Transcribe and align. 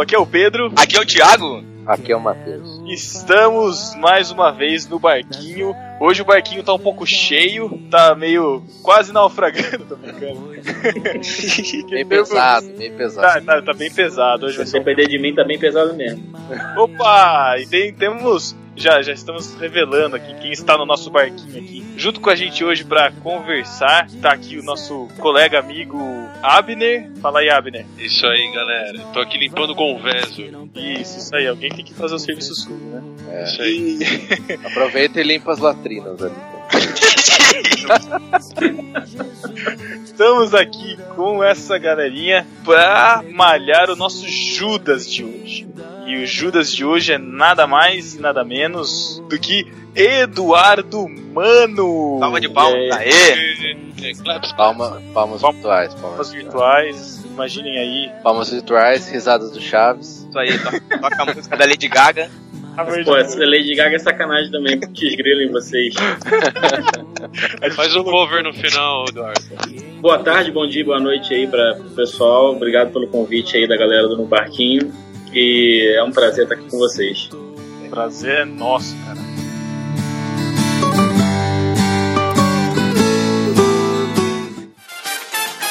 Aqui 0.00 0.14
é 0.14 0.18
o 0.18 0.26
Pedro. 0.26 0.72
Aqui 0.76 0.96
é 0.96 1.00
o 1.00 1.06
Thiago. 1.06 1.64
Aqui 1.86 2.12
é 2.12 2.16
o 2.16 2.20
Matheus. 2.20 2.82
Estamos 2.86 3.94
mais 3.96 4.30
uma 4.30 4.50
vez 4.50 4.86
no 4.86 4.98
barquinho. 4.98 5.74
Hoje 5.98 6.20
o 6.20 6.24
barquinho 6.24 6.62
tá 6.62 6.74
um 6.74 6.78
pouco 6.78 7.06
cheio, 7.06 7.80
tá 7.90 8.14
meio 8.14 8.62
quase 8.82 9.10
naufragando, 9.10 9.86
tô 9.88 9.96
brincando. 9.96 10.50
Bem 11.88 12.06
pesado, 12.06 12.68
bem 12.76 12.92
pesado. 12.92 13.46
Tá, 13.46 13.54
tá, 13.54 13.62
tá 13.62 13.72
bem 13.72 13.90
pesado. 13.90 14.46
Hoje 14.46 14.66
Se 14.66 14.72
depender 14.74 15.06
de 15.06 15.18
mim, 15.18 15.34
tá 15.34 15.42
bem 15.44 15.58
pesado 15.58 15.94
mesmo. 15.94 16.22
Opa! 16.76 17.56
E 17.58 17.66
tem, 17.66 17.92
temos. 17.92 18.54
Já, 18.78 19.02
já 19.02 19.12
estamos 19.12 19.54
revelando 19.54 20.14
aqui 20.14 20.32
quem 20.34 20.52
está 20.52 20.78
no 20.78 20.86
nosso 20.86 21.10
barquinho 21.10 21.58
aqui. 21.58 21.84
Junto 21.96 22.20
com 22.20 22.30
a 22.30 22.36
gente 22.36 22.64
hoje 22.64 22.84
para 22.84 23.10
conversar, 23.10 24.08
tá 24.22 24.32
aqui 24.32 24.56
o 24.56 24.62
nosso 24.62 25.08
colega 25.18 25.58
amigo 25.58 25.98
Abner. 26.40 27.10
Fala 27.20 27.40
aí, 27.40 27.50
Abner. 27.50 27.84
Isso 27.98 28.24
aí, 28.24 28.52
galera. 28.52 29.00
Tô 29.12 29.18
aqui 29.18 29.36
limpando 29.36 29.70
o 29.70 29.74
conveso. 29.74 30.40
Isso, 30.76 31.18
isso 31.18 31.34
aí. 31.34 31.48
Alguém 31.48 31.70
tem 31.70 31.84
que 31.84 31.92
fazer 31.92 32.14
o 32.14 32.18
serviço 32.20 32.54
sujo, 32.54 32.76
né? 32.76 33.02
Isso 33.42 33.60
aí. 33.60 33.98
Aproveita 34.64 35.20
e 35.20 35.24
limpa 35.24 35.50
as 35.50 35.58
latrinas 35.58 36.22
ali. 36.22 36.36
Estamos 40.04 40.54
aqui 40.54 40.96
com 41.16 41.42
essa 41.42 41.76
galerinha 41.78 42.46
pra 42.64 43.24
malhar 43.28 43.90
o 43.90 43.96
nosso 43.96 44.28
Judas 44.28 45.10
de 45.10 45.24
hoje. 45.24 45.68
E 46.08 46.22
o 46.22 46.26
Judas 46.26 46.72
de 46.72 46.84
hoje 46.86 47.12
é 47.12 47.18
nada 47.18 47.66
mais 47.66 48.14
e 48.14 48.20
nada 48.20 48.42
menos 48.42 49.22
do 49.28 49.38
que 49.38 49.66
Eduardo 49.94 51.06
Mano. 51.08 52.16
Palma 52.18 52.40
de 52.40 52.48
palma. 52.48 52.76
É, 52.78 52.94
Aê! 52.94 53.76
Palma, 54.56 55.02
palmas 55.12 55.42
Palmas 55.42 55.42
virtuais, 55.42 55.94
palmas 55.94 56.00
palmas 56.00 56.32
virtuais. 56.32 56.96
virtuais, 56.96 57.24
imaginem 57.30 57.78
aí. 57.78 58.10
Palmas 58.22 58.50
virtuais, 58.50 59.08
risadas 59.10 59.50
do 59.50 59.60
Chaves. 59.60 60.26
Isso 60.28 60.38
aí, 60.38 60.56
to- 60.58 60.98
toca 61.00 61.22
a 61.22 61.26
música 61.34 61.56
da 61.56 61.64
Lady 61.66 61.88
Gaga. 61.88 62.30
Pô, 63.04 63.16
essa 63.16 63.36
Lady 63.44 63.74
Gaga 63.74 63.96
é 63.96 63.98
sacanagem 63.98 64.52
também, 64.52 64.78
porque 64.78 65.14
grilo 65.16 65.42
em 65.42 65.50
vocês. 65.50 65.94
Faz 67.74 67.96
um 67.96 68.04
cover 68.04 68.42
no 68.44 68.54
final, 68.54 69.04
Eduardo. 69.08 69.40
Boa 70.00 70.18
tarde, 70.20 70.52
bom 70.52 70.66
dia, 70.66 70.84
boa 70.84 71.00
noite 71.00 71.34
aí 71.34 71.46
pra 71.48 71.74
pro 71.74 71.90
pessoal. 71.90 72.52
Obrigado 72.54 72.92
pelo 72.92 73.08
convite 73.08 73.56
aí 73.56 73.66
da 73.66 73.76
galera 73.76 74.06
do 74.06 74.16
No 74.16 74.26
Barquinho. 74.26 74.92
E 75.40 75.94
é 75.96 76.02
um 76.02 76.10
prazer 76.10 76.42
estar 76.42 76.56
aqui 76.56 76.68
com 76.68 76.78
vocês. 76.78 77.30
Prazer 77.88 78.38
é 78.38 78.44
nosso, 78.44 78.92
cara. 79.06 79.20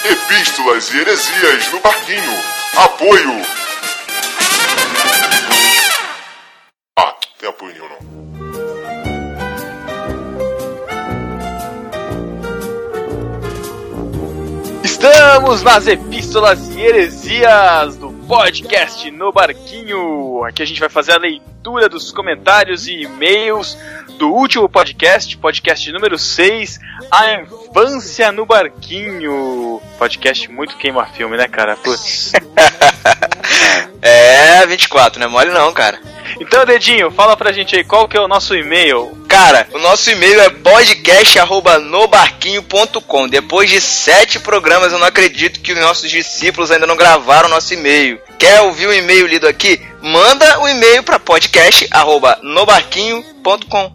Epístolas 0.09 0.89
e 0.93 0.97
heresias 0.99 1.69
no 1.73 1.81
barquinho. 1.81 2.33
Apoio. 2.77 3.41
Estamos 15.37 15.61
nas 15.61 15.85
epístolas 15.85 16.75
e 16.75 16.81
heresias 16.81 17.95
do 17.95 18.11
podcast 18.27 19.11
no 19.11 19.31
Barquinho. 19.31 20.43
Aqui 20.43 20.63
a 20.63 20.65
gente 20.65 20.79
vai 20.79 20.89
fazer 20.89 21.11
a 21.11 21.19
leitura 21.19 21.87
dos 21.87 22.11
comentários 22.11 22.87
e 22.87 23.03
e-mails 23.03 23.77
do 24.17 24.33
último 24.33 24.67
podcast, 24.67 25.37
podcast 25.37 25.91
número 25.91 26.17
6, 26.17 26.79
A 27.11 27.35
Infância 27.35 28.31
no 28.31 28.47
Barquinho. 28.47 29.79
Podcast 29.99 30.51
muito 30.51 30.75
queima-filme, 30.75 31.37
né, 31.37 31.47
cara? 31.47 31.75
Putz. 31.77 32.31
É, 34.01 34.65
24, 34.65 35.19
não 35.19 35.27
é 35.27 35.29
mole 35.29 35.51
não, 35.51 35.73
cara. 35.73 35.99
Então, 36.39 36.65
Dedinho, 36.65 37.11
fala 37.11 37.35
pra 37.35 37.51
gente 37.51 37.75
aí 37.75 37.83
qual 37.83 38.07
que 38.07 38.15
é 38.15 38.21
o 38.21 38.27
nosso 38.27 38.55
e-mail. 38.55 39.17
Cara, 39.27 39.67
o 39.73 39.79
nosso 39.79 40.11
e-mail 40.11 40.39
é 40.41 40.49
podcast.nobarquinho.com. 40.49 43.27
Depois 43.27 43.67
de 43.69 43.81
sete 43.81 44.39
programas, 44.39 44.91
eu 44.91 44.99
não 44.99 45.07
acredito 45.07 45.59
que 45.59 45.73
os 45.73 45.79
nossos 45.79 46.07
discípulos 46.09 46.71
ainda 46.71 46.85
não 46.85 46.95
gravaram 46.95 47.49
nosso 47.49 47.73
e-mail. 47.73 48.19
Quer 48.37 48.61
ouvir 48.61 48.85
o 48.87 48.93
e-mail 48.93 49.25
lido 49.25 49.47
aqui? 49.47 49.81
Manda 50.01 50.59
o 50.59 50.67
e-mail 50.67 51.01
para 51.03 51.17
podcast.nobarquinho.com. 51.19 53.36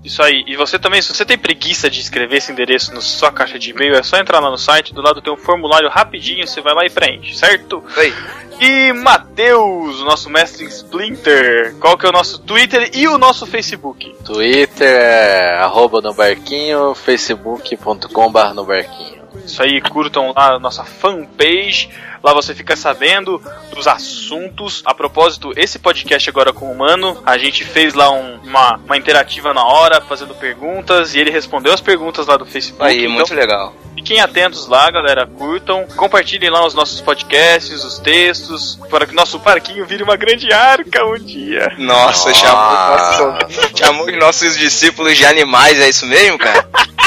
Isso 0.04 0.22
aí. 0.22 0.44
E 0.46 0.56
você 0.56 0.78
também, 0.78 1.02
se 1.02 1.14
você 1.14 1.24
tem 1.24 1.38
preguiça 1.38 1.90
de 1.90 2.00
escrever 2.00 2.36
esse 2.36 2.52
endereço 2.52 2.94
na 2.94 3.00
sua 3.00 3.30
caixa 3.30 3.58
de 3.58 3.70
e-mail, 3.70 3.94
é 3.94 4.02
só 4.02 4.16
entrar 4.16 4.40
lá 4.40 4.50
no 4.50 4.58
site, 4.58 4.94
do 4.94 5.02
lado 5.02 5.20
tem 5.20 5.32
um 5.32 5.36
formulário 5.36 5.88
rapidinho, 5.88 6.46
você 6.46 6.60
vai 6.60 6.74
lá 6.74 6.84
e 6.84 6.90
preenche, 6.90 7.34
certo? 7.34 7.82
Isso 7.88 8.00
aí. 8.00 8.14
E 8.60 8.92
Matheus, 8.92 10.00
o 10.00 10.04
nosso 10.04 10.30
mestre 10.30 10.64
em 10.64 10.68
Splinter, 10.68 11.74
qual 11.80 11.98
que 11.98 12.06
é 12.06 12.08
o 12.08 12.12
nosso 12.12 12.38
Twitter 12.38 12.90
e 12.94 13.08
o 13.08 13.18
nosso 13.18 13.44
Facebook? 13.46 14.14
Twitter 14.24 14.86
é 14.86 15.56
arroba 15.56 16.00
no 16.00 16.14
barquinho, 16.14 16.94
facebook.com.br 16.94 18.54
no 18.54 18.64
barquinho. 18.64 19.21
Isso 19.44 19.62
aí, 19.62 19.80
curtam 19.80 20.32
lá 20.36 20.54
a 20.54 20.58
nossa 20.58 20.84
fanpage. 20.84 21.88
Lá 22.22 22.32
você 22.32 22.54
fica 22.54 22.76
sabendo 22.76 23.42
dos 23.75 23.88
assuntos. 23.88 24.80
A 24.86 24.94
propósito, 24.94 25.53
esse 25.56 25.78
podcast 25.78 26.30
agora 26.30 26.53
com 26.53 26.70
o 26.70 26.78
Mano, 26.78 27.20
a 27.26 27.36
gente 27.36 27.64
fez 27.64 27.94
lá 27.94 28.10
um- 28.12 28.36
uma, 28.44 28.76
uma 28.84 28.97
interativa 28.97 29.52
na 29.52 29.64
hora, 29.64 30.00
fazendo 30.00 30.32
perguntas, 30.32 31.14
e 31.14 31.19
ele 31.19 31.31
respondeu 31.32 31.72
as 31.72 31.81
perguntas 31.81 32.28
lá 32.28 32.36
do 32.36 32.47
Facebook. 32.47 32.84
Aí, 32.84 33.00
então, 33.00 33.10
muito 33.12 33.34
legal. 33.34 33.75
Fiquem 33.97 34.20
atentos 34.20 34.69
lá, 34.69 34.88
galera. 34.91 35.26
Curtam. 35.26 35.84
Compartilhem 35.97 36.48
lá 36.48 36.64
os 36.64 36.75
nossos 36.75 37.00
podcasts, 37.00 37.82
os 37.84 37.98
textos, 37.98 38.78
para 38.88 39.04
que 39.04 39.14
nosso 39.14 39.41
parquinho 39.41 39.84
vire 39.84 40.02
uma 40.04 40.16
grande 40.16 40.52
arca 40.52 41.04
um 41.04 41.19
dia. 41.19 41.72
Nossa, 41.76 42.32
chamou, 42.32 43.38
chamou 43.76 44.06
os 44.06 44.16
nossos 44.19 44.56
discípulos 44.56 45.16
de 45.16 45.25
animais, 45.26 45.81
é 45.81 45.88
isso 45.88 46.06
mesmo, 46.06 46.38
cara? 46.38 46.69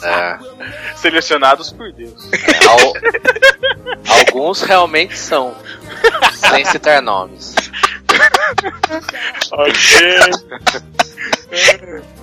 É, 0.00 0.38
Selecionados 1.00 1.70
por 1.72 1.92
Deus. 1.92 2.28
é, 2.32 2.66
al- 2.66 4.18
alguns 4.18 4.62
realmente 4.62 5.16
são, 5.16 5.54
sem 6.50 6.64
citar 6.64 7.00
nomes. 7.02 7.54
ok. 9.52 10.18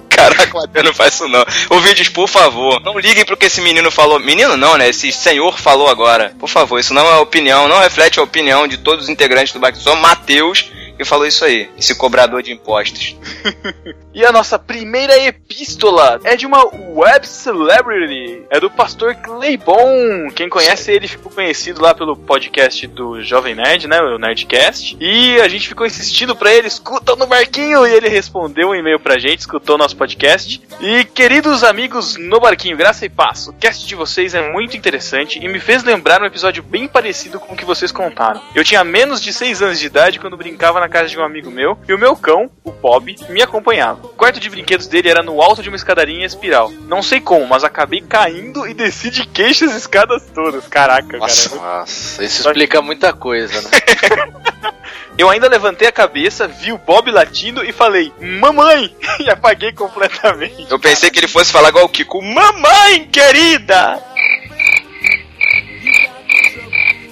Caraca, 0.10 0.58
o 0.58 0.62
Matheus 0.62 0.86
não 0.86 0.94
faz 0.94 1.14
isso 1.14 1.28
não. 1.28 1.44
Ouvintes, 1.70 2.08
por 2.10 2.28
favor, 2.30 2.80
não 2.82 2.98
liguem 2.98 3.26
pro 3.26 3.36
que 3.36 3.48
esse 3.48 3.60
menino 3.62 3.92
falou. 3.92 4.20
Menino 4.20 4.56
não, 4.56 4.78
né? 4.78 4.88
Esse 4.90 5.12
senhor 5.12 5.58
falou 5.60 5.90
agora. 5.90 6.34
Por 6.40 6.48
favor, 6.48 6.80
isso 6.80 6.94
não 6.94 7.06
é 7.06 7.18
opinião, 7.18 7.68
não 7.68 7.80
reflete 7.80 8.20
a 8.20 8.24
opinião 8.24 8.66
de 8.68 8.78
todos 8.78 9.06
os 9.06 9.10
integrantes 9.10 9.52
do 9.54 9.60
Baque. 9.60 9.78
Só 9.78 9.94
Matheus 9.96 10.72
que 10.96 11.06
falou 11.06 11.26
isso 11.26 11.46
aí. 11.46 11.70
Esse 11.78 11.96
cobrador 11.96 12.42
de 12.42 12.52
impostos. 12.52 13.16
E 14.16 14.24
a 14.24 14.32
nossa 14.32 14.58
primeira 14.58 15.18
epístola 15.28 16.22
é 16.24 16.38
de 16.38 16.46
uma 16.46 16.64
web 16.74 17.28
celebrity. 17.28 18.44
É 18.50 18.62
do 18.62 18.72
pastor 18.72 19.14
Claybon. 19.16 20.30
Quem 20.34 20.48
conhece 20.48 20.90
ele 20.90 21.06
ficou 21.06 21.30
conhecido 21.30 21.82
lá 21.82 21.94
pelo 21.94 22.16
podcast 22.16 22.88
do 22.88 23.22
Jovem 23.22 23.56
Nerd, 23.56 23.90
né? 23.90 24.00
O 24.00 24.18
Nerdcast. 24.18 24.96
E 25.02 25.38
a 25.42 25.50
gente 25.50 25.68
ficou 25.68 25.86
insistindo 25.86 26.34
pra 26.34 26.54
ele, 26.54 26.66
escuta 26.66 27.14
no 27.18 27.28
barquinho. 27.28 27.86
E 27.86 27.94
ele 27.94 28.08
respondeu 28.08 28.70
um 28.70 28.76
e-mail 28.76 29.02
pra 29.02 29.20
gente, 29.20 29.40
escutou 29.40 29.78
nosso 29.78 29.98
podcast. 29.98 30.62
E 30.80 31.04
queridos 31.04 31.62
amigos 31.62 32.16
no 32.16 32.40
barquinho, 32.40 32.78
graça 32.78 33.06
e 33.06 33.10
paz. 33.10 33.50
O 33.50 33.54
cast 33.54 33.86
de 33.86 33.96
vocês 33.96 34.34
é 34.34 34.50
muito 34.50 34.78
interessante 34.78 35.40
e 35.44 35.48
me 35.50 35.60
fez 35.60 35.84
lembrar 35.84 36.22
um 36.22 36.26
episódio 36.26 36.64
bem 36.64 36.88
parecido 36.88 37.38
com 37.38 37.54
o 37.54 37.58
que 37.58 37.66
vocês 37.66 37.92
contaram. 37.92 38.42
Eu 38.56 38.64
tinha 38.64 38.82
menos 38.82 39.22
de 39.22 39.34
6 39.34 39.62
anos 39.62 39.78
de 39.78 39.88
idade 39.88 40.22
quando 40.22 40.38
brincava 40.38 40.80
na 40.80 40.85
casa 40.90 41.10
de 41.10 41.18
um 41.18 41.24
amigo 41.24 41.52
meu 41.52 41.78
e 41.88 41.94
o 41.94 41.98
meu 41.98 42.16
cão, 42.16 42.50
o 42.64 42.72
Bob, 42.72 43.16
me 43.30 43.42
acompanhava. 43.42 44.06
O 44.06 44.10
quarto 44.10 44.40
de 44.40 44.50
brinquedos 44.50 44.88
dele 44.88 45.10
era 45.10 45.24
no 45.24 45.42
alto 45.42 45.62
de 45.62 45.70
uma 45.70 45.76
escadaria 45.76 46.16
em 46.16 46.24
espiral. 46.24 46.72
Não 46.88 47.02
sei 47.02 47.20
como, 47.20 47.48
mas 47.48 47.64
acabei 47.64 48.02
caindo 48.02 48.68
e 48.68 48.74
desci 48.74 49.10
de 49.10 49.28
queixo 49.28 49.66
as 49.66 49.74
escadas 49.76 50.24
todas. 50.34 50.68
Caraca, 50.68 51.18
Nossa. 51.18 51.50
cara. 51.50 51.80
Nossa, 51.80 52.24
isso 52.24 52.48
explica 52.48 52.82
muita 52.82 53.14
coisa, 53.14 53.62
né? 53.62 53.70
Eu 55.18 55.30
ainda 55.30 55.48
levantei 55.48 55.88
a 55.88 55.94
cabeça, 55.94 56.46
vi 56.46 56.74
o 56.74 56.78
Bob 56.78 57.10
latindo 57.10 57.64
e 57.64 57.72
falei, 57.72 58.12
mamãe! 58.20 58.96
E 59.18 59.30
apaguei 59.30 59.72
completamente. 59.72 60.68
Eu 60.70 60.78
pensei 60.78 61.10
que 61.10 61.20
ele 61.20 61.28
fosse 61.28 61.52
falar 61.52 61.70
igual 61.70 61.86
o 61.86 61.90
Kiko. 61.90 62.22
Mamãe 62.22 63.08
querida! 63.08 64.04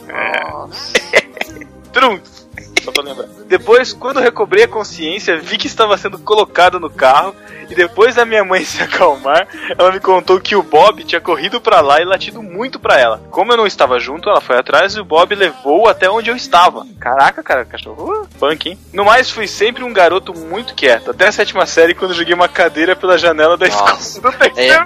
Nossa. 0.05 0.93
Trunks. 1.93 2.32
Só 2.83 2.91
pra 2.91 3.03
lembrar. 3.03 3.27
Depois, 3.47 3.93
quando 3.93 4.19
recobrei 4.19 4.65
a 4.65 4.67
consciência, 4.67 5.39
vi 5.39 5.57
que 5.57 5.67
estava 5.67 5.97
sendo 5.97 6.19
colocado 6.19 6.79
no 6.79 6.89
carro. 6.89 7.35
E 7.69 7.75
depois 7.75 8.15
da 8.15 8.25
minha 8.25 8.43
mãe 8.43 8.63
se 8.65 8.81
acalmar, 8.83 9.47
ela 9.77 9.91
me 9.91 9.99
contou 9.99 10.39
que 10.39 10.55
o 10.55 10.61
Bob 10.61 11.03
tinha 11.03 11.21
corrido 11.21 11.61
pra 11.61 11.81
lá 11.81 12.01
e 12.01 12.05
latido 12.05 12.43
muito 12.43 12.79
pra 12.79 12.99
ela. 12.99 13.21
Como 13.31 13.51
eu 13.51 13.57
não 13.57 13.65
estava 13.65 13.99
junto, 13.99 14.29
ela 14.29 14.41
foi 14.41 14.57
atrás 14.57 14.95
e 14.95 14.99
o 14.99 15.05
Bob 15.05 15.33
levou 15.33 15.87
até 15.87 16.09
onde 16.09 16.29
eu 16.29 16.35
estava. 16.35 16.85
Caraca, 16.99 17.41
cara, 17.41 17.65
cachorro 17.65 18.23
uh, 18.23 18.27
punk, 18.37 18.69
hein? 18.69 18.77
No 18.91 19.05
mais, 19.05 19.29
fui 19.29 19.47
sempre 19.47 19.83
um 19.83 19.93
garoto 19.93 20.33
muito 20.37 20.75
quieto. 20.75 21.11
Até 21.11 21.27
a 21.27 21.31
sétima 21.31 21.65
série, 21.65 21.95
quando 21.95 22.13
joguei 22.13 22.33
uma 22.33 22.49
cadeira 22.49 22.95
pela 22.95 23.17
janela 23.17 23.57
da 23.57 23.67
escola 23.67 23.91
Nossa. 23.91 24.21
do 24.21 24.31
terceiro. 24.31 24.85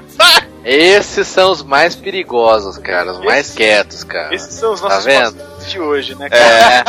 Esses 0.63 1.27
são 1.27 1.51
os 1.51 1.61
mais 1.63 1.95
perigosos, 1.95 2.77
cara. 2.77 3.11
Os 3.11 3.19
mais 3.19 3.45
Esses- 3.47 3.55
quietos, 3.55 4.03
cara. 4.03 4.33
Esses 4.35 4.53
são 4.55 4.73
os 4.73 4.81
Tá 4.81 4.89
nossos 4.89 5.05
vendo? 5.05 5.33
pastores 5.35 5.71
de 5.71 5.79
hoje, 5.79 6.15
né, 6.15 6.29
cara? 6.29 6.83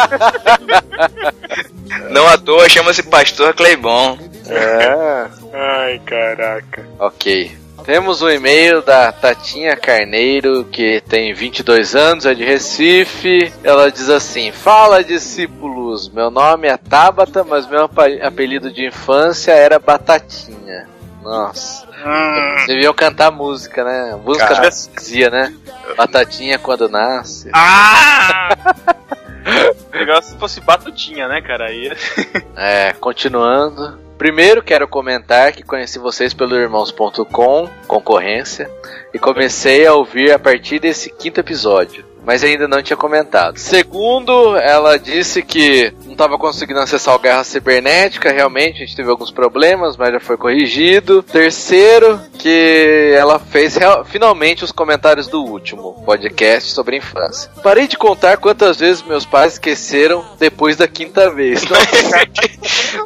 É. 0.99 2.09
Não 2.11 2.27
à 2.27 2.37
toa 2.39 2.69
chama-se 2.69 3.03
Pastor 3.05 3.55
Cleibon. 3.55 4.19
É. 4.47 5.27
Ai, 5.53 6.01
caraca. 6.05 6.85
Ok. 6.99 7.57
Temos 7.85 8.21
um 8.21 8.29
e-mail 8.29 8.83
da 8.83 9.11
Tatinha 9.13 9.75
Carneiro, 9.77 10.65
que 10.65 11.01
tem 11.09 11.33
22 11.33 11.95
anos, 11.95 12.27
é 12.27 12.35
de 12.35 12.45
Recife. 12.45 13.51
Ela 13.65 13.91
diz 13.91 14.11
assim: 14.11 14.53
Fala, 14.53 15.03
discípulos. 15.03 16.11
Meu 16.11 16.31
nome 16.31 16.69
é 16.69 16.77
Tabata, 16.77 17.43
mas 17.45 17.67
meu 17.67 17.89
apelido 18.23 18.71
de 18.71 18.87
infância 18.87 19.53
era 19.53 19.79
Batatinha. 19.79 20.87
Nossa. 21.23 21.88
Hum. 22.05 22.67
Deviam 22.67 22.95
cantar 22.95 23.31
música, 23.31 23.85
né? 23.85 24.19
Música 24.23 24.55
Cara. 24.55 24.71
da 24.71 25.31
né? 25.31 25.55
Batatinha 25.97 26.59
quando 26.59 26.89
nasce. 26.89 27.51
Ah! 27.53 28.49
Legal 29.93 30.23
se 30.23 30.37
fosse 30.37 30.61
batutinha, 30.61 31.27
né, 31.27 31.41
cara? 31.41 31.67
Aí. 31.67 31.91
É, 32.57 32.93
continuando. 33.01 33.99
Primeiro 34.19 34.63
quero 34.63 34.89
comentar 34.89 35.53
que 35.53 35.63
conheci 35.63 35.99
vocês 35.99 36.35
pelo 36.35 36.57
irmãos.com, 36.57 37.69
concorrência, 37.87 38.69
e 39.15 39.19
comecei 39.19 39.87
a 39.87 39.95
ouvir 39.95 40.33
a 40.33 40.39
partir 40.39 40.81
desse 40.81 41.09
quinto 41.09 41.39
episódio. 41.39 42.05
Mas 42.29 42.45
ainda 42.45 42.69
não 42.69 42.83
tinha 42.83 42.95
comentado. 42.95 43.57
Segundo, 43.57 44.55
ela 44.59 44.99
disse 44.99 45.41
que 45.41 45.91
não 46.05 46.13
estava 46.13 46.37
conseguindo 46.37 46.79
acessar 46.79 47.15
o 47.15 47.19
Guerra 47.19 47.43
Cibernética. 47.43 48.31
Realmente, 48.31 48.83
a 48.83 48.85
gente 48.85 48.95
teve 48.95 49.09
alguns 49.09 49.31
problemas, 49.31 49.97
mas 49.97 50.13
já 50.13 50.21
foi 50.21 50.37
corrigido. 50.37 51.23
Terceiro, 51.23 52.21
que 52.39 53.15
ela 53.17 53.39
fez 53.39 53.77
real- 53.77 54.05
finalmente 54.05 54.63
os 54.63 54.71
comentários 54.71 55.27
do 55.27 55.43
último 55.43 56.03
podcast 56.05 56.71
sobre 56.73 56.97
a 56.97 56.99
infância. 56.99 57.51
Parei 57.63 57.89
de 57.89 57.97
contar 57.97 58.37
quantas 58.37 58.77
vezes 58.77 59.03
meus 59.03 59.25
pais 59.25 59.55
esqueceram 59.55 60.23
depois 60.39 60.77
da 60.77 60.87
quinta 60.87 61.31
vez. 61.31 61.63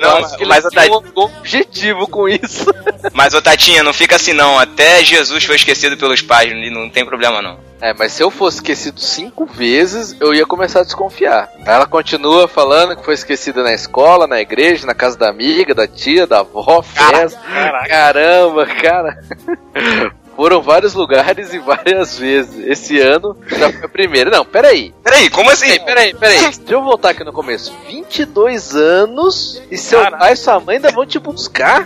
Não, 0.01 0.17
acho 0.17 0.37
que 0.37 0.45
mas 0.45 0.65
eles 0.65 0.85
tinham 0.85 1.01
um 1.17 1.21
objetivo 1.21 2.09
com 2.09 2.29
isso. 2.29 2.67
Mas, 3.13 3.35
ô 3.35 3.41
Tatinha, 3.43 3.85
não 3.85 3.93
fica 3.93 4.17
assim 4.17 4.33
não. 4.33 4.59
Até 4.59 5.05
Jesus 5.05 5.45
foi 5.45 5.55
esquecido 5.57 5.97
pelos 5.97 6.21
pais, 6.23 6.53
não 6.53 6.83
não 6.83 6.91
tem 6.91 7.05
problema 7.05 7.41
não. 7.41 7.59
É, 7.83 7.93
mas 7.93 8.13
se 8.13 8.23
eu 8.23 8.31
fosse 8.31 8.59
esquecido 8.59 9.01
cinco 9.01 9.45
vezes, 9.45 10.15
eu 10.21 10.33
ia 10.33 10.47
começar 10.47 10.81
a 10.81 10.85
desconfiar. 10.85 11.51
Ela 11.67 11.85
continua 11.85 12.47
falando 12.47 12.95
que 12.95 13.05
foi 13.05 13.15
esquecida 13.15 13.61
na 13.65 13.75
escola, 13.75 14.29
na 14.29 14.41
igreja, 14.41 14.87
na 14.87 14.95
casa 14.95 15.19
da 15.19 15.29
amiga, 15.29 15.75
da 15.75 15.89
tia, 15.89 16.25
da 16.25 16.39
avó, 16.39 16.81
festa. 16.81 17.41
Caraca. 17.41 17.89
Caramba, 17.89 18.67
cara. 18.67 19.19
Foram 20.37 20.63
vários 20.63 20.95
lugares 20.95 21.53
e 21.53 21.59
várias 21.59 22.17
vezes. 22.17 22.67
Esse 22.67 23.01
ano 23.01 23.37
já 23.49 23.71
foi 23.73 23.85
a 23.85 23.89
primeira. 23.89 24.31
Não, 24.31 24.45
peraí. 24.45 24.95
Peraí, 25.03 25.29
como 25.29 25.51
assim? 25.51 25.67
Peraí, 25.67 25.85
peraí, 25.85 26.15
peraí. 26.15 26.41
Deixa 26.41 26.61
eu 26.69 26.83
voltar 26.83 27.11
aqui 27.11 27.25
no 27.25 27.33
começo. 27.33 27.75
22 27.89 28.77
anos 28.77 29.61
e 29.71 29.77
seu 29.77 29.99
Caraca. 29.99 30.19
pai 30.19 30.33
e 30.33 30.37
sua 30.37 30.61
mãe 30.61 30.77
ainda 30.77 30.91
vão 30.93 31.05
te 31.05 31.19
buscar? 31.19 31.85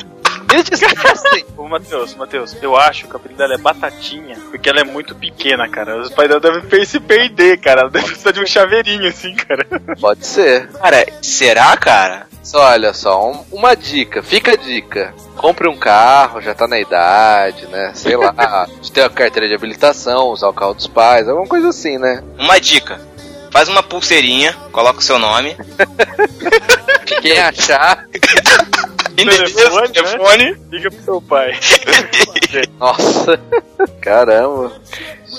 Eles 0.53 0.65
te 0.65 0.75
esquecem. 0.75 1.45
Ô, 1.57 1.69
Matheus, 1.69 2.15
Matheus, 2.15 2.57
eu 2.63 2.77
acho 2.77 3.07
que 3.07 3.13
o 3.13 3.17
apelido 3.17 3.39
dela 3.39 3.55
é 3.55 3.59
Batatinha, 3.59 4.37
porque 4.51 4.69
ela 4.69 4.81
é 4.81 4.85
muito 4.85 5.15
pequena, 5.15 5.69
cara. 5.69 6.01
Os 6.01 6.11
pais 6.11 6.29
dela 6.29 6.41
devem 6.41 6.85
se 6.85 7.01
perder, 7.01 7.59
cara. 7.59 7.83
Ela 7.83 7.91
deve 7.91 8.07
precisar 8.07 8.31
de 8.33 8.41
um 8.41 8.47
chaveirinho, 8.47 9.09
assim, 9.09 9.35
cara. 9.35 9.67
Pode 10.01 10.27
ser. 10.27 10.69
Cara, 10.73 11.05
será, 11.23 11.77
cara? 11.77 12.27
Só, 12.43 12.61
olha 12.71 12.93
só, 12.95 13.29
um- 13.31 13.45
uma 13.51 13.75
dica, 13.75 14.23
fica 14.23 14.53
a 14.53 14.57
dica. 14.57 15.13
Compre 15.37 15.69
um 15.69 15.77
carro, 15.77 16.41
já 16.41 16.55
tá 16.55 16.69
na 16.69 16.79
idade, 16.79 17.67
né? 17.67 17.91
Sei 17.95 18.17
lá, 18.17 18.67
de 18.81 18.93
ter 18.93 19.03
a 19.03 19.11
carteira 19.11 19.49
de 19.49 19.55
habilitação, 19.55 20.29
usar 20.29 20.49
o 20.49 20.55
carro 20.55 20.75
dos 20.75 20.87
pais, 20.87 21.29
alguma 21.29 21.47
coisa 21.49 21.69
assim, 21.71 21.99
né? 21.99 22.23
Uma 22.39 22.61
dica. 22.61 23.01
Faz 23.51 23.69
uma 23.69 23.83
pulseirinha, 23.83 24.55
coloca 24.71 25.01
o 25.01 25.03
seu 25.03 25.19
nome. 25.19 25.57
Quem 27.23 27.39
achar, 27.39 28.05
Telefone, 29.17 29.89
né? 29.89 29.89
telefone. 29.93 30.57
Liga 30.71 30.91
pro 30.91 31.03
seu 31.03 31.23
pai. 31.23 31.53
nossa, 32.79 33.41
caramba. 34.01 34.73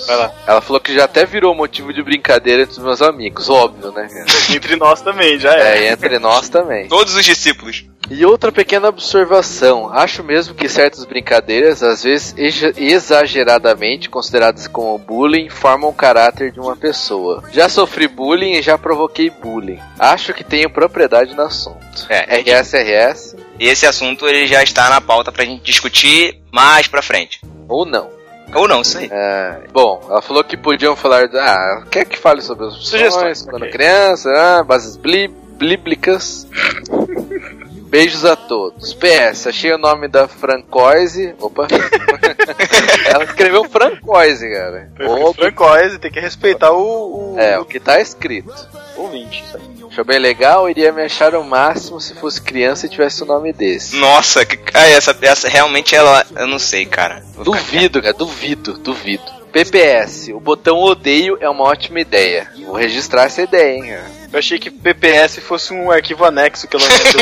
Vai 0.06 0.16
lá. 0.16 0.32
Ela 0.46 0.60
falou 0.60 0.80
que 0.80 0.94
já 0.94 1.04
até 1.04 1.24
virou 1.26 1.54
motivo 1.54 1.92
de 1.92 2.02
brincadeira 2.02 2.62
entre 2.62 2.72
os 2.72 2.78
meus 2.78 3.02
amigos, 3.02 3.48
óbvio, 3.50 3.92
né? 3.92 4.08
Entre 4.54 4.76
nós 4.76 5.00
também, 5.02 5.38
já 5.38 5.54
é. 5.54 5.86
É, 5.86 5.92
entre 5.92 6.18
nós 6.18 6.48
também. 6.48 6.88
Todos 6.88 7.14
os 7.14 7.24
discípulos. 7.24 7.84
E 8.10 8.24
outra 8.24 8.50
pequena 8.50 8.88
observação: 8.88 9.90
acho 9.92 10.24
mesmo 10.24 10.54
que 10.54 10.68
certas 10.68 11.04
brincadeiras, 11.04 11.82
às 11.82 12.02
vezes 12.02 12.34
exa- 12.38 12.72
exageradamente 12.76 14.08
consideradas 14.08 14.66
como 14.66 14.96
bullying, 14.98 15.48
formam 15.50 15.90
o 15.90 15.94
caráter 15.94 16.50
de 16.52 16.58
uma 16.60 16.74
pessoa. 16.76 17.42
Já 17.52 17.68
sofri 17.68 18.08
bullying 18.08 18.52
e 18.54 18.62
já 18.62 18.78
provoquei 18.78 19.28
bullying. 19.30 19.78
Acho 19.98 20.32
que 20.32 20.42
tenho 20.42 20.70
propriedade 20.70 21.34
no 21.34 21.42
assunto. 21.42 21.78
É, 22.08 22.40
RS, 22.40 22.72
RS, 22.74 23.36
E 23.58 23.68
esse 23.68 23.86
assunto 23.86 24.26
ele 24.26 24.46
já 24.46 24.62
está 24.62 24.88
na 24.88 25.00
pauta 25.00 25.30
pra 25.30 25.44
gente 25.44 25.62
discutir 25.62 26.40
mais 26.52 26.86
pra 26.88 27.02
frente. 27.02 27.40
ou 27.68 27.84
não. 27.84 28.08
Ou 28.54 28.66
não, 28.66 28.80
isso 28.80 28.98
aí. 28.98 29.08
É, 29.10 29.62
bom, 29.72 30.00
ela 30.08 30.22
falou 30.22 30.42
que 30.42 30.56
podiam 30.56 30.96
falar. 30.96 31.28
Ah, 31.34 31.84
quer 31.90 32.04
que 32.04 32.18
fale 32.18 32.40
sobre 32.40 32.66
as 32.66 32.74
Sugestões, 32.74 33.42
quando 33.42 33.62
ok. 33.62 33.72
criança, 33.72 34.30
ah, 34.30 34.62
bases 34.62 34.96
bíblicas. 34.96 36.46
Beijos 37.88 38.22
a 38.26 38.36
todos. 38.36 38.92
PS, 38.92 39.46
achei 39.46 39.72
o 39.72 39.78
nome 39.78 40.08
da 40.08 40.28
Francoise. 40.28 41.34
Opa. 41.40 41.66
ela 43.10 43.24
escreveu 43.24 43.64
Francoise, 43.64 44.46
cara. 44.46 44.92
Francoise, 45.34 45.98
tem 45.98 46.10
que 46.10 46.20
respeitar 46.20 46.70
o, 46.70 47.34
o 47.34 47.38
é, 47.40 47.58
o 47.58 47.64
que 47.64 47.80
tá 47.80 47.98
escrito. 47.98 48.52
ouvinte. 48.94 49.42
isso 49.42 49.77
Achou 49.98 50.06
bem 50.06 50.20
legal, 50.20 50.70
iria 50.70 50.92
me 50.92 51.02
achar 51.02 51.34
o 51.34 51.42
máximo 51.42 52.00
se 52.00 52.14
fosse 52.14 52.40
criança 52.40 52.86
e 52.86 52.88
tivesse 52.88 53.20
o 53.24 53.26
nome 53.26 53.52
desse. 53.52 53.96
Nossa, 53.96 54.46
que, 54.46 54.56
ah, 54.72 54.86
essa, 54.86 55.18
essa 55.20 55.48
realmente 55.48 55.92
ela. 55.92 56.24
Eu 56.36 56.46
não 56.46 56.60
sei, 56.60 56.86
cara. 56.86 57.20
Vou 57.34 57.42
Duvido, 57.46 58.00
cara, 58.00 58.14
duvido, 58.14 58.78
duvido. 58.78 59.24
PPS, 59.50 60.28
o 60.28 60.38
botão 60.38 60.78
odeio 60.78 61.36
é 61.40 61.50
uma 61.50 61.64
ótima 61.64 61.98
ideia. 61.98 62.48
Vou 62.64 62.76
registrar 62.76 63.24
essa 63.24 63.42
ideia, 63.42 63.74
hein, 63.74 63.88
cara. 63.88 64.10
Eu 64.32 64.38
achei 64.38 64.56
que 64.60 64.70
PPS 64.70 65.40
fosse 65.40 65.72
um 65.72 65.90
arquivo 65.90 66.24
anexo 66.24 66.68
que 66.68 66.76
ela 66.76 66.86
quieto. 66.86 67.18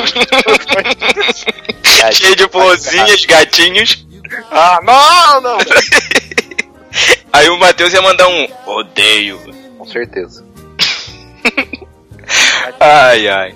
Cheio 2.12 2.36
de 2.36 2.46
florzinhas, 2.46 3.24
gatinhos. 3.24 4.06
Ah, 4.50 4.80
não, 4.82 5.40
não! 5.40 5.58
Aí 7.32 7.48
o 7.48 7.58
Matheus 7.58 7.94
ia 7.94 8.02
mandar 8.02 8.28
um 8.28 8.46
odeio. 8.66 9.40
Com 9.78 9.86
certeza. 9.86 10.44
Ai, 12.80 13.28
ai. 13.28 13.54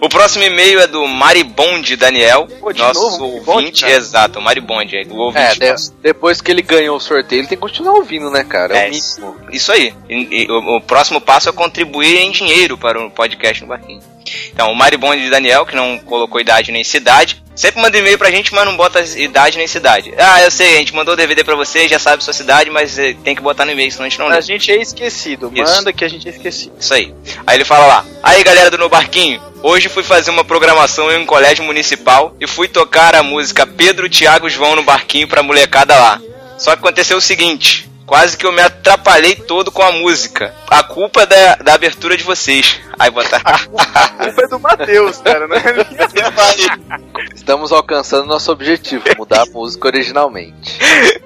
O 0.00 0.08
próximo 0.08 0.44
e-mail 0.44 0.80
é 0.80 0.86
do 0.86 1.06
Maribonde 1.06 1.94
Daniel, 1.96 2.46
Pô, 2.60 2.72
nosso 2.72 3.18
novo, 3.18 3.50
ouvinte. 3.52 3.84
Exato, 3.84 4.38
o 4.38 4.42
Maribonde, 4.42 4.96
o 4.96 4.98
É, 4.98 5.14
ouvinte. 5.14 5.60
de- 5.60 5.92
depois 6.02 6.40
que 6.40 6.50
ele 6.50 6.62
ganhou 6.62 6.96
o 6.96 7.00
sorteio, 7.00 7.40
ele 7.40 7.48
tem 7.48 7.56
que 7.56 7.62
continuar 7.62 7.92
ouvindo, 7.94 8.30
né, 8.30 8.42
cara? 8.44 8.76
É, 8.76 8.86
É, 8.86 8.88
o 8.88 8.90
mínimo. 8.90 9.36
Isso 9.52 9.70
aí. 9.72 9.94
E- 10.08 10.44
e 10.44 10.50
o, 10.50 10.76
o 10.76 10.80
próximo 10.80 11.20
passo 11.20 11.48
é 11.48 11.52
contribuir 11.52 12.18
em 12.18 12.30
dinheiro 12.32 12.76
para 12.76 13.00
o 13.00 13.10
podcast 13.10 13.62
no 13.62 13.68
Barquinho. 13.68 14.00
Então, 14.52 14.70
o 14.70 14.76
Maribonde 14.76 15.22
de 15.22 15.30
Daniel, 15.30 15.66
que 15.66 15.74
não 15.74 15.98
colocou 15.98 16.40
idade 16.40 16.72
nem 16.72 16.84
cidade, 16.84 17.42
sempre 17.54 17.80
manda 17.80 17.98
e-mail 17.98 18.16
pra 18.16 18.30
gente, 18.30 18.54
mas 18.54 18.64
não 18.64 18.76
bota 18.76 19.00
idade 19.18 19.58
nem 19.58 19.66
cidade. 19.66 20.12
Ah, 20.16 20.42
eu 20.42 20.50
sei, 20.50 20.76
a 20.76 20.78
gente 20.78 20.94
mandou 20.94 21.14
o 21.14 21.16
DVD 21.16 21.44
pra 21.44 21.56
você, 21.56 21.88
já 21.88 21.98
sabe 21.98 22.24
sua 22.24 22.32
cidade, 22.32 22.70
mas 22.70 22.98
eh, 22.98 23.14
tem 23.22 23.34
que 23.34 23.42
botar 23.42 23.64
no 23.64 23.72
e-mail, 23.72 23.90
senão 23.90 24.06
a 24.06 24.08
gente 24.08 24.18
não 24.18 24.28
lê. 24.28 24.36
A 24.36 24.40
gente 24.40 24.70
é 24.70 24.80
esquecido. 24.80 25.52
Isso. 25.54 25.74
Manda 25.74 25.92
que 25.92 26.04
a 26.04 26.08
gente 26.08 26.26
é 26.26 26.30
esquecido. 26.30 26.74
Isso 26.78 26.94
aí. 26.94 27.14
Aí 27.46 27.56
ele 27.56 27.64
fala 27.64 27.86
lá: 27.86 28.06
Aí 28.22 28.42
galera 28.42 28.70
do 28.70 28.78
No 28.78 28.88
Barquinho, 28.88 29.42
hoje 29.62 29.88
fui 29.88 30.02
fazer 30.02 30.30
uma 30.30 30.44
programação 30.44 31.10
em 31.10 31.18
um 31.18 31.26
colégio 31.26 31.64
municipal 31.64 32.34
e 32.40 32.46
fui 32.46 32.68
tocar 32.68 33.14
a 33.14 33.22
música 33.22 33.66
Pedro, 33.66 34.08
Tiago 34.08 34.46
e 34.46 34.50
João 34.50 34.76
no 34.76 34.82
Barquinho 34.82 35.28
pra 35.28 35.42
molecada 35.42 35.94
lá. 35.96 36.20
Só 36.56 36.72
que 36.72 36.78
aconteceu 36.78 37.16
o 37.16 37.22
seguinte. 37.22 37.89
Quase 38.10 38.36
que 38.36 38.44
eu 38.44 38.50
me 38.50 38.60
atrapalhei 38.60 39.36
todo 39.36 39.70
com 39.70 39.84
a 39.84 39.92
música. 39.92 40.52
A 40.68 40.82
culpa 40.82 41.22
é 41.22 41.26
da, 41.26 41.54
da 41.54 41.74
abertura 41.74 42.16
de 42.16 42.24
vocês. 42.24 42.80
Aí 42.98 43.08
botar. 43.08 43.40
A 43.46 44.08
culpa 44.08 44.42
é 44.42 44.48
do 44.48 44.58
Matheus, 44.58 45.18
cara, 45.18 45.46
né? 45.46 45.62
Estamos 47.32 47.70
alcançando 47.70 48.26
nosso 48.26 48.50
objetivo, 48.50 49.04
mudar 49.16 49.42
a 49.42 49.46
música 49.46 49.86
originalmente. 49.86 50.76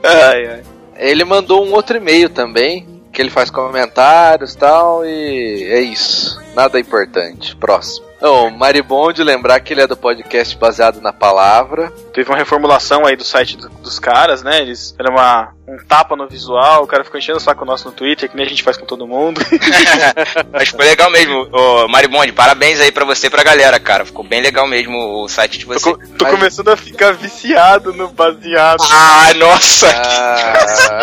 ai, 0.04 0.46
ai. 0.46 0.62
Ele 0.96 1.24
mandou 1.24 1.64
um 1.64 1.72
outro 1.72 1.96
e-mail 1.96 2.28
também, 2.28 3.00
que 3.10 3.22
ele 3.22 3.30
faz 3.30 3.48
comentários 3.48 4.52
e 4.52 4.58
tal, 4.58 5.06
e 5.06 5.64
é 5.70 5.80
isso. 5.80 6.38
Nada 6.54 6.78
importante. 6.78 7.56
Próximo. 7.56 8.04
Oh, 8.20 8.48
Maribonde, 8.48 9.22
lembrar 9.22 9.60
que 9.60 9.74
ele 9.74 9.82
é 9.82 9.86
do 9.86 9.96
podcast 9.96 10.56
baseado 10.56 10.98
na 11.00 11.12
palavra. 11.12 11.92
Teve 12.14 12.30
uma 12.30 12.38
reformulação 12.38 13.04
aí 13.04 13.16
do 13.16 13.24
site 13.24 13.56
do- 13.56 13.68
dos 13.68 13.98
caras, 13.98 14.42
né? 14.42 14.60
Eles 14.60 14.94
era 14.98 15.10
uma 15.10 15.52
um 15.66 15.78
tapa 15.78 16.14
no 16.14 16.28
visual, 16.28 16.82
o 16.84 16.86
cara 16.86 17.04
ficou 17.04 17.18
enchendo 17.18 17.38
o 17.38 17.40
saco 17.40 17.64
nosso 17.64 17.86
no 17.88 17.92
Twitter, 17.92 18.28
que 18.30 18.36
nem 18.36 18.44
a 18.44 18.48
gente 18.48 18.62
faz 18.62 18.76
com 18.76 18.84
todo 18.86 19.06
mundo. 19.06 19.40
Mas 20.52 20.68
ficou 20.68 20.84
legal 20.84 21.10
mesmo, 21.10 21.48
ô 21.52 21.88
Marimonde. 21.88 22.32
Parabéns 22.32 22.80
aí 22.80 22.92
pra 22.92 23.04
você 23.04 23.26
e 23.26 23.30
pra 23.30 23.42
galera, 23.42 23.78
cara. 23.80 24.04
Ficou 24.06 24.24
bem 24.24 24.40
legal 24.40 24.66
mesmo 24.66 25.22
o 25.22 25.28
site 25.28 25.58
de 25.58 25.66
Tô, 25.66 25.72
você. 25.74 25.90
co- 25.92 25.98
tô 26.16 26.24
Mas- 26.24 26.30
começando 26.34 26.68
a 26.68 26.76
ficar 26.76 27.12
viciado 27.12 27.92
no 27.92 28.08
baseado. 28.08 28.82
Ah, 28.90 29.32
nossa! 29.36 29.88
Ah, 29.88 31.02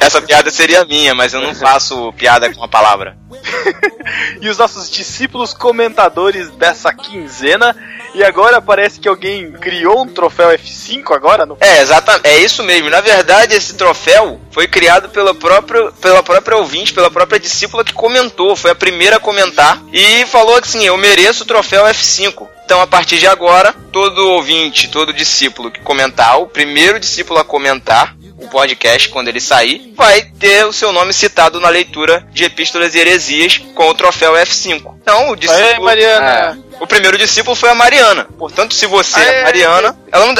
Essa 0.00 0.22
piada 0.22 0.50
seria 0.50 0.84
minha, 0.84 1.14
mas 1.14 1.34
eu 1.34 1.40
não 1.40 1.54
faço 1.54 2.12
piada 2.14 2.52
com 2.52 2.64
a 2.64 2.68
palavra. 2.68 3.16
E 4.46 4.48
os 4.48 4.58
nossos 4.58 4.88
discípulos 4.88 5.52
comentadores 5.52 6.48
dessa 6.50 6.94
quinzena. 6.94 7.74
E 8.14 8.22
agora 8.22 8.62
parece 8.62 9.00
que 9.00 9.08
alguém 9.08 9.50
criou 9.50 10.04
um 10.04 10.06
troféu 10.06 10.50
F5 10.50 11.10
agora 11.10 11.44
no 11.44 11.56
É, 11.60 11.80
exatamente. 11.80 12.28
É 12.28 12.38
isso 12.38 12.62
mesmo. 12.62 12.88
Na 12.88 13.00
verdade, 13.00 13.56
esse 13.56 13.74
troféu 13.74 14.40
foi 14.52 14.68
criado 14.68 15.08
pela 15.08 15.34
própria, 15.34 15.90
pela 16.00 16.22
própria 16.22 16.58
ouvinte, 16.58 16.92
pela 16.92 17.10
própria 17.10 17.40
discípula 17.40 17.82
que 17.82 17.92
comentou. 17.92 18.54
Foi 18.54 18.70
a 18.70 18.74
primeira 18.76 19.16
a 19.16 19.20
comentar. 19.20 19.82
E 19.92 20.24
falou 20.26 20.56
assim, 20.56 20.86
eu 20.86 20.96
mereço 20.96 21.42
o 21.42 21.46
troféu 21.46 21.82
F5. 21.86 22.46
Então, 22.64 22.80
a 22.80 22.86
partir 22.86 23.18
de 23.18 23.26
agora, 23.26 23.74
todo 23.90 24.30
ouvinte, 24.30 24.86
todo 24.88 25.12
discípulo 25.12 25.72
que 25.72 25.80
comentar, 25.80 26.38
o 26.38 26.46
primeiro 26.46 27.00
discípulo 27.00 27.40
a 27.40 27.44
comentar 27.44 28.14
o 28.38 28.48
podcast, 28.48 29.08
quando 29.08 29.28
ele 29.28 29.40
sair, 29.40 29.92
vai 29.96 30.22
ter 30.22 30.64
o 30.66 30.72
seu 30.72 30.92
nome 30.92 31.12
citado 31.12 31.58
na 31.60 31.68
leitura 31.68 32.26
de 32.32 32.44
Epístolas 32.44 32.94
e 32.94 32.98
Heresias 32.98 33.58
com 33.74 33.88
o 33.88 33.94
troféu 33.94 34.32
F5. 34.34 34.94
Então, 35.00 35.28
o 35.28 35.32
Aê, 35.32 35.36
discípulo. 35.36 35.84
Mariana! 35.84 36.58
O 36.78 36.86
primeiro 36.86 37.16
discípulo 37.16 37.56
foi 37.56 37.70
a 37.70 37.74
Mariana. 37.74 38.26
Portanto, 38.38 38.74
se 38.74 38.84
você 38.86 39.18
Aê, 39.18 39.34
é 39.36 39.42
Mariana, 39.44 39.98
ela 40.12 40.26
não, 40.26 40.34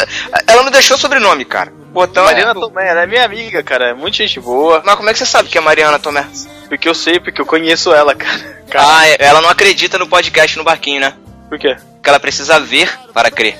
ela 0.47 0.63
não 0.63 0.71
deixou 0.71 0.99
sobrenome, 0.99 1.45
cara. 1.47 1.73
Portanto, 1.95 2.27
Mariana 2.27 2.53
Tomé, 2.55 2.89
ela 2.91 3.03
é 3.05 3.07
minha 3.07 3.25
amiga, 3.25 3.63
cara. 3.63 3.91
É 3.91 3.95
muito 3.95 4.19
gente 4.19 4.39
boa. 4.39 4.83
mas 4.85 4.97
como 4.97 5.09
é 5.09 5.13
que 5.15 5.19
você 5.19 5.25
sabe 5.25 5.49
que 5.49 5.57
é 5.57 5.61
Mariana 5.63 5.99
Tomé? 5.99 6.27
Porque 6.69 6.87
eu 6.87 6.95
sei, 6.95 7.19
porque 7.19 7.41
eu 7.41 7.47
conheço 7.47 7.95
ela, 7.95 8.15
cara. 8.15 8.57
Cara, 8.69 8.87
Ah, 8.99 9.07
é- 9.09 9.17
ela 9.21 9.41
não 9.41 9.49
acredita 9.49 9.97
no 9.97 10.07
podcast 10.07 10.59
no 10.59 10.65
barquinho, 10.65 11.01
né? 11.01 11.15
por 11.49 11.59
quê? 11.59 11.75
Porque 11.95 12.09
ela 12.11 12.21
precisa 12.21 12.61
ver 12.61 12.93
para 13.15 13.31
crer. 13.31 13.57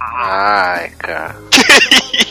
ai, 0.00 0.90
cara. 0.98 1.36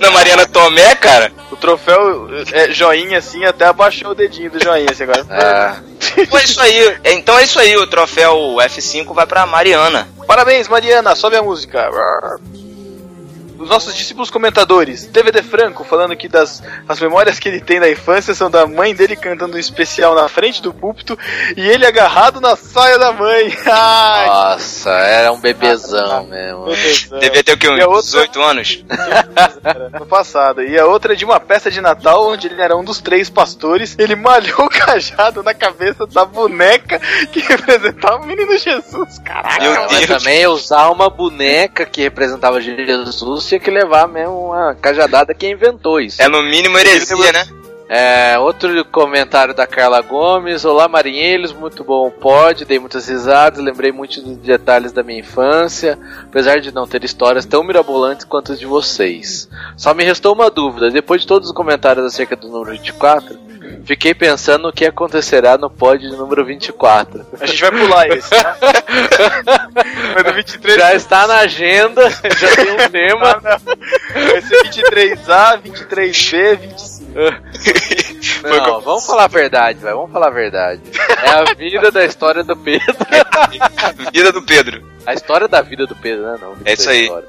Não, 0.00 0.12
Mariana 0.12 0.46
Tomé, 0.46 0.94
cara. 0.94 1.32
O 1.50 1.56
troféu 1.56 2.28
é 2.52 2.70
joinha 2.70 3.18
assim, 3.18 3.44
até 3.44 3.64
abaixou 3.66 4.10
o 4.10 4.14
dedinho 4.14 4.50
do 4.50 4.62
joinha 4.62 4.90
assim 4.90 5.02
agora. 5.02 5.26
Ah, 5.30 5.76
Então 6.16 6.38
é 6.38 6.42
isso 6.44 6.60
aí. 6.60 6.98
Então 7.04 7.38
é 7.38 7.44
isso 7.44 7.58
aí. 7.58 7.76
O 7.76 7.86
troféu 7.86 8.36
F5 8.60 9.12
vai 9.14 9.26
pra 9.26 9.44
Mariana. 9.46 10.08
Parabéns, 10.26 10.68
Mariana, 10.68 11.14
sobe 11.16 11.36
a 11.36 11.42
música. 11.42 11.88
Os 13.58 13.68
nossos 13.68 13.94
discípulos 13.94 14.30
comentadores, 14.30 15.06
DVD 15.06 15.42
Franco, 15.42 15.82
falando 15.84 16.16
que 16.16 16.28
das 16.28 16.62
as 16.88 17.00
memórias 17.00 17.38
que 17.38 17.48
ele 17.48 17.60
tem 17.60 17.80
da 17.80 17.90
infância 17.90 18.34
são 18.34 18.48
da 18.50 18.66
mãe 18.66 18.94
dele 18.94 19.16
cantando 19.16 19.56
um 19.56 19.60
especial 19.60 20.14
na 20.14 20.28
frente 20.28 20.62
do 20.62 20.72
púlpito 20.72 21.18
e 21.56 21.68
ele 21.68 21.84
agarrado 21.84 22.40
na 22.40 22.54
saia 22.56 22.98
da 22.98 23.12
mãe. 23.12 23.56
Ai, 23.66 24.26
nossa, 24.26 24.90
era 24.90 25.32
um 25.32 25.40
bebezão 25.40 26.24
mesmo. 26.30 26.74
céu. 26.76 27.18
Devia 27.18 27.42
ter 27.44 27.52
o 27.52 27.58
que? 27.58 27.66
A 27.66 27.88
Uns 27.88 28.14
outra? 28.14 28.26
18 28.28 28.42
anos? 28.42 28.84
No 29.98 30.06
passado. 30.06 30.62
E 30.62 30.78
a 30.78 30.86
outra 30.86 31.12
é 31.12 31.16
de 31.16 31.24
uma 31.24 31.40
peça 31.40 31.70
de 31.70 31.80
Natal 31.80 32.28
onde 32.28 32.46
ele 32.46 32.60
era 32.60 32.76
um 32.76 32.84
dos 32.84 33.00
três 33.00 33.28
pastores. 33.28 33.96
Ele 33.98 34.14
malhou 34.14 34.66
o 34.66 34.68
cajado 34.68 35.42
na 35.42 35.52
cabeça 35.54 36.06
da 36.06 36.24
boneca 36.24 37.00
que 37.32 37.40
representava 37.40 38.22
o 38.22 38.26
menino 38.26 38.56
Jesus. 38.58 39.18
Caraca, 39.24 39.60
Meu 39.60 39.82
mas 39.82 40.06
Deus. 40.06 40.06
também 40.06 40.46
usar 40.46 40.90
uma 40.90 41.08
boneca 41.10 41.84
que 41.86 42.02
representava 42.02 42.60
Jesus 42.60 43.44
tinha 43.48 43.58
que 43.58 43.70
levar 43.70 44.06
mesmo 44.06 44.48
uma 44.48 44.74
cajadada 44.74 45.34
que 45.34 45.48
inventou 45.48 46.00
isso. 46.00 46.20
É 46.20 46.28
no 46.28 46.42
mínimo 46.42 46.78
heresia, 46.78 47.32
né? 47.32 47.46
É, 47.88 48.38
outro 48.38 48.84
comentário 48.84 49.54
da 49.54 49.66
Carla 49.66 50.02
Gomes. 50.02 50.62
Olá, 50.66 50.86
marinheiros, 50.86 51.54
muito 51.54 51.82
bom 51.82 52.10
pode, 52.10 52.66
dei 52.66 52.78
muitas 52.78 53.08
risadas, 53.08 53.64
lembrei 53.64 53.90
muitos 53.90 54.22
dos 54.22 54.36
detalhes 54.36 54.92
da 54.92 55.02
minha 55.02 55.20
infância, 55.20 55.98
apesar 56.22 56.60
de 56.60 56.70
não 56.70 56.86
ter 56.86 57.02
histórias 57.02 57.46
tão 57.46 57.64
mirabolantes 57.64 58.26
quanto 58.26 58.52
as 58.52 58.58
de 58.58 58.66
vocês. 58.66 59.48
Só 59.74 59.94
me 59.94 60.04
restou 60.04 60.34
uma 60.34 60.50
dúvida, 60.50 60.90
depois 60.90 61.22
de 61.22 61.26
todos 61.26 61.48
os 61.48 61.54
comentários 61.54 62.04
acerca 62.04 62.36
do 62.36 62.48
número 62.48 62.72
24, 62.72 63.38
fiquei 63.86 64.12
pensando 64.12 64.68
o 64.68 64.72
que 64.72 64.84
acontecerá 64.84 65.56
no 65.56 65.70
pod 65.70 66.06
número 66.08 66.44
24. 66.44 67.24
A 67.40 67.46
gente 67.46 67.62
vai 67.62 67.70
pular 67.70 68.08
esse, 68.08 68.28
tá? 68.28 68.56
Mas 70.14 70.24
no 70.24 70.32
23 70.34 70.76
Já 70.76 70.94
está 70.94 71.26
na 71.26 71.38
agenda, 71.38 72.10
já 72.10 72.54
tem 72.54 72.70
um 72.70 72.76
tema. 72.92 73.40
vai 73.40 74.42
ser 74.42 74.62
23A, 74.64 75.62
23B, 75.62 76.56
25. 76.58 76.97
Não, 78.42 78.80
vamos 78.80 79.06
falar 79.06 79.24
a 79.24 79.28
verdade, 79.28 79.80
vai, 79.80 79.92
vamos 79.92 80.12
falar 80.12 80.28
a 80.28 80.30
verdade. 80.30 80.80
É 81.22 81.28
a 81.30 81.44
vida 81.54 81.90
da 81.90 82.04
história 82.04 82.44
do 82.44 82.56
Pedro. 82.56 82.94
Vida 84.12 84.32
do 84.32 84.42
Pedro. 84.42 84.86
A 85.06 85.14
história 85.14 85.48
da 85.48 85.60
vida 85.62 85.86
do 85.86 85.96
Pedro, 85.96 86.24
né? 86.24 86.38
Não, 86.40 86.54
É 86.64 86.74
isso 86.74 86.88
aí. 86.90 87.04
história. 87.04 87.26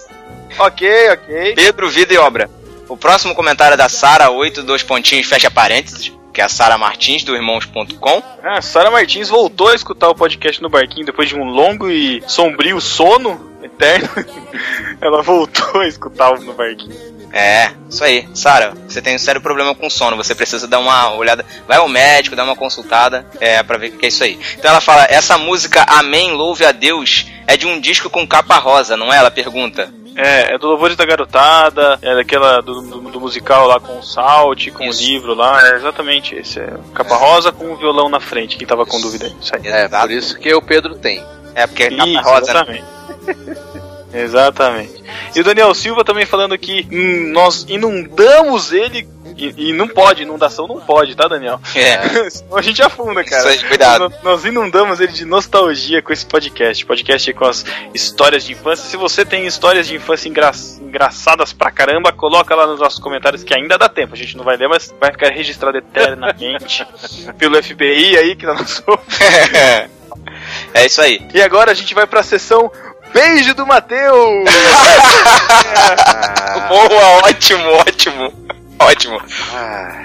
Ok, 0.60 1.10
ok. 1.12 1.54
Pedro, 1.56 1.90
vida 1.90 2.14
e 2.14 2.18
obra. 2.18 2.50
O 2.88 2.98
próximo 2.98 3.34
comentário 3.36 3.76
é 3.76 3.78
da 3.78 3.88
Sara, 3.88 4.30
8, 4.32 4.64
dois 4.64 4.84
pontinhos, 4.84 5.28
fecha 5.28 5.50
parênteses, 5.50 6.12
que 6.34 6.42
é 6.42 6.44
a 6.44 6.50
Sara 6.50 6.78
Martins, 6.78 7.24
do 7.24 7.36
irmãos.com. 7.36 8.24
Ah, 8.44 8.62
Sara 8.62 8.90
Martins 8.92 9.30
voltou 9.30 9.70
a 9.70 9.76
escutar 9.76 10.10
o 10.10 10.16
podcast 10.16 10.62
no 10.62 10.70
barquinho 10.70 11.06
depois 11.06 11.30
de 11.30 11.36
um 11.36 11.44
longo 11.46 11.90
e 11.90 12.22
sombrio 12.28 12.82
sono 12.82 13.52
eterno. 13.64 14.10
Ela 15.00 15.22
voltou 15.22 15.82
a 15.82 15.88
escutar 15.88 16.38
no 16.40 16.54
barquinho. 16.54 17.19
É, 17.32 17.72
isso 17.90 18.04
aí. 18.04 18.28
Sara, 18.34 18.74
você 18.88 19.02
tem 19.02 19.16
um 19.16 19.20
sério 19.20 19.40
problema 19.42 19.76
com 19.76 19.90
sono, 19.90 20.18
você 20.18 20.34
precisa 20.34 20.68
dar 20.68 20.80
uma 20.80 21.14
olhada, 21.14 21.46
vai 21.68 21.78
ao 21.78 21.88
médico, 21.88 22.36
dá 22.36 22.44
uma 22.44 22.56
consultada, 22.56 23.26
é, 23.40 23.62
pra 23.64 23.78
ver 23.78 23.90
o 23.90 23.98
que 23.98 24.06
é 24.06 24.10
isso 24.10 24.24
aí. 24.24 24.40
Então 24.58 24.72
ela 24.72 24.82
fala, 24.82 25.06
essa 25.10 25.38
música 25.38 25.84
Amém, 25.88 26.32
Louve 26.32 26.66
a 26.66 26.72
Deus, 26.72 27.28
é 27.48 27.56
de 27.56 27.68
um 27.68 27.80
disco 27.80 28.10
com 28.10 28.28
capa 28.28 28.58
rosa, 28.58 28.98
não 28.98 29.14
é? 29.14 29.18
Ela 29.18 29.30
pergunta. 29.32 29.94
É, 30.16 30.56
é 30.56 30.58
do 30.58 30.68
Louvores 30.68 30.98
da 30.98 31.06
Garotada, 31.06 31.98
é 32.02 32.14
daquela 32.16 32.62
do, 32.62 32.82
do- 32.82 33.00
do 33.12 33.20
musical 33.22 33.68
lá 33.68 33.80
com 33.80 34.00
o 34.00 34.04
Salt, 34.04 34.70
com 34.72 34.84
Isso. 34.86 35.02
o 35.02 35.06
livro 35.06 35.34
lá, 35.34 35.66
é 35.70 35.76
exatamente 35.76 36.36
esse. 36.36 36.60
É 36.60 36.74
capa 36.94 37.16
rosa 37.16 37.52
com 37.54 37.72
o 37.72 37.78
violão 37.78 38.10
na 38.10 38.20
frente, 38.20 38.58
quem 38.58 38.68
tava 38.68 38.86
com 38.86 39.00
dúvida 39.00 39.28
aí. 39.28 39.36
Isso 39.40 39.56
aí. 39.56 39.62
É, 39.66 39.86
Exato. 39.86 40.08
por 40.08 40.12
isso 40.12 40.38
que 40.38 40.54
o 40.54 40.62
Pedro 40.62 40.96
tem. 40.96 41.24
É, 41.56 41.66
porque 41.68 41.84
é 41.84 41.90
capa 41.92 42.08
Isso, 42.10 42.22
rosa, 42.22 42.54
né? 42.66 42.84
exatamente. 44.14 45.04
E 45.36 45.40
o 45.40 45.44
Daniel 45.44 45.74
Silva 45.74 46.04
também 46.04 46.26
falando 46.26 46.58
que 46.58 46.88
hum, 46.92 47.32
nós 47.32 47.66
inundamos 47.70 48.72
ele. 48.72 49.08
E, 49.38 49.70
e 49.70 49.74
não 49.74 49.88
pode, 49.88 50.24
inundação 50.24 50.68
não 50.68 50.80
pode, 50.82 51.16
tá, 51.16 51.28
Daniel? 51.28 51.62
É, 51.76 52.00
Senão 52.30 52.58
a 52.58 52.62
gente 52.62 52.82
afunda, 52.82 53.24
cara. 53.24 53.54
Isso 53.54 53.64
aí, 53.64 53.70
cuidado. 53.70 54.10
Nós- 54.10 54.24
Nós 54.24 54.46
inundamos 54.46 55.00
ele 55.00 55.12
de 55.12 55.24
nostalgia 55.24 56.02
com 56.02 56.12
esse 56.12 56.26
podcast. 56.26 56.86
Podcast 56.86 57.34
com 57.34 57.46
as 57.46 57.64
histórias 57.94 58.44
de 58.44 58.54
infância. 58.54 58.90
Se 58.90 58.98
você 58.98 59.24
tem 59.24 59.46
histórias 59.46 59.88
de 59.88 59.96
infância 59.96 60.28
engra- 60.28 60.52
engraçadas 60.82 61.54
pra 61.54 61.72
caramba, 61.72 62.12
coloca 62.12 62.54
lá 62.56 62.66
nos 62.68 62.80
nossos 62.80 63.00
comentários 63.00 63.44
que 63.44 63.54
ainda 63.54 63.78
dá 63.78 63.88
tempo. 63.88 64.14
A 64.14 64.18
gente 64.18 64.36
não 64.36 64.44
vai 64.44 64.58
ler, 64.58 64.68
mas 64.68 64.94
vai 65.00 65.12
ficar 65.12 65.30
registrado 65.30 65.78
eternamente 65.78 66.86
pelo 67.38 67.62
FBI 67.64 68.18
aí 68.18 68.36
que 68.36 68.46
nós 68.46 68.82
somos. 68.86 69.06
é 70.74 70.86
isso 70.86 71.02
aí. 71.02 71.22
E 71.34 71.42
agora 71.42 71.72
a 71.72 71.76
gente 71.76 71.94
vai 71.94 72.08
pra 72.08 72.24
sessão 72.24 72.72
Beijo 73.14 73.54
do 73.56 73.66
Matheus! 73.66 74.50
Boa, 76.68 77.04
ótimo, 77.28 77.64
ótimo. 77.88 78.34
Ótimo. 78.80 79.20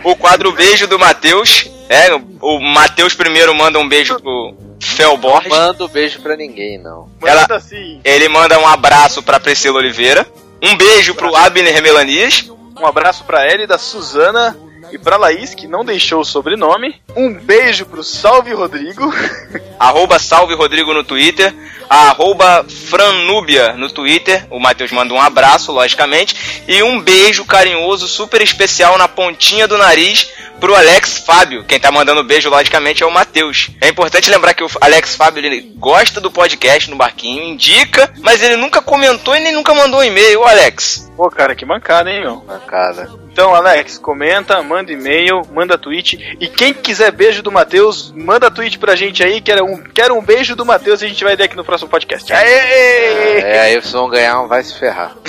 O 0.02 0.16
quadro 0.16 0.52
Beijo 0.52 0.87
do 0.87 0.99
Matheus. 0.99 1.70
É, 1.88 2.08
o 2.40 2.58
Matheus 2.61 3.14
primeiro 3.14 3.54
manda 3.54 3.78
um 3.78 3.87
beijo 3.88 4.18
pro 4.20 4.54
Fel 4.80 5.11
não 5.12 5.18
Borges. 5.18 5.49
mando 5.50 5.87
beijo 5.87 6.18
pra 6.20 6.34
ninguém, 6.34 6.78
não. 6.78 7.08
Ela- 7.25 7.42
Manda 7.42 7.56
assim. 7.56 8.00
Ele 8.02 8.28
manda 8.28 8.58
um 8.58 8.66
abraço 8.66 9.23
pra 9.23 9.38
Priscila 9.38 9.78
Oliveira. 9.78 10.26
Um 10.62 10.76
beijo 10.76 11.14
pro 11.14 11.34
Abner 11.37 11.80
Melanias. 11.82 12.50
Um 12.80 12.87
abraço 12.87 13.23
pra 13.25 13.46
Ellie, 13.46 13.66
da 13.66 13.78
Suzana 13.78 14.56
e 14.95 14.99
pra 14.99 15.17
Laís, 15.17 15.55
que 15.55 15.67
não 15.67 15.85
deixou 15.85 16.21
o 16.21 16.25
sobrenome. 16.25 16.95
Um 17.17 17.33
beijo 17.35 17.85
pro 17.87 18.05
Salve 18.05 18.53
Rodrigo. 18.53 19.13
arroba 19.79 20.19
Salve 20.19 20.55
Rodrigo 20.55 20.95
no 20.95 21.03
Twitter, 21.03 21.53
arroba 21.89 22.65
Franúbia 22.69 23.73
no 23.73 23.91
Twitter. 23.91 24.47
O 24.51 24.61
Matheus 24.61 24.93
manda 24.93 25.13
um 25.13 25.21
abraço, 25.21 25.73
logicamente, 25.73 26.65
e 26.69 26.83
um 26.83 27.01
beijo 27.01 27.45
carinhoso, 27.45 28.07
super 28.07 28.41
especial 28.41 28.97
na 28.97 29.09
pontinha 29.09 29.67
do 29.67 29.77
nariz 29.77 30.31
pro 30.61 30.75
Alex 30.75 31.19
Fábio. 31.19 31.65
Quem 31.65 31.81
tá 31.81 31.91
mandando 31.91 32.23
beijo, 32.23 32.49
logicamente, 32.49 33.03
é 33.03 33.07
o 33.07 33.11
Matheus. 33.11 33.71
É 33.81 33.89
importante 33.89 34.31
lembrar 34.31 34.55
que 34.55 34.63
o 34.63 34.71
Alex 34.81 35.17
Fábio 35.17 35.45
ele 35.45 35.73
gosta 35.77 36.21
do 36.21 36.31
podcast 36.31 36.89
no 36.89 36.97
Barquinho, 36.97 37.43
indica, 37.43 38.13
mas 38.23 38.43
ele 38.43 38.57
nunca 38.57 38.81
comentou 38.81 39.35
e 39.35 39.41
nem 39.41 39.53
nunca 39.53 39.75
mandou 39.75 40.01
um 40.01 40.05
e-mail. 40.05 40.41
Ô, 40.41 40.45
Alex. 40.45 41.11
Pô, 41.17 41.29
cara, 41.31 41.55
que 41.55 41.67
mancada, 41.67 42.11
hein, 42.11 42.21
meu? 42.21 42.45
Mancada. 42.47 43.24
Então, 43.35 43.53
Alex, 43.53 43.99
comenta, 43.99 44.62
manda 44.62 44.93
e-mail, 44.93 45.43
manda 45.53 45.76
tweet. 45.76 46.37
E 46.38 46.47
quem 46.47 46.73
quiser 46.73 47.11
beijo 47.11 47.43
do 47.43 47.50
Matheus, 47.50 48.12
manda 48.12 48.49
tweet 48.49 48.79
pra 48.79 48.95
gente 48.95 49.25
aí. 49.25 49.41
Quero 49.41 49.64
um, 49.64 49.83
quero 49.83 50.17
um 50.17 50.23
beijo 50.23 50.55
do 50.55 50.64
Matheus 50.64 51.03
e 51.03 51.07
a 51.07 51.09
gente 51.09 51.25
vai 51.25 51.35
ver 51.35 51.43
aqui 51.43 51.57
no 51.57 51.64
próximo 51.64 51.91
podcast. 51.91 52.33
Aê! 52.33 53.41
É, 53.41 53.61
aí 53.62 53.75
vocês 53.75 53.93
vão 53.93 54.09
ganhar 54.09 54.41
um 54.41 54.47
vai 54.47 54.62
se 54.62 54.79
ferrar. 54.79 55.17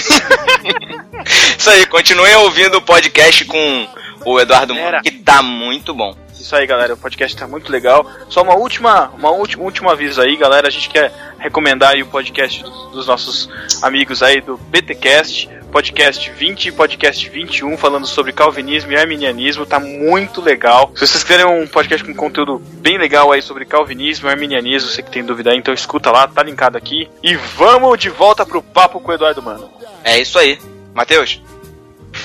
Isso 1.57 1.67
aí, 1.67 1.83
continuem 1.87 2.35
ouvindo 2.35 2.77
o 2.77 2.81
podcast 2.83 3.43
com 3.45 3.87
o 4.23 4.39
Eduardo 4.39 4.75
Mano, 4.75 5.01
que 5.01 5.09
tá 5.09 5.41
muito 5.41 5.91
bom. 5.91 6.15
Isso 6.45 6.55
aí, 6.55 6.67
galera. 6.67 6.93
O 6.93 6.97
podcast 6.97 7.35
tá 7.35 7.47
muito 7.47 7.71
legal. 7.71 8.05
Só 8.29 8.43
uma 8.43 8.55
última, 8.55 9.09
uma 9.17 9.31
última, 9.31 9.63
último 9.63 9.89
aviso 9.89 10.21
aí, 10.21 10.37
galera. 10.37 10.67
A 10.67 10.69
gente 10.69 10.89
quer 10.89 11.11
recomendar 11.39 11.95
aí 11.95 12.03
o 12.03 12.05
podcast 12.05 12.61
dos, 12.61 12.91
dos 12.91 13.07
nossos 13.07 13.49
amigos 13.81 14.21
aí 14.21 14.41
do 14.41 14.55
BTcast, 14.55 15.49
podcast 15.71 16.29
20 16.29 16.67
e 16.67 16.71
podcast 16.71 17.27
21, 17.27 17.75
falando 17.79 18.05
sobre 18.05 18.31
calvinismo 18.31 18.91
e 18.91 18.95
arminianismo. 18.95 19.65
Tá 19.65 19.79
muito 19.79 20.39
legal. 20.39 20.91
Se 20.93 21.07
vocês 21.07 21.23
querem 21.23 21.47
um 21.47 21.65
podcast 21.65 22.05
com 22.05 22.13
conteúdo 22.13 22.61
bem 22.75 22.99
legal 22.99 23.31
aí 23.31 23.41
sobre 23.41 23.65
calvinismo 23.65 24.29
e 24.29 24.31
arminianismo, 24.31 24.91
você 24.91 25.01
que 25.01 25.09
tem 25.09 25.25
dúvida 25.25 25.49
aí, 25.49 25.57
então 25.57 25.73
escuta 25.73 26.11
lá, 26.11 26.27
tá 26.27 26.43
linkado 26.43 26.77
aqui. 26.77 27.09
E 27.23 27.35
vamos 27.35 27.97
de 27.97 28.11
volta 28.11 28.45
pro 28.45 28.61
papo 28.61 28.99
com 28.99 29.09
o 29.09 29.15
Eduardo 29.15 29.41
Mano. 29.41 29.67
É 30.03 30.19
isso 30.19 30.37
aí. 30.37 30.59
Matheus. 30.93 31.41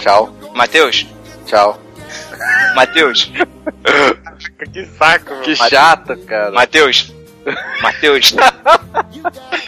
Tchau. 0.02 0.30
Matheus. 0.54 1.06
Tchau. 1.46 1.89
Matheus. 2.74 3.32
que 4.72 4.86
saco. 4.86 5.40
Que 5.42 5.56
chato, 5.56 6.16
cara. 6.26 6.52
Matheus. 6.52 7.12
Matheus. 7.82 8.34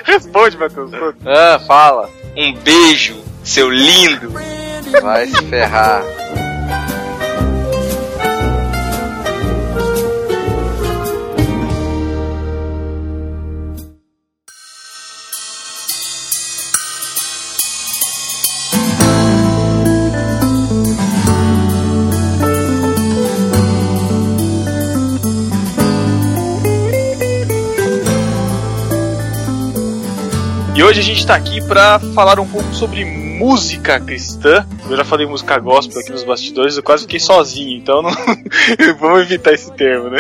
Responde, 0.04 0.56
Matheus. 0.56 0.90
Ah, 1.26 1.58
fala. 1.66 2.10
Um 2.36 2.54
beijo, 2.54 3.22
seu 3.44 3.70
lindo. 3.70 4.32
Vai 5.00 5.26
se 5.26 5.42
ferrar. 5.46 6.02
E 30.82 30.84
hoje 30.84 30.98
a 30.98 31.04
gente 31.04 31.24
tá 31.24 31.36
aqui 31.36 31.64
pra 31.68 32.00
falar 32.12 32.40
um 32.40 32.48
pouco 32.48 32.74
sobre 32.74 33.04
música 33.04 34.00
cristã. 34.00 34.66
Eu 34.90 34.96
já 34.96 35.04
falei 35.04 35.24
música 35.24 35.56
gospel 35.56 36.00
aqui 36.00 36.10
nos 36.10 36.24
bastidores, 36.24 36.76
eu 36.76 36.82
quase 36.82 37.04
fiquei 37.04 37.20
sozinho, 37.20 37.78
então 37.78 38.02
não... 38.02 38.10
vamos 38.98 39.20
evitar 39.20 39.52
esse 39.52 39.72
termo, 39.74 40.10
né? 40.10 40.18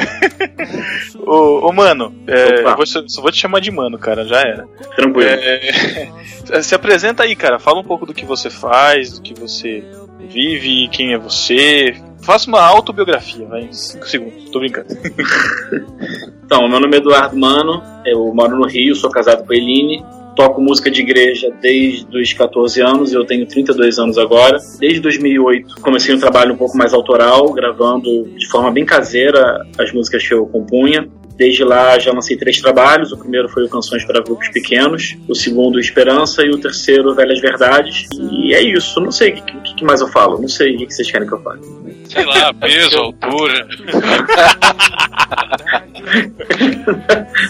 ô, 1.18 1.66
ô, 1.66 1.72
mano, 1.72 2.14
é, 2.28 2.60
eu 2.60 2.76
vou, 2.76 2.86
só 2.86 3.20
vou 3.20 3.32
te 3.32 3.38
chamar 3.38 3.58
de 3.58 3.72
mano, 3.72 3.98
cara, 3.98 4.24
já 4.24 4.38
era. 4.38 4.68
Tranquilo. 4.94 5.28
É, 5.28 6.62
se 6.62 6.76
apresenta 6.76 7.24
aí, 7.24 7.34
cara, 7.34 7.58
fala 7.58 7.80
um 7.80 7.84
pouco 7.84 8.06
do 8.06 8.14
que 8.14 8.24
você 8.24 8.48
faz, 8.48 9.18
do 9.18 9.20
que 9.20 9.34
você 9.34 9.82
vive, 10.28 10.86
quem 10.92 11.12
é 11.12 11.18
você. 11.18 11.92
Faça 12.22 12.48
uma 12.48 12.62
autobiografia, 12.62 13.48
vai, 13.48 13.62
em 13.62 13.72
5 13.72 14.08
segundos, 14.08 14.50
tô 14.50 14.60
brincando. 14.60 14.86
Então, 16.44 16.68
meu 16.68 16.78
nome 16.78 16.96
é 16.96 16.98
Eduardo 16.98 17.34
Mano, 17.34 17.82
eu 18.04 18.30
moro 18.34 18.58
no 18.58 18.66
Rio, 18.66 18.94
sou 18.94 19.08
casado 19.08 19.46
com 19.46 19.54
a 19.54 19.56
Eline, 19.56 20.04
toco 20.34 20.60
música 20.60 20.90
de 20.90 21.00
igreja 21.00 21.52
desde 21.60 22.18
os 22.18 22.32
14 22.32 22.80
anos, 22.80 23.12
eu 23.12 23.24
tenho 23.24 23.46
32 23.46 23.98
anos 23.98 24.18
agora. 24.18 24.58
Desde 24.78 25.00
2008 25.00 25.80
comecei 25.80 26.14
um 26.14 26.18
trabalho 26.18 26.54
um 26.54 26.56
pouco 26.56 26.76
mais 26.76 26.92
autoral, 26.92 27.52
gravando 27.52 28.24
de 28.36 28.48
forma 28.48 28.70
bem 28.70 28.84
caseira 28.84 29.64
as 29.78 29.92
músicas 29.92 30.26
que 30.26 30.34
eu 30.34 30.46
compunha. 30.46 31.08
Desde 31.36 31.64
lá 31.64 31.98
já 31.98 32.12
lancei 32.12 32.36
três 32.36 32.60
trabalhos. 32.60 33.10
O 33.12 33.16
primeiro 33.18 33.48
foi 33.48 33.64
o 33.64 33.68
Canções 33.68 34.04
para 34.04 34.20
Grupos 34.22 34.48
Pequenos, 34.48 35.16
o 35.28 35.34
segundo 35.34 35.80
Esperança 35.80 36.42
e 36.44 36.50
o 36.50 36.58
terceiro 36.58 37.14
Velhas 37.14 37.40
Verdades. 37.40 38.06
E 38.30 38.54
é 38.54 38.62
isso, 38.62 39.00
não 39.00 39.10
sei 39.10 39.30
o 39.32 39.34
que, 39.42 39.74
que- 39.74 39.84
mais 39.84 40.00
eu 40.00 40.08
falo, 40.08 40.40
não 40.40 40.48
sei 40.48 40.76
o 40.76 40.78
que 40.86 40.94
vocês 40.94 41.10
querem 41.10 41.26
que 41.26 41.34
eu 41.34 41.42
fale. 41.42 41.60
Sei 42.08 42.24
lá, 42.24 42.52
peso, 42.60 42.96
altura. 42.98 43.66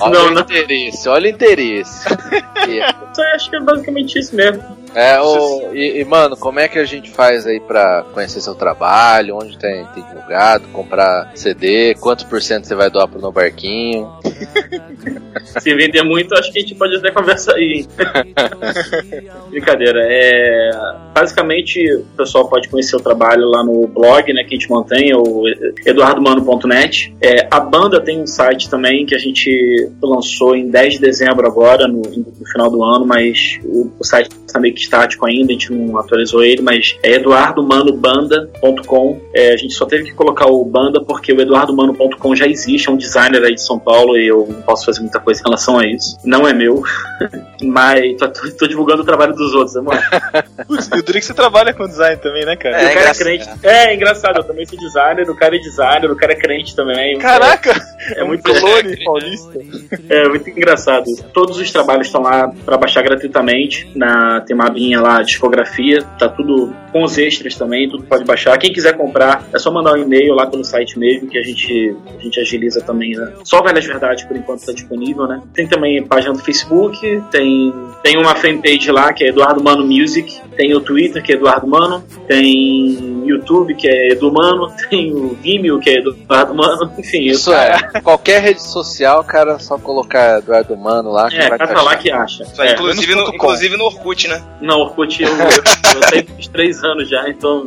Olha 0.01 0.13
Não, 0.19 0.27
o 0.29 0.31
não. 0.31 0.43
interesse, 0.43 1.09
olha 1.09 1.27
o 1.27 1.31
interesse. 1.35 2.09
Eu 2.69 3.25
acho 3.35 3.51
que 3.51 3.57
é 3.57 3.61
basicamente 3.61 4.19
isso 4.19 4.35
mesmo. 4.37 4.63
É, 4.95 5.21
o, 5.21 5.75
e, 5.75 6.01
e, 6.01 6.05
mano, 6.05 6.37
como 6.37 6.61
é 6.61 6.69
que 6.69 6.79
a 6.79 6.85
gente 6.85 7.11
faz 7.11 7.47
aí 7.47 7.61
pra 7.61 8.05
conhecer 8.13 8.41
seu 8.41 8.55
trabalho? 8.55 9.37
Onde 9.37 9.59
tem, 9.59 9.85
tem 9.87 10.03
divulgado? 10.03 10.69
Comprar 10.69 11.33
CD? 11.35 11.95
Quantos 11.95 12.25
por 12.25 12.43
cento 12.43 12.67
você 12.67 12.75
vai 12.75 12.91
doar 12.91 13.09
pro 13.09 13.21
No 13.21 13.33
Barquinho? 13.33 14.11
Se 15.61 15.75
vender 15.75 16.03
muito, 16.03 16.35
acho 16.35 16.53
que 16.53 16.59
a 16.59 16.63
gente 16.63 16.75
pode 16.75 16.97
até 16.97 17.11
conversar 17.11 17.55
aí. 17.55 17.87
Brincadeira. 19.51 20.01
É, 20.03 20.71
basicamente, 21.15 21.81
o 21.95 22.05
pessoal 22.17 22.49
pode 22.49 22.69
conhecer 22.69 22.97
o 22.97 23.01
trabalho 23.01 23.47
lá 23.47 23.65
no 23.65 23.87
blog, 23.87 24.33
né, 24.33 24.45
que 24.45 24.55
a 24.55 24.59
gente 24.59 24.71
mantém, 24.71 25.15
o 25.15 25.45
eduardomano.net. 25.87 27.15
É, 27.21 27.49
a 27.51 27.61
banda 27.61 28.01
tem 28.01 28.21
um 28.21 28.27
site 28.27 28.69
também 28.69 29.05
que 29.07 29.15
a 29.15 29.19
gente 29.19 29.91
lançou 30.03 30.55
em 30.55 30.69
10 30.69 30.95
de 30.95 31.01
dezembro 31.01 31.47
agora, 31.47 31.89
no, 31.89 32.03
no 32.03 32.47
final 32.47 32.71
do 32.71 32.83
ano, 32.83 33.07
mas 33.07 33.59
o, 33.65 33.91
o 33.99 34.05
site 34.05 34.31
está 34.47 34.61
meio 34.61 34.75
que 34.75 34.82
estático 34.83 35.27
ainda, 35.27 35.51
a 35.51 35.53
gente 35.53 35.73
não 35.73 35.99
atualizou 35.99 36.43
ele, 36.45 36.63
mas 36.63 36.97
é 37.03 37.13
eduardomanobanda.com. 37.15 39.21
É, 39.35 39.53
a 39.53 39.57
gente 39.57 39.75
só 39.75 39.87
teve 39.87 40.05
que 40.05 40.13
colocar 40.13 40.47
o 40.47 40.65
banda 40.65 41.01
porque 41.03 41.33
o 41.33 41.41
eduardomano.com 41.41 42.35
já 42.37 42.47
existe, 42.47 42.89
é 42.89 42.93
um 42.93 42.97
designer 42.97 43.43
aí 43.43 43.55
de 43.55 43.63
São 43.63 43.79
Paulo 43.79 44.17
e 44.17 44.27
eu 44.29 44.47
não 44.49 44.63
posso 44.63 44.85
fazer 44.85 45.01
muita 45.01 45.19
coisa 45.21 45.41
em 45.41 45.45
relação 45.45 45.79
a 45.79 45.87
isso. 45.87 46.17
Não 46.25 46.47
é 46.47 46.53
meu, 46.53 46.83
mas 47.63 48.17
tô, 48.19 48.29
tô- 48.29 48.51
tô 48.59 48.67
divulgando 48.67 49.03
o 49.03 49.05
trabalho 49.05 49.35
dos 49.35 49.55
outros, 49.55 49.77
amor. 49.77 49.99
Putz, 50.67 50.91
eu 50.93 51.03
diria 51.03 51.21
que 51.21 51.27
você 51.27 51.35
trabalha 51.35 51.73
com 51.73 51.87
design 51.87 52.17
também, 52.21 52.45
né, 52.45 52.57
cara? 52.57 52.77
É, 52.81 52.87
o 52.87 52.89
cara 52.89 52.91
é 52.91 53.01
engraçado. 53.01 53.25
crente. 53.25 53.49
É, 53.63 53.95
engraçado, 53.95 54.37
eu 54.39 54.45
também 54.45 54.67
sou 54.67 54.79
designer, 54.79 55.29
o 55.31 55.37
cara 55.37 55.57
é 55.57 55.59
designer, 55.59 56.11
o 56.11 56.17
cara 56.17 56.33
é 56.33 56.37
crente 56.37 56.75
também. 56.77 57.19
Caraca! 57.19 57.71
é, 58.17 58.21
É 58.21 58.25
um 58.25 58.29
muito, 58.29 58.43
clone 58.53 59.05
paulista. 59.05 59.53
é 60.09 60.29
muito 60.29 60.51
engraçado. 60.51 61.05
Todos 61.33 61.59
os 61.59 61.71
trabalhos 61.71 62.07
estão 62.07 62.23
lá 62.23 62.53
pra 62.65 62.77
baixar 62.77 63.03
gratuitamente. 63.03 63.91
Na, 63.95 64.41
tem 64.41 64.55
uma 64.55 64.67
abinha 64.73 65.01
lá, 65.01 65.23
discografia, 65.23 66.03
tá 66.19 66.29
tudo 66.29 66.75
com 66.91 67.05
os 67.05 67.17
extras 67.17 67.55
também, 67.55 67.89
tudo 67.89 68.05
pode 68.05 68.25
baixar. 68.25 68.59
Quem 68.59 68.73
quiser 68.73 68.97
comprar, 68.97 69.47
é 69.53 69.59
só 69.59 69.71
mandar 69.71 69.95
um 69.95 69.97
e-mail 69.97 70.35
lá 70.35 70.47
pelo 70.47 70.65
site 70.65 70.99
mesmo, 70.99 71.29
que 71.29 71.39
a 71.39 71.43
gente, 71.43 71.97
a 72.19 72.23
gente 72.23 72.41
agiliza 72.41 72.81
também. 72.83 73.13
Né? 73.13 73.33
Só 73.45 73.63
Velhas 73.63 73.87
Verdades, 73.87 74.25
por 74.25 74.37
enquanto, 74.37 74.67
tá 74.67 74.73
disponível, 74.73 75.27
né? 75.27 75.41
Tem 75.55 75.67
também 75.67 76.03
página 76.05 76.33
do 76.33 76.41
Facebook, 76.41 77.23
tem, 77.31 77.73
tem 78.03 78.19
uma 78.19 78.35
fanpage 78.35 78.91
lá, 78.91 79.13
que 79.13 79.25
é 79.25 79.29
Eduardo 79.29 79.63
Mano 79.63 79.87
Music, 79.87 80.41
tem 80.57 80.75
o 80.75 80.81
Twitter, 80.81 81.23
que 81.23 81.33
é 81.33 81.37
Eduardo 81.37 81.67
Mano, 81.67 82.05
tem 82.27 83.23
YouTube, 83.27 83.75
que 83.75 83.89
é 83.89 84.13
Edu 84.13 84.33
Mano, 84.33 84.73
tem 84.91 85.13
o 85.13 85.35
Vimeo, 85.35 85.79
que 85.79 85.91
é 85.91 85.99
Eduardo 85.99 86.55
Mano, 86.55 86.93
enfim, 86.99 87.25
Isso 87.25 87.53
é, 87.53 88.01
qualquer 88.03 88.43
rede 88.43 88.63
social, 88.63 89.23
cara, 89.25 89.59
só 89.59 89.79
colocar 89.79 90.39
Eduardo 90.39 90.77
Mano 90.77 91.11
lá 91.11 91.29
que 91.29 91.37
É, 91.37 91.49
vai 91.49 91.85
lá 91.85 91.97
que 91.97 92.11
acha. 92.11 92.45
É, 92.59 92.73
inclusive, 92.73 93.15
no, 93.15 93.29
inclusive 93.29 93.77
no 93.77 93.85
Orkut, 93.85 94.29
né? 94.29 94.43
Não, 94.63 94.79
Orkut 94.81 95.23
eu, 95.23 95.29
eu, 95.29 95.37
eu 95.37 96.01
tenho 96.11 96.39
uns 96.39 96.47
três 96.47 96.83
anos 96.85 97.09
já, 97.09 97.29
então. 97.29 97.67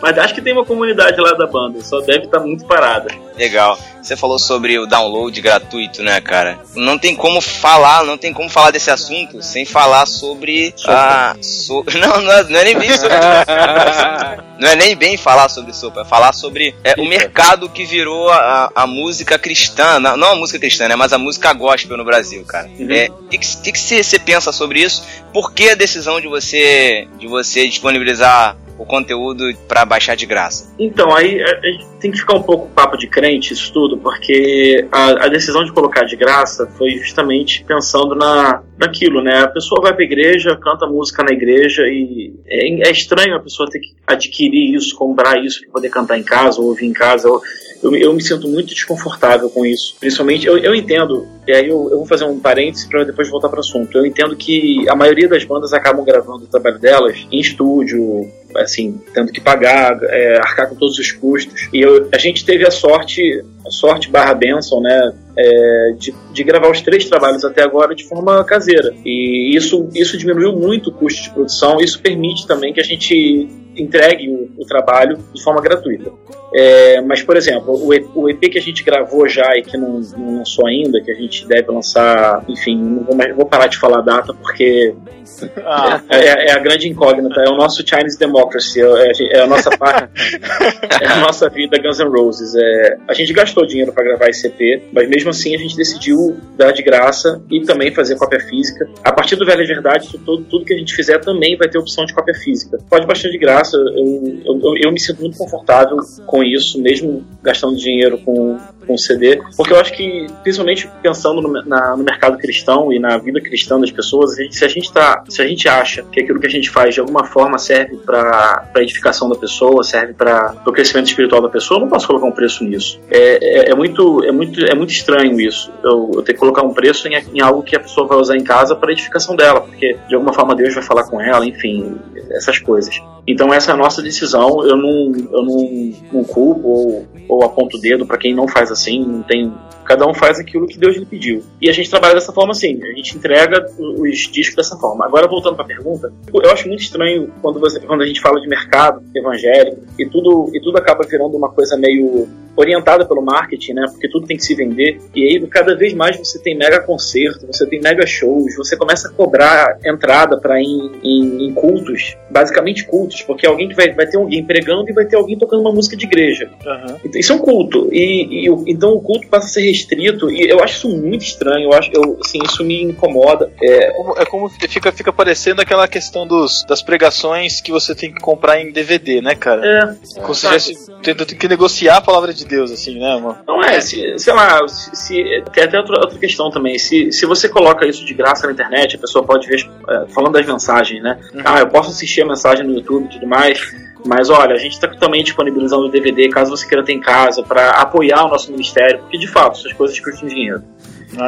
Mas 0.00 0.18
acho 0.18 0.34
que 0.34 0.42
tem 0.42 0.52
uma 0.52 0.64
comunidade 0.64 1.20
lá 1.20 1.32
da 1.32 1.46
banda, 1.46 1.80
só 1.82 2.00
deve 2.00 2.24
estar 2.26 2.40
muito 2.40 2.64
parada. 2.66 3.08
Legal. 3.36 3.78
Você 4.02 4.16
falou 4.16 4.38
sobre 4.38 4.78
o 4.78 4.86
download 4.86 5.40
gratuito, 5.40 6.02
né, 6.02 6.20
cara? 6.20 6.58
Não 6.74 6.96
tem 6.96 7.16
como 7.16 7.40
falar, 7.40 8.04
não 8.04 8.16
tem 8.16 8.32
como 8.32 8.48
falar 8.48 8.70
desse 8.70 8.90
assunto 8.90 9.42
sem 9.42 9.64
falar 9.64 10.06
sobre 10.06 10.72
a. 10.86 11.34
So... 11.42 11.84
Não, 11.96 12.20
não 12.20 12.32
é, 12.32 12.44
não 12.44 12.60
é 12.60 12.64
nem 12.64 12.78
bem 12.78 12.90
sobre. 12.92 13.16
não 14.60 14.68
é 14.68 14.76
nem 14.76 14.94
bem 14.94 15.16
falar 15.16 15.48
sobre 15.48 15.72
sopa, 15.72 16.02
é 16.02 16.04
falar 16.04 16.32
sobre 16.32 16.74
é, 16.84 16.94
o 16.98 17.04
mercado 17.04 17.68
que 17.68 17.84
virou 17.84 18.30
a, 18.30 18.70
a 18.74 18.86
música 18.86 19.38
cristã, 19.38 19.98
não, 19.98 20.32
a 20.32 20.36
música 20.36 20.58
cristã, 20.58 20.86
né, 20.88 20.94
mas 20.94 21.12
a 21.12 21.18
música 21.18 21.52
gospel 21.52 21.96
no 21.96 22.04
Brasil, 22.04 22.44
cara. 22.44 22.68
Uhum. 22.78 22.90
É, 22.90 23.08
o 23.08 23.28
que, 23.28 23.38
que, 23.38 23.72
que 23.72 23.78
você 23.78 24.02
você 24.02 24.18
pensa 24.18 24.52
sobre 24.52 24.80
isso? 24.82 25.02
Por 25.32 25.52
que 25.52 25.70
a 25.70 25.74
decisão 25.74 26.20
de 26.20 26.28
você 26.28 27.08
de 27.18 27.26
você 27.26 27.66
disponibilizar 27.66 28.56
o 28.78 28.84
conteúdo 28.84 29.44
para 29.66 29.84
baixar 29.84 30.14
de 30.14 30.26
graça? 30.26 30.74
Então, 30.78 31.14
aí 31.14 31.42
a 31.42 31.66
gente 31.66 31.86
tem 32.00 32.10
que 32.10 32.18
ficar 32.18 32.34
um 32.34 32.42
pouco 32.42 32.68
papo 32.68 32.96
de 32.96 33.06
crente 33.06 33.52
isso 33.52 33.72
tudo, 33.72 33.98
porque 33.98 34.86
a, 34.92 35.26
a 35.26 35.28
decisão 35.28 35.64
de 35.64 35.72
colocar 35.72 36.04
de 36.04 36.16
graça 36.16 36.66
foi 36.76 36.90
justamente 36.90 37.64
pensando 37.64 38.14
na, 38.14 38.62
naquilo, 38.78 39.22
né? 39.22 39.40
A 39.40 39.48
pessoa 39.48 39.80
vai 39.80 39.94
pra 39.94 40.04
igreja, 40.04 40.56
canta 40.56 40.86
música 40.86 41.22
na 41.22 41.32
igreja 41.32 41.82
e 41.86 42.34
é, 42.46 42.88
é 42.88 42.90
estranho 42.90 43.34
a 43.36 43.40
pessoa 43.40 43.68
ter 43.68 43.80
que 43.80 43.94
adquirir 44.06 44.74
isso, 44.74 44.94
comprar 44.94 45.42
isso 45.42 45.60
para 45.62 45.70
poder 45.72 45.88
cantar 45.88 46.18
em 46.18 46.22
casa 46.22 46.60
ou 46.60 46.68
ouvir 46.68 46.86
em 46.86 46.92
casa. 46.92 47.28
Eu, 47.28 47.40
eu, 47.86 47.96
eu, 47.96 48.14
me 48.14 48.22
sinto 48.22 48.48
muito 48.48 48.74
desconfortável 48.74 49.48
com 49.48 49.64
isso. 49.64 49.96
Principalmente, 50.00 50.46
eu, 50.46 50.58
eu 50.58 50.74
entendo, 50.74 51.26
e 51.46 51.52
aí 51.52 51.68
eu, 51.68 51.88
eu 51.90 51.98
vou 51.98 52.06
fazer 52.06 52.24
um 52.24 52.38
parêntese 52.38 52.88
para 52.88 53.04
depois 53.04 53.28
voltar 53.28 53.48
para 53.48 53.58
o 53.58 53.60
assunto. 53.60 53.96
Eu 53.96 54.04
entendo 54.04 54.36
que 54.36 54.88
a 54.88 54.96
maioria 54.96 55.28
das 55.28 55.44
bandas 55.44 55.72
acabam 55.72 56.04
gravando 56.04 56.44
o 56.44 56.48
trabalho 56.48 56.78
delas 56.78 57.26
em 57.30 57.40
estúdio, 57.40 58.28
assim, 58.56 59.00
tendo 59.14 59.32
que 59.32 59.40
pagar, 59.40 59.98
é, 60.04 60.38
arcar 60.38 60.68
com 60.68 60.74
todos 60.74 60.98
os 60.98 61.12
custos. 61.12 61.68
E 61.72 61.80
eu, 61.80 62.08
a 62.12 62.18
gente 62.18 62.44
teve 62.44 62.66
a 62.66 62.70
sorte, 62.70 63.44
a 63.66 63.70
sorte 63.70 64.10
barra 64.10 64.34
benção, 64.34 64.80
né, 64.80 65.12
é, 65.36 65.94
de, 65.98 66.14
de, 66.32 66.44
gravar 66.44 66.70
os 66.70 66.80
três 66.80 67.04
trabalhos 67.04 67.44
até 67.44 67.62
agora 67.62 67.94
de 67.94 68.04
forma 68.04 68.42
caseira. 68.44 68.94
E 69.04 69.54
isso, 69.54 69.88
isso 69.94 70.16
diminuiu 70.16 70.52
muito 70.52 70.90
o 70.90 70.92
custo 70.92 71.22
de 71.22 71.30
produção, 71.30 71.78
isso 71.80 72.00
permite 72.00 72.46
também 72.46 72.72
que 72.72 72.80
a 72.80 72.84
gente 72.84 73.48
entregue 73.76 74.28
o, 74.30 74.50
o 74.62 74.66
trabalho 74.66 75.18
de 75.32 75.42
forma 75.42 75.60
gratuita. 75.60 76.10
É, 76.54 77.00
mas, 77.02 77.22
por 77.22 77.36
exemplo, 77.36 77.74
o 78.14 78.30
EP, 78.30 78.40
que 78.50 78.58
a 78.58 78.62
gente 78.62 78.82
gravou 78.82 79.28
já 79.28 79.56
e 79.56 79.62
que 79.62 79.76
não, 79.76 80.00
não 80.16 80.38
lançou 80.38 80.66
ainda, 80.66 81.00
que 81.02 81.10
a 81.10 81.14
gente 81.14 81.46
deve 81.46 81.70
lançar, 81.70 82.44
enfim, 82.48 82.76
não 82.76 83.04
vou, 83.04 83.16
vou 83.36 83.46
parar 83.46 83.66
de 83.66 83.76
falar 83.76 83.98
a 83.98 84.02
data 84.02 84.32
porque 84.32 84.94
ah. 85.64 86.00
é, 86.08 86.48
é, 86.48 86.52
a 86.52 86.58
grande 86.58 86.88
incógnita, 86.88 87.42
é 87.42 87.50
o 87.50 87.56
nosso 87.56 87.86
Chinese 87.86 88.18
Democracy, 88.18 88.80
é, 88.80 89.36
é 89.36 89.40
a 89.40 89.46
nossa 89.46 89.70
parte, 89.76 90.08
é 91.02 91.06
a 91.06 91.16
nossa 91.16 91.48
vida 91.48 91.78
Guns 91.78 91.98
N' 91.98 92.08
Roses. 92.08 92.54
É, 92.54 92.96
a 93.08 93.14
gente 93.14 93.32
gastou 93.32 93.66
dinheiro 93.66 93.92
para 93.92 94.04
gravar 94.04 94.28
esse 94.28 94.46
EP, 94.46 94.84
mas 94.92 95.08
mesmo 95.08 95.30
assim 95.30 95.54
a 95.54 95.58
gente 95.58 95.76
decidiu 95.76 96.36
dar 96.56 96.72
de 96.72 96.82
graça 96.82 97.42
e 97.50 97.62
também 97.62 97.92
fazer 97.92 98.16
cópia 98.16 98.40
física. 98.40 98.88
A 99.04 99.12
partir 99.12 99.36
do 99.36 99.44
Velha 99.44 99.66
Verdade, 99.66 100.08
tudo, 100.24 100.44
tudo 100.44 100.64
que 100.64 100.72
a 100.72 100.78
gente 100.78 100.94
fizer 100.94 101.18
também 101.18 101.56
vai 101.56 101.68
ter 101.68 101.78
opção 101.78 102.04
de 102.04 102.14
cópia 102.14 102.34
física. 102.34 102.78
Pode 102.88 103.06
bastante 103.06 103.32
de 103.32 103.38
graça, 103.38 103.65
eu, 103.74 104.40
eu, 104.44 104.76
eu, 104.82 104.92
me 104.92 105.00
sinto 105.00 105.20
muito 105.20 105.36
confortável 105.36 105.98
com 106.26 106.42
isso, 106.42 106.80
mesmo 106.80 107.24
gastando 107.42 107.76
dinheiro 107.76 108.18
com, 108.18 108.58
com 108.86 108.96
CD, 108.96 109.40
porque 109.56 109.72
eu 109.72 109.80
acho 109.80 109.92
que, 109.92 110.26
principalmente 110.42 110.88
pensando 111.02 111.40
no, 111.40 111.62
na, 111.64 111.96
no 111.96 112.04
mercado 112.04 112.38
cristão 112.38 112.92
e 112.92 112.98
na 112.98 113.16
vida 113.18 113.40
cristã 113.40 113.78
das 113.80 113.90
pessoas, 113.90 114.36
se 114.50 114.64
a 114.64 114.68
gente 114.68 114.92
tá, 114.92 115.24
se 115.28 115.42
a 115.42 115.46
gente 115.46 115.68
acha 115.68 116.02
que 116.04 116.20
aquilo 116.20 116.40
que 116.40 116.46
a 116.46 116.50
gente 116.50 116.70
faz 116.70 116.94
de 116.94 117.00
alguma 117.00 117.24
forma 117.24 117.58
serve 117.58 117.96
para 117.96 118.70
edificação 118.76 119.28
da 119.28 119.36
pessoa, 119.36 119.82
serve 119.82 120.14
para 120.14 120.54
o 120.66 120.72
crescimento 120.72 121.06
espiritual 121.06 121.42
da 121.42 121.48
pessoa, 121.48 121.78
eu 121.78 121.82
não 121.82 121.88
posso 121.88 122.06
colocar 122.06 122.26
um 122.26 122.32
preço 122.32 122.64
nisso. 122.64 123.00
É, 123.10 123.68
é, 123.68 123.70
é 123.70 123.74
muito, 123.74 124.24
é 124.24 124.32
muito, 124.32 124.64
é 124.64 124.74
muito 124.74 124.90
estranho 124.90 125.40
isso. 125.40 125.72
Eu, 125.82 126.10
eu 126.14 126.22
ter 126.22 126.32
que 126.34 126.38
colocar 126.38 126.62
um 126.62 126.72
preço 126.72 127.08
em, 127.08 127.14
em 127.34 127.40
algo 127.40 127.62
que 127.62 127.76
a 127.76 127.80
pessoa 127.80 128.06
vai 128.06 128.18
usar 128.18 128.36
em 128.36 128.44
casa 128.44 128.74
para 128.76 128.92
edificação 128.92 129.36
dela, 129.36 129.60
porque 129.60 129.96
de 130.08 130.14
alguma 130.14 130.32
forma 130.32 130.54
Deus 130.54 130.74
vai 130.74 130.82
falar 130.82 131.04
com 131.04 131.20
ela, 131.20 131.44
enfim, 131.46 131.96
essas 132.30 132.58
coisas. 132.58 133.00
Então 133.26 133.52
essa 133.52 133.72
é 133.72 133.74
a 133.74 133.76
nossa 133.76 134.02
decisão. 134.02 134.64
Eu 134.64 134.76
não, 134.76 135.12
eu 135.32 135.42
não, 135.44 135.92
não 136.12 136.24
culpo 136.24 136.68
ou, 136.68 137.06
ou 137.28 137.44
aponto 137.44 137.76
o 137.76 137.80
dedo 137.80 138.06
para 138.06 138.18
quem 138.18 138.34
não 138.34 138.46
faz 138.46 138.70
assim. 138.70 139.04
Não 139.04 139.22
tem, 139.22 139.52
cada 139.84 140.06
um 140.06 140.14
faz 140.14 140.38
aquilo 140.38 140.66
que 140.66 140.78
Deus 140.78 140.96
lhe 140.96 141.04
pediu. 141.04 141.42
E 141.60 141.68
a 141.68 141.72
gente 141.72 141.90
trabalha 141.90 142.14
dessa 142.14 142.32
forma 142.32 142.52
assim. 142.52 142.80
A 142.82 142.96
gente 142.96 143.16
entrega 143.16 143.66
os 143.78 144.18
discos 144.30 144.56
dessa 144.56 144.76
forma. 144.76 145.04
Agora 145.04 145.26
voltando 145.26 145.56
para 145.56 145.64
a 145.64 145.68
pergunta, 145.68 146.12
eu 146.32 146.50
acho 146.50 146.68
muito 146.68 146.82
estranho 146.82 147.32
quando, 147.42 147.58
você, 147.58 147.80
quando 147.80 148.02
a 148.02 148.06
gente 148.06 148.20
fala 148.20 148.40
de 148.40 148.48
mercado 148.48 149.02
evangélico 149.14 149.82
e 149.98 150.08
tudo 150.08 150.50
e 150.54 150.60
tudo 150.60 150.78
acaba 150.78 151.04
virando 151.04 151.36
uma 151.36 151.48
coisa 151.48 151.76
meio 151.76 152.28
orientada 152.56 153.04
pelo 153.04 153.22
marketing, 153.22 153.74
né? 153.74 153.84
Porque 153.90 154.08
tudo 154.08 154.26
tem 154.26 154.36
que 154.36 154.44
se 154.44 154.54
vender. 154.54 154.98
E 155.14 155.24
aí, 155.24 155.46
cada 155.46 155.76
vez 155.76 155.92
mais 155.94 156.16
você 156.16 156.38
tem 156.38 156.56
mega 156.56 156.80
concerto, 156.80 157.46
você 157.46 157.66
tem 157.66 157.80
mega 157.80 158.06
shows, 158.06 158.56
você 158.56 158.76
começa 158.76 159.08
a 159.08 159.12
cobrar 159.12 159.78
entrada 159.84 160.38
para 160.38 160.60
em, 160.60 160.92
em, 161.02 161.46
em, 161.46 161.52
cultos, 161.52 162.16
basicamente 162.30 162.84
cultos, 162.84 163.22
porque 163.22 163.46
alguém 163.46 163.68
que 163.68 163.74
vai, 163.74 163.92
vai 163.92 164.06
ter 164.06 164.16
alguém 164.16 164.44
pregando 164.44 164.88
e 164.88 164.92
vai 164.92 165.04
ter 165.04 165.16
alguém 165.16 165.38
tocando 165.38 165.60
uma 165.60 165.72
música 165.72 165.96
de 165.96 166.06
igreja. 166.06 166.50
Uhum. 166.64 166.96
Então, 167.04 167.20
isso 167.20 167.32
é 167.32 167.36
um 167.36 167.38
culto. 167.38 167.88
E, 167.92 168.46
e, 168.46 168.70
então 168.70 168.92
o 168.92 169.00
culto 169.00 169.28
passa 169.28 169.46
a 169.46 169.50
ser 169.50 169.62
restrito. 169.62 170.30
E 170.30 170.48
eu 170.48 170.62
acho 170.62 170.76
isso 170.76 170.88
muito 170.88 171.22
estranho. 171.22 171.70
Eu 171.70 171.72
acho, 171.72 171.90
eu, 171.92 172.18
assim, 172.24 172.38
isso 172.44 172.64
me 172.64 172.82
incomoda. 172.82 173.50
É, 173.60 173.90
como, 173.90 174.18
é 174.18 174.24
como 174.24 174.48
fica, 174.48 174.92
fica 174.92 175.12
parecendo 175.12 175.60
aquela 175.60 175.86
questão 175.86 176.26
dos, 176.26 176.64
das 176.66 176.82
pregações 176.82 177.60
que 177.60 177.70
você 177.70 177.94
tem 177.94 178.12
que 178.12 178.20
comprar 178.20 178.60
em 178.60 178.72
DVD, 178.72 179.20
né, 179.20 179.34
cara? 179.34 179.66
É. 179.66 180.20
Como 180.20 180.34
se 180.34 180.46
tivesse, 180.46 180.86
tem 181.02 181.38
que 181.38 181.48
negociar 181.48 181.96
a 181.96 182.00
palavra 182.00 182.32
de 182.32 182.45
Deus, 182.46 182.70
assim, 182.70 182.98
né, 182.98 183.16
mano? 183.16 183.38
Não 183.46 183.62
é, 183.62 183.80
se, 183.80 184.18
sei 184.18 184.32
lá, 184.32 184.66
se, 184.68 184.94
se, 184.94 185.44
tem 185.52 185.64
até 185.64 185.78
outra, 185.78 185.98
outra 186.00 186.18
questão 186.18 186.50
também. 186.50 186.78
Se, 186.78 187.12
se 187.12 187.26
você 187.26 187.48
coloca 187.48 187.86
isso 187.86 188.04
de 188.04 188.14
graça 188.14 188.46
na 188.46 188.52
internet, 188.52 188.96
a 188.96 188.98
pessoa 188.98 189.24
pode 189.24 189.46
ver, 189.46 189.60
é, 189.88 190.06
falando 190.08 190.32
das 190.32 190.46
mensagens, 190.46 191.02
né? 191.02 191.18
Uhum. 191.34 191.42
Ah, 191.44 191.60
eu 191.60 191.68
posso 191.68 191.90
assistir 191.90 192.22
a 192.22 192.26
mensagem 192.26 192.66
no 192.66 192.74
YouTube 192.74 193.06
e 193.06 193.08
tudo 193.10 193.26
mais. 193.26 193.60
Mas 194.04 194.30
olha, 194.30 194.54
a 194.54 194.58
gente 194.58 194.72
está 194.72 194.88
também 194.88 195.22
disponibilizando 195.24 195.86
o 195.86 195.90
DVD 195.90 196.28
caso 196.28 196.50
você 196.50 196.66
queira 196.66 196.84
ter 196.84 196.92
em 196.92 197.00
casa 197.00 197.42
para 197.42 197.70
apoiar 197.70 198.24
o 198.24 198.28
nosso 198.28 198.50
ministério, 198.52 199.00
porque 199.00 199.18
de 199.18 199.26
fato 199.26 199.58
essas 199.58 199.72
coisas 199.72 199.98
custam 199.98 200.28
dinheiro. 200.28 200.62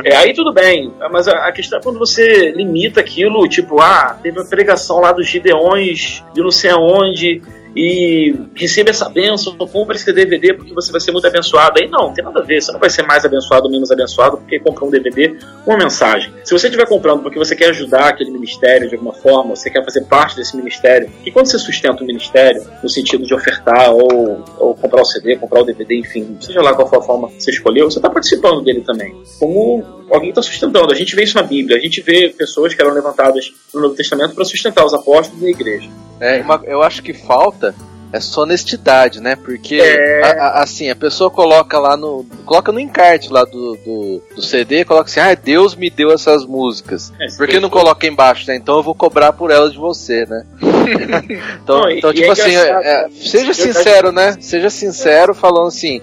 É, 0.04 0.16
aí 0.16 0.34
tudo 0.34 0.52
bem, 0.52 0.92
mas 1.10 1.28
a, 1.28 1.46
a, 1.46 1.52
questão 1.52 1.78
é 1.78 1.82
quando 1.82 1.98
você 1.98 2.50
limita 2.50 3.00
aquilo, 3.00 3.48
tipo, 3.48 3.80
ah, 3.80 4.18
teve 4.22 4.40
a 4.40 4.44
pregação 4.44 5.00
lá 5.00 5.12
dos 5.12 5.26
Gideões 5.26 6.22
de 6.34 6.42
não 6.42 6.50
sei 6.50 6.70
aonde, 6.70 7.40
e 7.74 8.34
receba 8.54 8.90
essa 8.90 9.08
bênção, 9.08 9.56
compre 9.56 9.96
esse 9.96 10.12
DVD 10.12 10.54
porque 10.54 10.72
você 10.74 10.90
vai 10.90 11.00
ser 11.00 11.12
muito 11.12 11.26
abençoado. 11.26 11.78
Aí 11.80 11.88
não, 11.88 12.08
não 12.08 12.14
tem 12.14 12.24
nada 12.24 12.40
a 12.40 12.42
ver, 12.42 12.60
você 12.60 12.72
não 12.72 12.80
vai 12.80 12.90
ser 12.90 13.02
mais 13.02 13.24
abençoado 13.24 13.66
ou 13.66 13.70
menos 13.70 13.90
abençoado 13.90 14.38
porque 14.38 14.58
comprou 14.58 14.88
um 14.88 14.92
DVD 14.92 15.36
com 15.64 15.72
uma 15.72 15.78
mensagem. 15.78 16.32
Se 16.44 16.52
você 16.52 16.66
estiver 16.66 16.86
comprando 16.86 17.22
porque 17.22 17.38
você 17.38 17.54
quer 17.54 17.70
ajudar 17.70 18.08
aquele 18.08 18.30
ministério 18.30 18.88
de 18.88 18.94
alguma 18.94 19.12
forma, 19.12 19.54
você 19.54 19.70
quer 19.70 19.84
fazer 19.84 20.02
parte 20.04 20.36
desse 20.36 20.56
ministério, 20.56 21.10
e 21.24 21.30
quando 21.30 21.46
você 21.46 21.58
sustenta 21.58 22.02
o 22.02 22.06
ministério, 22.06 22.62
no 22.82 22.88
sentido 22.88 23.24
de 23.24 23.34
ofertar 23.34 23.90
ou, 23.90 24.44
ou 24.58 24.74
comprar 24.74 25.02
o 25.02 25.04
CD, 25.04 25.36
comprar 25.36 25.60
o 25.60 25.64
DVD, 25.64 25.98
enfim, 25.98 26.36
seja 26.40 26.62
lá 26.62 26.74
qual 26.74 26.88
for 26.88 26.98
a 26.98 27.02
forma 27.02 27.28
que 27.28 27.42
você 27.42 27.50
escolheu, 27.50 27.90
você 27.90 27.98
está 27.98 28.10
participando 28.10 28.62
dele 28.62 28.80
também. 28.80 29.14
Como 29.38 29.97
alguém 30.10 30.30
está 30.30 30.42
sustentando. 30.42 30.92
A 30.92 30.96
gente 30.96 31.14
vê 31.14 31.24
isso 31.24 31.36
na 31.36 31.42
Bíblia, 31.42 31.76
a 31.76 31.80
gente 31.80 32.00
vê 32.00 32.28
pessoas 32.36 32.74
que 32.74 32.80
eram 32.80 32.92
levantadas 32.92 33.52
no 33.72 33.80
Novo 33.80 33.94
Testamento 33.94 34.34
para 34.34 34.44
sustentar 34.44 34.84
os 34.84 34.94
apóstolos 34.94 35.42
e 35.42 35.46
a 35.46 35.50
igreja. 35.50 35.88
É, 36.20 36.40
uma, 36.40 36.60
eu 36.64 36.82
acho 36.82 37.02
que 37.02 37.12
falta 37.12 37.74
é 38.12 38.20
só 38.20 38.42
honestidade, 38.42 39.20
né? 39.20 39.36
Porque 39.36 39.76
é... 39.76 40.22
a, 40.22 40.30
a, 40.30 40.62
assim, 40.62 40.88
a 40.88 40.96
pessoa 40.96 41.30
coloca 41.30 41.78
lá 41.78 41.96
no. 41.96 42.24
Coloca 42.44 42.72
no 42.72 42.80
encarte 42.80 43.30
lá 43.30 43.44
do, 43.44 43.76
do, 43.76 44.22
do 44.34 44.42
CD, 44.42 44.84
coloca 44.84 45.10
assim, 45.10 45.20
ah, 45.20 45.34
Deus 45.34 45.74
me 45.74 45.90
deu 45.90 46.10
essas 46.10 46.44
músicas. 46.46 47.12
É, 47.20 47.26
por 47.36 47.46
que 47.46 47.60
não 47.60 47.68
coloca 47.68 48.06
embaixo, 48.06 48.46
né? 48.48 48.56
Então 48.56 48.78
eu 48.78 48.82
vou 48.82 48.94
cobrar 48.94 49.32
por 49.32 49.50
elas 49.50 49.72
de 49.72 49.78
você, 49.78 50.24
né? 50.26 50.46
então, 51.62 51.80
não, 51.80 51.90
então, 51.90 52.12
tipo 52.12 52.28
é 52.28 52.30
assim, 52.30 52.56
é, 52.56 53.08
seja 53.10 53.52
sincero, 53.52 54.10
né? 54.10 54.36
Seja 54.40 54.70
sincero 54.70 55.34
falando 55.34 55.68
assim. 55.68 56.00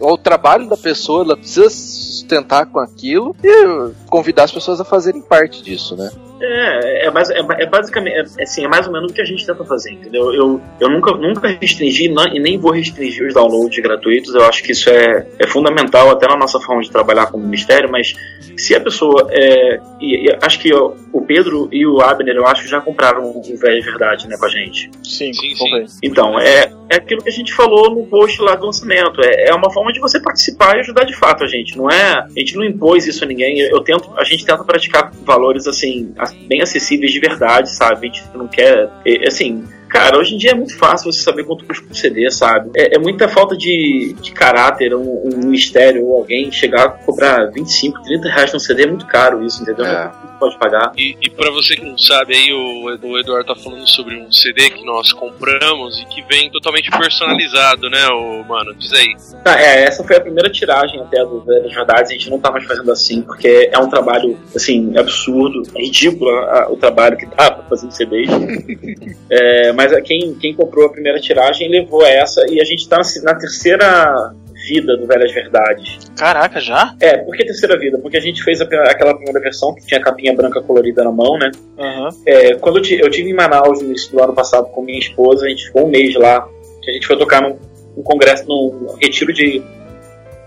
O, 0.00 0.16
trabalho 0.16 0.68
da 0.68 0.76
pessoa, 0.76 1.24
ela 1.24 1.36
precisa 1.36 1.68
sustentar 1.70 2.66
com 2.66 2.78
aquilo 2.78 3.34
e 3.42 3.92
convidar 4.08 4.44
as 4.44 4.52
pessoas 4.52 4.80
a 4.80 4.84
fazerem 4.84 5.20
parte 5.22 5.62
disso, 5.62 5.96
né? 5.96 6.10
É, 6.40 7.06
é, 7.06 7.10
mais, 7.10 7.30
é, 7.30 7.38
é 7.38 7.66
basicamente, 7.66 8.14
é, 8.38 8.42
assim, 8.42 8.64
é 8.64 8.68
mais 8.68 8.86
ou 8.86 8.92
menos 8.92 9.10
o 9.10 9.14
que 9.14 9.20
a 9.20 9.24
gente 9.24 9.44
tenta 9.44 9.64
fazer, 9.64 9.92
entendeu? 9.92 10.32
Eu, 10.32 10.60
eu 10.80 10.88
nunca, 10.88 11.12
nunca 11.12 11.48
restringi 11.48 12.08
não, 12.08 12.26
e 12.26 12.38
nem 12.38 12.58
vou 12.58 12.72
restringir 12.72 13.26
os 13.26 13.34
downloads 13.34 13.78
gratuitos, 13.82 14.34
eu 14.34 14.44
acho 14.44 14.62
que 14.62 14.72
isso 14.72 14.88
é, 14.90 15.26
é 15.38 15.46
fundamental 15.46 16.10
até 16.10 16.28
na 16.28 16.36
nossa 16.36 16.60
forma 16.60 16.82
de 16.82 16.90
trabalhar 16.90 17.26
como 17.26 17.44
ministério, 17.44 17.90
mas 17.90 18.14
se 18.56 18.74
a 18.74 18.80
pessoa, 18.80 19.28
é, 19.30 19.80
e, 20.00 20.28
e 20.28 20.38
acho 20.42 20.58
que 20.58 20.72
ó, 20.74 20.92
o 21.12 21.22
Pedro 21.22 21.68
e 21.72 21.86
o 21.86 22.00
Abner, 22.00 22.36
eu 22.36 22.46
acho 22.46 22.62
que 22.62 22.68
já 22.68 22.80
compraram 22.80 23.30
o 23.30 23.42
Velho 23.56 23.82
Verdade, 23.82 24.28
né, 24.28 24.36
com 24.36 24.46
a 24.46 24.48
gente. 24.48 24.90
Sim, 25.02 25.32
sim, 25.32 25.54
sim. 25.54 25.98
Então, 26.02 26.38
é, 26.38 26.70
é 26.90 26.96
aquilo 26.96 27.22
que 27.22 27.28
a 27.28 27.32
gente 27.32 27.52
falou 27.52 27.94
no 27.94 28.06
post 28.06 28.40
lá 28.40 28.54
do 28.54 28.66
lançamento, 28.66 29.20
é, 29.22 29.48
é 29.48 29.54
uma 29.54 29.72
forma 29.72 29.92
de 29.92 30.00
você 30.00 30.20
participar 30.20 30.76
e 30.76 30.80
ajudar 30.80 31.04
de 31.04 31.16
fato 31.16 31.44
a 31.44 31.46
gente, 31.46 31.76
não 31.76 31.90
é, 31.90 32.20
a 32.20 32.28
gente 32.36 32.56
não 32.56 32.64
impôs 32.64 33.06
isso 33.06 33.24
a 33.24 33.26
ninguém, 33.26 33.60
eu 33.60 33.80
tento, 33.80 34.10
a 34.16 34.24
gente 34.24 34.44
tenta 34.44 34.64
praticar 34.64 35.12
valores, 35.24 35.66
assim, 35.66 36.12
bem 36.32 36.62
acessíveis 36.62 37.12
de 37.12 37.20
verdade, 37.20 37.74
sabe? 37.74 38.08
A 38.08 38.12
gente 38.12 38.24
não 38.34 38.48
quer. 38.48 38.88
Assim, 39.26 39.64
Cara, 39.88 40.18
hoje 40.18 40.34
em 40.34 40.38
dia 40.38 40.50
é 40.50 40.54
muito 40.54 40.76
fácil 40.76 41.10
você 41.10 41.22
saber 41.22 41.44
quanto 41.44 41.64
custa 41.64 41.86
um 41.90 41.94
CD, 41.94 42.30
sabe? 42.30 42.70
É, 42.76 42.96
é 42.96 42.98
muita 42.98 43.26
falta 43.26 43.56
de, 43.56 44.14
de 44.20 44.32
caráter, 44.32 44.94
um, 44.94 45.22
um, 45.24 45.46
mistério 45.46 46.04
ou 46.04 46.18
alguém 46.18 46.52
chegar 46.52 46.84
a 46.84 46.88
cobrar 46.90 47.46
25, 47.46 48.02
30 48.02 48.28
reais 48.28 48.52
no 48.52 48.60
CD, 48.60 48.82
é 48.82 48.86
muito 48.86 49.06
caro 49.06 49.44
isso, 49.44 49.62
entendeu? 49.62 49.86
É. 49.86 50.12
pode 50.38 50.58
pagar. 50.58 50.92
E, 50.96 51.16
e 51.20 51.30
para 51.30 51.50
você 51.50 51.74
que 51.76 51.84
não 51.84 51.98
sabe, 51.98 52.34
aí 52.34 52.52
o, 52.52 52.84
o 53.06 53.18
Eduardo 53.18 53.54
tá 53.54 53.60
falando 53.60 53.86
sobre 53.88 54.16
um 54.16 54.30
CD 54.32 54.70
que 54.70 54.84
nós 54.84 55.12
compramos 55.12 55.98
e 56.00 56.04
que 56.06 56.22
vem 56.22 56.50
totalmente 56.50 56.90
personalizado, 56.90 57.88
né, 57.90 58.06
o 58.08 58.44
mano? 58.44 58.74
Diz 58.74 58.92
aí. 58.92 59.14
Tá, 59.44 59.60
é, 59.60 59.84
essa 59.84 60.02
foi 60.04 60.16
a 60.16 60.20
primeira 60.20 60.50
tiragem 60.50 61.00
até 61.00 61.18
do 61.24 61.40
Velhas 61.40 61.72
Verdades, 61.74 62.10
a 62.10 62.14
gente 62.14 62.30
não 62.30 62.38
tá 62.38 62.50
mais 62.50 62.64
fazendo 62.64 62.90
assim, 62.92 63.22
porque 63.22 63.68
é 63.72 63.78
um 63.78 63.88
trabalho, 63.88 64.38
assim, 64.54 64.96
absurdo, 64.96 65.62
é 65.74 65.82
ridículo 65.82 66.30
a- 66.30 66.68
o 66.70 66.76
trabalho 66.76 67.16
que 67.16 67.26
dá 67.26 67.50
pra 67.50 67.64
fazer 67.64 67.86
em 67.86 67.90
CDs. 67.90 68.28
É, 69.30 69.72
mas 69.72 69.92
a- 69.92 70.00
quem, 70.00 70.34
quem 70.36 70.54
comprou 70.54 70.86
a 70.86 70.90
primeira 70.90 71.20
tiragem 71.20 71.68
levou 71.68 72.04
essa, 72.04 72.44
e 72.50 72.60
a 72.60 72.64
gente 72.64 72.88
tá 72.88 72.96
na, 72.98 73.32
na 73.32 73.38
terceira 73.38 74.32
vida 74.66 74.96
do 74.96 75.06
Velhas 75.06 75.32
Verdades. 75.32 75.98
Caraca, 76.16 76.58
já? 76.60 76.94
É, 77.00 77.18
por 77.18 77.36
que 77.36 77.44
terceira 77.44 77.78
vida? 77.78 77.98
Porque 77.98 78.16
a 78.16 78.20
gente 78.20 78.42
fez 78.42 78.60
a- 78.60 78.64
aquela 78.64 79.14
primeira 79.14 79.40
versão 79.40 79.74
que 79.74 79.86
tinha 79.86 80.00
a 80.00 80.02
capinha 80.02 80.34
branca 80.34 80.60
colorida 80.62 81.04
na 81.04 81.12
mão, 81.12 81.38
né? 81.38 81.50
Aham. 81.78 82.08
É, 82.26 82.54
quando 82.54 82.78
eu, 82.78 82.98
eu 82.98 83.10
tive 83.10 83.30
em 83.30 83.34
Manaus 83.34 83.80
no 83.80 83.88
início 83.88 84.10
do 84.12 84.22
ano 84.22 84.34
passado 84.34 84.66
com 84.68 84.82
minha 84.82 84.98
esposa, 84.98 85.46
a 85.46 85.48
gente 85.48 85.66
ficou 85.66 85.86
um 85.86 85.90
mês 85.90 86.14
lá, 86.14 86.46
que 86.82 86.90
a 86.90 86.94
gente 86.94 87.06
foi 87.06 87.16
tocar 87.16 87.40
num, 87.42 87.56
num 87.96 88.02
congresso, 88.02 88.46
num 88.48 88.94
retiro 89.00 89.32
de, 89.32 89.62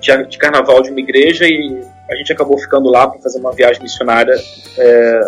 de, 0.02 0.28
de 0.28 0.38
carnaval 0.38 0.82
de 0.82 0.90
uma 0.90 1.00
igreja 1.00 1.46
e 1.48 1.82
a 2.10 2.16
gente 2.16 2.34
acabou 2.34 2.58
ficando 2.58 2.90
lá 2.90 3.08
para 3.08 3.20
fazer 3.22 3.40
uma 3.40 3.54
viagem 3.54 3.82
missionária 3.82 4.36
é, 4.78 5.22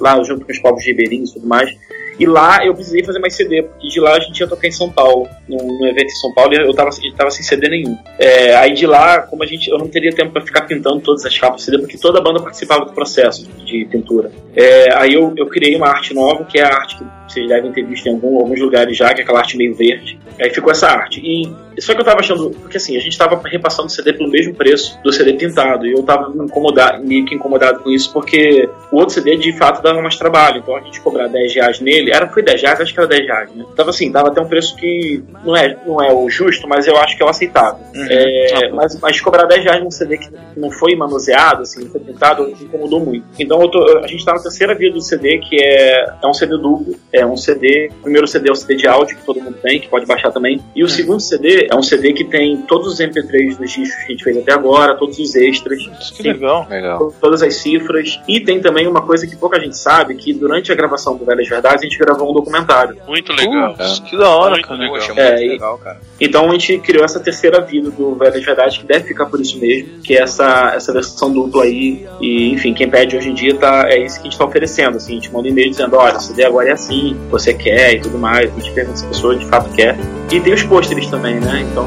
lá 0.00 0.20
junto 0.24 0.44
com 0.44 0.50
os 0.52 0.58
povos 0.58 0.84
ribeirinhos 0.84 1.30
e 1.30 1.34
tudo 1.34 1.46
mais. 1.46 1.70
E 2.18 2.26
lá 2.26 2.64
eu 2.64 2.74
precisei 2.74 3.04
fazer 3.04 3.18
mais 3.18 3.34
CD, 3.34 3.62
porque 3.62 3.88
de 3.88 4.00
lá 4.00 4.16
a 4.16 4.20
gente 4.20 4.38
ia 4.40 4.46
tocar 4.46 4.66
em 4.66 4.72
São 4.72 4.90
Paulo, 4.90 5.28
num, 5.48 5.58
num 5.78 5.86
evento 5.86 6.06
em 6.06 6.16
São 6.16 6.32
Paulo, 6.32 6.54
e 6.54 6.56
eu 6.56 6.72
tava, 6.74 6.90
eu 7.04 7.14
tava 7.14 7.30
sem 7.30 7.42
CD 7.42 7.68
nenhum. 7.68 7.96
É, 8.18 8.54
aí 8.56 8.72
de 8.72 8.86
lá, 8.86 9.20
como 9.22 9.42
a 9.42 9.46
gente, 9.46 9.68
eu 9.70 9.78
não 9.78 9.88
teria 9.88 10.12
tempo 10.12 10.32
para 10.32 10.42
ficar 10.42 10.62
pintando 10.62 11.00
todas 11.00 11.24
as 11.26 11.38
capas 11.38 11.62
CD, 11.62 11.78
porque 11.78 11.98
toda 11.98 12.18
a 12.18 12.22
banda 12.22 12.40
participava 12.40 12.84
do 12.84 12.92
processo 12.92 13.46
de 13.64 13.84
pintura. 13.84 14.30
É, 14.54 14.94
aí 14.96 15.14
eu, 15.14 15.32
eu 15.36 15.46
criei 15.46 15.76
uma 15.76 15.88
arte 15.88 16.14
nova, 16.14 16.44
que 16.44 16.58
é 16.58 16.62
a 16.64 16.74
arte 16.74 16.96
que 16.96 17.04
vocês 17.28 17.48
devem 17.48 17.72
ter 17.72 17.84
visto 17.84 18.06
em 18.06 18.12
algum- 18.12 18.38
alguns 18.38 18.60
lugares 18.60 18.96
já, 18.96 19.12
que 19.12 19.20
é 19.20 19.24
aquela 19.24 19.40
arte 19.40 19.56
meio 19.56 19.74
verde. 19.74 20.18
Aí 20.40 20.48
ficou 20.50 20.70
essa 20.70 20.86
arte. 20.88 21.20
E 21.20 21.80
só 21.80 21.92
que 21.92 22.00
eu 22.00 22.04
tava 22.04 22.20
achando, 22.20 22.50
porque 22.50 22.76
assim, 22.78 22.96
a 22.96 23.00
gente 23.00 23.18
tava 23.18 23.40
repassando 23.46 23.88
o 23.88 23.90
CD 23.90 24.12
pelo 24.12 24.30
mesmo 24.30 24.54
preço 24.54 24.98
do 25.02 25.12
CD 25.12 25.34
pintado, 25.34 25.86
e 25.86 25.92
eu 25.92 26.02
tava 26.02 26.32
incomodado, 26.42 27.04
meio 27.04 27.24
que 27.26 27.34
incomodado 27.34 27.80
com 27.80 27.90
isso, 27.90 28.12
porque 28.12 28.68
o 28.90 28.96
outro 28.96 29.14
CD 29.14 29.36
de 29.36 29.52
fato 29.52 29.82
dava 29.82 30.00
mais 30.00 30.16
trabalho, 30.16 30.58
então 30.58 30.76
a 30.76 30.80
gente 30.80 31.00
cobrar 31.00 31.26
10 31.28 31.54
reais 31.54 31.80
nele, 31.80 32.05
era, 32.10 32.28
foi 32.28 32.42
10 32.42 32.62
reais, 32.62 32.80
acho 32.80 32.92
que 32.94 33.00
era 33.00 33.08
10 33.08 33.26
reais, 33.26 33.50
né? 33.54 33.64
Tava 33.76 33.90
assim, 33.90 34.10
tava 34.12 34.28
até 34.28 34.40
um 34.40 34.48
preço 34.48 34.76
que 34.76 35.22
não 35.44 35.56
é, 35.56 35.76
não 35.86 36.02
é 36.02 36.12
o 36.12 36.28
justo, 36.28 36.66
mas 36.68 36.86
eu 36.86 36.96
acho 36.98 37.16
que 37.16 37.22
é 37.22 37.26
o 37.26 37.28
aceitável. 37.28 37.80
É, 38.08 38.68
mas, 38.70 38.98
mas 39.00 39.20
cobrar 39.20 39.44
10 39.46 39.64
reais 39.64 39.82
num 39.82 39.90
CD 39.90 40.18
que 40.18 40.28
não 40.56 40.70
foi 40.70 40.94
manuseado, 40.94 41.62
assim, 41.62 41.84
não 41.84 41.90
foi 41.90 42.00
pintado, 42.00 42.48
incomodou 42.48 43.00
muito. 43.00 43.24
Então 43.38 43.60
eu 43.62 43.68
tô- 43.68 43.98
a 43.98 44.06
gente 44.06 44.24
tá 44.24 44.32
na 44.34 44.40
terceira 44.42 44.74
via 44.74 44.92
do 44.92 45.00
CD, 45.00 45.38
que 45.38 45.56
é, 45.62 46.04
é 46.22 46.26
um 46.26 46.34
CD 46.34 46.52
duplo, 46.56 46.94
é 47.12 47.24
um 47.24 47.36
CD, 47.36 47.90
o 47.98 48.02
primeiro 48.02 48.26
CD 48.26 48.48
é 48.48 48.52
o 48.52 48.56
CD 48.56 48.76
de 48.76 48.86
áudio, 48.86 49.16
que 49.16 49.24
todo 49.24 49.40
mundo 49.40 49.56
tem, 49.62 49.80
que 49.80 49.88
pode 49.88 50.06
baixar 50.06 50.30
também, 50.32 50.60
e 50.74 50.82
o 50.82 50.88
segundo 50.88 51.20
CD 51.20 51.68
é 51.70 51.74
um 51.74 51.82
CD 51.82 52.12
que 52.12 52.24
tem 52.24 52.56
todos 52.62 52.92
os 52.92 53.00
MP3 53.00 53.56
dos 53.56 53.70
discos 53.72 53.96
que 54.04 54.04
a 54.04 54.10
gente 54.12 54.24
fez 54.24 54.36
até 54.38 54.52
agora, 54.52 54.94
todos 54.96 55.18
os 55.18 55.34
extras, 55.34 55.82
Que 56.16 56.22
legal. 56.22 56.66
Legal. 56.68 57.12
todas 57.20 57.42
as 57.42 57.56
cifras. 57.56 58.20
E 58.28 58.40
tem 58.40 58.60
também 58.60 58.86
uma 58.86 59.02
coisa 59.02 59.26
que 59.26 59.36
pouca 59.36 59.60
gente 59.60 59.76
sabe, 59.76 60.14
que 60.14 60.32
durante 60.32 60.70
a 60.72 60.74
gravação 60.74 61.16
do 61.16 61.24
Velhas 61.24 61.48
Verdades 61.48 61.82
a 61.82 61.84
gente 61.86 61.95
gravou 61.98 62.30
um 62.30 62.34
documentário. 62.34 62.96
Muito 63.06 63.32
legal. 63.32 63.74
Putz, 63.74 63.98
que 64.00 64.16
da 64.16 64.28
hora, 64.30 64.52
Muito 64.52 64.68
cara. 64.68 64.80
legal. 64.80 64.94
Poxa, 64.94 65.14
muito 65.14 65.20
É, 65.20 65.44
e- 65.44 65.48
legal, 65.48 65.78
cara. 65.78 66.00
Então 66.20 66.48
a 66.48 66.52
gente 66.52 66.78
criou 66.78 67.04
essa 67.04 67.20
terceira 67.20 67.60
vida 67.60 67.90
do 67.90 68.14
Velhas 68.14 68.44
Verdades, 68.44 68.78
que 68.78 68.86
deve 68.86 69.06
ficar 69.08 69.26
por 69.26 69.40
isso 69.40 69.58
mesmo, 69.58 70.00
que 70.02 70.16
é 70.16 70.22
essa, 70.22 70.72
essa 70.74 70.92
versão 70.92 71.30
dupla 71.32 71.64
aí. 71.64 72.06
E, 72.20 72.52
enfim, 72.52 72.72
quem 72.74 72.88
pede 72.88 73.16
hoje 73.16 73.30
em 73.30 73.34
dia 73.34 73.54
tá, 73.56 73.84
é 73.88 73.98
isso 74.04 74.16
que 74.20 74.28
a 74.28 74.30
gente 74.30 74.38
tá 74.38 74.44
oferecendo. 74.44 74.96
Assim, 74.96 75.12
a 75.12 75.14
gente 75.16 75.32
manda 75.32 75.46
um 75.48 75.50
e-mail 75.50 75.70
dizendo, 75.70 75.96
olha, 75.96 76.18
CD 76.18 76.44
agora 76.44 76.68
é 76.70 76.72
assim, 76.72 77.16
você 77.30 77.52
quer 77.52 77.94
e 77.94 78.00
tudo 78.00 78.18
mais. 78.18 78.50
A 78.50 78.54
gente 78.60 78.72
pergunta 78.72 78.96
se 78.98 79.04
a 79.04 79.08
pessoa 79.08 79.36
de 79.36 79.44
fato 79.46 79.70
quer. 79.72 79.96
E 80.32 80.40
tem 80.40 80.52
os 80.54 80.62
pôsteres 80.62 81.06
também, 81.08 81.34
né? 81.40 81.66
Então, 81.70 81.84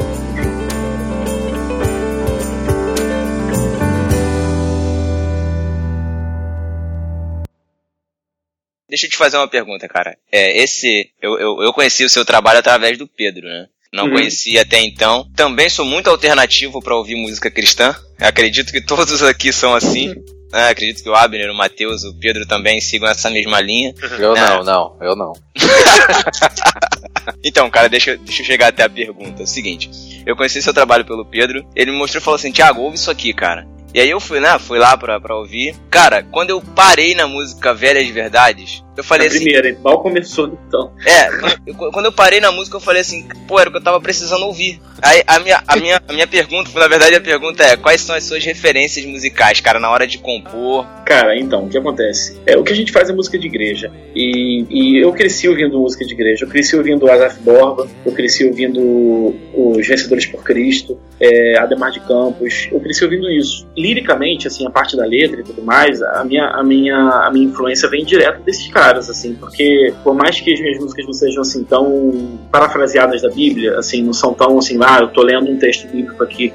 Deixa 8.90 9.06
eu 9.06 9.10
te 9.10 9.16
fazer 9.16 9.36
uma 9.38 9.48
pergunta, 9.48 9.88
cara. 9.88 10.16
É, 10.30 10.60
esse. 10.62 11.08
Eu, 11.22 11.38
eu, 11.38 11.62
eu 11.62 11.72
conheci 11.72 12.04
o 12.04 12.10
seu 12.10 12.24
trabalho 12.24 12.58
através 12.58 12.98
do 12.98 13.06
Pedro, 13.06 13.46
né? 13.48 13.66
Não 13.92 14.04
Uhum. 14.04 14.12
conhecia 14.12 14.62
até 14.62 14.80
então. 14.80 15.26
Também 15.34 15.68
sou 15.70 15.84
muito 15.84 16.10
alternativo 16.10 16.80
pra 16.82 16.94
ouvir 16.96 17.14
música 17.16 17.50
cristã. 17.50 17.94
Acredito 18.18 18.70
que 18.72 18.80
todos 18.80 19.22
aqui 19.22 19.52
são 19.52 19.74
assim. 19.74 20.08
né? 20.52 20.68
acredito 20.68 21.02
que 21.02 21.08
o 21.08 21.14
Abner, 21.14 21.50
o 21.50 21.54
Matheus, 21.56 22.02
o 22.04 22.14
Pedro 22.18 22.44
também 22.46 22.80
sigam 22.80 23.08
essa 23.08 23.30
mesma 23.30 23.60
linha. 23.60 23.94
Eu 24.18 24.36
É. 24.36 24.40
não, 24.40 24.62
não, 24.64 24.96
eu 25.00 25.16
não. 25.16 25.32
Então, 27.44 27.70
cara, 27.70 27.88
deixa, 27.88 28.16
deixa 28.16 28.42
eu 28.42 28.46
chegar 28.46 28.68
até 28.68 28.82
a 28.84 28.88
pergunta. 28.88 29.42
É 29.42 29.44
o 29.44 29.46
seguinte, 29.46 29.88
eu 30.26 30.36
conheci 30.36 30.60
seu 30.62 30.74
trabalho 30.74 31.04
pelo 31.04 31.24
Pedro, 31.24 31.64
ele 31.74 31.90
me 31.90 31.96
mostrou 31.98 32.20
e 32.20 32.24
falou 32.24 32.36
assim, 32.36 32.52
Thiago, 32.52 32.80
ouve 32.82 32.96
isso 32.96 33.10
aqui, 33.10 33.32
cara. 33.32 33.66
E 33.94 34.00
aí 34.00 34.10
eu 34.10 34.20
fui, 34.20 34.40
né, 34.40 34.58
fui 34.58 34.78
lá 34.78 34.96
pra, 34.96 35.20
pra 35.20 35.36
ouvir. 35.36 35.74
Cara, 35.90 36.22
quando 36.30 36.50
eu 36.50 36.60
parei 36.60 37.14
na 37.14 37.26
música 37.26 37.74
Velhas 37.74 38.08
Verdades, 38.08 38.84
eu 38.96 39.02
falei 39.04 39.26
a 39.26 39.30
assim, 39.30 39.40
primeira, 39.42 39.76
mal 39.82 40.00
começou 40.02 40.46
então. 40.68 40.92
é, 41.06 41.28
eu- 41.66 41.74
quando 41.74 42.04
eu 42.06 42.12
parei 42.12 42.38
na 42.40 42.52
música, 42.52 42.76
eu 42.76 42.80
falei 42.80 43.00
assim, 43.00 43.26
pô, 43.48 43.58
era 43.58 43.68
o 43.68 43.72
que 43.72 43.78
eu 43.78 43.82
tava 43.82 44.00
precisando 44.00 44.44
ouvir. 44.44 44.80
Aí 45.02 45.22
a 45.26 45.38
minha, 45.38 45.62
a 45.66 45.76
minha, 45.76 46.02
a 46.06 46.12
minha 46.12 46.26
pergunta, 46.26 46.70
na 46.78 46.86
verdade 46.86 47.14
a 47.14 47.20
pergunta 47.20 47.62
é, 47.64 47.76
quais 47.76 48.00
são 48.02 48.14
as 48.14 48.24
suas 48.24 48.44
referências 48.44 49.04
musicais, 49.06 49.60
cara, 49.60 49.80
na 49.80 49.90
hora 49.90 50.06
de 50.06 50.18
compor? 50.18 50.86
Cara, 51.06 51.36
então, 51.38 51.64
o 51.64 51.68
que 51.68 51.78
acontece? 51.78 52.38
É, 52.46 52.56
o 52.56 52.62
que 52.62 52.72
a 52.72 52.76
gente 52.76 52.92
faz 52.92 53.08
é 53.08 53.12
música 53.12 53.38
de 53.38 53.46
igreja. 53.46 53.90
E, 54.14 54.66
e 54.70 54.98
eu 55.02 55.12
cresci 55.12 55.48
ouvindo 55.48 55.78
música 55.80 56.04
de 56.04 56.12
igreja. 56.12 56.44
Eu 56.44 56.48
cresci 56.48 56.76
ouvindo 56.76 57.10
Azaf 57.10 57.40
Borba, 57.40 57.88
eu 58.06 58.12
cresci 58.12 58.44
ouvindo 58.44 59.34
os 59.54 59.86
Vencedores 59.86 60.26
por 60.26 60.44
Cristo, 60.44 60.98
é, 61.18 61.58
Ademar 61.58 61.90
de 61.90 62.00
Campos. 62.00 62.68
Eu 62.70 62.80
cresci 62.80 63.02
ouvindo 63.04 63.28
isso. 63.30 63.66
Liricamente, 63.80 64.46
assim, 64.46 64.66
a 64.66 64.70
parte 64.70 64.96
da 64.96 65.04
letra 65.06 65.40
e 65.40 65.44
tudo 65.44 65.62
mais, 65.62 66.02
a 66.02 66.22
minha, 66.24 66.46
a 66.48 66.62
minha, 66.62 66.96
a 66.96 67.30
minha 67.30 67.46
influência 67.46 67.88
vem 67.88 68.04
direto 68.04 68.42
desses 68.42 68.68
caras, 68.68 69.08
assim, 69.08 69.34
porque 69.34 69.92
por 70.04 70.14
mais 70.14 70.38
que 70.40 70.52
as 70.52 70.60
minhas 70.60 70.78
músicas 70.78 71.06
não 71.06 71.12
sejam 71.14 71.40
assim 71.40 71.64
tão 71.64 72.38
parafraseadas 72.52 73.22
da 73.22 73.30
Bíblia, 73.30 73.78
assim, 73.78 74.02
não 74.02 74.12
são 74.12 74.34
tão 74.34 74.58
assim, 74.58 74.78
ah, 74.82 74.98
eu 75.00 75.08
tô 75.08 75.22
lendo 75.22 75.50
um 75.50 75.58
texto 75.58 75.86
bíblico 75.88 76.22
aqui 76.22 76.52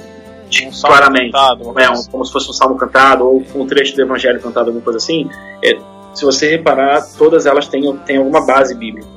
Um 0.65 0.71
claramente. 0.81 1.31
cantado, 1.31 1.79
é, 1.79 1.89
um- 1.89 2.03
como 2.11 2.23
se 2.23 2.31
fosse 2.31 2.49
um 2.49 2.53
salmo 2.53 2.75
cantado 2.77 3.25
ou 3.25 3.43
um 3.55 3.65
trecho 3.65 3.95
do 3.95 4.01
evangelho 4.01 4.39
cantado, 4.39 4.67
alguma 4.67 4.83
coisa 4.83 4.97
assim, 4.97 5.27
é, 5.63 5.77
se 6.13 6.23
você 6.23 6.47
reparar, 6.49 7.01
todas 7.17 7.45
elas 7.45 7.67
têm, 7.67 7.81
têm 8.05 8.17
alguma 8.17 8.45
base 8.45 8.75
bíblica. 8.75 9.14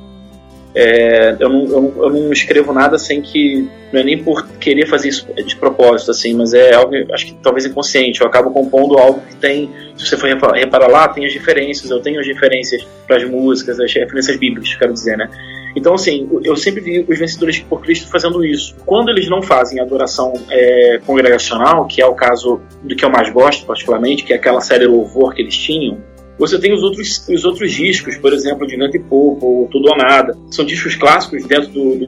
É, 0.75 1.35
eu, 1.39 1.49
não, 1.49 1.65
eu, 1.65 1.93
eu 2.03 2.09
não 2.09 2.31
escrevo 2.31 2.71
nada 2.71 2.97
sem 2.97 3.21
que. 3.21 3.67
Não 3.91 4.01
é 4.01 4.03
nem 4.03 4.23
por 4.23 4.47
querer 4.59 4.85
fazer 4.85 5.09
isso 5.09 5.27
de 5.33 5.55
propósito, 5.55 6.11
assim, 6.11 6.35
mas 6.35 6.53
é 6.53 6.75
algo, 6.75 6.93
acho 7.11 7.25
que 7.25 7.33
talvez 7.41 7.65
inconsciente. 7.65 8.21
Eu 8.21 8.27
acabo 8.27 8.51
compondo 8.51 8.97
algo 8.97 9.21
que 9.21 9.35
tem. 9.35 9.69
Se 9.97 10.05
você 10.05 10.15
for 10.15 10.27
reparar, 10.27 10.87
lá, 10.87 11.07
tem 11.07 11.25
as 11.25 11.33
referências, 11.33 11.89
eu 11.89 11.99
tenho 11.99 12.19
as 12.19 12.27
referências 12.27 12.87
para 13.07 13.17
as 13.17 13.23
músicas, 13.27 13.79
as 13.79 13.91
referências 13.91 14.37
bíblicas, 14.37 14.75
quero 14.75 14.93
dizer, 14.93 15.17
né? 15.17 15.29
Então, 15.75 15.93
assim, 15.93 16.27
eu 16.43 16.55
sempre 16.55 16.81
vi 16.81 17.05
os 17.07 17.17
vencedores 17.17 17.59
por 17.59 17.81
Cristo 17.81 18.09
fazendo 18.09 18.43
isso. 18.43 18.75
Quando 18.85 19.09
eles 19.09 19.29
não 19.29 19.41
fazem 19.41 19.79
adoração 19.79 20.33
é, 20.49 20.99
congregacional, 21.05 21.85
que 21.85 22.01
é 22.01 22.05
o 22.05 22.13
caso 22.13 22.61
do 22.83 22.95
que 22.95 23.05
eu 23.05 23.09
mais 23.09 23.29
gosto, 23.29 23.65
particularmente, 23.65 24.23
que 24.23 24.33
é 24.33 24.35
aquela 24.35 24.61
série 24.61 24.85
Louvor 24.85 25.33
que 25.33 25.41
eles 25.41 25.55
tinham, 25.55 25.99
você 26.39 26.57
tem 26.57 26.73
os 26.73 26.81
outros, 26.81 27.27
os 27.29 27.43
outros 27.45 27.71
discos, 27.71 28.17
por 28.17 28.33
exemplo, 28.33 28.65
de 28.65 28.77
Vento 28.77 28.95
e 28.95 28.99
Pouco, 28.99 29.45
ou 29.45 29.67
Tudo 29.67 29.89
ou 29.89 29.97
Nada. 29.97 30.37
São 30.49 30.65
discos 30.65 30.95
clássicos 30.95 31.45
dentro 31.45 31.69
do, 31.69 31.95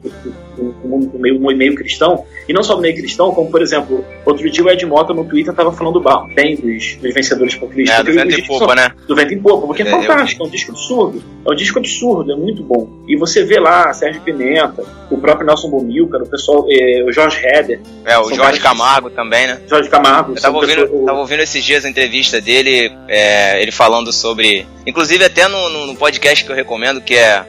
do, 0.56 1.06
do 1.12 1.18
meio, 1.18 1.38
meio 1.38 1.74
cristão. 1.74 2.24
E 2.48 2.52
não 2.52 2.62
só 2.62 2.74
do 2.74 2.80
meio 2.80 2.94
cristão, 2.96 3.32
como, 3.32 3.50
por 3.50 3.62
exemplo, 3.62 4.04
outro 4.24 4.50
dia 4.50 4.64
o 4.64 4.70
Ed 4.70 4.84
Mota 4.86 5.12
no 5.14 5.24
Twitter 5.24 5.52
estava 5.52 5.72
falando 5.72 6.02
bem 6.34 6.56
dos, 6.56 6.96
dos 6.96 7.14
Vencedores 7.14 7.54
por 7.54 7.68
Cristo. 7.70 7.92
É, 7.92 8.02
do 8.02 8.12
vento 8.12 8.40
e 8.40 8.46
são- 8.46 8.74
né? 8.74 8.90
do 9.06 9.14
Vento 9.14 9.34
em 9.34 9.38
Popa, 9.38 9.66
porque 9.66 9.82
é, 9.82 9.86
É, 9.86 9.88
eu- 9.94 10.00
fantástico, 10.00 10.42
é 10.42 10.46
um 10.46 10.50
disco 10.50 10.72
absurdo. 10.72 11.22
É 11.46 11.52
um 11.52 11.54
disco 11.54 11.78
absurdo, 11.78 12.32
é 12.32 12.36
muito 12.36 12.62
bom. 12.62 12.88
E 13.08 13.16
você 13.16 13.44
vê 13.44 13.58
lá 13.60 13.92
Sérgio 13.92 14.22
Pimenta, 14.22 14.82
o 15.10 15.18
próprio 15.18 15.46
Nelson 15.46 15.68
Bomilcar, 15.68 16.22
o 16.22 16.26
pessoal, 16.28 16.66
eh, 16.70 17.04
o 17.04 17.12
Jorge 17.12 17.38
Heder, 17.44 17.80
É, 18.04 18.18
o 18.18 18.32
Jorge 18.34 18.60
Camargo 18.60 19.10
também, 19.10 19.46
né? 19.46 19.60
Jorge 19.68 19.88
Camargo. 19.88 20.32
Eu 20.36 20.40
tava 20.40 20.56
ouvindo, 20.56 21.04
tava 21.04 21.18
ouvindo 21.18 21.40
esses 21.42 21.62
dias 21.64 21.84
a 21.84 21.88
entrevista 21.90 22.40
dele, 22.40 22.90
é, 23.08 23.60
ele 23.60 23.72
falando 23.72 24.12
sobre. 24.22 24.66
Inclusive 24.86 25.24
até 25.24 25.46
no, 25.48 25.68
no- 25.68 25.86
no 25.88 25.96
podcast 25.96 26.44
que 26.44 26.50
eu 26.50 26.56
recomendo, 26.56 27.00
que 27.02 27.14
é 27.14 27.44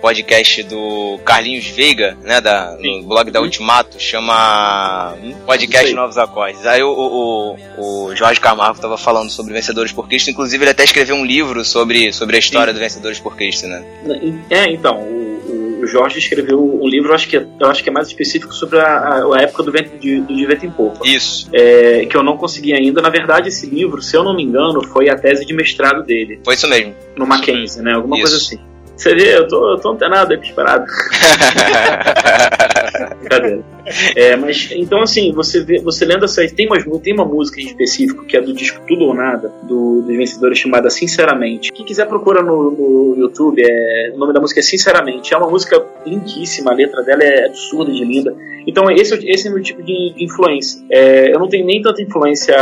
podcast 0.00 0.64
do 0.64 1.20
Carlinhos 1.24 1.66
Veiga, 1.66 2.16
né? 2.22 2.40
Da, 2.40 2.76
no 2.80 3.02
blog 3.04 3.30
da 3.30 3.38
Uhum. 3.38 3.44
Ultimato, 3.46 4.00
chama 4.00 5.14
Isso 5.22 5.38
Podcast. 5.46 5.94
Novos 5.94 6.18
Acordes. 6.18 6.66
Aí 6.66 6.82
o, 6.82 6.90
o, 6.90 8.06
o- 8.08 8.16
Jorge 8.16 8.40
Camargo 8.40 8.80
tava 8.80 8.98
falando 8.98 9.30
sobre 9.30 9.52
Vencedores 9.54 9.92
por 9.92 10.08
Cristo, 10.08 10.28
inclusive 10.30 10.64
ele 10.64 10.70
até 10.72 10.82
escreveu 10.82 11.14
um 11.14 11.24
livro 11.24 11.64
sobre, 11.64 12.12
sobre 12.12 12.34
a 12.36 12.38
história 12.40 12.72
do 12.72 12.80
Vencedores 12.80 13.20
por 13.20 13.36
Cristo, 13.36 13.68
né? 13.68 13.84
É, 14.50 14.64
então, 14.72 14.98
o, 15.84 15.86
Jorge 15.86 16.18
escreveu 16.18 16.62
um 16.62 16.86
livro, 16.88 17.14
acho 17.14 17.28
que, 17.28 17.36
é, 17.36 17.46
eu 17.60 17.66
acho 17.68 17.82
que 17.82 17.88
é 17.88 17.92
mais 17.92 18.08
específico 18.08 18.52
sobre 18.52 18.78
a, 18.78 19.24
a 19.34 19.42
época 19.42 19.62
do 19.62 19.72
vento 19.72 19.98
de, 19.98 20.20
do 20.20 20.34
de 20.34 20.46
vento 20.46 20.66
em 20.66 20.70
Popa. 20.70 21.06
Isso. 21.06 21.48
É, 21.52 22.06
que 22.06 22.16
eu 22.16 22.22
não 22.22 22.36
consegui 22.36 22.72
ainda. 22.72 23.02
Na 23.02 23.10
verdade, 23.10 23.48
esse 23.48 23.66
livro, 23.66 24.02
se 24.02 24.16
eu 24.16 24.24
não 24.24 24.34
me 24.34 24.42
engano, 24.42 24.82
foi 24.88 25.08
a 25.08 25.16
tese 25.16 25.44
de 25.44 25.54
mestrado 25.54 26.02
dele. 26.02 26.40
Foi 26.44 26.54
isso 26.54 26.68
mesmo. 26.68 26.94
No 27.16 27.26
Mackenzie, 27.26 27.82
né? 27.82 27.92
Alguma 27.94 28.16
Isso. 28.16 28.24
coisa 28.24 28.36
assim. 28.36 28.58
Você 28.96 29.14
vê, 29.14 29.36
eu 29.36 29.48
tô, 29.48 29.72
eu 29.72 29.78
tô 29.78 29.90
antenado 29.90 30.32
aqui, 30.32 30.44
disparado. 30.44 30.84
Brincadeira. 33.18 33.64
É, 34.14 34.36
mas 34.36 34.70
então 34.72 35.00
assim, 35.02 35.32
você 35.32 35.60
vê, 35.60 35.80
você 35.80 36.04
lendo 36.04 36.24
essa. 36.24 36.46
Tem, 36.48 36.66
umas, 36.66 36.84
tem 37.02 37.14
uma 37.14 37.24
música 37.24 37.60
em 37.60 37.66
específico 37.66 38.24
que 38.24 38.36
é 38.36 38.40
do 38.40 38.52
disco 38.52 38.80
Tudo 38.86 39.06
ou 39.06 39.14
Nada, 39.14 39.52
do, 39.62 40.02
dos 40.02 40.16
vencedores, 40.16 40.58
chamada 40.58 40.90
Sinceramente. 40.90 41.72
Quem 41.72 41.84
quiser 41.84 42.06
procura 42.06 42.42
no, 42.42 42.70
no 42.70 43.14
YouTube, 43.18 43.62
é, 43.64 44.12
o 44.14 44.18
nome 44.18 44.32
da 44.32 44.40
música 44.40 44.60
é 44.60 44.62
Sinceramente. 44.62 45.34
É 45.34 45.36
uma 45.36 45.48
música 45.48 45.84
lindíssima, 46.06 46.72
a 46.72 46.74
letra 46.74 47.02
dela 47.02 47.22
é 47.22 47.46
absurda 47.46 47.92
de 47.92 48.04
linda. 48.04 48.34
Então 48.66 48.90
esse, 48.90 49.14
esse 49.28 49.48
é 49.48 49.50
o 49.50 49.54
meu 49.54 49.62
tipo 49.62 49.82
de, 49.82 50.14
de 50.14 50.24
influência. 50.24 50.82
É, 50.90 51.34
eu 51.34 51.38
não 51.38 51.48
tenho 51.48 51.66
nem 51.66 51.82
tanta 51.82 52.00
influência 52.02 52.54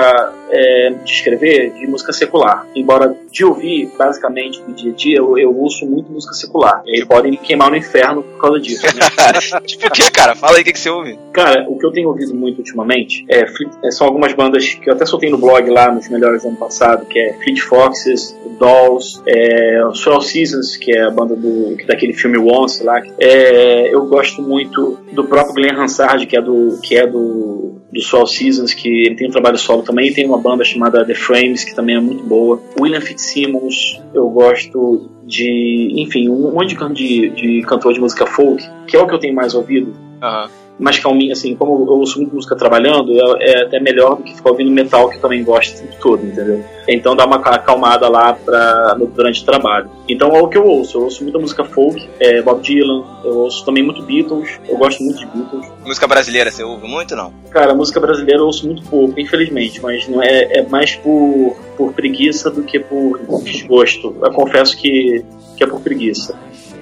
é, 0.50 0.90
de 1.04 1.12
escrever 1.12 1.72
de 1.72 1.86
música 1.86 2.12
secular. 2.12 2.66
Embora 2.74 3.14
de 3.30 3.44
ouvir, 3.44 3.90
basicamente, 3.96 4.60
no 4.66 4.74
dia 4.74 4.92
a 4.92 4.94
dia, 4.94 5.18
eu, 5.18 5.38
eu 5.38 5.56
ouço 5.56 5.86
muito 5.86 6.10
música 6.10 6.34
secular. 6.34 6.82
E 6.84 6.96
aí 7.00 7.06
podem 7.06 7.30
me 7.30 7.36
queimar 7.36 7.70
no 7.70 7.76
inferno 7.76 8.22
por 8.22 8.40
causa 8.40 8.60
disso. 8.60 8.84
Né? 8.86 9.60
tipo 9.66 9.86
o 9.86 9.90
que, 9.90 10.10
cara? 10.10 10.34
Fala 10.34 10.56
aí 10.56 10.62
o 10.62 10.64
que, 10.64 10.72
que 10.72 10.80
você 10.80 10.90
ouve. 10.90 11.18
Cara, 11.32 11.64
o 11.68 11.78
que 11.78 11.86
eu 11.86 11.92
tenho 11.92 12.08
ouvido 12.08 12.34
muito 12.34 12.58
ultimamente 12.58 13.24
é, 13.28 13.44
é, 13.84 13.90
são 13.90 14.06
algumas 14.06 14.32
bandas 14.32 14.74
que 14.74 14.88
eu 14.88 14.94
até 14.94 15.06
soltei 15.06 15.30
no 15.30 15.38
blog 15.38 15.68
lá 15.70 15.92
nos 15.92 16.08
melhores 16.08 16.42
do 16.42 16.48
ano 16.48 16.56
passado, 16.56 17.06
que 17.06 17.18
é 17.18 17.34
Fleet 17.34 17.60
Foxes, 17.60 18.36
Dolls, 18.58 19.22
é, 19.26 19.80
Swell 19.94 20.20
Seasons, 20.20 20.76
que 20.76 20.92
é 20.92 21.04
a 21.04 21.10
banda 21.10 21.34
do, 21.34 21.76
daquele 21.86 22.12
filme 22.12 22.36
Once 22.38 22.82
lá. 22.82 23.00
É, 23.18 23.94
eu 23.94 24.06
gosto 24.06 24.42
muito 24.42 24.98
do 25.12 25.24
próprio 25.24 25.54
Glenn 25.54 25.80
Hansard, 25.80 26.26
que 26.26 26.36
é 26.36 26.42
do 26.42 26.78
que 26.82 26.96
é 26.96 27.06
do, 27.06 27.79
do 27.92 28.00
Swell 28.00 28.26
Seasons, 28.26 28.72
que 28.72 28.88
ele 28.88 29.16
tem 29.16 29.28
um 29.28 29.32
trabalho 29.32 29.58
solo 29.58 29.82
também, 29.82 30.12
tem 30.12 30.26
uma 30.26 30.38
banda 30.38 30.64
chamada 30.64 31.04
The 31.04 31.14
Frames, 31.14 31.64
que 31.64 31.74
também 31.74 31.96
é 31.96 32.00
muito 32.00 32.22
boa. 32.22 32.62
William 32.78 33.00
Fitzsimmons, 33.00 34.00
eu 34.14 34.28
gosto 34.28 35.10
de, 35.24 35.92
enfim, 35.96 36.28
um 36.28 36.52
monte 36.52 36.76
de, 36.76 36.94
de, 36.94 37.30
de 37.30 37.62
cantor 37.62 37.92
de 37.92 38.00
música 38.00 38.26
folk, 38.26 38.62
que 38.86 38.96
é 38.96 39.00
o 39.00 39.06
que 39.06 39.14
eu 39.14 39.18
tenho 39.18 39.34
mais 39.34 39.54
ouvido 39.54 39.94
Aham. 40.22 40.50
Mais 40.80 40.98
calminho, 40.98 41.32
assim, 41.32 41.54
como 41.54 41.84
eu 41.86 41.98
ouço 41.98 42.18
muito 42.18 42.34
música 42.34 42.56
trabalhando, 42.56 43.12
é, 43.12 43.50
é 43.52 43.62
até 43.64 43.78
melhor 43.78 44.16
do 44.16 44.22
que 44.22 44.34
ficar 44.34 44.50
ouvindo 44.50 44.70
metal, 44.70 45.08
que 45.08 45.16
eu 45.16 45.20
também 45.20 45.44
gosto 45.44 45.76
o 45.76 45.80
tempo 45.82 45.96
todo, 46.00 46.26
entendeu? 46.26 46.64
Então 46.88 47.14
dá 47.14 47.26
uma 47.26 47.38
ca- 47.40 47.56
acalmada 47.56 48.08
lá 48.08 48.32
pra, 48.32 48.94
durante 49.14 49.42
o 49.42 49.44
trabalho. 49.44 49.90
Então 50.08 50.34
é 50.34 50.40
o 50.42 50.48
que 50.48 50.56
eu 50.58 50.64
ouço, 50.66 50.98
eu 50.98 51.02
ouço 51.04 51.22
muita 51.22 51.38
música 51.38 51.62
folk, 51.64 52.08
é, 52.18 52.40
Bob 52.42 52.62
Dylan, 52.62 53.04
eu 53.24 53.38
ouço 53.40 53.64
também 53.64 53.82
muito 53.84 54.02
Beatles, 54.02 54.58
eu 54.68 54.76
gosto 54.76 55.02
muito 55.02 55.18
de 55.18 55.26
Beatles. 55.26 55.66
Música 55.84 56.06
brasileira, 56.08 56.50
você 56.50 56.64
ouve 56.64 56.88
muito 56.88 57.14
não? 57.14 57.32
Cara, 57.50 57.74
música 57.74 58.00
brasileira 58.00 58.40
eu 58.40 58.46
ouço 58.46 58.66
muito 58.66 58.82
pouco, 58.88 59.20
infelizmente, 59.20 59.80
mas 59.82 60.08
não 60.08 60.22
é, 60.22 60.58
é 60.58 60.62
mais 60.62 60.96
por, 60.96 61.56
por 61.76 61.92
preguiça 61.92 62.50
do 62.50 62.62
que 62.62 62.80
por 62.80 63.20
desgosto. 63.44 64.16
Eu 64.22 64.32
confesso 64.32 64.76
que, 64.76 65.24
que 65.56 65.62
é 65.62 65.66
por 65.66 65.80
preguiça. 65.80 66.34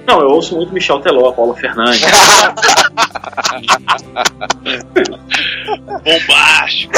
Não, 0.07 0.21
eu 0.21 0.29
ouço 0.29 0.55
muito 0.55 0.73
Michel 0.73 0.99
Teló, 0.99 1.31
Paulo 1.31 1.53
Fernandes. 1.55 2.01
Bombástico. 6.03 6.93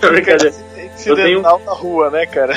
Brincadeira. 0.00 0.54
Eu 1.06 1.16
tenho- 1.16 1.40
na 1.42 1.50
rua, 1.72 2.10
né, 2.10 2.26
cara? 2.26 2.52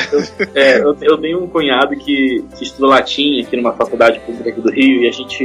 É, 0.54 0.80
eu, 0.80 0.96
eu 1.02 1.18
tenho 1.18 1.42
um 1.44 1.48
cunhado 1.48 1.96
que, 1.96 2.44
que 2.58 2.64
estuda 2.64 2.88
latim 2.88 3.42
aqui 3.42 3.56
numa 3.56 3.74
faculdade 3.74 4.20
pública 4.20 4.50
aqui 4.50 4.60
do 4.62 4.70
Rio 4.72 5.02
e 5.04 5.08
a 5.08 5.12
gente. 5.12 5.44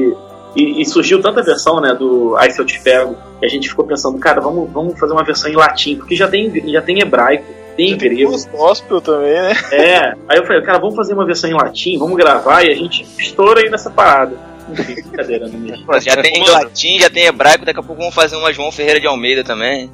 E, 0.56 0.80
e 0.82 0.86
surgiu 0.86 1.20
tanta 1.20 1.42
versão, 1.42 1.80
né, 1.80 1.94
do 1.94 2.34
Ai 2.36 2.50
Se 2.50 2.58
Eu 2.60 2.64
Te 2.66 2.80
Pego, 2.80 3.16
e 3.40 3.46
a 3.46 3.48
gente 3.48 3.68
ficou 3.68 3.84
pensando, 3.84 4.18
cara, 4.18 4.40
vamos, 4.40 4.68
vamos 4.72 4.98
fazer 4.98 5.12
uma 5.12 5.22
versão 5.22 5.48
em 5.50 5.54
latim, 5.54 5.96
porque 5.96 6.16
já 6.16 6.26
tem, 6.26 6.50
já 6.72 6.80
tem 6.82 6.98
hebraico, 7.00 7.44
tem 7.86 7.96
grego. 7.96 8.34
os 8.34 8.44
gospel 8.44 9.00
também, 9.00 9.34
né? 9.34 9.52
É, 9.72 10.14
aí 10.28 10.38
eu 10.38 10.44
falei, 10.44 10.62
cara, 10.62 10.78
vamos 10.78 10.96
fazer 10.96 11.14
uma 11.14 11.24
versão 11.24 11.48
em 11.48 11.54
latim, 11.54 11.96
vamos 11.96 12.16
gravar 12.16 12.64
e 12.64 12.72
a 12.72 12.74
gente 12.74 13.06
estoura 13.18 13.60
aí 13.60 13.70
nessa 13.70 13.90
parada. 13.90 14.36
Brincadeira, 14.68 15.48
não. 15.48 15.84
Pô, 15.84 15.98
já 15.98 16.16
tem 16.16 16.40
Mano. 16.40 16.52
latim, 16.52 16.98
já 16.98 17.08
tem 17.08 17.24
hebraico, 17.24 17.64
daqui 17.64 17.80
a 17.80 17.82
pouco 17.82 18.00
vamos 18.00 18.14
fazer 18.14 18.36
uma 18.36 18.52
João 18.52 18.70
Ferreira 18.70 19.00
de 19.00 19.06
Almeida 19.06 19.42
também. 19.42 19.90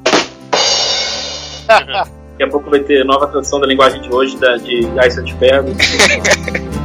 Daqui 1.67 2.43
a 2.43 2.47
pouco 2.49 2.69
vai 2.69 2.81
ter 2.81 3.05
nova 3.05 3.27
tradução 3.27 3.59
da 3.59 3.67
linguagem 3.67 4.01
de 4.01 4.13
hoje, 4.13 4.35
da, 4.37 4.57
de 4.57 4.85
Ai 4.99 5.09
Se 5.09 5.21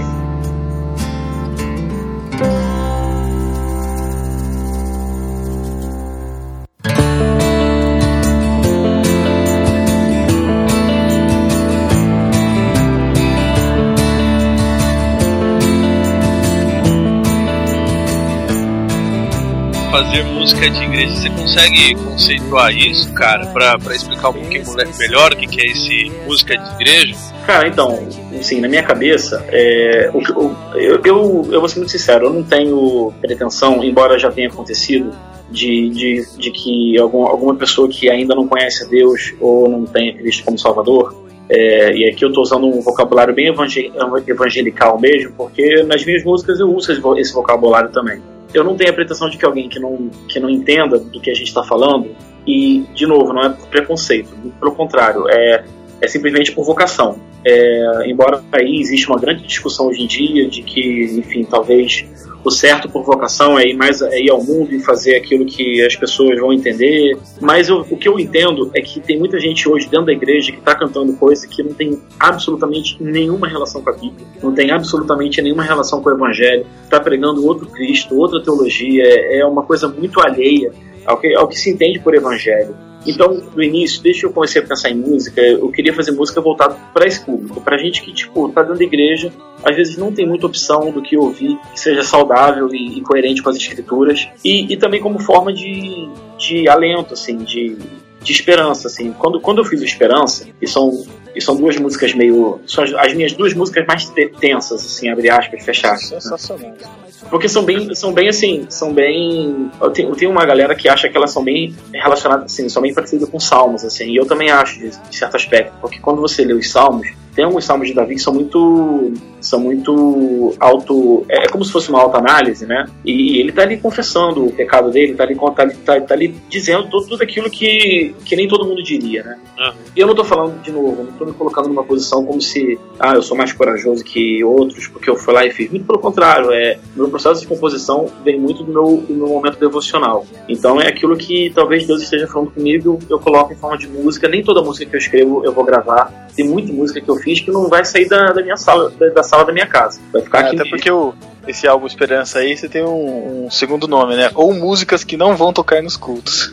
Fazer 20.11 20.25
música 20.25 20.69
de 20.69 20.83
igreja, 20.83 21.15
você 21.15 21.31
consegue 21.31 21.95
conceituar 21.95 22.75
isso, 22.75 23.13
cara, 23.13 23.47
pra, 23.47 23.79
explicar 23.95 24.31
um 24.31 24.33
pouquinho 24.33 24.65
melhor 24.99 25.33
o 25.33 25.37
que, 25.37 25.47
que 25.47 25.61
é 25.61 25.67
esse 25.67 26.11
música 26.27 26.59
de 26.59 26.75
igreja? 26.83 27.15
Cara, 27.47 27.69
então, 27.69 28.09
assim, 28.37 28.61
na 28.61 28.67
minha 28.67 28.83
cabeça, 28.83 29.45
é, 29.51 30.11
o 30.13 30.19
o- 30.19 30.57
eu, 30.75 31.01
eu, 31.05 31.49
eu 31.53 31.61
vou 31.61 31.69
ser 31.69 31.79
muito 31.79 31.93
sincero, 31.93 32.27
eu 32.27 32.33
não 32.33 32.43
tenho 32.43 33.13
pretensão, 33.21 33.85
embora 33.85 34.19
já 34.19 34.33
tenha 34.33 34.49
acontecido, 34.49 35.13
de, 35.49 35.89
de, 35.91 36.27
de 36.37 36.51
que 36.51 36.99
algum, 36.99 37.25
alguma 37.25 37.55
pessoa 37.55 37.89
que 37.89 38.11
ainda 38.11 38.35
não 38.35 38.49
conhece 38.49 38.83
a 38.85 38.89
Deus 38.89 39.33
ou 39.41 39.69
não 39.69 39.85
tenha 39.85 40.13
Cristo 40.13 40.45
como 40.45 40.59
Salvador, 40.59 41.15
é, 41.51 41.93
e 41.93 42.09
aqui 42.09 42.25
eu 42.25 42.29
estou 42.29 42.45
usando 42.45 42.65
um 42.65 42.81
vocabulário 42.81 43.35
bem 43.35 43.49
evangel- 43.49 43.93
evangelical 44.27 45.01
mesmo, 45.01 45.33
porque 45.37 45.83
nas 45.83 46.05
minhas 46.05 46.23
músicas 46.23 46.61
eu 46.61 46.73
uso 46.73 46.93
esse 47.19 47.33
vocabulário 47.33 47.91
também. 47.91 48.23
Eu 48.55 48.63
não 48.63 48.77
tenho 48.77 48.91
a 48.91 48.93
pretensão 48.93 49.29
de 49.29 49.37
que 49.37 49.45
alguém 49.45 49.69
que 49.69 49.81
não, 49.81 50.11
que 50.29 50.39
não 50.39 50.49
entenda 50.49 50.99
do 50.99 51.21
que 51.21 51.29
a 51.29 51.35
gente 51.35 51.49
está 51.49 51.65
falando, 51.65 52.15
e, 52.47 52.85
de 52.95 53.07
novo, 53.07 53.33
não 53.33 53.43
é 53.43 53.49
por 53.49 53.67
preconceito, 53.67 54.31
pelo 54.59 54.73
contrário, 54.75 55.29
é, 55.29 55.65
é 56.01 56.09
simplesmente 56.09 56.53
por 56.53 56.65
vocação. 56.65 57.19
É, 57.45 58.03
embora 58.07 58.43
aí 58.53 58.79
existe 58.81 59.09
uma 59.09 59.19
grande 59.19 59.47
discussão 59.47 59.87
hoje 59.89 60.03
em 60.03 60.07
dia 60.07 60.49
de 60.49 60.63
que, 60.63 61.05
enfim, 61.19 61.43
talvez 61.45 62.05
o 62.45 62.51
certo 62.51 62.89
por 62.89 63.03
vocação 63.03 63.59
é 63.59 63.67
ir 63.67 63.75
mais 63.75 64.01
é 64.01 64.19
ir 64.19 64.31
ao 64.31 64.43
mundo 64.43 64.75
e 64.75 64.81
fazer 64.81 65.15
aquilo 65.17 65.45
que 65.45 65.83
as 65.85 65.95
pessoas 65.97 66.39
vão 66.39 66.53
entender. 66.53 67.17
Mas 67.41 67.69
eu- 67.69 67.87
o 67.91 67.97
que 67.97 68.09
eu 68.09 68.19
entendo 68.19 68.71
é 68.75 68.81
que 68.81 69.01
tem 69.01 69.19
muita 69.19 69.39
gente 69.39 69.69
hoje 69.69 69.89
dentro 69.89 70.07
da 70.07 70.13
igreja 70.13 70.53
que 70.53 70.59
está 70.59 70.75
cantando 70.75 71.13
coisa 71.15 71.47
que 71.47 71.63
não 71.63 71.73
tem 71.75 71.99
absolutamente 72.19 72.97
nenhuma 73.03 73.47
relação 73.49 73.83
com 73.83 73.91
a 73.91 73.93
Bíblia, 73.93 74.27
não 74.43 74.53
tem 74.55 74.71
absolutamente 74.71 75.41
nenhuma 75.43 75.63
relação 75.63 76.03
com 76.03 76.09
o 76.11 76.13
Evangelho, 76.13 76.67
está 76.85 76.99
pregando 77.01 77.47
outro 77.47 77.67
Cristo, 77.69 78.17
outra 78.19 78.43
teologia, 78.43 79.03
é 79.05 79.41
é 79.41 79.47
uma 79.47 79.63
coisa 79.63 79.89
muito 79.89 80.21
alheia 80.21 80.73
ao 81.07 81.17
que, 81.19 81.35
ao 81.35 81.49
que 81.49 81.59
se 81.59 81.71
entende 81.71 81.99
por 82.01 82.15
Evangelho. 82.15 82.75
Então, 83.07 83.43
no 83.55 83.63
início, 83.63 84.03
desde 84.03 84.21
que 84.21 84.27
eu 84.27 84.33
comecei 84.33 84.61
a 84.63 84.67
pensar 84.67 84.91
em 84.91 84.95
música, 84.95 85.41
eu 85.41 85.71
queria 85.71 85.95
fazer 85.95 86.13
música 86.13 86.41
voltada 86.41 86.77
para 86.93 87.07
esse 87.07 87.25
público, 87.25 87.61
para 87.61 87.79
gente 87.79 88.03
que, 88.03 88.13
tipo, 88.13 88.49
tá 88.51 88.63
dentro 88.63 88.79
da 88.79 88.85
igreja, 88.85 89.33
às 89.65 89.75
vezes 89.75 89.97
não 89.97 90.13
tem 90.13 90.27
muita 90.27 90.47
opção 90.47 90.91
do 90.91 91.01
que 91.03 91.17
ouvir 91.17 91.59
que 91.73 91.81
seja 91.81 92.03
saudável 92.03 92.69
e, 92.75 92.99
e 92.99 93.01
coerente 93.01 93.43
com 93.43 93.49
as 93.51 93.57
escrituras, 93.57 94.29
e, 94.45 94.73
e 94.73 94.77
também 94.77 95.01
como 95.01 95.19
forma 95.19 95.53
de, 95.53 96.09
de 96.39 96.69
alento, 96.69 97.15
assim, 97.15 97.39
de, 97.39 97.77
de 98.23 98.33
esperança, 98.33 98.89
assim. 98.89 99.13
Quando, 99.13 99.41
quando 99.41 99.59
eu 99.59 99.65
fiz 99.65 99.81
o 99.81 99.85
Esperança, 99.85 100.47
e 100.61 100.67
são, 100.67 101.05
e 101.35 101.41
são 101.41 101.57
duas 101.57 101.77
músicas 101.79 102.13
meio... 102.15 102.61
São 102.67 102.85
as, 102.85 102.93
as 102.93 103.15
minhas 103.15 103.33
duas 103.33 103.55
músicas 103.55 103.87
mais 103.87 104.05
te- 104.05 104.31
tensas, 104.41 104.85
assim, 104.85 105.09
abre 105.09 105.31
aspas, 105.31 105.65
fecha 105.65 105.93
aspas. 105.93 106.25
né? 106.61 106.97
Porque 107.29 107.49
são 107.49 107.65
bem, 107.65 107.95
são 107.95 108.13
bem 108.13 108.29
assim, 108.29 108.67
são 108.69 108.93
bem. 108.93 109.71
Eu 109.81 109.91
tenho, 109.91 110.09
eu 110.09 110.17
tenho 110.17 110.31
uma 110.31 110.45
galera 110.45 110.75
que 110.75 110.89
acha 110.89 111.09
que 111.09 111.17
elas 111.17 111.31
são 111.31 111.45
bem 111.45 111.75
relacionadas, 111.93 112.47
assim, 112.47 112.69
são 112.69 112.83
bem 112.83 112.95
parecidas 112.95 113.29
com 113.29 113.39
salmos, 113.39 113.85
assim, 113.85 114.11
e 114.11 114.17
eu 114.17 114.27
também 114.27 114.51
acho, 114.51 114.79
de, 114.79 114.91
de 114.91 115.17
certo 115.17 115.37
aspecto, 115.37 115.73
porque 115.81 115.99
quando 115.99 116.21
você 116.21 116.45
lê 116.45 116.55
os 116.55 116.71
salmos, 116.71 117.09
tem 117.35 117.45
alguns 117.45 117.65
salmos 117.65 117.89
de 117.89 117.95
Davi 117.95 118.15
que 118.15 118.21
são 118.21 118.35
muito. 118.35 119.13
são 119.41 119.61
muito 119.61 120.55
auto. 120.59 121.25
É, 121.29 121.45
é 121.45 121.49
como 121.49 121.65
se 121.65 121.73
fosse 121.73 121.89
uma 121.89 122.01
autoanálise, 122.01 122.67
né? 122.67 122.87
E, 123.05 123.39
ele 123.39 123.53
tá 123.53 123.63
ali 123.63 123.79
confessando 123.79 124.47
o 124.47 124.53
pecado 124.53 124.91
dele, 124.91 125.15
tá 125.15 125.25
ali, 125.25 125.37
tá, 125.37 125.69
tá, 125.85 126.01
tá 126.01 126.15
ali 126.15 126.35
dizendo 126.49 126.89
tudo, 126.89 127.09
tudo 127.09 127.23
aquilo 127.23 127.51
que, 127.51 128.15
que 128.25 128.37
nem 128.37 128.49
todo 128.49 128.67
mundo 128.67 128.83
diria, 128.83 129.23
né? 129.23 129.39
Aham. 129.59 129.75
E 129.97 130.01
eu 130.01 130.07
não 130.07 130.15
tô 130.15 130.25
falando 130.25 130.61
de 130.63 130.71
novo, 130.71 131.05
não 131.05 131.13
tô 131.13 131.25
me 131.25 131.33
colocando 131.33 131.69
numa 131.69 131.83
posição 131.85 132.25
como 132.25 132.41
se, 132.41 132.79
ah, 132.99 133.15
eu 133.15 133.23
sou 133.23 133.37
mais 133.37 133.53
corajoso 133.53 134.05
que 134.05 134.43
outros 134.45 134.87
porque 134.89 135.11
eu 135.11 135.17
fui 135.17 135.35
lá 135.35 135.45
e 135.45 135.51
fiz. 135.51 135.71
Muito 135.71 135.87
pelo 135.87 135.99
contrário, 135.99 136.53
é, 136.53 136.79
meu 136.95 137.09
processo 137.09 137.41
de 137.41 137.47
composição 137.47 138.07
vem 138.25 138.39
muito 138.39 138.63
do 138.63 138.73
meu, 138.73 139.05
do 139.07 139.15
meu 139.15 139.29
momento 139.29 139.59
devocional. 139.59 140.27
Então 140.49 140.81
é 140.81 140.89
aquilo 140.89 141.17
que 141.17 141.51
talvez 141.55 141.87
Deus 141.87 142.03
esteja 142.03 142.27
falando 142.27 142.51
comigo, 142.51 142.99
eu 143.09 143.19
coloco 143.19 143.53
em 143.53 143.57
forma 143.57 143.77
de 143.77 143.89
música. 143.89 144.29
Nem 144.29 144.43
toda 144.43 144.63
música 144.63 144.87
que 144.89 144.97
eu 144.97 144.99
escrevo 144.99 145.45
eu 145.45 145.53
vou 145.53 145.65
gravar. 145.65 146.29
Tem 146.41 146.49
muita 146.49 146.73
música 146.73 147.01
que 147.01 147.09
eu 147.09 147.17
fiz 147.17 147.41
que 147.41 147.51
não 147.51 147.69
vai 147.69 147.85
sair 147.85 148.09
da, 148.09 148.33
da 148.33 148.43
minha 148.43 148.57
sala, 148.57 148.91
da, 148.99 149.09
da 149.09 149.23
sala 149.23 149.45
da 149.45 149.53
minha 149.53 149.67
casa. 149.67 150.01
Vai 150.13 150.23
ficar 150.23 150.39
É, 150.39 150.41
aqui 150.43 150.55
até 150.57 150.65
mesmo. 150.65 150.71
porque 150.71 150.91
o, 150.91 151.15
esse 151.47 151.67
álbum 151.69 151.87
Esperança 151.87 152.39
aí, 152.39 152.57
você 152.57 152.69
tem 152.69 152.83
um, 152.85 153.47
um 153.47 153.51
segundo 153.51 153.87
nome, 153.87 154.17
né? 154.17 154.31
Ou 154.35 154.55
músicas 154.55 155.05
que 155.05 155.17
não 155.17 155.37
vão 155.37 155.53
tocar 155.53 155.83
nos 155.83 155.97
cultos. 155.97 156.53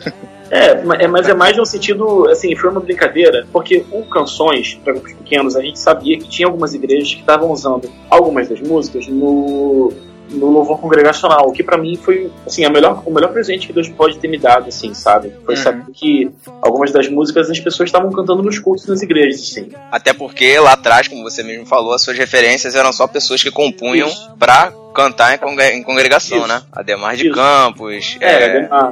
É, 0.50 0.82
é, 1.04 1.08
mas 1.08 1.28
é 1.28 1.34
mais 1.34 1.58
no 1.58 1.65
sentido, 1.65 2.28
assim, 2.30 2.56
foi 2.56 2.69
uma 2.69 2.80
brincadeira, 2.80 3.45
porque 3.52 3.84
o 3.91 4.04
Canções, 4.06 4.80
para 4.82 4.93
grupos 4.93 5.12
pequenos, 5.13 5.58
a 5.58 5.62
gente 5.62 5.78
sabia 5.78 6.17
que 6.17 6.28
tinha 6.30 6.47
algumas 6.47 6.73
igrejas 6.73 7.13
que 7.13 7.19
estavam 7.19 7.52
usando 7.52 7.89
algumas 8.10 8.48
das 8.48 8.62
músicas 8.62 9.08
no, 9.08 9.92
no 10.30 10.50
louvor 10.52 10.80
congregacional, 10.80 11.48
o 11.48 11.52
que 11.52 11.63
pra 11.63 11.78
mim 11.78 11.96
foi, 11.96 12.32
assim, 12.46 12.65
a 12.65 12.69
melhor, 12.69 13.02
o 13.06 13.12
melhor 13.13 13.32
presente 13.32 13.67
que 13.67 13.73
Deus 13.73 13.88
pode 13.90 14.17
ter 14.19 14.28
me 14.28 14.38
dado, 14.38 14.67
assim, 14.69 14.94
sabe? 14.94 15.32
Foi 15.46 15.56
Uhum. 15.56 15.62
saber 15.63 15.86
que 15.94 16.32
algumas 16.62 16.92
das 16.92 17.08
músicas 17.10 17.50
as 17.50 17.60
pessoas 17.60 17.88
estavam 17.90 18.12
cantando 18.12 18.42
nos 18.44 18.60
cultos 18.60 18.86
nas 18.88 19.02
igrejas, 19.02 19.42
assim. 19.42 19.69
Até 19.92 20.13
porque 20.13 20.60
lá 20.60 20.73
atrás, 20.73 21.08
como 21.08 21.23
você 21.23 21.44
mesmo 21.44 21.65
falou, 21.65 21.94
as 21.94 22.02
suas 22.02 22.17
referências 22.17 22.75
eram 22.75 22.92
só 22.92 23.08
pessoas 23.08 23.42
que 23.42 23.52
compunham 23.52 24.08
Isso. 24.08 24.32
pra 24.38 24.71
cantar 24.98 25.35
em, 25.35 25.77
em 25.77 25.83
congregação, 25.83 26.39
Isso. 26.39 26.48
né? 26.48 26.63
Ademar 26.71 27.15
de 27.15 27.27
Isso. 27.27 27.35
Campos. 27.35 28.17
É, 28.19 28.33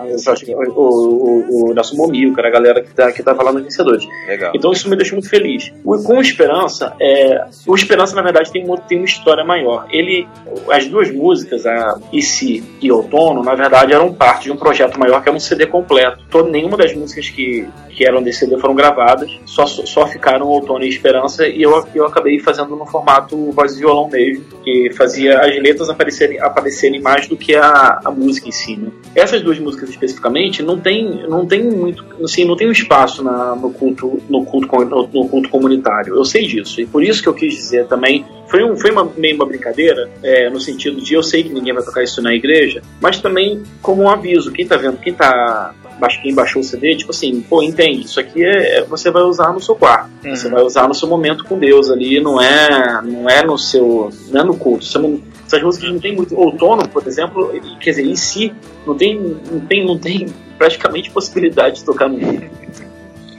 É, 0.07 0.35
que 0.45 0.53
o, 0.53 0.79
o, 0.79 1.71
o 1.71 1.73
Nelson 1.73 1.95
Momil, 1.95 2.31
que 2.31 2.39
era 2.39 2.49
a 2.49 2.51
galera 2.51 2.81
que, 2.83 2.93
tá, 2.93 3.11
que 3.11 3.23
tava 3.23 3.41
lá 3.41 3.51
nos 3.51 3.63
vencedores. 3.63 4.05
legal. 4.27 4.51
Então 4.53 4.71
isso 4.71 4.87
me 4.87 4.95
deixou 4.95 5.15
muito 5.15 5.29
feliz. 5.29 5.73
O, 5.83 5.97
com 6.03 6.21
Esperança, 6.21 6.93
é, 7.01 7.45
o 7.65 7.73
Esperança 7.73 8.15
na 8.15 8.21
verdade 8.21 8.51
tem 8.51 8.63
uma, 8.63 8.77
tem 8.77 8.99
uma 8.99 9.05
história 9.05 9.43
maior. 9.43 9.87
Ele, 9.89 10.27
as 10.69 10.85
duas 10.85 11.11
músicas, 11.11 11.65
a 11.65 11.99
IC 12.13 12.63
e 12.81 12.91
Outono, 12.91 13.43
na 13.43 13.55
verdade 13.55 13.91
eram 13.91 14.13
parte 14.13 14.43
de 14.43 14.51
um 14.51 14.57
projeto 14.57 14.99
maior 14.99 15.23
que 15.23 15.29
era 15.29 15.35
um 15.35 15.39
CD 15.39 15.65
completo. 15.65 16.23
Todo, 16.29 16.51
nenhuma 16.51 16.77
das 16.77 16.93
músicas 16.93 17.29
que, 17.29 17.67
que 17.89 18.05
eram 18.05 18.21
desse 18.21 18.41
CD 18.41 18.59
foram 18.59 18.75
gravadas, 18.75 19.31
só, 19.45 19.65
só 19.65 20.05
ficaram 20.05 20.45
Outono 20.45 20.83
e 20.83 20.89
Esperança 20.89 21.47
e 21.47 21.63
eu, 21.63 21.83
eu 21.95 22.05
acabei 22.05 22.39
fazendo 22.39 22.75
no 22.75 22.85
formato 22.85 23.51
voz 23.51 23.73
e 23.73 23.79
violão 23.79 24.07
mesmo, 24.07 24.45
que 24.63 24.91
fazia 24.95 25.39
as 25.39 25.55
letras 25.57 25.89
aparecerem, 25.95 26.39
aparecerem 26.39 27.01
mais 27.01 27.27
do 27.27 27.35
que 27.35 27.55
a, 27.55 27.99
a 28.03 28.11
música 28.11 28.47
em 28.47 28.51
si. 28.51 28.75
Né? 28.75 28.89
Essas 29.15 29.41
duas 29.41 29.57
músicas 29.57 29.89
especificamente 29.89 30.61
não 30.61 30.79
tem, 30.79 31.27
não 31.27 31.45
tem 31.45 31.63
muito, 31.63 32.05
assim, 32.23 32.45
não 32.45 32.55
tem 32.55 32.67
um 32.67 32.71
espaço 32.71 33.23
na, 33.23 33.55
no 33.55 33.71
culto, 33.71 34.21
no 34.29 34.45
culto, 34.45 34.85
no, 34.85 35.07
no 35.07 35.29
culto 35.29 35.49
comunitário. 35.49 36.15
Eu 36.15 36.25
sei 36.25 36.45
disso 36.45 36.79
e 36.81 36.85
por 36.85 37.03
isso 37.03 37.21
que 37.23 37.29
eu 37.29 37.33
quis 37.33 37.53
dizer 37.55 37.87
também 37.87 38.25
foi, 38.47 38.63
um, 38.63 38.77
foi 38.77 38.91
uma, 38.91 39.09
meio 39.17 39.35
uma 39.35 39.45
brincadeira 39.45 40.09
é, 40.21 40.49
no 40.49 40.59
sentido 40.59 41.01
de 41.01 41.13
eu 41.13 41.23
sei 41.23 41.43
que 41.43 41.49
ninguém 41.53 41.73
vai 41.73 41.83
tocar 41.83 42.03
isso 42.03 42.21
na 42.21 42.33
igreja, 42.33 42.81
mas 43.01 43.19
também 43.19 43.63
como 43.81 44.03
um 44.03 44.09
aviso. 44.09 44.51
Quem 44.51 44.67
tá 44.67 44.77
vendo, 44.77 44.97
quem 44.97 45.13
tá 45.13 45.73
quem 46.21 46.33
baixou 46.35 46.61
o 46.61 46.65
CD, 46.65 46.95
tipo 46.95 47.11
assim, 47.11 47.41
pô, 47.41 47.63
entende, 47.63 48.05
isso 48.05 48.19
aqui 48.19 48.43
é, 48.43 48.79
é- 48.79 48.83
você 48.83 49.09
vai 49.09 49.23
usar 49.23 49.53
no 49.53 49.61
seu 49.61 49.75
quarto, 49.75 50.09
você 50.23 50.49
vai 50.49 50.61
usar 50.61 50.87
no 50.87 50.93
seu 50.93 51.07
momento 51.07 51.45
com 51.45 51.57
Deus 51.57 51.89
ali, 51.89 52.19
não 52.19 52.41
é, 52.41 53.01
não 53.01 53.29
é 53.29 53.43
no 53.43 53.57
seu, 53.57 54.09
não 54.29 54.41
é 54.41 54.43
no 54.43 54.57
culto. 54.57 54.83
Você 54.85 54.99
não- 54.99 55.21
essas 55.45 55.61
músicas 55.61 55.91
não 55.91 55.99
tem 55.99 56.15
muito 56.15 56.37
outono, 56.39 56.87
por 56.89 57.05
exemplo, 57.07 57.51
quer 57.79 57.91
dizer, 57.91 58.05
em 58.05 58.15
si 58.15 58.53
não 58.85 58.95
tem, 58.95 59.19
não 59.19 59.59
tem, 59.59 59.85
não 59.85 59.97
tem 59.99 60.25
praticamente 60.57 61.09
possibilidade 61.11 61.77
de 61.77 61.85
tocar 61.85 62.07
no 62.09 62.19
culto. 62.19 62.45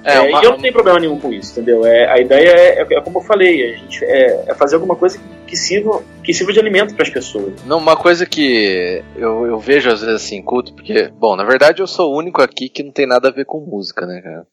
É, 0.05 0.15
É, 0.19 0.21
uma- 0.21 0.41
E 0.41 0.45
eu 0.45 0.53
não 0.53 0.59
tenho 0.61 0.73
problema 0.73 1.01
nenhum 1.01 1.19
com 1.19 1.33
isso, 1.33 1.51
entendeu? 1.51 1.85
É, 1.85 2.09
a 2.09 2.21
ideia 2.21 2.49
é, 2.51 2.81
é- 2.83 2.87
é 2.97 3.01
como 3.01 3.19
eu 3.19 3.23
falei, 3.23 3.75
a 3.75 3.77
gente 3.77 4.05
é, 4.05 4.45
é 4.47 4.55
fazer 4.55 4.77
alguma 4.77 4.95
coisa 4.95 5.19
que, 5.19 5.25
que 5.49 5.57
sirva, 5.57 6.01
que 6.23 6.33
sirva 6.33 6.53
de 6.53 6.61
alimento 6.61 6.95
para 6.95 7.03
as 7.03 7.11
pessoas. 7.11 7.55
Não, 7.67 7.79
uma 7.79 7.97
coisa 7.97 8.25
que 8.25 9.03
eu, 9.17 9.47
eu 9.47 9.59
vejo 9.59 9.89
às 9.91 10.01
vezes 10.03 10.15
assim, 10.25 10.41
culto, 10.43 10.73
porque, 10.75 11.09
bom, 11.19 11.35
na 11.35 11.43
verdade 11.43 11.83
eu 11.83 11.89
sou 11.89 12.13
o 12.13 12.17
único 12.17 12.41
aqui 12.41 12.69
que 12.69 12.85
não 12.85 12.93
tem 12.93 13.05
nada 13.07 13.29
a 13.31 13.33
ver 13.33 13.47
com 13.47 13.59
música, 13.59 14.07
né, 14.07 14.21
cara? 14.23 14.47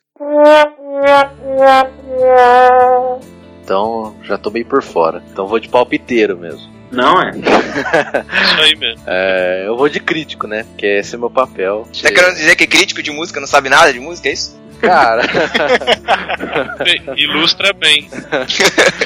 Então 3.64 4.16
já 4.24 4.38
tô 4.38 4.50
meio 4.50 4.66
por 4.66 4.82
fora. 4.82 5.22
Então 5.32 5.46
vou 5.48 5.60
de 5.60 5.70
palpiteiro 5.70 6.36
mesmo. 6.38 6.73
Não 6.94 7.22
é? 7.22 7.32
Isso 7.36 8.62
aí 8.62 8.76
mesmo. 8.76 9.04
É, 9.08 9.64
eu 9.68 9.76
vou 9.76 9.90
de 9.90 10.00
crítico, 10.00 10.48
né? 10.48 10.64
Porque 10.64 10.86
esse 10.86 11.16
é 11.16 11.18
meu 11.18 11.30
papel. 11.30 11.88
Tá 12.02 12.12
querendo 12.12 12.36
dizer 12.36 12.56
que 12.56 12.68
crítico 12.68 13.02
de 13.04 13.12
música 13.12 13.40
não 13.40 13.48
sabe 13.48 13.68
nada 13.68 13.92
de 13.92 14.00
música, 14.00 14.30
é 14.30 14.34
isso? 14.34 14.62
Cara, 14.80 15.24
Ilustra 17.16 17.72
bem. 17.74 18.10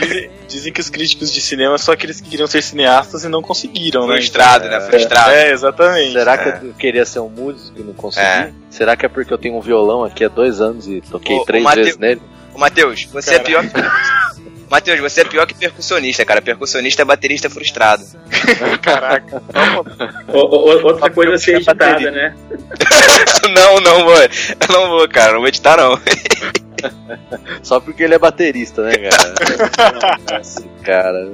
Dizem, 0.02 0.30
dizem 0.48 0.74
que 0.74 0.82
os 0.82 0.90
críticos 0.90 1.32
de 1.32 1.40
cinema 1.40 1.78
são 1.78 1.94
aqueles 1.94 2.20
que 2.20 2.30
queriam 2.30 2.48
ser 2.48 2.64
cineastas 2.64 3.24
e 3.24 3.30
não 3.30 3.42
conseguiram, 3.44 4.08
né? 4.08 4.16
Frustrado, 4.16 4.68
né? 4.68 4.82
Frustrado. 4.82 5.30
É, 5.32 5.52
exatamente. 5.52 6.14
será 6.14 6.34
É. 6.34 6.38
que 6.38 6.66
eu 6.66 6.74
queria 6.74 7.06
ser 7.06 7.20
um 7.20 7.30
músico 7.30 7.80
e 7.80 7.84
não 7.84 7.94
consegui? 7.94 8.26
É. 8.26 8.52
Será 8.72 8.96
que 8.96 9.06
é 9.06 9.10
porque 9.10 9.32
eu 9.32 9.38
tenho 9.38 9.56
um 9.56 9.62
violão 9.62 10.04
aqui 10.04 10.24
há 10.26 10.28
dois 10.30 10.60
anos 10.62 10.88
e 10.88 11.00
toquei 11.02 11.36
Ô, 11.36 11.46
três 11.46 11.64
Mateu- 11.64 11.84
vezes 11.84 12.00
nele? 12.00 12.22
Ô, 12.54 12.58
Matheus, 12.58 13.04
você 13.06 13.36
é 13.36 13.40
pior 13.40 13.64
que. 13.64 13.70
Matheus, 14.70 15.00
você 15.00 15.22
é 15.22 15.26
pior 15.26 15.46
que 15.48 15.54
percussionista, 15.54 16.26
cara. 16.26 16.42
Percussionista 16.42 17.02
é 17.02 17.06
baterista 17.06 17.50
frustrado. 17.50 18.04
Caraca. 18.82 19.42
O- 20.28 20.38
o- 20.40 20.86
outra 20.86 21.10
coisa 21.10 21.36
a 21.36 21.38
ser 21.38 21.56
editada, 21.56 22.12
né? 22.12 22.36
não, 23.56 23.80
não 23.80 24.04
vou. 24.06 24.16
Eu 24.18 24.30
não 24.70 24.90
vou, 24.90 25.08
cara. 25.08 25.34
Não 25.34 25.40
vou 25.40 25.48
editar, 25.48 25.78
não. 25.78 25.98
Só 27.64 27.80
porque 27.80 28.04
ele 28.04 28.16
é 28.16 28.20
baterista, 28.20 28.84
né, 28.84 28.92
cara? 28.98 30.40
Esse 30.42 30.64
cara. 30.84 31.32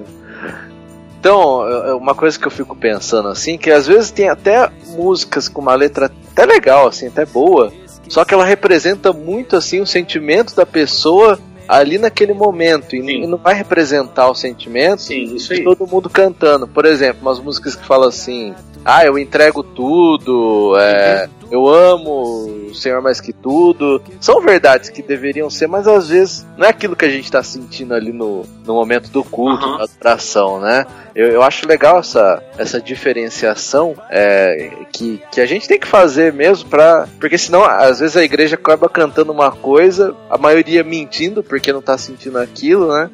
Então, 1.19 1.97
uma 1.97 2.13
coisa 2.13 2.37
que 2.37 2.45
eu 2.45 2.51
fico 2.51 2.75
pensando 2.75 3.29
assim, 3.29 3.57
que 3.57 3.71
às 3.71 3.87
vezes 3.87 4.11
tem 4.11 4.27
até 4.29 4.69
músicas 4.87 5.47
com 5.47 5.61
uma 5.61 5.73
letra 5.73 6.11
até 6.31 6.45
legal, 6.45 6.87
assim, 6.87 7.07
até 7.07 7.25
boa, 7.25 7.71
só 8.09 8.25
que 8.25 8.33
ela 8.33 8.43
representa 8.43 9.13
muito 9.13 9.55
assim 9.55 9.79
o 9.79 9.87
sentimento 9.87 10.53
da 10.53 10.65
pessoa 10.65 11.39
ali 11.67 11.97
naquele 11.97 12.33
momento 12.33 12.95
e 12.95 13.01
Sim. 13.01 13.27
não 13.27 13.37
vai 13.37 13.53
representar 13.53 14.29
o 14.29 14.35
sentimento 14.35 15.01
Sim, 15.01 15.35
isso 15.35 15.53
de 15.53 15.61
aí. 15.61 15.63
todo 15.63 15.87
mundo 15.87 16.09
cantando. 16.09 16.67
Por 16.67 16.85
exemplo, 16.85 17.21
umas 17.21 17.39
músicas 17.39 17.75
que 17.75 17.85
falam 17.85 18.09
assim: 18.09 18.53
Ah, 18.83 19.05
eu 19.05 19.17
entrego 19.17 19.63
tudo, 19.63 20.75
é, 20.77 21.27
eu 21.53 21.67
amo 21.67 22.71
o 22.71 22.73
Senhor 22.73 22.99
mais 22.99 23.21
que 23.21 23.31
tudo. 23.31 24.01
São 24.19 24.41
verdades 24.41 24.89
que 24.89 25.03
deveriam 25.03 25.51
ser, 25.51 25.67
mas 25.67 25.87
às 25.87 26.09
vezes 26.09 26.47
não 26.57 26.65
é 26.65 26.69
aquilo 26.71 26.95
que 26.95 27.05
a 27.05 27.09
gente 27.09 27.31
tá 27.31 27.43
sentindo 27.43 27.93
ali 27.93 28.11
no, 28.11 28.43
no 28.65 28.73
momento 28.73 29.11
do 29.11 29.23
culto, 29.23 29.63
Aham. 29.63 29.77
da 29.77 29.83
adoração, 29.83 30.59
né? 30.59 30.87
Eu, 31.13 31.27
eu 31.27 31.43
acho 31.43 31.67
legal 31.67 31.99
essa, 31.99 32.41
essa 32.57 32.81
diferenciação 32.81 33.95
é, 34.09 34.71
que, 34.91 35.21
que 35.31 35.39
a 35.39 35.45
gente 35.45 35.67
tem 35.67 35.79
que 35.79 35.85
fazer 35.85 36.33
mesmo 36.33 36.67
pra. 36.67 37.07
Porque 37.19 37.37
senão, 37.37 37.63
às 37.63 37.99
vezes, 37.99 38.17
a 38.17 38.23
igreja 38.23 38.55
acaba 38.55 38.89
cantando 38.89 39.31
uma 39.31 39.51
coisa, 39.51 40.15
a 40.31 40.39
maioria 40.39 40.83
mentindo 40.83 41.43
porque 41.43 41.71
não 41.71 41.83
tá 41.83 41.99
sentindo 41.99 42.39
aquilo, 42.39 42.91
né? 42.91 43.11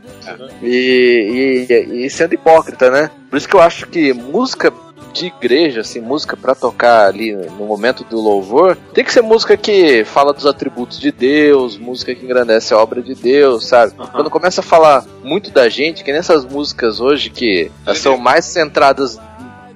E, 0.63 1.67
e, 1.69 2.05
e 2.05 2.09
sendo 2.09 2.35
hipócrita, 2.35 2.89
né? 2.89 3.11
Por 3.29 3.35
isso 3.35 3.49
que 3.49 3.55
eu 3.55 3.61
acho 3.61 3.85
que 3.87 4.13
música 4.13 4.71
de 5.11 5.27
igreja, 5.27 5.81
assim, 5.81 5.99
música 5.99 6.37
pra 6.37 6.55
tocar 6.55 7.07
ali 7.07 7.35
no 7.35 7.65
momento 7.65 8.03
do 8.03 8.19
louvor, 8.19 8.77
tem 8.93 9.03
que 9.03 9.11
ser 9.11 9.21
música 9.21 9.57
que 9.57 10.03
fala 10.05 10.33
dos 10.33 10.45
atributos 10.45 10.99
de 10.99 11.11
Deus, 11.11 11.77
música 11.77 12.13
que 12.15 12.25
engrandece 12.25 12.73
a 12.73 12.77
obra 12.77 13.01
de 13.01 13.15
Deus, 13.15 13.65
sabe? 13.67 13.93
Aham. 13.97 14.09
Quando 14.11 14.29
começa 14.29 14.61
a 14.61 14.63
falar 14.63 15.05
muito 15.23 15.51
da 15.51 15.69
gente, 15.69 16.03
que 16.03 16.11
nessas 16.11 16.45
músicas 16.45 16.99
hoje 16.99 17.29
que 17.29 17.71
são 17.95 18.17
mais 18.17 18.45
centradas 18.45 19.19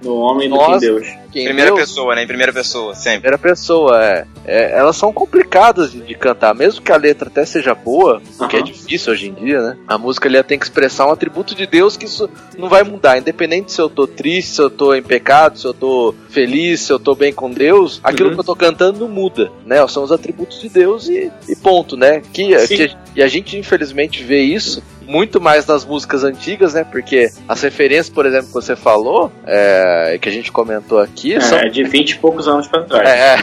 No 0.04 0.16
homem 0.18 0.50
do 0.50 0.56
Nossa. 0.56 0.80
que 0.80 0.86
em 0.86 0.90
Deus. 0.90 1.08
em 1.08 1.44
Primeira 1.46 1.72
Deus, 1.72 1.80
pessoa, 1.80 2.14
né? 2.16 2.24
Em 2.24 2.28
primeira 2.28 2.52
pessoa, 2.54 2.94
sempre. 2.94 3.22
primeira 3.22 3.38
pessoa, 3.38 4.04
é. 4.04 4.26
É, 4.46 4.72
Elas 4.78 4.98
são 4.98 5.12
complicadas 5.14 5.92
de, 5.92 6.02
de 6.02 6.14
cantar, 6.16 6.54
mesmo 6.54 6.82
que 6.82 6.92
a 6.92 6.98
letra 6.98 7.30
até 7.30 7.46
seja 7.46 7.74
boa, 7.74 8.22
o 8.40 8.48
que 8.48 8.58
é 8.58 8.62
difícil 8.62 9.14
hoje 9.14 9.30
em 9.30 9.34
dia, 9.34 9.62
né? 9.62 9.78
A 9.88 9.98
música 9.98 10.28
ali 10.28 10.36
ela 10.36 10.44
tem 10.44 10.60
que 10.60 10.66
expressar 10.66 11.08
um 11.08 11.12
atributo 11.12 11.56
de 11.56 11.66
Deus 11.66 11.96
que 11.96 12.06
isso 12.06 12.30
não 12.58 12.68
vai 12.70 12.84
mudar, 12.84 13.18
independente 13.18 13.72
se 13.72 13.80
eu 13.82 13.90
tô 13.90 14.06
triste, 14.06 14.52
se 14.56 14.62
eu 14.62 14.70
tô 14.70 14.94
em 14.94 15.02
pecado, 15.02 15.58
se 15.58 15.66
eu 15.66 15.74
tô 15.74 16.14
feliz, 16.30 16.82
se 16.82 16.92
eu 16.92 17.00
tô 17.00 17.16
bem 17.16 17.32
com 17.34 17.50
Deus, 17.50 18.00
aquilo 18.04 18.30
Uhum. 18.30 18.36
que 18.36 18.40
eu 18.42 18.46
tô 18.46 18.56
cantando 18.56 19.00
não 19.00 19.08
muda, 19.08 19.52
né? 19.66 19.86
São 19.88 20.04
os 20.04 20.12
atributos 20.12 20.60
de 20.60 20.70
Deus 20.70 21.08
e, 21.08 21.32
e 21.48 21.56
ponto, 21.56 21.96
né? 21.96 22.22
Que, 22.34 22.56
que- 22.68 22.96
e 23.16 23.22
a 23.24 23.28
gente 23.28 23.58
infelizmente 23.58 24.24
vê 24.24 24.42
isso 24.42 24.84
muito 25.08 25.40
mais 25.42 25.66
nas 25.66 25.84
músicas 25.86 26.24
antigas, 26.24 26.74
né? 26.74 26.84
Porque 26.84 27.30
as 27.48 27.62
referências, 27.62 28.10
por 28.10 28.26
exemplo, 28.26 28.48
que 28.48 28.54
você 28.54 28.76
falou, 28.76 29.32
é, 29.46 30.18
que 30.22 30.30
a 30.30 30.32
gente 30.32 30.52
comentou 30.52 31.00
aqui, 31.00 31.40
são 31.42 31.58
É, 31.58 31.68
de 31.70 31.84
20 31.84 32.12
e 32.12 32.16
poucos 32.20 32.48
anos 32.48 32.68
pra 32.68 32.82
trás. 32.84 33.08
é, 33.10 33.36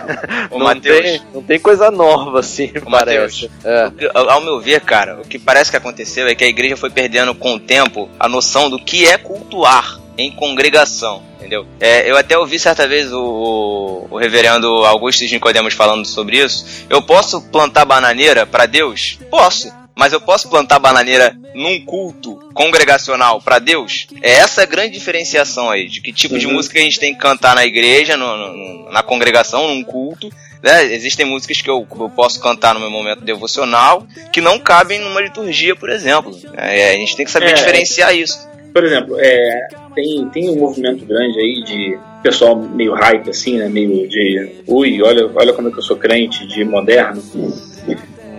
Ô, 0.51 0.59
não, 0.59 0.67
Matheus. 0.67 1.01
tem, 1.01 1.23
não 1.35 1.43
tem 1.43 1.59
coisa 1.59 1.91
nova 1.91 2.41
assim, 2.41 2.73
Ô, 2.85 2.91
parece. 2.91 3.51
É. 3.65 3.91
Ao 4.15 4.41
meu 4.41 4.61
ver, 4.61 4.81
cara, 4.81 5.21
o 5.21 5.27
que 5.29 5.39
parece 5.39 5.71
que 5.71 5.77
aconteceu 5.77 6.27
é 6.27 6.35
que 6.35 6.45
a 6.45 6.49
igreja 6.49 6.77
foi 6.77 6.91
perdendo 6.91 7.35
com 7.35 7.55
o 7.55 7.61
tempo 7.61 8.09
a 8.19 8.29
noção 8.29 8.69
do 8.71 8.79
que 8.79 9.07
é 9.07 9.17
cultuar 9.19 9.99
em 10.19 10.31
congregação. 10.31 11.23
Entendeu? 11.39 11.67
É, 11.81 12.09
eu 12.11 12.17
até 12.19 12.37
ouvi 12.37 12.59
certa 12.59 12.87
vez 12.87 13.11
o, 13.13 14.07
o 14.11 14.19
reverendo 14.19 14.67
Augusto 14.85 15.27
de 15.27 15.33
Nicodemos 15.33 15.73
falando 15.73 16.05
sobre 16.07 16.37
isso. 16.37 16.85
Eu 16.91 17.01
posso 17.01 17.41
plantar 17.51 17.87
bananeira 17.87 18.45
para 18.45 18.67
Deus? 18.67 19.19
Posso. 19.31 19.73
Mas 20.01 20.15
eu 20.15 20.21
posso 20.21 20.49
plantar 20.49 20.79
bananeira 20.79 21.37
num 21.55 21.79
culto 21.85 22.37
congregacional 22.55 23.39
para 23.43 23.59
Deus? 23.59 24.07
É 24.23 24.31
essa 24.37 24.63
a 24.63 24.65
grande 24.65 24.95
diferenciação 24.95 25.69
aí, 25.69 25.89
de 25.89 26.01
que 26.01 26.11
tipo 26.11 26.39
de 26.39 26.47
Uhum. 26.47 26.55
música 26.55 26.79
a 26.79 26.83
gente 26.83 26.99
tem 26.99 27.13
que 27.13 27.21
cantar 27.21 27.55
na 27.55 27.67
igreja, 27.67 28.17
no- 28.17 28.35
no- 28.35 28.91
na 28.91 29.03
congregação, 29.03 29.69
num 29.69 29.85
culto, 29.85 30.31
né? 30.63 30.85
Existem 30.95 31.27
músicas 31.27 31.61
que 31.61 31.69
eu, 31.69 31.87
eu 32.01 32.09
posso 32.09 32.41
cantar 32.41 32.73
no 32.73 32.81
meu 32.81 32.91
momento 32.91 33.21
devocional 33.21 34.07
que 34.33 34.41
não 34.41 34.59
cabem 34.59 34.99
numa 35.01 35.21
liturgia, 35.21 35.77
por 35.77 35.91
exemplo. 35.91 36.35
É, 36.57 36.93
a 36.93 36.97
gente 36.97 37.15
tem 37.15 37.27
que 37.27 37.31
saber 37.31 37.51
É. 37.51 37.53
diferenciar 37.53 38.17
isso. 38.17 38.49
Por 38.73 38.83
exemplo, 38.83 39.17
é, 39.21 39.69
tem, 39.95 40.27
tem 40.31 40.49
um 40.49 40.57
movimento 40.61 41.05
grande 41.05 41.39
aí 41.39 41.63
de 41.63 41.99
pessoal 42.23 42.57
meio 42.57 42.95
hype, 42.95 43.29
assim, 43.29 43.59
né? 43.59 43.69
Meio 43.69 44.09
de. 44.09 44.51
Ui, 44.67 45.03
olha, 45.03 45.31
olha 45.35 45.53
como 45.53 45.69
é 45.69 45.71
que 45.71 45.77
eu 45.79 45.83
sou 45.83 45.97
crente, 45.99 46.47
de 46.47 46.65
moderno. 46.65 47.23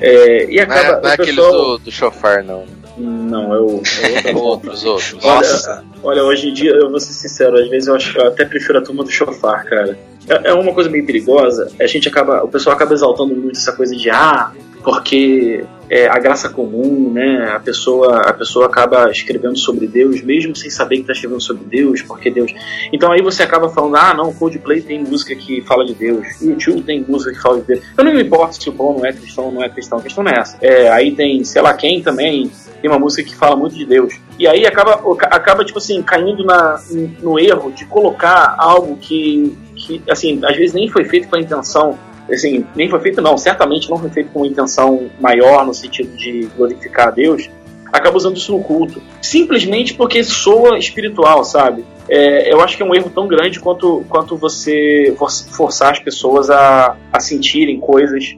É, 0.01 0.45
e 0.51 0.55
Não 0.57 0.63
acaba. 0.63 0.79
é, 0.79 0.91
não 0.91 0.97
é 0.97 1.01
o 1.01 1.13
aqueles 1.13 1.35
pessoal- 1.35 1.51
do, 1.51 1.77
do 1.79 1.91
chofar, 1.91 2.43
não. 2.43 2.65
Não, 3.01 3.53
eu. 3.53 3.81
eu 4.25 4.37
Outros, 4.37 4.85
outros. 4.85 5.17
Olha, 5.23 5.83
olha, 6.03 6.23
hoje 6.23 6.49
em 6.49 6.53
dia, 6.53 6.71
eu 6.71 6.89
vou 6.89 6.99
ser 6.99 7.13
sincero, 7.13 7.57
às 7.57 7.69
vezes 7.69 7.87
eu, 7.87 7.95
acho, 7.95 8.17
eu 8.17 8.27
até 8.27 8.45
prefiro 8.45 8.77
a 8.77 8.81
turma 8.81 9.03
do 9.03 9.11
chofar, 9.11 9.65
cara. 9.65 9.97
É, 10.27 10.49
é 10.49 10.53
uma 10.53 10.73
coisa 10.73 10.89
meio 10.89 11.05
perigosa, 11.05 11.71
a 11.79 11.87
gente 11.87 12.07
acaba, 12.07 12.43
o 12.43 12.47
pessoal 12.47 12.75
acaba 12.75 12.93
exaltando 12.93 13.35
muito 13.35 13.57
essa 13.57 13.71
coisa 13.71 13.95
de 13.95 14.09
ah, 14.09 14.51
porque 14.83 15.63
é 15.89 16.07
a 16.07 16.17
graça 16.17 16.47
comum, 16.47 17.11
né? 17.11 17.51
A 17.53 17.59
pessoa, 17.59 18.21
a 18.21 18.33
pessoa 18.33 18.65
acaba 18.65 19.11
escrevendo 19.11 19.57
sobre 19.57 19.87
Deus, 19.87 20.21
mesmo 20.21 20.55
sem 20.55 20.69
saber 20.69 20.95
que 20.95 21.01
está 21.01 21.13
escrevendo 21.13 21.41
sobre 21.41 21.65
Deus, 21.65 22.01
porque 22.01 22.31
Deus. 22.31 22.53
Então 22.93 23.11
aí 23.11 23.21
você 23.21 23.43
acaba 23.43 23.69
falando, 23.69 23.97
ah, 23.97 24.13
não, 24.13 24.33
Coldplay 24.33 24.81
tem 24.81 25.03
música 25.03 25.35
que 25.35 25.61
fala 25.61 25.85
de 25.85 25.93
Deus, 25.93 26.41
YouTube 26.41 26.83
tem 26.83 27.03
música 27.07 27.33
que 27.33 27.41
fala 27.41 27.59
de 27.59 27.67
Deus. 27.67 27.81
Eu 27.97 28.05
não 28.05 28.13
me 28.13 28.23
importo 28.23 28.61
se 28.61 28.69
o 28.69 28.73
Paul 28.73 28.99
não 28.99 29.05
é 29.05 29.11
cristão 29.11 29.45
ou 29.45 29.51
não 29.51 29.63
é 29.63 29.69
cristão, 29.69 29.99
a 29.99 30.01
questão 30.01 30.23
não 30.23 30.31
é 30.31 30.39
essa. 30.39 30.57
É, 30.61 30.89
aí 30.89 31.11
tem, 31.11 31.43
sei 31.43 31.61
lá 31.61 31.73
quem 31.73 32.01
também, 32.01 32.49
tem 32.81 32.89
uma 32.89 32.99
música 32.99 33.23
que 33.27 33.35
fala 33.35 33.55
muito 33.55 33.75
de 33.75 33.85
Deus. 33.85 34.19
E 34.39 34.47
aí 34.47 34.65
acaba, 34.65 34.99
acaba 35.23 35.63
tipo 35.63 35.77
assim, 35.77 36.01
caindo 36.01 36.43
na, 36.43 36.81
no 37.21 37.39
erro 37.39 37.71
de 37.71 37.85
colocar 37.85 38.55
algo 38.57 38.97
que, 38.97 39.55
que, 39.75 40.01
assim, 40.09 40.39
às 40.43 40.55
vezes 40.55 40.73
nem 40.73 40.89
foi 40.89 41.05
feito 41.05 41.27
com 41.27 41.35
a 41.35 41.39
intenção 41.39 41.97
assim, 42.29 42.65
nem 42.75 42.89
foi 42.89 42.99
feito 42.99 43.21
não, 43.21 43.37
certamente 43.37 43.89
não 43.89 43.97
foi 43.97 44.09
feito 44.09 44.31
com 44.31 44.39
uma 44.39 44.47
intenção 44.47 45.09
maior 45.19 45.65
no 45.65 45.73
sentido 45.73 46.15
de 46.15 46.47
glorificar 46.55 47.09
a 47.09 47.11
Deus, 47.11 47.49
acaba 47.91 48.17
usando 48.17 48.37
isso 48.37 48.51
no 48.51 48.63
culto. 48.63 49.01
Simplesmente 49.21 49.93
porque 49.93 50.23
soa 50.23 50.77
espiritual, 50.77 51.43
sabe? 51.43 51.83
É, 52.09 52.51
eu 52.51 52.59
acho 52.61 52.75
que 52.75 52.83
é 52.83 52.85
um 52.85 52.93
erro 52.93 53.09
tão 53.13 53.25
grande 53.27 53.59
quanto, 53.59 54.03
quanto 54.09 54.35
você 54.35 55.13
for- 55.17 55.31
forçar 55.31 55.91
as 55.91 55.99
pessoas 55.99 56.49
a, 56.49 56.97
a 57.13 57.19
sentirem 57.21 57.79
coisas, 57.79 58.35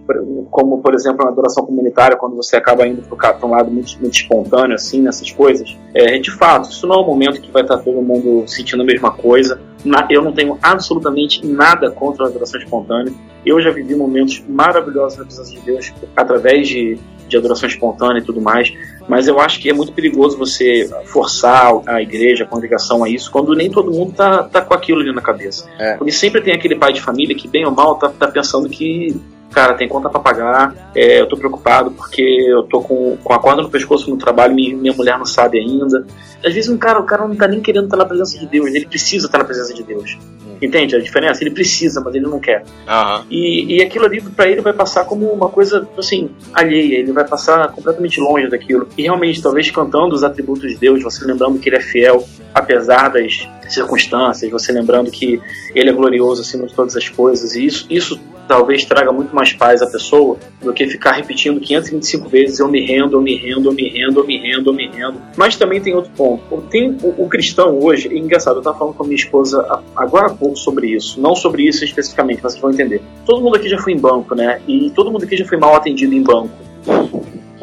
como, 0.51 0.79
por 0.79 0.93
exemplo, 0.93 1.23
na 1.25 1.31
adoração 1.31 1.65
comunitária, 1.65 2.15
quando 2.15 2.35
você 2.35 2.55
acaba 2.55 2.85
indo 2.87 3.01
para 3.01 3.37
um 3.47 3.49
lado 3.49 3.71
muito, 3.71 3.97
muito 3.99 4.13
espontâneo, 4.13 4.75
assim, 4.75 5.01
nessas 5.01 5.31
coisas. 5.31 5.75
É, 5.93 6.19
de 6.19 6.29
fato, 6.31 6.69
isso 6.69 6.85
não 6.85 6.95
é 6.95 6.99
um 6.99 7.05
momento 7.07 7.41
que 7.41 7.49
vai 7.51 7.63
estar 7.63 7.77
todo 7.77 7.99
mundo 8.01 8.43
sentindo 8.47 8.83
a 8.83 8.85
mesma 8.85 9.11
coisa. 9.11 9.59
Na- 9.83 10.07
eu 10.09 10.21
não 10.21 10.31
tenho 10.33 10.57
absolutamente 10.61 11.45
nada 11.45 11.89
contra 11.89 12.25
a 12.25 12.27
adoração 12.27 12.59
espontânea. 12.61 13.11
Eu 13.45 13.59
já 13.59 13.71
vivi 13.71 13.95
momentos 13.95 14.43
maravilhosos 14.47 15.17
na 15.17 15.25
presença 15.25 15.51
de 15.51 15.59
Deus 15.61 15.91
através 16.15 16.67
de, 16.67 16.97
de 17.33 17.37
adoração 17.37 17.67
espontânea 17.67 18.19
e 18.19 18.23
tudo 18.23 18.39
mais, 18.39 18.73
mas 19.07 19.27
eu 19.27 19.39
acho 19.39 19.59
que 19.59 19.69
é 19.69 19.73
muito 19.73 19.91
perigoso 19.91 20.37
você 20.37 20.89
forçar 21.05 21.73
a 21.85 22.01
igreja, 22.01 22.43
a 22.43 22.47
congregação 22.47 23.03
a 23.03 23.09
isso, 23.09 23.31
quando 23.31 23.53
nem 23.55 23.69
todo 23.69 23.91
mundo 23.91 24.13
tá, 24.13 24.43
tá 24.43 24.61
com 24.61 24.73
aquilo 24.73 25.01
ali 25.01 25.13
na 25.13 25.21
cabeça. 25.21 25.67
É. 25.77 25.95
Porque 25.97 26.11
sempre 26.11 26.41
tem 26.41 26.53
aquele 26.53 26.75
pai 26.75 26.93
de 26.93 27.01
família 27.01 27.35
que, 27.35 27.47
bem 27.47 27.65
ou 27.65 27.71
mal, 27.71 27.95
tá, 27.95 28.09
tá 28.09 28.27
pensando 28.27 28.69
que, 28.69 29.15
cara, 29.53 29.73
tem 29.75 29.87
conta 29.87 30.09
pra 30.09 30.19
pagar, 30.19 30.91
é, 30.95 31.21
eu 31.21 31.27
tô 31.27 31.37
preocupado 31.37 31.91
porque 31.91 32.21
eu 32.21 32.63
tô 32.63 32.81
com, 32.81 33.17
com 33.23 33.33
a 33.33 33.39
corda 33.39 33.61
no 33.61 33.69
pescoço 33.69 34.09
no 34.09 34.17
trabalho 34.17 34.57
e 34.57 34.73
minha 34.73 34.93
mulher 34.93 35.17
não 35.17 35.25
sabe 35.25 35.59
ainda. 35.59 36.05
Às 36.45 36.53
vezes 36.53 36.69
um 36.69 36.77
cara, 36.77 36.99
o 36.99 37.05
cara 37.05 37.27
não 37.27 37.35
tá 37.35 37.47
nem 37.47 37.61
querendo 37.61 37.85
estar 37.85 37.97
na 37.97 38.05
presença 38.05 38.37
de 38.37 38.45
Deus, 38.45 38.67
ele 38.67 38.85
precisa 38.85 39.27
estar 39.27 39.37
na 39.37 39.45
presença 39.45 39.73
de 39.73 39.83
Deus. 39.83 40.17
Entende 40.63 40.95
a 40.95 40.99
diferença? 40.99 41.43
Ele 41.43 41.51
precisa, 41.51 41.99
mas 41.99 42.15
ele 42.15 42.25
não 42.25 42.39
quer. 42.39 42.63
Aham. 42.87 43.25
E, 43.29 43.75
e 43.75 43.81
aquilo 43.81 44.05
ali 44.05 44.21
pra 44.21 44.47
ele 44.47 44.61
vai 44.61 44.71
passar 44.71 45.03
como 45.03 45.29
uma 45.29 45.49
coisa, 45.49 45.85
assim, 45.97 46.29
alheia. 46.53 46.99
Ele 46.99 47.11
vai 47.11 47.27
passar 47.27 47.67
completamente 47.73 48.19
longe 48.21 48.47
daquilo. 48.47 48.87
E 48.97 49.03
realmente, 49.03 49.41
talvez 49.41 49.69
cantando 49.69 50.15
os 50.15 50.23
atributos 50.23 50.71
de 50.71 50.77
Deus, 50.77 51.03
você 51.03 51.25
lembrando 51.25 51.59
que 51.59 51.67
ele 51.67 51.75
é 51.75 51.81
fiel, 51.81 52.25
apesar 52.53 53.09
das 53.09 53.47
circunstâncias, 53.67 54.49
você 54.49 54.71
lembrando 54.71 55.11
que 55.11 55.41
ele 55.75 55.89
é 55.89 55.93
glorioso 55.93 56.41
acima 56.41 56.65
de 56.65 56.73
todas 56.73 56.95
as 56.95 57.09
coisas. 57.09 57.55
E 57.55 57.65
isso, 57.65 57.85
isso 57.89 58.19
talvez 58.47 58.85
traga 58.85 59.11
muito 59.11 59.35
mais 59.35 59.53
paz 59.53 59.81
à 59.81 59.87
pessoa 59.87 60.37
do 60.61 60.73
que 60.73 60.87
ficar 60.87 61.13
repetindo 61.13 61.59
525 61.59 62.29
vezes 62.29 62.59
eu 62.59 62.67
me 62.67 62.85
rendo, 62.85 63.17
eu 63.17 63.21
me 63.21 63.35
rendo, 63.35 63.69
eu 63.69 63.73
me 63.73 63.89
rendo, 63.89 64.19
eu 64.19 64.25
me 64.25 64.37
rendo, 64.37 64.69
eu 64.69 64.73
me 64.73 64.87
rendo. 64.87 65.21
Mas 65.35 65.55
também 65.55 65.81
tem 65.81 65.93
outro 65.93 66.11
ponto. 66.15 66.61
Tem 66.69 66.97
o, 67.01 67.23
o 67.23 67.27
cristão 67.27 67.79
hoje, 67.79 68.09
é 68.09 68.17
engraçado, 68.17 68.55
eu 68.55 68.59
estava 68.59 68.77
falando 68.77 68.95
com 68.95 69.03
a 69.03 69.05
minha 69.05 69.15
esposa 69.15 69.81
agora 69.95 70.27
há 70.27 70.33
pouco 70.33 70.55
sobre 70.57 70.87
isso. 70.87 71.19
Não 71.19 71.35
sobre 71.35 71.67
isso 71.67 71.83
especificamente, 71.83 72.41
mas 72.43 72.53
vocês 72.53 72.61
vão 72.61 72.71
entender. 72.71 73.01
Todo 73.25 73.41
mundo 73.41 73.55
aqui 73.55 73.69
já 73.69 73.77
foi 73.77 73.93
em 73.93 73.99
banco, 73.99 74.35
né? 74.35 74.61
E 74.67 74.91
todo 74.91 75.11
mundo 75.11 75.23
aqui 75.23 75.37
já 75.37 75.45
foi 75.45 75.57
mal 75.57 75.75
atendido 75.75 76.13
em 76.13 76.23
banco. 76.23 76.51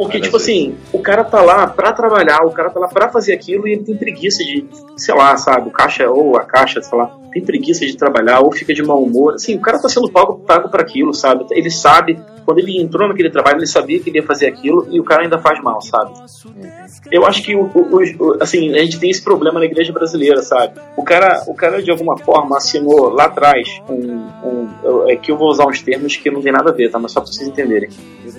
Porque, 0.00 0.18
tipo 0.18 0.38
assim, 0.38 0.78
o 0.94 0.98
cara 0.98 1.22
tá 1.22 1.42
lá 1.42 1.66
pra 1.66 1.92
trabalhar, 1.92 2.38
o 2.46 2.52
cara 2.52 2.70
tá 2.70 2.80
lá 2.80 2.88
pra 2.88 3.10
fazer 3.10 3.34
aquilo 3.34 3.68
e 3.68 3.74
ele 3.74 3.84
tem 3.84 3.94
preguiça 3.94 4.42
de, 4.42 4.66
sei 4.96 5.14
lá, 5.14 5.36
sabe, 5.36 5.68
o 5.68 5.70
caixa 5.70 6.08
ou 6.08 6.38
a 6.38 6.40
caixa, 6.40 6.80
sei 6.80 6.96
lá, 6.96 7.14
tem 7.30 7.44
preguiça 7.44 7.84
de 7.84 7.94
trabalhar 7.94 8.40
ou 8.40 8.50
fica 8.50 8.72
de 8.72 8.82
mau 8.82 9.02
humor. 9.02 9.34
Assim, 9.34 9.56
o 9.56 9.60
cara 9.60 9.78
tá 9.78 9.90
sendo 9.90 10.10
pago, 10.10 10.38
pago 10.38 10.70
para 10.70 10.80
aquilo, 10.80 11.12
sabe? 11.12 11.44
Ele 11.50 11.70
sabe, 11.70 12.18
quando 12.44 12.58
ele 12.58 12.80
entrou 12.80 13.08
naquele 13.08 13.30
trabalho, 13.30 13.58
ele 13.58 13.66
sabia 13.66 13.98
que 14.00 14.10
ele 14.10 14.18
ia 14.18 14.26
fazer 14.26 14.46
aquilo 14.46 14.86
e 14.90 14.98
o 15.00 15.04
cara 15.04 15.22
ainda 15.22 15.38
faz 15.38 15.62
mal, 15.62 15.80
sabe? 15.80 16.12
Eu 17.10 17.24
acho 17.26 17.42
que, 17.42 17.54
o, 17.54 17.70
o- 17.74 18.36
assim, 18.40 18.74
a 18.74 18.78
gente 18.78 18.98
tem 18.98 19.10
esse 19.10 19.22
problema 19.22 19.58
na 19.60 19.66
igreja 19.66 19.92
brasileira, 19.92 20.42
sabe? 20.42 20.74
O 20.96 21.02
cara, 21.02 21.42
o 21.46 21.54
cara 21.54 21.82
de 21.82 21.90
alguma 21.90 22.16
forma, 22.18 22.56
assinou 22.56 23.08
lá 23.10 23.24
atrás 23.24 23.68
um. 23.88 24.26
um 24.44 25.08
é 25.08 25.16
que 25.16 25.30
eu 25.30 25.36
vou 25.36 25.48
usar 25.48 25.66
uns 25.66 25.80
termos 25.82 26.16
que 26.16 26.30
não 26.30 26.40
tem 26.42 26.52
nada 26.52 26.70
a 26.70 26.72
ver, 26.72 26.90
tá? 26.90 26.98
Mas 26.98 27.12
só 27.12 27.20
pra 27.20 27.30
vocês 27.30 27.48
entenderem. 27.48 27.88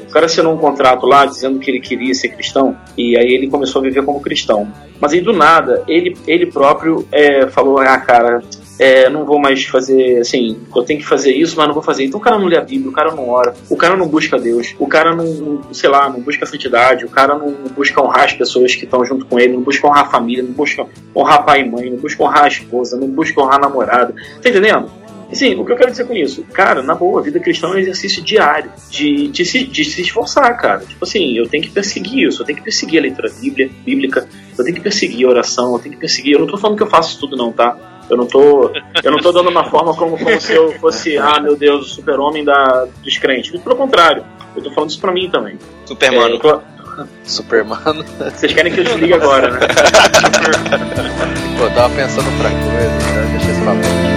O 0.08 0.12
cara 0.12 0.26
assinou 0.26 0.54
um 0.54 0.58
contrato 0.58 1.06
lá 1.06 1.26
dizendo 1.26 1.60
que 1.60 1.70
ele 1.72 1.80
queria 1.80 2.14
ser 2.14 2.30
cristão 2.30 2.76
e 2.98 3.18
aí 3.18 3.34
ele 3.34 3.48
começou 3.50 3.80
a 3.80 3.84
viver 3.84 4.04
como 4.04 4.22
cristão. 4.22 4.68
Mas 5.00 5.14
aí 5.14 5.22
do 5.22 5.34
nada, 5.34 5.84
ele, 5.88 6.16
ele 6.28 6.46
próprio 6.46 7.06
é, 7.12 7.48
falou: 7.48 7.80
Ah, 7.80 7.98
cara, 7.98 8.42
é, 8.82 9.08
não 9.12 9.26
vou 9.26 9.40
mais 9.40 9.64
fazer, 9.64 10.18
assim, 10.18 10.60
eu 10.76 10.82
tenho 10.82 11.00
que 11.00 11.06
fazer 11.06 11.32
isso, 11.32 11.56
mas 11.56 11.68
não 11.68 11.74
vou 11.76 11.84
fazer. 11.84 12.04
Então 12.04 12.20
o 12.20 12.24
cara 12.24 12.40
não 12.40 12.48
lê 12.48 12.58
a 12.58 12.62
Bíblia, 12.62 12.90
o 12.90 12.92
cara 12.92 13.14
não 13.14 13.30
ora, 13.30 13.54
o 13.70 13.78
cara 13.78 13.96
não 13.96 14.08
busca 14.08 14.40
Deus, 14.40 14.74
o 14.80 14.88
cara 14.88 15.16
não, 15.16 15.72
sei 15.72 15.88
lá, 15.88 16.10
não 16.10 16.20
busca 16.20 16.48
santidade, 16.48 17.06
o 17.06 17.10
cara 17.10 17.38
não 17.38 17.52
busca 17.76 18.02
honrar 18.02 18.26
as 18.26 18.34
pessoas 18.34 18.74
que 18.74 18.86
estão 18.86 19.06
junto 19.06 19.28
com 19.28 19.40
ele, 19.40 19.54
não 19.54 19.62
busca 19.62 19.86
honrar 19.86 20.08
a 20.08 20.10
família, 20.10 20.42
não 20.42 20.52
busca 20.52 20.88
honrar 21.16 21.46
pai 21.46 21.62
e 21.62 21.70
mãe, 21.70 21.92
não 21.92 21.98
busca 21.98 22.24
honrar 22.24 22.46
a 22.46 22.48
esposa, 22.48 22.98
não 22.98 23.08
busca 23.08 23.40
honrar 23.40 23.58
a 23.58 23.60
namorada. 23.60 24.16
Tá 24.42 24.50
entendendo? 24.50 24.90
Sim, 25.32 25.56
o 25.56 25.64
que 25.64 25.72
eu 25.72 25.78
quero 25.78 25.92
dizer 25.92 26.06
com 26.06 26.14
isso? 26.16 26.44
Cara, 26.52 26.82
na 26.82 26.96
boa, 26.96 27.22
a 27.22 27.24
vida 27.24 27.40
cristã 27.40 27.68
é 27.68 27.72
um 27.72 27.78
exercício 27.78 28.24
diário 28.24 28.72
de, 28.90 29.28
de, 29.28 29.46
se, 29.46 29.64
de 29.64 29.86
se 29.86 30.02
esforçar, 30.02 30.58
cara. 30.58 30.80
Tipo 30.80 31.06
assim, 31.06 31.38
eu 31.38 31.48
tenho 31.48 31.64
que 31.64 31.70
perseguir 31.70 32.28
isso, 32.28 32.42
eu 32.42 32.46
tenho 32.48 32.58
que 32.58 32.64
perseguir 32.64 32.98
a 32.98 33.04
leitura 33.04 33.32
bíblia, 33.40 33.70
bíblica, 33.86 34.28
eu 34.58 34.64
tenho 34.64 34.76
que 34.76 34.82
perseguir 34.82 35.28
a 35.28 35.30
oração, 35.30 35.74
eu 35.74 35.80
tenho 35.80 35.94
que 35.94 36.02
perseguir. 36.02 36.34
Eu 36.34 36.40
não 36.40 36.48
tô 36.48 36.58
falando 36.58 36.76
que 36.76 36.84
eu 36.84 36.90
faço 36.90 37.12
isso 37.12 37.20
tudo, 37.20 37.38
não, 37.38 37.54
tá? 37.54 37.78
Eu 38.10 38.18
não 38.18 38.26
tô, 38.26 38.72
eu 39.04 39.12
não 39.12 39.20
tô 39.20 39.32
dando 39.32 39.50
uma 39.50 39.64
forma 39.70 39.94
como, 39.96 40.18
como 40.18 40.42
se 40.42 40.54
eu 40.54 40.72
fosse, 40.80 41.18
ah, 41.18 41.40
meu 41.40 41.56
Deus, 41.56 41.86
o 41.86 41.96
super-homem 41.96 42.44
da, 42.44 42.86
dos 43.04 43.18
crentes. 43.18 43.58
Pelo 43.62 43.76
contrário, 43.76 44.24
eu 44.56 44.62
tô 44.62 44.72
falando 44.72 44.90
isso 44.90 45.00
pra 45.00 45.12
mim 45.12 45.30
também. 45.30 45.54
É, 45.56 45.88
Supermano. 45.88 46.36
eu 46.36 46.40
tô- 46.40 46.62
Supermano. 47.24 48.04
vocês 48.20 48.54
querem 48.54 48.72
que 48.74 48.82
eu 48.82 48.84
desligue 48.84 49.14
agora, 49.14 49.50
né? 49.52 49.60
Pô, 51.58 51.64
eu 51.64 51.74
tava 51.74 51.94
pensando 51.96 52.26
outra 52.32 52.50
coisa, 52.50 53.14
né? 53.14 53.28
deixa 53.38 53.52
esse 53.52 53.62
papo. 53.62 54.11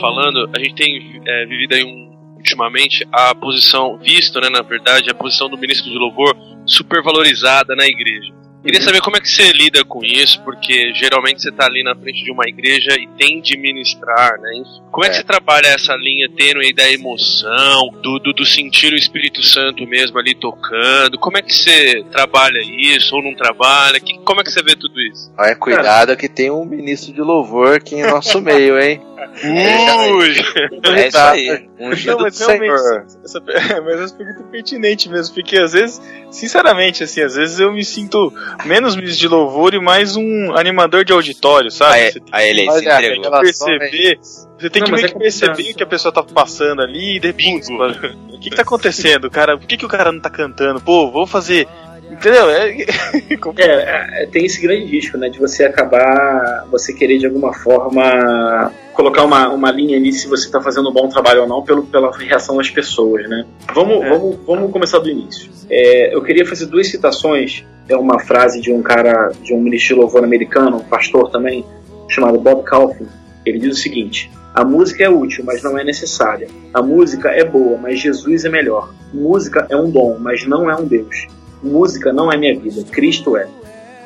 Falando, 0.00 0.50
a 0.54 0.58
gente 0.58 0.74
tem 0.74 1.20
é, 1.26 1.46
vivido 1.46 1.74
aí 1.74 1.84
um, 1.84 2.08
ultimamente 2.36 3.06
a 3.12 3.34
posição, 3.34 3.98
visto, 3.98 4.40
né, 4.40 4.48
na 4.48 4.62
verdade, 4.62 5.10
a 5.10 5.14
posição 5.14 5.48
do 5.48 5.58
ministro 5.58 5.90
de 5.90 5.98
louvor 5.98 6.36
super 6.64 7.02
valorizada 7.02 7.74
na 7.74 7.86
igreja. 7.86 8.38
Queria 8.60 8.82
saber 8.82 9.00
como 9.00 9.16
é 9.16 9.20
que 9.20 9.30
você 9.30 9.52
lida 9.52 9.84
com 9.84 10.04
isso, 10.04 10.42
porque 10.42 10.92
geralmente 10.92 11.40
você 11.40 11.50
tá 11.50 11.64
ali 11.66 11.84
na 11.84 11.94
frente 11.94 12.24
de 12.24 12.30
uma 12.30 12.42
igreja 12.46 12.90
e 12.98 13.06
tem 13.16 13.40
de 13.40 13.56
ministrar, 13.56 14.38
né? 14.40 14.50
Como 14.90 15.06
é, 15.06 15.08
que 15.08 15.14
É. 15.14 15.18
você 15.18 15.24
trabalha 15.24 15.68
essa 15.68 15.94
linha 15.94 16.28
tênue 16.28 16.66
aí 16.66 16.72
da 16.72 16.90
emoção, 16.90 17.88
do, 18.02 18.18
do, 18.18 18.32
do 18.32 18.44
sentir 18.44 18.92
o 18.92 18.96
Espírito 18.96 19.42
Santo 19.44 19.86
mesmo 19.86 20.18
ali 20.18 20.34
tocando? 20.34 21.18
Como 21.18 21.38
é 21.38 21.42
que 21.42 21.54
você 21.54 22.02
trabalha 22.10 22.58
isso 22.60 23.14
ou 23.14 23.22
não 23.22 23.32
trabalha? 23.32 24.00
Que, 24.00 24.18
como 24.18 24.40
é 24.40 24.44
que 24.44 24.50
você 24.50 24.62
vê 24.62 24.74
tudo 24.74 25.00
isso? 25.02 25.32
Olha, 25.38 25.54
cuidado 25.54 26.16
que 26.16 26.28
tem 26.28 26.50
um 26.50 26.64
ministro 26.64 27.14
de 27.14 27.20
louvor 27.20 27.76
aqui 27.76 27.94
em 27.94 28.02
nosso 28.02 28.40
meio, 28.42 28.78
hein? 28.78 29.00
É 29.42 31.08
isso 31.08 31.18
aí. 31.18 31.68
Ungido 31.80 32.16
Não, 32.16 32.22
mas 32.22 32.38
realmente, 32.38 32.74
essa, 33.24 33.40
mas 33.84 34.00
essa 34.00 34.14
pergunta 34.14 34.40
é 34.40 34.50
pertinente 34.50 35.08
mesmo, 35.08 35.34
porque 35.34 35.58
às 35.58 35.72
vezes, 35.72 36.00
sinceramente, 36.30 37.02
assim, 37.04 37.22
às 37.22 37.34
vezes 37.34 37.58
eu 37.60 37.72
me 37.72 37.84
sinto 37.84 38.32
menos 38.64 38.94
ministro 38.96 39.20
de 39.20 39.28
louvor 39.28 39.74
e 39.74 39.80
mais 39.80 40.16
um 40.16 40.56
animador 40.56 41.04
de 41.04 41.12
auditório, 41.12 41.70
sabe? 41.70 41.94
Aí, 41.98 42.10
Você 42.12 42.20
tem 42.20 42.28
aí 42.32 42.50
ele 42.50 42.70
se 42.70 42.78
entregou. 42.84 43.40
perceber, 43.40 44.18
você 44.58 44.70
tem 44.70 44.82
Não, 44.82 44.88
que 44.94 45.04
é 45.04 45.08
que 45.08 45.18
perceber 45.18 45.70
o 45.70 45.74
que 45.76 45.82
a 45.82 45.86
pessoa 45.86 46.12
tá 46.12 46.22
passando 46.22 46.82
ali 46.82 47.16
e 47.16 47.20
depois, 47.20 47.68
o 47.68 48.38
que 48.40 48.50
que 48.50 48.56
tá 48.56 48.62
acontecendo, 48.62 49.30
cara? 49.30 49.56
Por 49.56 49.66
que 49.66 49.76
que 49.76 49.86
o 49.86 49.88
cara 49.88 50.10
não 50.12 50.20
tá 50.20 50.30
cantando? 50.30 50.80
Pô, 50.80 51.10
vou 51.10 51.26
fazer, 51.26 51.68
entendeu? 52.10 52.50
É, 52.50 52.74
É, 53.62 54.22
é, 54.22 54.26
tem 54.26 54.44
esse 54.44 54.60
grande 54.60 54.84
risco, 54.84 55.16
né, 55.16 55.28
de 55.28 55.38
você 55.38 55.64
acabar, 55.64 56.66
você 56.70 56.92
querer 56.92 57.18
de 57.18 57.26
alguma 57.26 57.52
forma 57.52 58.72
colocar 58.92 59.22
uma, 59.22 59.48
uma 59.48 59.70
linha 59.70 59.96
ali 59.96 60.12
se 60.12 60.26
você 60.26 60.46
está 60.46 60.60
fazendo 60.60 60.90
um 60.90 60.92
bom 60.92 61.08
trabalho 61.08 61.42
ou 61.42 61.48
não 61.48 61.62
pelo, 61.62 61.84
pela 61.84 62.10
reação 62.16 62.56
das 62.56 62.68
pessoas, 62.68 63.28
né. 63.28 63.44
Vamos, 63.72 64.04
É. 64.04 64.08
vamos, 64.08 64.36
vamos 64.44 64.72
começar 64.72 64.98
do 64.98 65.08
início. 65.08 65.50
É, 65.70 66.14
eu 66.14 66.22
queria 66.22 66.44
fazer 66.44 66.66
duas 66.66 66.88
citações. 66.88 67.64
É 67.88 67.96
uma 67.96 68.18
frase 68.18 68.60
de 68.60 68.72
um 68.72 68.82
cara, 68.82 69.30
de 69.42 69.54
um 69.54 69.60
ministro 69.60 69.94
de 69.94 70.00
louvor 70.00 70.24
americano, 70.24 70.78
um 70.78 70.84
pastor 70.84 71.30
também, 71.30 71.64
chamado 72.08 72.38
Bob 72.38 72.64
Kaufman. 72.64 73.08
Ele 73.46 73.58
diz 73.58 73.78
o 73.78 73.80
seguinte: 73.80 74.30
a 74.54 74.64
música 74.64 75.04
é 75.04 75.08
útil, 75.08 75.44
mas 75.44 75.62
não 75.62 75.78
é 75.78 75.84
necessária. 75.84 76.48
A 76.74 76.82
música 76.82 77.30
é 77.30 77.44
boa, 77.44 77.78
mas 77.78 78.00
Jesus 78.00 78.44
é 78.44 78.48
melhor. 78.48 78.92
Música 79.14 79.66
é 79.70 79.76
um 79.76 79.88
dom, 79.88 80.18
mas 80.18 80.44
não 80.44 80.68
é 80.68 80.74
um 80.74 80.84
Deus. 80.84 81.28
Música 81.62 82.12
não 82.12 82.30
é 82.32 82.36
minha 82.36 82.58
vida, 82.58 82.82
Cristo 82.90 83.36
é. 83.36 83.48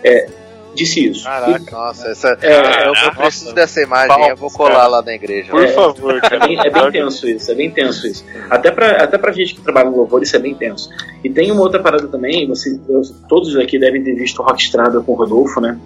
É, 0.05 0.27
disse 0.75 1.07
isso. 1.07 1.25
Caraca. 1.25 1.71
Nossa, 1.71 2.09
essa, 2.09 2.39
É, 2.41 2.87
eu, 2.89 2.93
eu 2.95 3.13
preciso 3.15 3.55
dessa 3.55 3.81
imagem, 3.83 4.09
Palmas, 4.09 4.29
eu 4.31 4.37
vou 4.37 4.51
colar 4.51 4.71
cara. 4.77 4.87
lá 4.89 5.03
na 5.03 5.13
igreja. 5.15 5.51
por 5.51 5.63
É. 5.65 5.69
favor, 5.69 6.17
É 6.17 6.21
cara. 6.21 6.47
bem, 6.47 6.59
é 6.59 6.71
bem 6.71 6.91
tenso 6.91 7.29
isso, 7.29 7.51
é 7.51 7.55
bem 7.55 7.71
tenso 7.71 8.07
isso. 8.07 8.25
Até 8.51 8.71
pra, 8.71 9.03
até 9.03 9.19
pra 9.19 9.33
gente 9.33 9.55
que 9.55 9.61
trabalha 9.61 9.91
no 9.91 9.97
louvor, 9.99 10.23
isso 10.23 10.35
é 10.35 10.39
bem 10.39 10.55
tenso. 10.55 10.89
E 11.23 11.29
tem 11.31 11.51
uma 11.53 11.61
outra 11.63 11.81
parada 11.81 12.09
também, 12.09 12.49
você, 12.49 12.79
eu- 12.89 13.03
todos 13.29 13.55
aqui 13.57 13.79
devem 13.79 14.03
ter 14.03 14.15
visto 14.15 14.43
Rock 14.43 14.63
Estrada 14.63 15.01
com 15.01 15.13
o 15.13 15.15
Rodolfo, 15.15 15.61
né? 15.61 15.79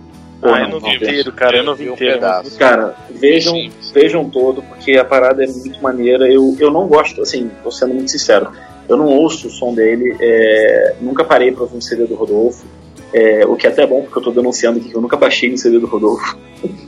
Ou 0.42 0.54
Ah, 0.54 0.60
eu 0.60 0.68
não 0.68 0.80
vi 0.80 0.94
inteiro, 0.96 1.32
cara, 1.32 1.56
eu 1.56 1.64
não 1.64 1.74
vi 1.74 1.84
Vi 1.84 1.90
um 1.90 1.94
inteiro. 1.94 2.14
pedaço. 2.14 2.58
Cara, 2.58 2.94
vejam, 3.10 3.54
Sim. 3.54 3.70
vejam 3.92 4.28
todo, 4.30 4.62
porque 4.62 4.92
a 4.92 5.04
parada 5.04 5.42
é 5.42 5.46
muito 5.46 5.82
maneira. 5.82 6.30
Eu, 6.30 6.54
eu 6.60 6.70
não 6.70 6.86
gosto, 6.86 7.22
assim, 7.22 7.50
tô 7.64 7.70
sendo 7.70 7.94
muito 7.94 8.10
sincero, 8.10 8.50
eu 8.88 8.96
não 8.96 9.06
ouço 9.06 9.48
o 9.48 9.50
som 9.50 9.74
dele, 9.74 10.16
é, 10.20 10.94
nunca 11.00 11.24
parei 11.24 11.52
pra 11.52 11.62
ouvir 11.62 11.76
um 11.76 11.80
CD 11.80 12.04
do 12.06 12.14
Rodolfo. 12.14 12.64
é, 13.12 13.44
o 13.46 13.56
que 13.56 13.66
é 13.66 13.70
até 13.70 13.86
bom, 13.86 14.02
porque 14.02 14.18
eu 14.18 14.22
tô 14.22 14.30
denunciando 14.30 14.78
aqui 14.78 14.88
que 14.90 14.94
eu 14.96 15.00
nunca 15.00 15.16
baixei 15.16 15.50
no 15.50 15.56
CD 15.58 15.78
do 15.78 15.86
Rodolfo. 15.86 16.36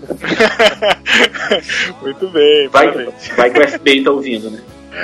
Muito 2.02 2.28
bem, 2.28 2.68
Vai, 2.68 2.90
parabéns. 2.92 3.28
vai 3.36 3.50
que 3.50 3.60
o 3.60 3.68
FBI 3.68 4.02
tá 4.04 4.10
ouvindo, 4.10 4.50
né? 4.50 4.60
Bom, 4.90 4.98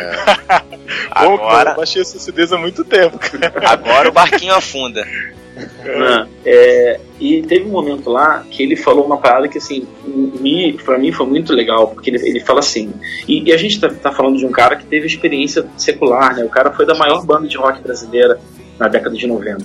cara, 1.09 1.25
eu 1.25 1.35
Agora, 1.35 1.75
baixei 1.75 2.03
esses 2.03 2.21
CDs 2.23 2.53
há 2.53 2.59
muito 2.59 2.85
tempo, 2.85 3.19
cara. 3.19 3.53
agora 3.71 4.09
o 4.09 4.13
barquinho 4.13 4.55
afunda. 4.55 5.07
Né? 5.55 6.29
É, 6.45 7.01
e 7.21 7.43
teve 7.43 7.65
um 7.65 7.71
momento 7.73 8.11
lá 8.11 8.45
que 8.51 8.63
ele 8.63 8.77
falou 8.77 9.05
uma 9.05 9.19
parada 9.19 9.49
que, 9.49 9.59
assim, 9.59 9.87
me, 10.05 10.73
pra 10.73 10.99
mim 10.99 11.13
foi 11.13 11.27
muito 11.27 11.53
legal, 11.53 11.89
porque 11.89 12.11
ele, 12.11 12.29
ele 12.29 12.41
fala 12.41 12.61
assim. 12.61 12.93
E, 13.29 13.49
e 13.49 13.53
a 13.53 13.57
gente 13.57 13.81
tá, 13.81 13.89
tá 13.89 14.13
falando 14.13 14.37
de 14.37 14.45
um 14.45 14.51
cara 14.51 14.77
que 14.77 14.85
teve 14.85 15.07
experiência 15.07 15.67
secular, 15.77 16.35
né? 16.35 16.45
O 16.45 16.49
cara 16.49 16.73
foi 16.73 16.85
da 16.85 16.95
maior 16.95 17.25
banda 17.25 17.47
de 17.47 17.57
rock 17.57 17.81
brasileira 17.81 18.41
na 18.79 18.89
década 18.89 19.17
de 19.17 19.27
90. 19.27 19.65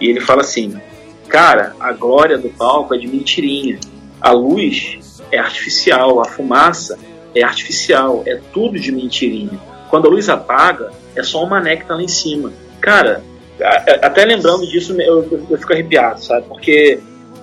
E 0.00 0.08
ele 0.08 0.20
fala 0.20 0.42
assim: 0.42 0.74
Cara, 1.28 1.74
a 1.80 1.92
glória 1.92 2.36
do 2.36 2.48
palco 2.50 2.94
é 2.94 2.98
de 2.98 3.06
mentirinha. 3.06 3.78
A 4.20 4.32
luz 4.32 5.22
é 5.32 5.38
artificial, 5.38 6.20
a 6.20 6.24
fumaça 6.24 6.98
é 7.34 7.42
artificial, 7.42 8.22
é 8.26 8.40
tudo 8.52 8.78
de 8.78 8.92
mentirinha. 8.92 9.58
Quando 9.88 10.06
a 10.06 10.10
luz 10.10 10.28
apaga, 10.28 10.90
é 11.16 11.22
só 11.22 11.38
uma 11.40 11.50
mané 11.50 11.76
que 11.76 11.86
tá 11.86 11.94
lá 11.94 12.02
em 12.02 12.08
cima. 12.08 12.52
Cara, 12.80 13.22
até 14.02 14.24
lembrando 14.24 14.66
disso, 14.66 14.98
eu, 15.00 15.46
eu, 15.50 15.58
fico 15.58 15.72
arrepiado, 15.72 16.22
sabe? 16.22 16.46
Porque 16.46 17.00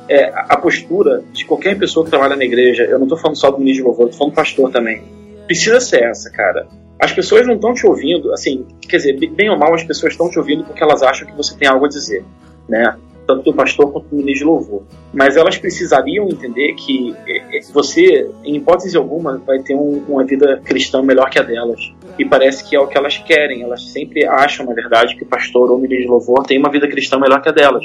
é, 0.10 0.32
a 0.34 0.58
postura 0.58 1.24
de 1.32 1.46
qualquer 1.46 1.78
pessoa 1.78 2.04
que 2.04 2.10
trabalha 2.10 2.36
na 2.36 2.46
igreja, 2.46 2.84
eu 2.84 3.00
não 3.00 3.08
tô 3.08 3.18
falando 3.18 3.38
só 3.38 3.52
do 3.52 3.60
ministro 3.60 3.84
de 3.84 3.88
louvor, 3.90 4.06
eu 4.06 4.12
tô 4.12 4.18
falando 4.18 4.34
do 4.34 4.36
pastor 4.36 4.72
também, 4.72 5.04
precisa 5.46 5.80
ser 5.80 6.04
essa, 6.04 6.30
cara. 6.30 6.68
As 7.00 7.12
pessoas 7.12 7.46
não 7.46 7.56
estão 7.56 7.74
te 7.74 7.86
ouvindo, 7.86 8.34
assim, 8.34 8.66
quer 8.82 8.98
dizer, 8.98 9.14
bem 9.32 9.50
ou 9.50 9.58
mal, 9.58 9.74
as 9.74 9.84
pessoas 9.84 10.14
estão 10.14 10.30
te 10.30 10.40
ouvindo 10.40 10.64
porque 10.64 10.84
elas 10.84 11.04
acham 11.04 11.28
que 11.28 11.36
você 11.36 11.56
tem 11.56 11.68
algo 11.68 11.86
a 11.86 11.90
dizer, 11.90 12.24
né? 12.68 12.96
Tanto 13.28 13.44
do 13.44 13.54
pastor 13.54 13.92
quanto 13.92 14.08
do 14.08 14.16
ministro 14.16 14.46
de 14.48 14.52
louvor. 14.52 14.84
Mas 15.14 15.36
elas 15.36 15.58
precisariam 15.58 16.30
entender 16.30 16.74
que 16.76 17.14
eh, 17.28 17.58
eh, 17.58 17.60
você, 17.74 18.30
em 18.44 18.56
hipótese 18.56 18.96
alguma, 18.96 19.38
vai 19.46 19.60
ter 19.60 19.76
um- 19.76 20.02
uma 20.08 20.24
vida 20.24 20.62
cristã 20.64 21.02
melhor 21.02 21.30
que 21.30 21.38
a 21.38 21.44
delas. 21.44 21.80
E 22.18 22.24
parece 22.24 22.64
que 22.68 22.76
é 22.76 22.80
o 22.80 22.88
que 22.88 22.98
elas 22.98 23.18
querem. 23.18 23.62
Elas 23.64 23.84
sempre 23.92 24.26
acham, 24.26 24.66
na 24.66 24.74
verdade, 24.74 25.16
que 25.18 25.24
o 25.24 25.28
pastor 25.28 25.70
ou 25.70 25.78
o 25.78 25.80
ministro 25.82 26.06
de 26.06 26.12
louvor 26.12 26.46
tem 26.46 26.58
uma 26.58 26.72
vida 26.72 26.88
cristã 26.88 27.20
melhor 27.20 27.42
que 27.42 27.50
a 27.50 27.52
delas. 27.52 27.84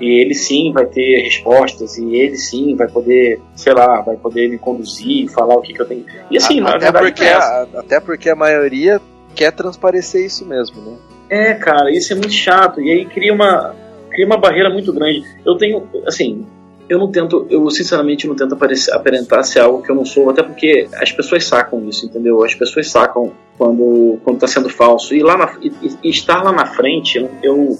E 0.00 0.18
ele 0.22 0.34
sim 0.34 0.72
vai 0.72 0.86
ter 0.86 1.20
respostas, 1.24 1.98
e 1.98 2.16
ele 2.16 2.36
sim 2.36 2.74
vai 2.74 2.88
poder, 2.88 3.38
sei 3.54 3.74
lá, 3.74 4.00
vai 4.00 4.16
poder 4.16 4.48
me 4.48 4.56
conduzir, 4.56 5.28
falar 5.28 5.54
o 5.56 5.60
que, 5.60 5.74
que 5.74 5.82
eu 5.82 5.86
tenho. 5.86 6.06
E 6.30 6.38
assim, 6.38 6.58
na 6.58 6.78
verdade, 6.78 7.04
porque 7.12 7.24
é 7.24 7.34
a, 7.34 7.66
até 7.74 8.00
porque 8.00 8.30
a 8.30 8.34
maioria 8.34 8.98
quer 9.34 9.52
transparecer 9.52 10.24
isso 10.24 10.46
mesmo, 10.46 10.80
né? 10.80 10.96
É, 11.28 11.52
cara, 11.54 11.90
isso 11.94 12.14
é 12.14 12.16
muito 12.16 12.32
chato. 12.32 12.80
E 12.80 12.90
aí 12.90 13.04
cria 13.04 13.32
uma, 13.34 13.76
cria 14.10 14.26
uma 14.26 14.36
barreira 14.36 14.68
muito 14.68 14.92
grande. 14.92 15.24
Eu 15.44 15.56
tenho, 15.56 15.88
assim, 16.06 16.44
eu 16.90 16.98
não 16.98 17.10
tento, 17.10 17.46
eu 17.48 17.70
sinceramente 17.70 18.26
não 18.26 18.34
tento 18.34 18.54
aparecer, 18.54 18.92
aparentar 18.92 19.44
ser 19.44 19.60
algo 19.60 19.80
que 19.80 19.90
eu 19.90 19.94
não 19.94 20.04
sou, 20.04 20.28
até 20.28 20.42
porque 20.42 20.88
as 20.94 21.12
pessoas 21.12 21.44
sacam 21.44 21.88
isso, 21.88 22.04
entendeu? 22.04 22.42
As 22.42 22.52
pessoas 22.52 22.90
sacam 22.90 23.32
quando, 23.56 24.18
quando 24.24 24.40
tá 24.40 24.48
sendo 24.48 24.68
falso. 24.68 25.14
E, 25.14 25.22
lá 25.22 25.36
na, 25.36 25.56
e, 25.62 25.72
e 26.02 26.10
estar 26.10 26.42
lá 26.42 26.50
na 26.50 26.66
frente, 26.66 27.16
eu, 27.16 27.30
eu, 27.44 27.78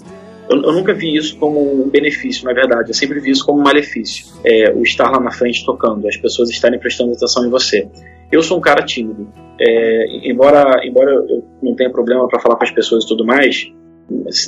eu, 0.49 0.73
nunca 0.73 0.95
vi 0.95 1.17
isso 1.17 1.37
como 1.39 1.61
um 1.85 1.89
benefício, 1.89 2.45
na 2.45 2.53
verdade. 2.53 2.91
Eu 2.91 2.95
sempre 2.95 3.19
vi 3.19 3.33
isso 3.33 3.45
como 3.45 3.59
um 3.59 3.65
malefício. 3.65 4.27
É, 4.45 4.73
o 4.73 4.83
estar 4.85 5.11
lá 5.11 5.19
na 5.19 5.33
frente 5.33 5.67
tocando, 5.67 6.07
as 6.07 6.17
pessoas 6.17 6.49
estarem 6.49 6.79
prestando 6.79 7.13
atenção 7.13 7.45
em 7.45 7.51
você. 7.51 7.89
Eu 8.31 8.45
sou 8.45 8.59
um 8.59 8.61
cara 8.61 8.85
tímido. 8.85 9.27
É, 9.61 10.31
embora, 10.31 10.87
embora 10.87 11.11
eu 11.11 11.45
não 11.61 11.75
tenha 11.75 11.91
problema 11.91 12.29
para 12.29 12.39
falar 12.39 12.55
com 12.55 12.65
as 12.65 12.71
pessoas 12.71 13.05
e 13.05 13.09
tudo 13.09 13.27
mais, 13.27 13.73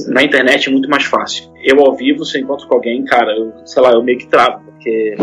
na 0.09 0.23
internet 0.23 0.69
é 0.69 0.73
muito 0.73 0.89
mais 0.89 1.05
fácil. 1.05 1.51
Eu 1.65 1.81
ao 1.81 1.95
vivo, 1.95 2.25
se 2.25 2.37
eu 2.39 2.43
encontro 2.43 2.67
com 2.67 2.75
alguém, 2.75 3.05
cara, 3.05 3.33
eu, 3.37 3.53
sei 3.65 3.83
lá, 3.83 3.93
eu 3.93 4.03
meio 4.03 4.19
que 4.19 4.27
travo, 4.27 4.61
porque 4.65 5.15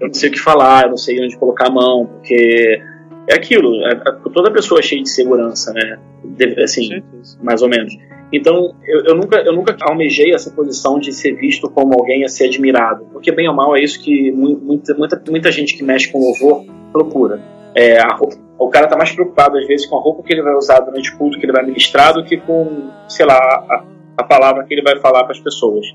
eu 0.00 0.06
não 0.08 0.14
sei 0.14 0.28
o 0.28 0.32
que 0.32 0.40
falar, 0.40 0.84
eu 0.84 0.90
não 0.90 0.96
sei 0.96 1.22
onde 1.22 1.38
colocar 1.38 1.68
a 1.68 1.70
mão, 1.70 2.06
porque 2.06 2.80
é 3.28 3.34
aquilo, 3.34 3.84
é, 3.86 3.92
é- 3.92 4.30
toda 4.32 4.50
pessoa 4.52 4.80
é 4.80 4.82
cheia 4.82 5.02
de 5.02 5.08
segurança, 5.10 5.72
né? 5.72 5.98
De- 6.24 6.62
assim, 6.62 7.02
mais 7.42 7.62
ou 7.62 7.68
menos. 7.68 7.94
Então, 8.32 8.74
eu, 8.86 9.04
eu 9.06 9.14
nunca, 9.14 9.38
eu 9.38 9.54
nunca 9.54 9.74
almejei 9.80 10.34
essa 10.34 10.50
posição 10.50 10.98
de 10.98 11.12
ser 11.12 11.34
visto 11.34 11.70
como 11.70 11.94
alguém 11.94 12.24
a 12.24 12.28
ser 12.28 12.44
admirado, 12.46 13.06
porque 13.12 13.32
bem 13.32 13.48
ou 13.48 13.54
mal 13.54 13.74
é 13.74 13.80
isso 13.82 14.02
que 14.02 14.30
mu- 14.32 14.58
muita, 14.62 14.94
muita, 14.94 15.22
muita 15.30 15.50
gente 15.50 15.74
que 15.76 15.82
mexe 15.82 16.12
com 16.12 16.18
louvor 16.18 16.64
procura. 16.92 17.40
É, 17.74 17.98
a 17.98 18.16
o 18.58 18.68
cara 18.68 18.88
tá 18.88 18.96
mais 18.96 19.12
preocupado 19.12 19.56
às 19.56 19.66
vezes 19.66 19.86
com 19.86 19.96
a 19.96 20.00
roupa 20.00 20.22
que 20.22 20.32
ele 20.32 20.42
vai 20.42 20.54
usar 20.54 20.80
durante 20.80 21.14
o 21.14 21.16
culto 21.16 21.38
que 21.38 21.46
ele 21.46 21.52
vai 21.52 21.64
ministrar 21.64 22.12
do 22.12 22.24
que 22.24 22.36
com, 22.36 22.90
sei 23.08 23.24
lá, 23.24 23.36
a, 23.36 23.84
a 24.18 24.24
palavra 24.24 24.64
que 24.64 24.74
ele 24.74 24.82
vai 24.82 24.98
falar 24.98 25.22
para 25.24 25.32
as 25.32 25.40
pessoas. 25.40 25.86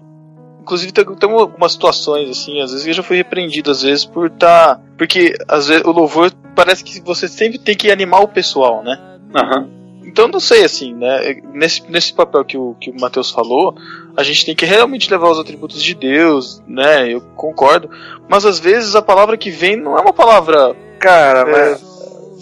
Inclusive 0.61 0.93
tem, 0.93 1.03
tem 1.03 1.29
algumas 1.29 1.73
situações 1.73 2.29
assim, 2.29 2.61
às 2.61 2.71
vezes 2.71 2.87
eu 2.87 2.93
já 2.93 3.03
fui 3.03 3.17
repreendido 3.17 3.69
às 3.69 3.81
vezes 3.81 4.05
por 4.05 4.27
estar, 4.27 4.81
porque 4.97 5.33
às 5.47 5.67
vezes 5.67 5.83
o 5.83 5.91
louvor 5.91 6.31
parece 6.55 6.83
que 6.83 7.01
você 7.01 7.27
sempre 7.27 7.59
tem 7.59 7.75
que 7.75 7.91
animar 7.91 8.21
o 8.21 8.29
pessoal, 8.29 8.81
né? 8.81 8.97
Aham. 9.35 9.69
Então 10.05 10.27
não 10.27 10.39
sei 10.39 10.63
assim, 10.63 10.93
né? 10.93 11.41
Nesse, 11.53 11.83
nesse 11.91 12.13
papel 12.13 12.45
que 12.45 12.57
o 12.57 12.75
que 12.79 12.91
o 12.91 12.99
Matheus 12.99 13.31
falou, 13.31 13.75
a 14.15 14.23
gente 14.23 14.45
tem 14.45 14.55
que 14.55 14.65
realmente 14.65 15.11
levar 15.11 15.31
os 15.31 15.39
atributos 15.39 15.83
de 15.83 15.95
Deus, 15.95 16.61
né? 16.65 17.11
Eu 17.11 17.19
concordo, 17.35 17.89
mas 18.29 18.45
às 18.45 18.57
vezes 18.57 18.95
a 18.95 19.01
palavra 19.01 19.35
que 19.35 19.49
vem 19.49 19.75
não 19.75 19.97
é 19.97 20.01
uma 20.01 20.13
palavra, 20.13 20.75
Cara, 20.99 21.39
é, 21.39 21.51
mas 21.51 21.92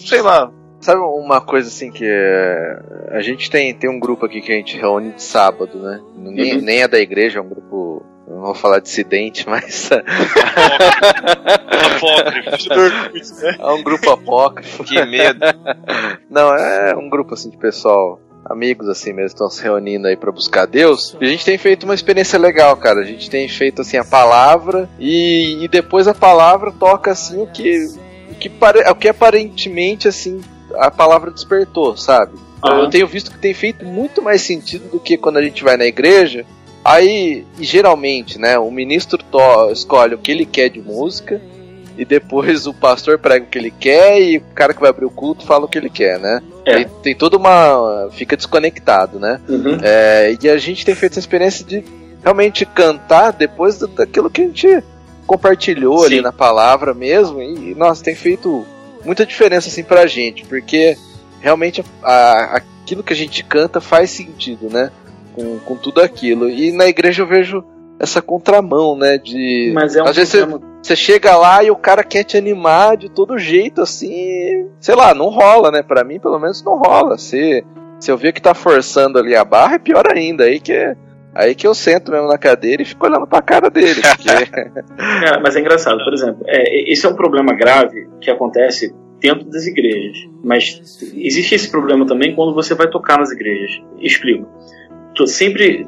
sei 0.08 0.22
lá, 0.22 0.52
sabe 0.80 1.00
uma 1.02 1.40
coisa 1.42 1.68
assim 1.70 1.92
que 1.92 2.06
é, 2.06 2.80
a 3.12 3.22
gente 3.22 3.50
tem, 3.50 3.74
tem 3.74 3.90
um 3.90 4.00
grupo 4.00 4.26
aqui 4.26 4.42
que 4.42 4.52
a 4.52 4.56
gente 4.56 4.78
reúne 4.78 5.12
de 5.12 5.24
sábado, 5.24 5.78
né? 5.80 6.00
Nem, 6.18 6.56
Uhum. 6.56 6.62
nem 6.62 6.82
é 6.82 6.88
da 6.88 7.00
igreja, 7.00 7.40
é 7.40 7.42
um 7.42 7.50
grupo. 7.50 8.04
eu 8.28 8.36
Não 8.36 8.42
vou 8.44 8.56
falar 8.56 8.80
dissidente, 8.80 9.48
mas 9.50 9.90
Apócrifo. 11.96 12.74
é 13.60 13.66
um 13.74 13.84
grupo 13.84 14.10
apócrifo. 14.12 14.84
Que 14.84 15.04
medo. 15.06 15.40
Não, 16.30 16.54
é 16.56 16.96
um 16.96 17.10
grupo 17.10 17.34
assim 17.34 17.50
de 17.50 17.58
pessoal, 17.58 18.20
amigos 18.46 18.88
assim 18.88 19.14
mesmo, 19.14 19.28
estão 19.28 19.50
se 19.50 19.62
reunindo 19.64 20.08
aí 20.08 20.16
pra 20.16 20.32
buscar 20.32 20.66
Deus. 20.66 21.16
E 21.20 21.26
a 21.26 21.28
gente 21.28 21.46
tem 21.46 21.58
feito 21.58 21.84
uma 21.84 21.94
experiência 21.96 22.40
legal, 22.40 22.76
cara. 22.78 23.02
A 23.02 23.06
gente 23.06 23.30
tem 23.30 23.48
feito 23.48 23.82
assim 23.82 23.98
a 23.98 24.06
palavra 24.06 24.90
e, 25.00 25.64
e 25.64 25.68
depois 25.68 26.08
a 26.08 26.14
palavra 26.14 26.72
toca 26.72 27.12
assim 27.12 27.42
o 27.42 27.48
que 27.48 27.88
que, 28.42 28.50
pare, 28.50 28.80
o 28.90 28.96
que 28.96 29.08
aparentemente 29.08 30.08
assim 30.08 30.42
a 30.76 30.90
palavra 30.90 31.30
despertou, 31.30 31.96
sabe? 31.96 32.34
Aham. 32.64 32.82
Eu 32.82 32.90
tenho 32.90 33.08
visto 33.08 33.32
que 33.32 33.38
tem 33.38 33.54
feito 33.54 33.86
muito 33.86 34.22
mais 34.22 34.42
sentido 34.42 34.90
do 34.90 35.00
que 35.00 35.16
quando 35.18 35.38
a 35.38 35.42
gente 35.44 35.64
vai 35.64 35.78
na 35.78 35.86
igreja. 35.86 36.44
Aí, 36.84 37.46
e 37.60 37.64
geralmente, 37.64 38.40
né, 38.40 38.58
o 38.58 38.72
ministro 38.72 39.20
escolhe 39.72 40.16
o 40.16 40.18
que 40.18 40.32
ele 40.32 40.46
quer 40.46 40.70
de 40.70 40.82
música. 40.82 41.40
e 41.98 42.06
depois 42.06 42.66
o 42.66 42.74
pastor 42.74 43.20
prega 43.20 43.46
o 43.46 43.48
que 43.48 43.60
ele 43.60 43.70
quer 43.70 44.20
e 44.20 44.38
o 44.38 44.42
cara 44.56 44.74
que 44.74 44.80
vai 44.80 44.90
abrir 44.90 45.06
o 45.06 45.12
culto 45.12 45.46
fala 45.46 45.66
o 45.66 45.68
que 45.68 45.78
ele 45.78 45.90
quer, 45.90 46.18
né? 46.20 46.42
É. 46.66 46.76
Tem, 46.76 46.88
tem 47.04 47.16
toda 47.16 47.38
uma. 47.38 48.10
fica 48.12 48.36
desconectado, 48.36 49.20
né? 49.20 49.40
Uhum. 49.48 49.78
É, 49.84 50.36
e 50.42 50.50
a 50.50 50.58
gente 50.58 50.86
tem 50.86 50.96
feito 50.96 51.14
essa 51.14 51.20
experiência 51.20 51.66
de 51.66 51.84
realmente 52.24 52.66
cantar 52.66 53.32
depois 53.32 53.78
daquilo 53.78 54.30
que 54.30 54.42
a 54.42 54.46
gente 54.46 54.84
compartilhou 55.32 56.04
ali 56.04 56.18
Sim. 56.18 56.22
na 56.22 56.34
palavra 56.34 56.94
mesmo. 56.94 57.42
E, 57.42 57.74
nossa, 57.76 58.04
tem 58.04 58.14
feito 58.16 58.66
muita 59.06 59.26
diferença 59.26 59.70
assim 59.70 59.84
pra 59.84 60.06
gente, 60.06 60.44
porque 60.46 60.98
realmente 61.40 61.84
a- 62.04 62.58
aquilo 62.84 63.02
que 63.02 63.14
a 63.14 63.16
gente 63.16 63.44
canta 63.44 63.80
faz 63.80 64.10
sentido, 64.12 64.70
né? 64.70 64.92
Com, 65.34 65.58
com 65.60 65.76
tudo 65.78 66.02
aquilo. 66.02 66.50
E 66.50 66.72
na 66.74 66.86
igreja 66.88 67.24
eu 67.24 67.28
vejo 67.28 67.64
essa 67.98 68.22
contramão, 68.22 68.96
né? 68.98 69.18
De. 69.18 69.72
Mas 69.74 69.96
é 69.96 70.04
um 70.04 70.08
às 70.08 70.16
vezes 70.18 70.32
você, 70.32 70.40
problema- 70.46 70.72
você 70.84 70.96
chega 70.96 71.38
lá 71.38 71.64
e 71.64 71.72
o 71.72 71.76
cara 71.78 72.04
quer 72.04 72.24
te 72.26 72.36
animar 72.36 72.98
de 72.98 73.08
todo 73.10 73.38
jeito, 73.38 73.82
assim. 73.82 74.68
Sei 74.82 74.96
lá, 74.96 75.14
não 75.16 75.30
rola, 75.30 75.72
né? 75.72 75.82
Pra 75.82 76.04
mim, 76.04 76.20
pelo 76.20 76.38
menos, 76.40 76.62
não 76.64 76.78
rola. 76.78 77.18
Se, 77.18 77.64
se 78.00 78.12
eu 78.12 78.18
ver 78.18 78.34
que 78.34 78.42
tá 78.42 78.54
forçando 78.54 79.18
ali 79.18 79.34
a 79.36 79.46
barra, 79.46 79.76
é 79.76 79.80
pior 79.80 80.04
ainda. 80.12 80.44
Aí 80.44 80.60
que, 80.60 80.94
aí 81.34 81.56
que 81.56 81.66
eu 81.68 81.74
sento 81.74 82.12
mesmo 82.12 82.28
na 82.28 82.38
cadeira 82.38 82.82
e 82.82 82.86
fico 82.86 83.06
olhando 83.06 83.28
pra 83.28 83.42
cara 83.42 83.70
dele. 83.70 84.02
Porque... 84.02 84.30
É, 85.26 85.40
mas 85.40 85.56
é 85.56 85.60
engraçado, 85.60 86.04
por 86.04 86.14
exemplo, 86.14 86.44
é, 86.48 86.92
esse 86.92 87.06
é 87.06 87.10
um 87.10 87.16
problema 87.16 87.54
grave 87.54 88.08
que 88.20 88.30
acontece 88.32 88.94
dentro 89.20 89.46
das 89.50 89.66
igrejas. 89.68 90.28
Mas 90.44 91.00
existe 91.14 91.56
esse 91.56 91.70
problema 91.70 92.06
também 92.06 92.36
quando 92.36 92.54
você 92.54 92.74
vai 92.74 92.88
tocar 92.90 93.18
nas 93.20 93.32
igrejas. 93.32 93.82
Explico. 94.00 94.48
Tô 95.16 95.28
sempre, 95.28 95.88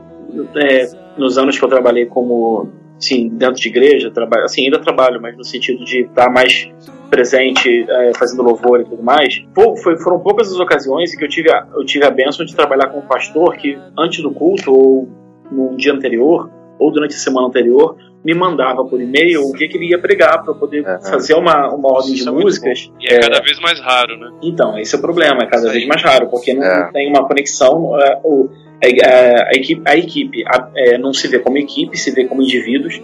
é, 0.56 0.88
nos 1.18 1.38
anos 1.38 1.58
que 1.58 1.64
eu 1.66 1.70
trabalhei 1.70 2.06
como, 2.06 2.70
assim, 2.98 3.30
dentro 3.30 3.56
de 3.62 3.68
igreja, 3.70 4.12
trabalho, 4.12 4.44
assim, 4.44 4.66
ainda 4.66 4.80
trabalho, 4.80 5.20
mas 5.22 5.36
no 5.36 5.44
sentido 5.44 5.84
de 5.84 6.02
estar 6.02 6.30
mais 6.30 6.70
presente, 7.10 7.86
é, 7.90 8.12
fazendo 8.18 8.42
louvor 8.44 8.82
e 8.82 8.86
tudo 8.86 9.04
mais, 9.04 9.40
pou- 9.54 9.78
foi- 9.78 9.98
foram 10.00 10.20
poucas 10.20 10.52
as 10.52 10.60
ocasiões 10.60 11.14
em 11.14 11.18
que 11.18 11.24
eu 11.24 11.30
tive, 11.30 11.52
a, 11.52 11.66
eu 11.76 11.86
tive 11.86 12.06
a 12.06 12.10
bênção 12.12 12.46
de 12.46 12.56
trabalhar 12.56 12.88
com 12.88 13.00
um 13.00 13.08
pastor 13.08 13.56
que, 13.56 13.78
antes 13.98 14.22
do 14.24 14.32
culto, 14.32 14.72
ou 14.72 15.10
no 15.52 15.76
dia 15.78 15.94
anterior, 15.94 16.50
ou 16.80 16.92
durante 16.92 17.16
a 17.16 17.18
semana 17.20 17.48
anterior, 17.48 17.96
me 18.24 18.34
mandava 18.34 18.86
por 18.86 19.02
e-mail 19.02 19.42
o 19.42 19.52
que, 19.54 19.68
que 19.68 19.78
ele 19.78 19.90
ia 19.90 20.00
pregar 20.00 20.44
para 20.44 20.54
poder 20.54 20.86
Aham. 20.88 21.00
fazer 21.02 21.34
uma, 21.34 21.70
uma 21.74 21.90
ordem 21.92 22.14
de 22.14 22.20
Isso 22.22 22.30
é 22.30 22.32
muito 22.32 22.46
músicas. 22.46 22.92
E 23.00 23.08
é 23.14 23.20
cada 23.20 23.42
vez 23.42 23.60
mais 23.60 23.80
raro, 23.82 24.18
né? 24.18 24.32
Então, 24.42 24.78
esse 24.80 24.96
é 24.96 24.98
o 24.98 25.02
problema, 25.02 25.44
é 25.44 25.46
cada 25.46 25.70
vez 25.70 25.86
mais 25.86 26.02
raro, 26.02 26.30
porque 26.30 26.54
não, 26.54 26.64
É. 26.64 26.92
tem 26.92 27.10
uma 27.10 27.28
conexão. 27.28 28.00
é, 28.00 28.20
o- 28.24 28.50
a, 28.82 29.56
equipe, 29.56 29.82
a 29.86 29.98
equipe 29.98 30.44
a- 30.48 30.70
é, 30.76 30.98
não 30.98 31.14
se 31.14 31.28
vê 31.28 31.40
como 31.40 31.58
equipe, 31.58 31.98
se 31.98 32.12
vê 32.12 32.26
como 32.26 32.42
indivíduos. 32.42 33.02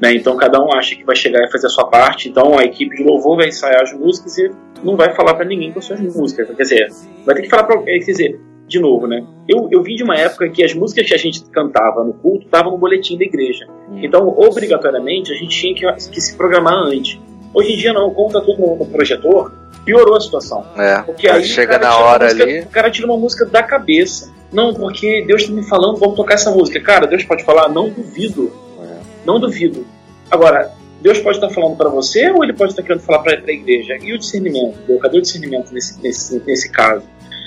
Né? 0.00 0.14
Então, 0.14 0.36
cada 0.36 0.62
um 0.62 0.72
acha 0.72 0.94
que 0.94 1.04
vai 1.04 1.16
chegar 1.16 1.42
e 1.44 1.50
fazer 1.50 1.66
a 1.66 1.70
sua 1.70 1.86
parte. 1.88 2.28
Então, 2.28 2.56
a 2.58 2.64
equipe 2.64 2.96
de 2.96 3.02
louvor 3.02 3.36
vai 3.36 3.48
ensaiar 3.48 3.82
as 3.82 3.92
músicas 3.92 4.38
e 4.38 4.50
não 4.84 4.96
vai 4.96 5.12
falar 5.14 5.34
para 5.34 5.44
ninguém 5.44 5.72
com 5.72 5.80
as 5.80 5.84
suas 5.86 6.00
músicas. 6.00 6.46
Quer 6.48 6.62
dizer, 6.62 6.88
vai 7.26 7.34
ter 7.34 7.42
que 7.42 7.48
falar 7.48 7.64
para 7.64 7.82
Quer 7.82 7.98
dizer, 7.98 8.40
de 8.68 8.78
novo, 8.78 9.06
né? 9.06 9.24
Eu, 9.48 9.68
eu 9.72 9.82
vim 9.82 9.96
de 9.96 10.02
uma 10.04 10.14
época 10.16 10.48
que 10.50 10.62
as 10.62 10.74
músicas 10.74 11.06
que 11.08 11.14
a 11.14 11.18
gente 11.18 11.42
cantava 11.46 12.04
no 12.04 12.12
culto 12.12 12.44
estavam 12.44 12.72
no 12.72 12.78
boletim 12.78 13.16
da 13.16 13.24
igreja. 13.24 13.66
Então, 14.02 14.28
obrigatoriamente, 14.28 15.32
a 15.32 15.34
gente 15.34 15.58
tinha 15.58 15.74
que, 15.74 16.10
que 16.10 16.20
se 16.20 16.36
programar 16.36 16.74
antes. 16.74 17.18
Hoje 17.54 17.72
em 17.72 17.76
dia, 17.76 17.92
não, 17.94 18.10
como 18.10 18.30
tá 18.30 18.40
tudo 18.40 18.60
no, 18.60 18.86
projetor, 18.86 19.52
piorou 19.84 20.14
a 20.16 20.20
situação. 20.20 20.66
É, 20.76 21.00
Porque 21.02 21.26
aí 21.28 21.44
chega 21.44 21.76
o 21.76 21.80
cara 21.80 21.90
na 21.90 21.98
hora 21.98 22.24
música- 22.26 22.42
ali. 22.44 22.60
O 22.60 22.66
cara 22.66 22.90
tira 22.90 23.06
uma 23.06 23.16
música 23.16 23.46
da 23.46 23.62
cabeça. 23.62 24.30
Não, 24.52 24.74
porque 24.74 25.24
Deus 25.26 25.42
está 25.42 25.54
me 25.54 25.62
falando, 25.66 25.98
vamos 25.98 26.14
tocar 26.14 26.34
essa 26.34 26.50
música. 26.50 26.78
Cara, 26.80 27.06
Deus 27.06 27.24
pode 27.24 27.42
falar, 27.44 27.68
não 27.70 27.88
duvido. 27.88 28.52
É. 28.82 28.98
Não 29.24 29.40
duvido. 29.40 29.86
Agora, 30.30 30.70
Deus 31.00 31.18
pode 31.20 31.38
estar 31.38 31.48
falando 31.50 31.76
para 31.76 31.88
você 31.88 32.30
ou 32.30 32.44
ele 32.44 32.52
pode 32.52 32.72
estar 32.72 32.82
querendo 32.82 33.00
falar 33.00 33.20
para 33.20 33.32
a 33.34 33.50
igreja? 33.50 33.96
E 34.02 34.12
o 34.12 34.18
discernimento? 34.18 34.76
Cadê 35.00 35.18
o 35.18 35.22
discernimento 35.22 35.72
nesse, 35.72 36.00
nesse, 36.02 36.42
nesse 36.46 36.70
caso? 36.70 37.04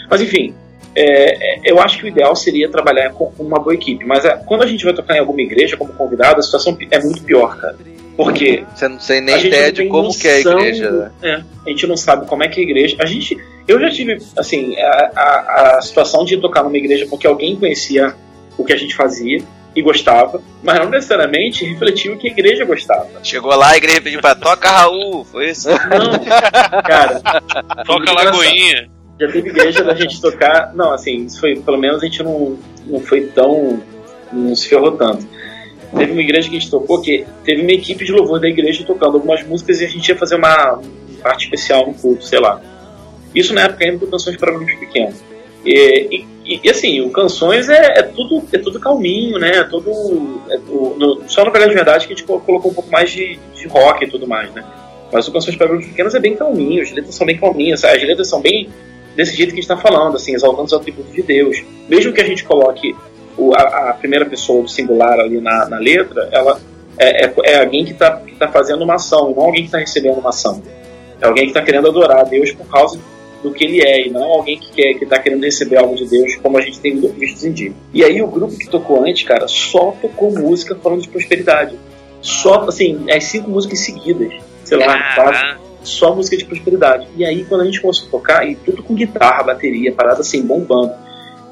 Mas 0.10 0.22
enfim, 0.22 0.54
é, 0.96 1.60
eu 1.64 1.80
acho 1.80 2.00
que 2.00 2.06
o 2.06 2.08
ideal 2.08 2.36
seria 2.36 2.70
trabalhar 2.70 3.12
com 3.12 3.32
uma 3.40 3.60
boa 3.60 3.74
equipe. 3.74 4.06
Mas 4.06 4.26
é, 4.26 4.36
quando 4.46 4.64
a 4.64 4.68
gente 4.68 4.84
vai 4.84 4.94
tocar 4.94 5.16
em 5.16 5.20
alguma 5.20 5.42
igreja 5.42 5.78
como 5.78 5.94
convidado, 5.94 6.40
a 6.40 6.44
situação 6.44 6.78
é 6.90 7.00
muito 7.00 7.24
pior, 7.24 7.58
cara. 7.58 7.78
Porque 8.16 8.64
Você 8.76 8.88
não 8.88 8.98
tem 8.98 9.22
nem 9.22 9.46
ideia 9.46 9.72
de 9.72 9.88
como 9.88 10.14
que 10.14 10.28
é 10.28 10.34
a 10.34 10.40
igreja, 10.40 10.92
né? 10.92 11.12
é, 11.24 11.34
a 11.66 11.70
gente 11.70 11.88
não 11.88 11.96
sabe 11.96 12.28
como 12.28 12.44
é 12.44 12.48
que 12.48 12.60
é 12.60 12.64
a 12.64 12.66
igreja. 12.66 12.98
A 13.00 13.06
gente, 13.06 13.38
eu 13.68 13.80
já 13.80 13.90
tive, 13.90 14.18
assim, 14.38 14.76
a, 14.80 15.12
a, 15.16 15.78
a 15.78 15.82
situação 15.82 16.26
de 16.26 16.38
tocar 16.38 16.64
numa 16.64 16.78
igreja 16.78 17.08
porque 17.10 17.26
alguém 17.26 17.56
conhecia 17.56 18.14
o 18.58 18.66
que 18.66 18.74
a 18.74 18.78
gente 18.78 18.96
fazia 18.96 19.40
e 19.74 19.82
gostava, 19.82 20.42
mas 20.62 20.78
não 20.80 20.90
necessariamente 20.90 21.64
refletia 21.64 22.12
o 22.14 22.18
que 22.18 22.28
a 22.28 22.32
igreja 22.32 22.66
gostava. 22.66 23.08
Chegou 23.24 23.56
lá, 23.56 23.72
a 23.72 23.78
igreja 23.78 24.02
pediu 24.02 24.20
pra 24.20 24.36
toca 24.36 24.70
Raul, 24.70 25.24
foi 25.24 25.50
isso? 25.50 25.70
Não, 25.70 26.84
cara. 26.84 27.22
Toca 27.86 28.12
engraçado. 28.12 28.36
Lagoinha. 28.36 28.90
Já 29.22 29.32
teve 29.32 29.50
igreja 29.50 29.84
da 29.84 29.94
gente 29.94 30.20
tocar. 30.20 30.74
Não, 30.74 30.92
assim, 30.94 31.26
isso 31.26 31.40
foi, 31.40 31.56
pelo 31.60 31.78
menos 31.78 32.02
a 32.02 32.06
gente 32.06 32.24
não, 32.24 32.58
não 32.88 33.00
foi 33.00 33.22
tão. 33.28 33.80
não 34.34 34.56
se 34.56 34.68
ferrou 34.68 34.92
tanto. 34.94 35.26
Teve 35.96 36.12
uma 36.14 36.22
igreja 36.22 36.50
que 36.50 36.56
a 36.56 36.60
gente 36.60 36.72
tocou 36.72 37.02
que 37.02 37.26
teve 37.44 37.62
uma 37.62 37.72
equipe 37.72 38.04
de 38.04 38.12
louvor 38.12 38.40
da 38.40 38.48
igreja 38.48 38.84
tocando 38.86 39.16
algumas 39.18 39.46
músicas 39.46 39.80
e 39.82 39.86
a 39.86 39.90
gente 39.90 40.08
ia 40.10 40.18
fazer 40.18 40.36
uma 40.36 40.82
parte 41.22 41.44
especial 41.44 41.86
no 41.86 41.94
culto, 41.94 42.26
sei 42.26 42.40
lá. 42.40 42.60
Isso 43.36 43.54
na 43.54 43.62
época 43.66 43.86
ainda 43.86 43.98
do 44.00 44.08
Canções 44.08 44.38
para 44.38 44.52
Grupos 44.54 44.74
Pequenos. 44.76 45.16
E, 45.66 46.26
e- 46.46 46.60
e, 46.64 46.70
assim, 46.70 47.02
o 47.02 47.12
Canções 47.12 47.70
é, 47.70 48.00
é 48.00 48.02
tudo, 48.04 48.42
é 48.52 48.58
tudo 48.58 48.80
calminho, 48.80 49.38
né? 49.38 49.52
É 49.58 49.64
tudo. 49.66 49.92
é 50.50 50.58
o- 50.68 50.96
no- 50.98 51.22
só 51.30 51.44
na 51.46 51.52
verdade 51.52 51.74
verdade 51.76 52.08
que 52.08 52.14
a 52.14 52.16
gente 52.16 52.26
co- 52.26 52.40
colocou 52.40 52.72
um 52.72 52.74
pouco 52.74 52.90
mais 52.92 53.12
de, 53.12 53.38
de 53.54 53.68
rock 53.68 54.04
e 54.06 54.10
tudo 54.10 54.26
mais, 54.28 54.52
né? 54.54 54.64
Mas 55.14 55.28
o 55.28 55.32
Canções 55.32 55.56
para 55.58 55.68
Grupos 55.68 55.88
Pequenos 55.88 56.16
é 56.16 56.20
bem 56.20 56.36
calminho, 56.36 56.82
as 56.82 56.92
letras 56.92 57.14
são 57.14 57.28
bem 57.28 57.38
calminhas, 57.38 57.84
as 57.84 58.02
letras 58.02 58.28
são 58.30 58.42
bem 58.42 58.70
desse 59.16 59.36
jeito 59.36 59.50
que 59.50 59.60
a 59.60 59.62
gente 59.62 59.72
está 59.72 59.78
falando, 59.78 60.16
assim, 60.16 60.34
exaltando 60.34 60.66
os 60.66 60.74
atributos 60.74 61.14
de 61.14 61.22
Deus. 61.22 61.64
Mesmo 61.90 62.14
que 62.14 62.22
a 62.22 62.26
gente 62.26 62.44
coloque 62.44 62.96
o- 63.38 63.54
a, 63.56 63.90
a 63.90 63.94
primeira 63.94 64.26
pessoa 64.26 64.62
do 64.64 64.70
singular 64.70 65.20
ali 65.20 65.40
na, 65.42 65.68
na 65.70 65.78
letra, 65.78 66.30
ela 66.32 66.60
é, 66.98 67.26
é, 67.26 67.34
é 67.46 67.60
alguém 67.62 67.84
que 67.86 67.92
está 67.92 68.22
tá 68.38 68.48
fazendo 68.48 68.84
uma 68.84 68.96
ação, 68.96 69.34
não 69.36 69.44
alguém 69.44 69.62
que 69.62 69.68
está 69.68 69.78
recebendo 69.80 70.18
uma 70.20 70.30
ação. 70.30 70.62
É 71.22 71.26
alguém 71.26 71.44
que 71.46 71.52
está 71.52 71.62
querendo 71.62 71.88
adorar 71.88 72.26
Deus 72.26 72.52
por 72.52 72.68
causa 72.68 73.00
do 73.44 73.52
que 73.52 73.64
ele 73.64 73.82
é, 73.82 74.06
e 74.08 74.10
não 74.12 74.24
alguém 74.24 74.58
que 74.60 74.72
quer 74.72 74.94
que 74.96 75.04
está 75.04 75.18
querendo 75.18 75.44
receber 75.44 75.78
algo 75.78 75.96
de 75.96 76.08
Deus, 76.08 76.36
como 76.44 76.58
a 76.58 76.62
gente 76.62 76.80
tem 76.80 76.96
visto 77.00 77.44
em 77.48 77.52
dia. 77.52 77.72
E 77.94 78.04
aí 78.04 78.22
o 78.22 78.28
grupo 78.28 78.56
que 78.56 78.70
tocou 78.70 79.04
antes, 79.04 79.24
cara, 79.24 79.48
só 79.48 79.96
tocou 80.02 80.32
música 80.32 80.76
falando 80.76 81.02
de 81.02 81.10
prosperidade. 81.10 81.76
Só, 82.22 82.66
assim, 82.68 83.04
as 83.10 83.24
cinco 83.24 83.50
músicas 83.50 83.80
seguidas. 83.80 84.32
Sei 84.64 84.78
lá, 84.78 84.94
Ah, 85.36 85.58
só 85.84 86.16
música 86.16 86.38
de 86.38 86.46
prosperidade. 86.46 87.08
E 87.16 87.26
aí, 87.26 87.44
quando 87.46 87.62
a 87.62 87.66
gente 87.66 87.82
começou 87.82 88.08
a 88.08 88.12
tocar, 88.12 88.48
e 88.48 88.56
tudo 88.56 88.84
com 88.84 88.94
guitarra, 88.96 89.44
bateria, 89.44 89.92
parada 89.94 90.22
assim, 90.22 90.46
bombando. 90.46 90.94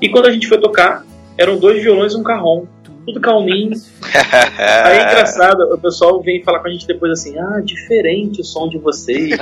E 0.02 0.10
quando 0.10 0.28
a 0.28 0.32
gente 0.32 0.48
foi 0.48 0.60
tocar, 0.60 1.06
eram 1.38 1.58
dois 1.58 1.82
violões 1.82 2.14
e 2.14 2.18
um 2.18 2.24
carrom. 2.24 2.66
Tudo 3.06 3.20
calminho. 3.22 3.72
Aí 4.86 4.98
é 4.98 5.04
engraçado, 5.04 5.62
o 5.74 5.78
pessoal 5.78 6.22
vem 6.22 6.44
falar 6.44 6.60
com 6.60 6.68
a 6.68 6.72
gente 6.72 6.86
depois 6.86 7.12
assim: 7.12 7.38
ah, 7.40 7.62
diferente 7.64 8.42
o 8.42 8.44
som 8.44 8.68
de 8.68 8.78
vocês. 8.78 9.32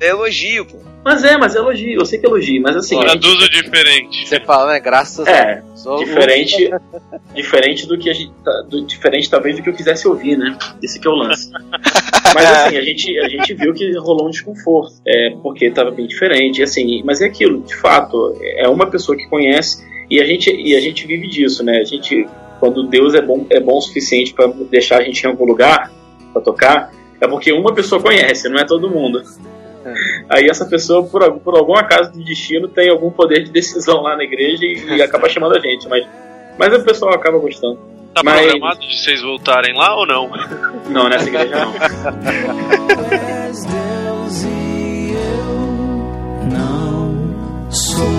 É 0.00 0.08
elogio, 0.08 0.64
pô. 0.66 0.78
Mas 1.06 1.22
é, 1.24 1.36
mas 1.38 1.54
elogio, 1.54 2.00
eu 2.00 2.04
sei 2.04 2.18
que 2.18 2.26
elogio, 2.26 2.60
mas 2.60 2.74
assim. 2.76 2.96
gente- 2.96 3.04
Traduzo 3.06 3.48
diferente. 3.48 4.26
Você 4.28 4.40
fala, 4.40 4.72
né? 4.72 4.80
Graças 4.80 5.24
É, 5.26 5.52
a 5.52 5.54
Deus. 5.84 6.00
diferente, 6.00 6.70
diferente 7.34 7.86
do 7.86 7.96
que 7.96 8.10
a 8.10 8.12
gente, 8.12 8.32
tá- 8.44 8.62
do, 8.68 8.84
diferente 8.84 9.30
talvez 9.30 9.56
do 9.56 9.62
que 9.62 9.68
eu 9.70 9.74
quisesse 9.74 10.08
ouvir, 10.08 10.36
né? 10.36 10.58
Esse 10.82 10.98
que 10.98 11.06
é 11.06 11.10
o 11.10 11.14
lance. 11.14 11.50
Mas 12.34 12.44
assim, 12.44 12.76
a 12.76 12.82
gente, 12.82 13.18
a 13.20 13.28
gente 13.28 13.54
viu 13.54 13.72
que 13.72 13.96
rolou 13.98 14.26
um 14.26 14.30
desconforto, 14.30 14.94
é, 15.06 15.30
porque 15.42 15.66
estava 15.66 15.90
bem 15.92 16.06
diferente, 16.06 16.62
assim, 16.62 17.02
mas 17.04 17.22
é 17.22 17.26
aquilo, 17.26 17.62
de 17.62 17.74
fato, 17.76 18.36
é 18.42 18.68
uma 18.68 18.90
pessoa 18.90 19.16
que 19.16 19.26
conhece 19.28 19.82
e 20.10 20.20
a 20.20 20.24
gente, 20.26 20.50
e 20.54 20.74
a 20.76 20.80
gente 20.80 21.06
vive 21.06 21.28
disso, 21.28 21.64
né? 21.64 21.78
A 21.78 21.84
gente, 21.84 22.28
quando 22.60 22.82
Deus 22.88 23.14
é 23.14 23.22
bom, 23.22 23.46
é 23.48 23.58
bom 23.58 23.78
o 23.78 23.80
suficiente 23.80 24.34
para 24.34 24.48
deixar 24.70 24.98
a 24.98 25.02
gente 25.02 25.22
em 25.22 25.26
algum 25.28 25.46
lugar 25.46 25.90
para 26.32 26.42
tocar, 26.42 26.90
é 27.20 27.26
porque 27.26 27.50
uma 27.52 27.72
pessoa 27.72 28.02
conhece, 28.02 28.48
não 28.50 28.58
é 28.58 28.64
todo 28.66 28.90
mundo. 28.90 29.22
Aí 30.28 30.46
essa 30.48 30.64
pessoa, 30.66 31.04
por, 31.04 31.22
algum- 31.22 31.38
por 31.38 31.56
algum 31.56 31.74
acaso 31.76 32.12
do 32.12 32.22
destino, 32.24 32.68
tem 32.68 32.90
algum 32.90 33.10
poder 33.10 33.44
de 33.44 33.50
decisão 33.50 34.02
lá 34.02 34.16
na 34.16 34.24
igreja 34.24 34.64
e, 34.64 34.96
e 34.96 35.02
acaba 35.02 35.28
chamando 35.28 35.56
a 35.56 35.60
gente, 35.60 35.88
mas, 35.88 36.06
mas 36.58 36.74
o 36.74 36.84
pessoal 36.84 37.14
acaba 37.14 37.38
gostando. 37.38 37.78
Tá 38.14 38.22
Mas- 38.24 38.40
programado 38.46 38.80
de 38.80 38.98
vocês 38.98 39.20
voltarem 39.20 39.76
lá 39.76 39.94
ou 39.94 40.06
não? 40.06 40.30
Não, 40.88 41.06
nessa 41.08 41.28
igreja 41.28 41.54
não. 41.66 41.74
és 41.74 43.64
Deus 43.66 44.42
e 44.44 45.12
eu 45.12 46.48
não 46.50 47.70
sou. 47.70 48.15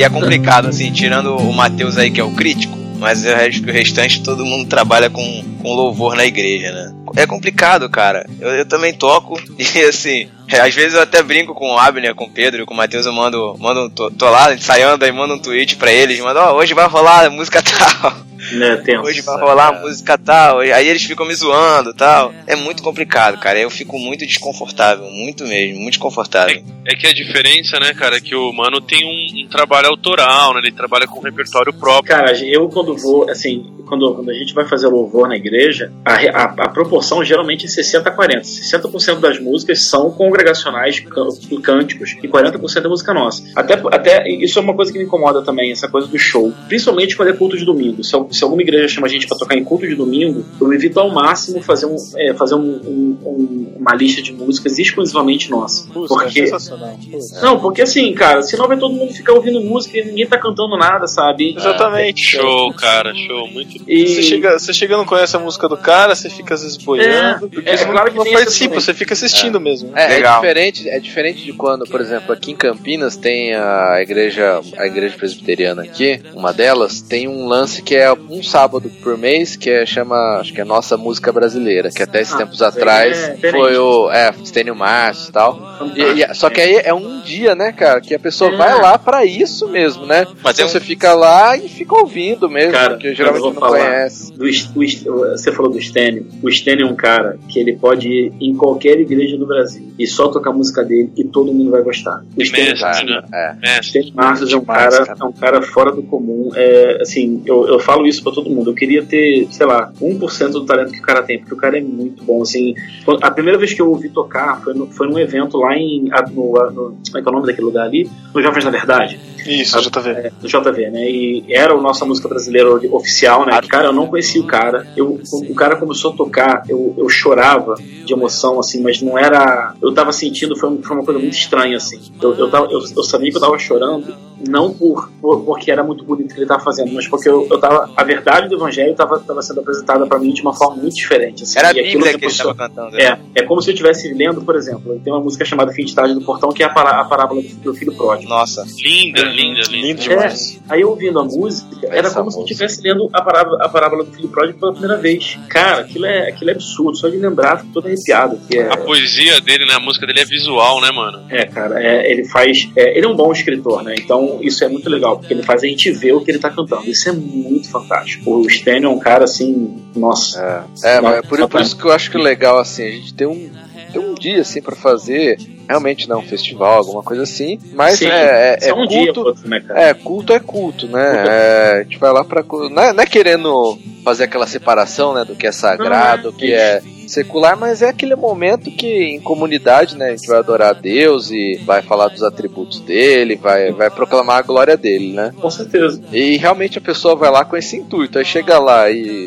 E 0.00 0.02
é 0.02 0.08
complicado, 0.08 0.66
assim, 0.66 0.90
tirando 0.90 1.36
o 1.36 1.52
Matheus 1.52 1.98
aí, 1.98 2.10
que 2.10 2.18
é 2.18 2.24
o 2.24 2.30
crítico, 2.30 2.74
mas 2.98 3.22
o 3.22 3.28
resto- 3.28 3.68
o 3.68 3.70
restante 3.70 4.22
todo 4.22 4.46
mundo 4.46 4.66
trabalha 4.66 5.10
com, 5.10 5.44
com 5.60 5.74
louvor 5.74 6.16
na 6.16 6.24
igreja, 6.24 6.72
né? 6.72 6.94
É 7.16 7.26
complicado, 7.26 7.86
cara. 7.90 8.24
Eu, 8.40 8.48
eu 8.48 8.64
também 8.64 8.94
toco 8.94 9.38
e 9.58 9.80
assim, 9.84 10.26
é, 10.48 10.58
às 10.60 10.74
vezes 10.74 10.94
eu 10.94 11.02
até 11.02 11.22
brinco 11.22 11.54
com 11.54 11.72
o 11.74 11.78
Abner, 11.78 12.14
com 12.14 12.24
o 12.24 12.30
Pedro 12.30 12.64
com 12.64 12.72
o 12.72 12.76
Matheus, 12.78 13.04
eu 13.04 13.12
mando, 13.12 13.54
mando 13.58 13.90
tô, 13.90 14.10
tô 14.10 14.30
lá 14.30 14.54
ensaiando 14.54 15.04
aí, 15.04 15.12
mando 15.12 15.34
um 15.34 15.38
tweet 15.38 15.76
pra 15.76 15.92
eles, 15.92 16.18
mando, 16.20 16.38
ó, 16.40 16.54
hoje 16.54 16.72
vai 16.72 16.88
rolar 16.88 17.28
música 17.28 17.60
tal. 17.62 18.14
Né, 18.52 18.76
tenso. 18.84 19.02
Hoje 19.02 19.20
vai 19.22 19.38
rolar 19.40 19.68
a 19.68 19.80
música 19.80 20.16
tal, 20.18 20.60
aí 20.60 20.88
eles 20.88 21.02
ficam 21.04 21.26
me 21.26 21.34
zoando 21.34 21.92
tal. 21.94 22.32
É 22.46 22.56
muito 22.56 22.82
complicado, 22.82 23.38
cara. 23.38 23.58
Eu 23.58 23.70
fico 23.70 23.98
muito 23.98 24.26
desconfortável, 24.26 25.04
muito 25.10 25.44
mesmo, 25.46 25.76
muito 25.80 25.92
desconfortável. 25.94 26.62
É 26.86 26.94
que 26.94 27.06
a 27.06 27.12
diferença, 27.12 27.78
né, 27.78 27.92
cara, 27.94 28.16
é 28.16 28.20
que 28.20 28.34
o 28.34 28.52
mano 28.52 28.80
tem 28.80 29.04
um, 29.04 29.44
um 29.44 29.48
trabalho 29.48 29.88
autoral, 29.88 30.54
né? 30.54 30.60
Ele 30.64 30.72
trabalha 30.72 31.06
com 31.06 31.20
repertório 31.20 31.72
próprio. 31.72 32.04
Cara, 32.16 32.32
eu 32.44 32.68
quando 32.68 32.96
vou, 32.96 33.28
assim, 33.30 33.70
quando, 33.86 34.14
quando 34.14 34.30
a 34.30 34.34
gente 34.34 34.54
vai 34.54 34.66
fazer 34.66 34.88
louvor 34.88 35.28
na 35.28 35.36
igreja, 35.36 35.92
a, 36.04 36.14
a, 36.14 36.44
a 36.64 36.68
proporção 36.68 37.22
geralmente 37.24 37.66
é 37.66 37.68
60 37.68 38.08
a 38.08 38.12
40. 38.12 38.42
60% 38.42 39.20
das 39.20 39.38
músicas 39.38 39.86
são 39.88 40.10
congregacionais, 40.10 41.00
can- 41.00 41.28
cânticos, 41.62 42.16
e 42.22 42.28
40% 42.28 42.84
é 42.84 42.88
música 42.88 43.12
nossa. 43.14 43.42
Até, 43.54 43.74
até 43.92 44.28
isso 44.28 44.58
é 44.58 44.62
uma 44.62 44.74
coisa 44.74 44.90
que 44.92 44.98
me 44.98 45.04
incomoda 45.04 45.42
também, 45.42 45.70
essa 45.72 45.88
coisa 45.88 46.06
do 46.08 46.18
show. 46.18 46.52
Principalmente 46.68 47.16
quando 47.16 47.28
é 47.28 47.32
culto 47.32 47.56
de 47.56 47.64
domingo. 47.64 48.02
Se, 48.02 48.14
al- 48.14 48.29
se 48.30 48.42
alguma 48.44 48.62
igreja 48.62 48.88
chama 48.88 49.06
a 49.06 49.10
gente 49.10 49.26
pra 49.26 49.36
tocar 49.36 49.56
em 49.56 49.64
culto 49.64 49.86
de 49.86 49.94
domingo, 49.94 50.44
eu 50.60 50.72
evito 50.72 50.98
ao 51.00 51.10
máximo 51.10 51.60
fazer, 51.62 51.86
um, 51.86 51.96
é, 52.16 52.34
fazer 52.34 52.54
um- 52.54 52.60
um- 52.60 53.18
um- 53.24 53.76
uma 53.78 53.94
lista 53.94 54.22
de 54.22 54.32
músicas 54.32 54.78
exclusivamente 54.78 55.50
nossa. 55.50 55.88
É 55.88 55.92
Porque 55.92 56.46
sensacional. 56.46 56.98
Putz. 57.10 57.42
não, 57.42 57.58
porque 57.60 57.82
assim, 57.82 58.12
cara, 58.12 58.42
senão 58.42 58.68
vai 58.68 58.78
todo 58.78 58.94
mundo 58.94 59.12
ficar 59.12 59.32
ouvindo 59.32 59.60
música 59.60 59.98
e 59.98 60.04
ninguém 60.04 60.26
tá 60.26 60.38
cantando 60.38 60.76
nada, 60.76 61.06
sabe? 61.06 61.54
Exatamente. 61.56 62.22
Show, 62.22 62.72
cara, 62.74 63.12
show. 63.14 63.48
Muito 63.48 63.76
E 63.88 64.06
Você 64.08 64.22
chega, 64.22 64.58
você 64.58 64.72
chega 64.72 64.94
e 64.94 64.96
não 64.96 65.04
conhece 65.04 65.36
a 65.36 65.38
música 65.38 65.68
do 65.68 65.76
cara, 65.76 66.14
você 66.14 66.28
fica 66.30 66.54
às 66.54 66.62
vezes 66.62 66.76
boiando, 66.76 67.48
porque 67.48 67.68
é 67.68 67.76
você 67.76 67.84
não, 67.84 67.92
claro 67.92 68.10
que 68.10 68.16
não 68.18 68.24
participa, 68.32 68.74
você 68.80 68.94
fica 68.94 69.14
assistindo 69.14 69.60
mesmo. 69.60 69.90
É, 69.96 70.04
é 70.04 70.08
Legal. 70.16 70.40
diferente, 70.40 70.88
é 70.88 70.98
diferente 70.98 71.42
de 71.44 71.52
quando, 71.52 71.84
por 71.86 72.00
exemplo, 72.00 72.32
aqui 72.32 72.52
em 72.52 72.56
Campinas 72.56 73.16
tem 73.16 73.54
a 73.54 73.98
igreja, 74.00 74.60
a 74.76 74.86
igreja 74.86 75.16
presbiteriana 75.16 75.82
aqui, 75.82 76.20
uma 76.34 76.52
delas, 76.52 77.00
tem 77.00 77.26
um 77.28 77.46
lance 77.46 77.82
que 77.82 77.94
é 77.94 78.12
um 78.28 78.42
sábado 78.42 78.90
por 79.02 79.16
mês, 79.16 79.56
que 79.56 79.70
é, 79.70 79.86
chama, 79.86 80.38
acho 80.40 80.52
que 80.52 80.60
é 80.60 80.64
Nossa 80.64 80.96
Música 80.96 81.32
Brasileira, 81.32 81.90
que 81.90 82.02
até 82.02 82.20
esses 82.20 82.34
Ah, 82.34 82.38
tempos 82.38 82.60
aí 82.62 82.68
atrás 82.68 83.18
é 83.42 83.50
foi 83.50 83.76
o, 83.78 84.10
é, 84.10 84.32
Stênio 84.44 84.74
Márcio 84.74 85.30
e 85.30 85.32
tal. 85.32 85.58
E- 85.96 86.22
e- 86.22 86.34
só 86.34 86.50
que 86.50 86.60
aí 86.60 86.80
é 86.84 86.92
um 86.94 87.20
dia, 87.22 87.54
né, 87.54 87.72
cara, 87.72 88.00
que 88.00 88.14
a 88.14 88.18
pessoa 88.18 88.52
É. 88.52 88.56
vai 88.56 88.80
lá 88.80 88.98
pra 88.98 89.24
isso 89.24 89.68
mesmo, 89.68 90.06
né? 90.06 90.26
Mas 90.42 90.58
é 90.58 90.62
Então 90.62 90.66
um- 90.66 90.68
você 90.68 90.80
fica 90.80 91.12
lá 91.14 91.56
e 91.56 91.68
fica 91.68 91.94
ouvindo 91.94 92.48
mesmo, 92.48 92.72
Cara, 92.72 92.90
porque 92.90 93.14
geralmente 93.14 93.44
eu 93.44 93.52
não 93.52 93.60
falar. 93.60 93.78
conhece. 93.78 94.32
Do, 94.32 94.44
o 94.44 95.30
você 95.30 95.52
falou 95.52 95.70
do 95.72 95.80
Stênio. 95.80 96.26
O 96.42 96.50
Stênio 96.50 96.86
é 96.86 96.90
um 96.90 96.94
cara 96.96 97.38
que 97.48 97.58
ele 97.58 97.76
pode 97.76 98.08
ir 98.08 98.32
em 98.40 98.54
qualquer 98.54 98.98
igreja 99.00 99.36
do 99.36 99.46
Brasil 99.46 99.92
e 99.98 100.06
só 100.06 100.28
tocar 100.28 100.50
a 100.50 100.52
música 100.52 100.82
dele 100.84 101.10
e 101.16 101.24
todo 101.24 101.52
mundo 101.52 101.70
vai 101.70 101.82
gostar. 101.82 102.22
O 102.36 102.44
Stênio, 102.44 102.70
mestre, 102.78 103.06
né? 103.06 103.56
É. 103.62 103.82
Stênio 103.82 104.12
Marcos 104.14 104.52
é 104.52 104.56
um 104.56 104.64
cara, 104.64 105.04
cara. 105.06 105.18
é 105.20 105.24
um 105.24 105.32
cara 105.32 105.62
fora 105.62 105.92
do 105.92 106.02
comum. 106.02 106.50
É, 106.54 106.98
assim, 107.00 107.42
eu, 107.46 107.66
eu 107.68 107.78
falo 107.78 108.06
isso 108.06 108.09
pra 108.18 108.32
todo 108.32 108.48
mundo. 108.50 108.70
Eu 108.70 108.74
queria 108.74 109.04
ter, 109.04 109.46
sei 109.50 109.66
lá, 109.66 109.92
1% 110.00 110.50
do 110.52 110.64
talento 110.64 110.92
que 110.92 110.98
o 110.98 111.02
cara 111.02 111.22
tem, 111.22 111.38
porque 111.38 111.54
o 111.54 111.56
cara 111.56 111.78
é 111.78 111.80
muito 111.82 112.24
bom. 112.24 112.42
Assim, 112.42 112.74
a 113.22 113.30
primeira 113.30 113.58
vez 113.58 113.72
que 113.74 113.80
eu 113.82 113.88
ouvi 113.90 114.08
tocar 114.08 114.60
foi, 114.62 114.72
no, 114.74 114.86
foi 114.86 115.06
num 115.06 115.18
evento 115.18 115.58
lá 115.58 115.76
em. 115.76 116.04
No, 116.34 116.52
no- 116.72 116.96
como 117.06 117.18
é 117.18 117.22
que 117.22 117.28
é 117.28 117.30
o 117.30 117.34
nome 117.34 117.46
daquele 117.46 117.66
lugar 117.66 117.84
ali? 117.86 118.08
No 118.34 118.42
Jovens 118.42 118.64
da 118.64 118.70
Verdade. 118.70 119.20
Isso, 119.46 119.90
tá 119.90 120.00
vendo. 120.00 120.18
É, 120.18 120.30
do 120.30 120.46
JV, 120.48 120.90
né? 120.90 121.10
E 121.10 121.44
era 121.48 121.72
a 121.74 121.80
nossa 121.80 122.04
música 122.04 122.28
brasileira 122.28 122.70
oficial, 122.94 123.44
né? 123.46 123.60
Cara, 123.68 123.86
eu 123.88 123.92
não 123.92 124.06
conhecia 124.06 124.40
o 124.40 124.46
cara. 124.46 124.86
Eu, 124.96 125.20
o 125.32 125.54
cara 125.54 125.76
começou 125.76 126.12
a 126.12 126.16
tocar, 126.16 126.62
eu, 126.68 126.94
eu 126.98 127.08
chorava 127.08 127.74
de 128.04 128.12
emoção, 128.12 128.58
assim, 128.58 128.82
mas 128.82 129.00
não 129.02 129.18
era. 129.18 129.74
Eu 129.82 129.92
tava 129.94 130.12
sentindo, 130.12 130.56
foi, 130.56 130.68
um- 130.70 130.82
foi 130.82 130.96
uma 130.96 131.04
coisa 131.04 131.20
muito 131.20 131.34
estranha, 131.36 131.76
assim. 131.76 132.00
Eu, 132.20 132.34
eu, 132.34 132.50
tava, 132.50 132.66
eu, 132.70 132.80
eu 132.96 133.02
sabia 133.02 133.30
que 133.30 133.36
eu 133.36 133.40
tava 133.40 133.58
chorando, 133.58 134.14
não 134.48 134.72
por, 134.72 135.10
por- 135.20 135.40
porque 135.44 135.70
era 135.70 135.82
muito 135.84 136.04
bonito 136.04 136.30
o 136.30 136.34
que 136.34 136.40
ele 136.40 136.46
tava 136.46 136.62
fazendo, 136.62 136.92
mas 136.92 137.06
porque 137.08 137.28
eu, 137.28 137.46
eu 137.50 137.58
tava. 137.58 137.90
A 137.96 138.04
verdade 138.04 138.48
do 138.48 138.54
evangelho 138.56 138.94
tava, 138.94 139.18
tava 139.20 139.42
sendo 139.42 139.60
apresentada 139.60 140.06
pra 140.06 140.18
mim 140.18 140.32
de 140.32 140.42
uma 140.42 140.54
forma 140.54 140.76
muito 140.76 140.94
diferente. 140.96 141.42
Assim, 141.44 141.58
Era 141.58 141.68
a 141.68 141.70
aquilo 141.70 141.86
Bíblia 141.86 142.12
me 142.12 142.18
que 142.18 142.24
ele 142.24 142.26
emocionou. 142.26 142.54
tava 142.54 142.68
cantando. 142.68 142.96
né? 142.96 143.18
É, 143.34 143.40
é 143.40 143.42
como 143.44 143.60
se 143.62 143.70
eu 143.70 143.74
estivesse 143.74 144.12
lendo, 144.14 144.42
por 144.42 144.56
exemplo, 144.56 144.98
tem 145.02 145.12
uma 145.12 145.20
música 145.22 145.44
chamada 145.44 145.72
Fim 145.72 145.84
de 145.84 145.94
Tarde 145.94 146.14
do 146.14 146.20
Portão, 146.22 146.50
que 146.52 146.62
é 146.62 146.66
a, 146.66 146.70
pará- 146.70 147.00
a 147.00 147.04
parábola 147.04 147.42
do, 147.42 147.48
do 147.56 147.74
filho 147.74 147.92
pródigo. 147.94 148.28
Nossa. 148.28 148.64
Linda, 148.82 149.22
linda, 149.30 149.60
linda. 149.62 149.86
Lindo 149.86 150.00
demais. 150.02 150.60
É, 150.68 150.74
aí 150.74 150.80
eu 150.80 150.90
ouvindo 150.90 151.18
a 151.18 151.24
música, 151.24 151.86
era 151.86 152.06
Essa 152.06 152.18
como 152.18 152.30
se 152.30 152.40
estivesse 152.40 152.82
lendo 152.82 153.08
a 153.12 153.22
parábola, 153.22 153.64
a 153.64 153.68
parábola 153.68 154.04
do 154.04 154.12
filho 154.12 154.28
pródigo 154.28 154.58
pela 154.58 154.72
primeira 154.72 154.96
vez. 154.96 155.38
Cara, 155.48 155.80
aquilo 155.80 156.06
é, 156.06 156.28
aquilo 156.28 156.50
é 156.50 156.54
absurdo, 156.54 156.96
só 156.96 157.08
de 157.08 157.16
lembrar, 157.16 157.60
fico 157.60 157.72
todo 157.72 157.86
arrepiado. 157.86 158.38
Que 158.48 158.58
é, 158.58 158.72
A 158.72 158.76
poesia 158.76 159.40
dele, 159.40 159.64
né? 159.66 159.74
A 159.74 159.80
música 159.80 160.06
dele 160.06 160.20
é 160.20 160.24
visual, 160.24 160.80
né, 160.80 160.90
mano? 160.90 161.24
é, 161.30 161.46
cara, 161.46 161.82
é, 161.82 162.10
ele 162.10 162.24
faz. 162.24 162.68
é, 162.76 162.96
ele 162.96 163.06
é 163.06 163.08
um 163.08 163.16
bom 163.16 163.32
escritor, 163.32 163.82
né? 163.82 163.94
Então 163.98 164.38
isso 164.42 164.64
é 164.64 164.68
muito 164.68 164.88
legal, 164.88 165.18
porque 165.18 165.32
ele 165.32 165.42
faz 165.42 165.62
a 165.62 165.66
gente 165.66 165.90
ver 165.92 166.12
o 166.12 166.20
que 166.20 166.30
ele 166.30 166.38
tá 166.38 166.50
cantando. 166.50 166.88
Isso 166.88 167.08
é 167.08 167.12
muito 167.12 167.70
fantástico. 167.70 168.38
O 168.38 168.48
Stênio 168.48 168.88
é 168.88 168.90
um 168.90 168.98
cara 168.98 169.24
assim, 169.24 169.76
nossa. 169.94 170.66
É, 170.84 171.00
mas 171.00 171.18
é 171.18 171.22
por, 171.22 171.48
por 171.48 171.60
isso 171.60 171.76
que 171.76 171.84
eu 171.84 171.92
acho 171.92 172.10
que 172.10 172.16
o 172.16 172.20
legal, 172.20 172.58
assim, 172.58 172.86
a 172.86 172.90
gente 172.90 173.14
tem 173.14 173.26
um, 173.26 173.50
tem 173.90 174.00
um 174.00 174.14
dia, 174.14 174.40
assim, 174.40 174.60
pra 174.62 174.74
fazer, 174.76 175.38
realmente 175.68 176.08
não 176.08 176.20
um 176.20 176.26
festival, 176.26 176.78
alguma 176.78 177.02
coisa 177.02 177.22
assim, 177.22 177.58
mas 177.74 177.98
Sim, 177.98 178.06
é, 178.08 178.58
é, 178.60 178.68
é 178.68 178.74
um 178.74 178.86
culto, 178.86 179.20
outro, 179.20 179.48
né, 179.48 179.62
é, 179.74 179.94
culto 179.94 180.32
é 180.32 180.40
culto, 180.40 180.88
né? 180.88 181.24
É, 181.28 181.72
a 181.80 181.82
gente 181.82 181.98
vai 181.98 182.12
lá 182.12 182.24
pra... 182.24 182.42
cu- 182.42 182.68
Não 182.68 182.82
é, 182.82 182.92
não 182.92 183.02
é 183.02 183.06
querendo 183.06 183.78
fazer 184.04 184.24
aquela 184.24 184.46
separação, 184.46 185.12
né, 185.14 185.24
do 185.24 185.34
que 185.36 185.46
é 185.46 185.52
sagrado, 185.52 186.24
Não, 186.24 186.30
do 186.32 186.36
que 186.36 186.52
é 186.52 186.80
secular, 187.06 187.56
mas 187.58 187.82
é 187.82 187.88
aquele 187.88 188.14
momento 188.14 188.70
que 188.70 188.86
em 188.86 189.20
comunidade, 189.20 189.96
né, 189.96 190.10
a 190.10 190.16
gente 190.16 190.28
vai 190.28 190.38
adorar 190.38 190.70
a 190.70 190.72
Deus 190.72 191.30
e 191.32 191.60
vai 191.64 191.82
falar 191.82 192.06
dos 192.08 192.22
atributos 192.22 192.78
dele, 192.80 193.34
vai, 193.34 193.72
vai 193.72 193.90
proclamar 193.90 194.38
a 194.38 194.42
glória 194.42 194.76
dele, 194.76 195.12
né? 195.12 195.32
Com 195.40 195.50
certeza. 195.50 196.00
E 196.12 196.36
realmente 196.36 196.78
a 196.78 196.80
pessoa 196.80 197.16
vai 197.16 197.28
lá 197.30 197.44
com 197.44 197.56
esse 197.56 197.76
intuito. 197.76 198.16
Aí 198.18 198.24
chega 198.24 198.60
lá 198.60 198.88
e, 198.90 199.26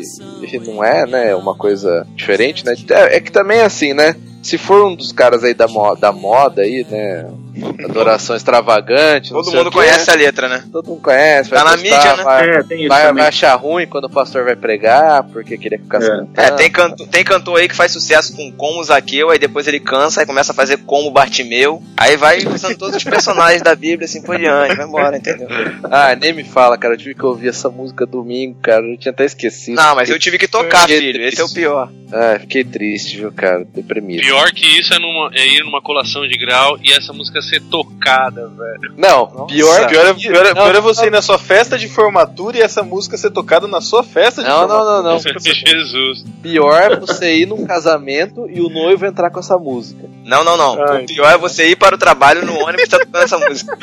e 0.50 0.58
não 0.60 0.82
é, 0.82 1.06
né, 1.06 1.34
uma 1.34 1.54
coisa 1.54 2.06
diferente, 2.14 2.64
né? 2.64 2.74
É, 2.90 3.16
é 3.16 3.20
que 3.20 3.30
também 3.30 3.58
é 3.58 3.64
assim, 3.64 3.92
né? 3.92 4.16
Se 4.44 4.58
for 4.58 4.84
um 4.84 4.94
dos 4.94 5.10
caras 5.10 5.42
aí 5.42 5.54
da, 5.54 5.66
mo 5.66 5.94
da 5.94 6.12
moda 6.12 6.60
aí, 6.60 6.86
né? 6.90 7.26
Adoração 7.84 8.36
extravagante. 8.36 9.30
Todo 9.30 9.52
mundo 9.52 9.70
conhece 9.70 10.10
a 10.10 10.14
letra, 10.14 10.48
né? 10.48 10.64
Todo 10.72 10.88
mundo 10.88 11.00
conhece, 11.02 11.50
vai 11.50 11.58
Tá 11.58 11.64
na 11.70 11.76
mídia, 11.76 12.16
né? 12.16 12.22
vai, 12.24 12.48
É, 12.50 12.62
tem 12.62 12.78
isso 12.80 12.88
vai, 12.88 13.12
vai 13.12 13.26
achar 13.28 13.54
ruim 13.54 13.86
quando 13.86 14.04
o 14.04 14.10
pastor 14.10 14.44
vai 14.44 14.56
pregar, 14.56 15.22
porque 15.24 15.56
queria 15.58 15.78
que 15.78 15.84
ficasse 15.84 16.06
É. 16.06 16.10
cantando. 16.10 16.30
É, 16.36 16.50
tem, 16.52 16.70
canto, 16.70 17.06
tem 17.06 17.24
cantor 17.24 17.60
aí 17.60 17.68
que 17.68 17.74
faz 17.74 17.92
sucesso 17.92 18.34
com 18.34 18.50
como 18.52 18.82
Zaqueu, 18.82 19.30
aí 19.30 19.38
depois 19.38 19.66
ele 19.68 19.80
cansa 19.80 20.22
e 20.22 20.26
começa 20.26 20.52
a 20.52 20.54
fazer 20.54 20.78
como 20.78 21.10
Bartimeu, 21.10 21.82
aí 21.96 22.16
vai 22.16 22.38
usando 22.38 22.76
todos 22.76 22.96
os 22.96 23.04
personagens 23.04 23.62
da 23.62 23.74
Bíblia 23.74 24.06
assim 24.06 24.22
por 24.22 24.36
diante, 24.38 24.74
vai 24.74 24.86
embora, 24.86 25.16
entendeu? 25.16 25.48
Ah, 25.84 26.14
nem 26.16 26.32
me 26.32 26.44
fala, 26.44 26.76
cara. 26.78 26.94
Eu 26.94 26.98
tive 26.98 27.14
que 27.14 27.24
ouvir 27.24 27.48
essa 27.48 27.68
música 27.70 28.06
domingo, 28.06 28.58
cara. 28.60 28.84
Eu 28.84 28.96
tinha 28.96 29.12
até 29.12 29.24
esquecido. 29.24 29.76
Não, 29.76 29.94
mas 29.94 30.08
eu 30.10 30.18
tive 30.18 30.38
que 30.38 30.48
tocar, 30.48 30.86
filho, 30.88 31.22
esse 31.22 31.40
é 31.40 31.44
o 31.44 31.46
triste. 31.46 31.54
pior. 31.54 31.90
Ah, 32.12 32.38
fiquei 32.40 32.62
triste, 32.64 33.16
viu, 33.16 33.32
cara? 33.32 33.64
Deprimido. 33.74 34.20
Pior 34.20 34.50
que 34.52 34.66
isso 34.78 34.94
é, 34.94 34.98
numa, 34.98 35.30
é 35.34 35.46
ir 35.46 35.64
numa 35.64 35.82
colação 35.82 36.26
de 36.28 36.36
grau 36.38 36.78
e 36.82 36.92
essa 36.92 37.12
música 37.12 37.40
ser 37.44 37.60
tocada, 37.62 38.48
velho. 38.48 38.94
Não, 38.96 39.46
pior, 39.46 39.46
Pior 39.46 40.06
é, 40.06 40.14
pior, 40.14 40.46
é, 40.46 40.48
Não, 40.48 40.54
pior 40.54 40.74
é 40.74 40.80
você 40.80 41.06
ir 41.06 41.10
na 41.10 41.22
sua 41.22 41.38
festa 41.38 41.78
de 41.78 41.88
formatura 41.88 42.58
e 42.58 42.60
essa 42.60 42.82
música 42.82 43.16
ser 43.16 43.30
tocada 43.30 43.66
na 43.68 43.80
sua 43.80 44.02
festa 44.02 44.42
de 44.42 44.48
Não, 44.48 44.66
não, 44.66 44.68
formatura. 44.68 45.02
não, 45.02 45.12
não. 45.12 45.20
Jesus. 45.20 46.24
Pior 46.42 46.92
é 46.92 46.96
você 46.96 47.36
ir 47.36 47.46
num 47.46 47.64
casamento 47.66 48.48
e 48.50 48.60
o 48.60 48.68
noivo 48.68 49.06
entrar 49.06 49.30
com 49.30 49.38
essa 49.40 49.56
música. 49.58 50.08
Não, 50.24 50.42
não, 50.42 50.56
não. 50.56 50.76
Ai. 50.88 51.04
O 51.04 51.06
pior 51.06 51.30
é 51.32 51.38
você 51.38 51.68
ir 51.68 51.76
para 51.76 51.94
o 51.94 51.98
trabalho 51.98 52.44
no 52.44 52.54
ônibus 52.58 52.84
e 52.84 52.88
tá 52.88 52.98
tocando 52.98 53.24
essa 53.24 53.38
música. 53.38 53.78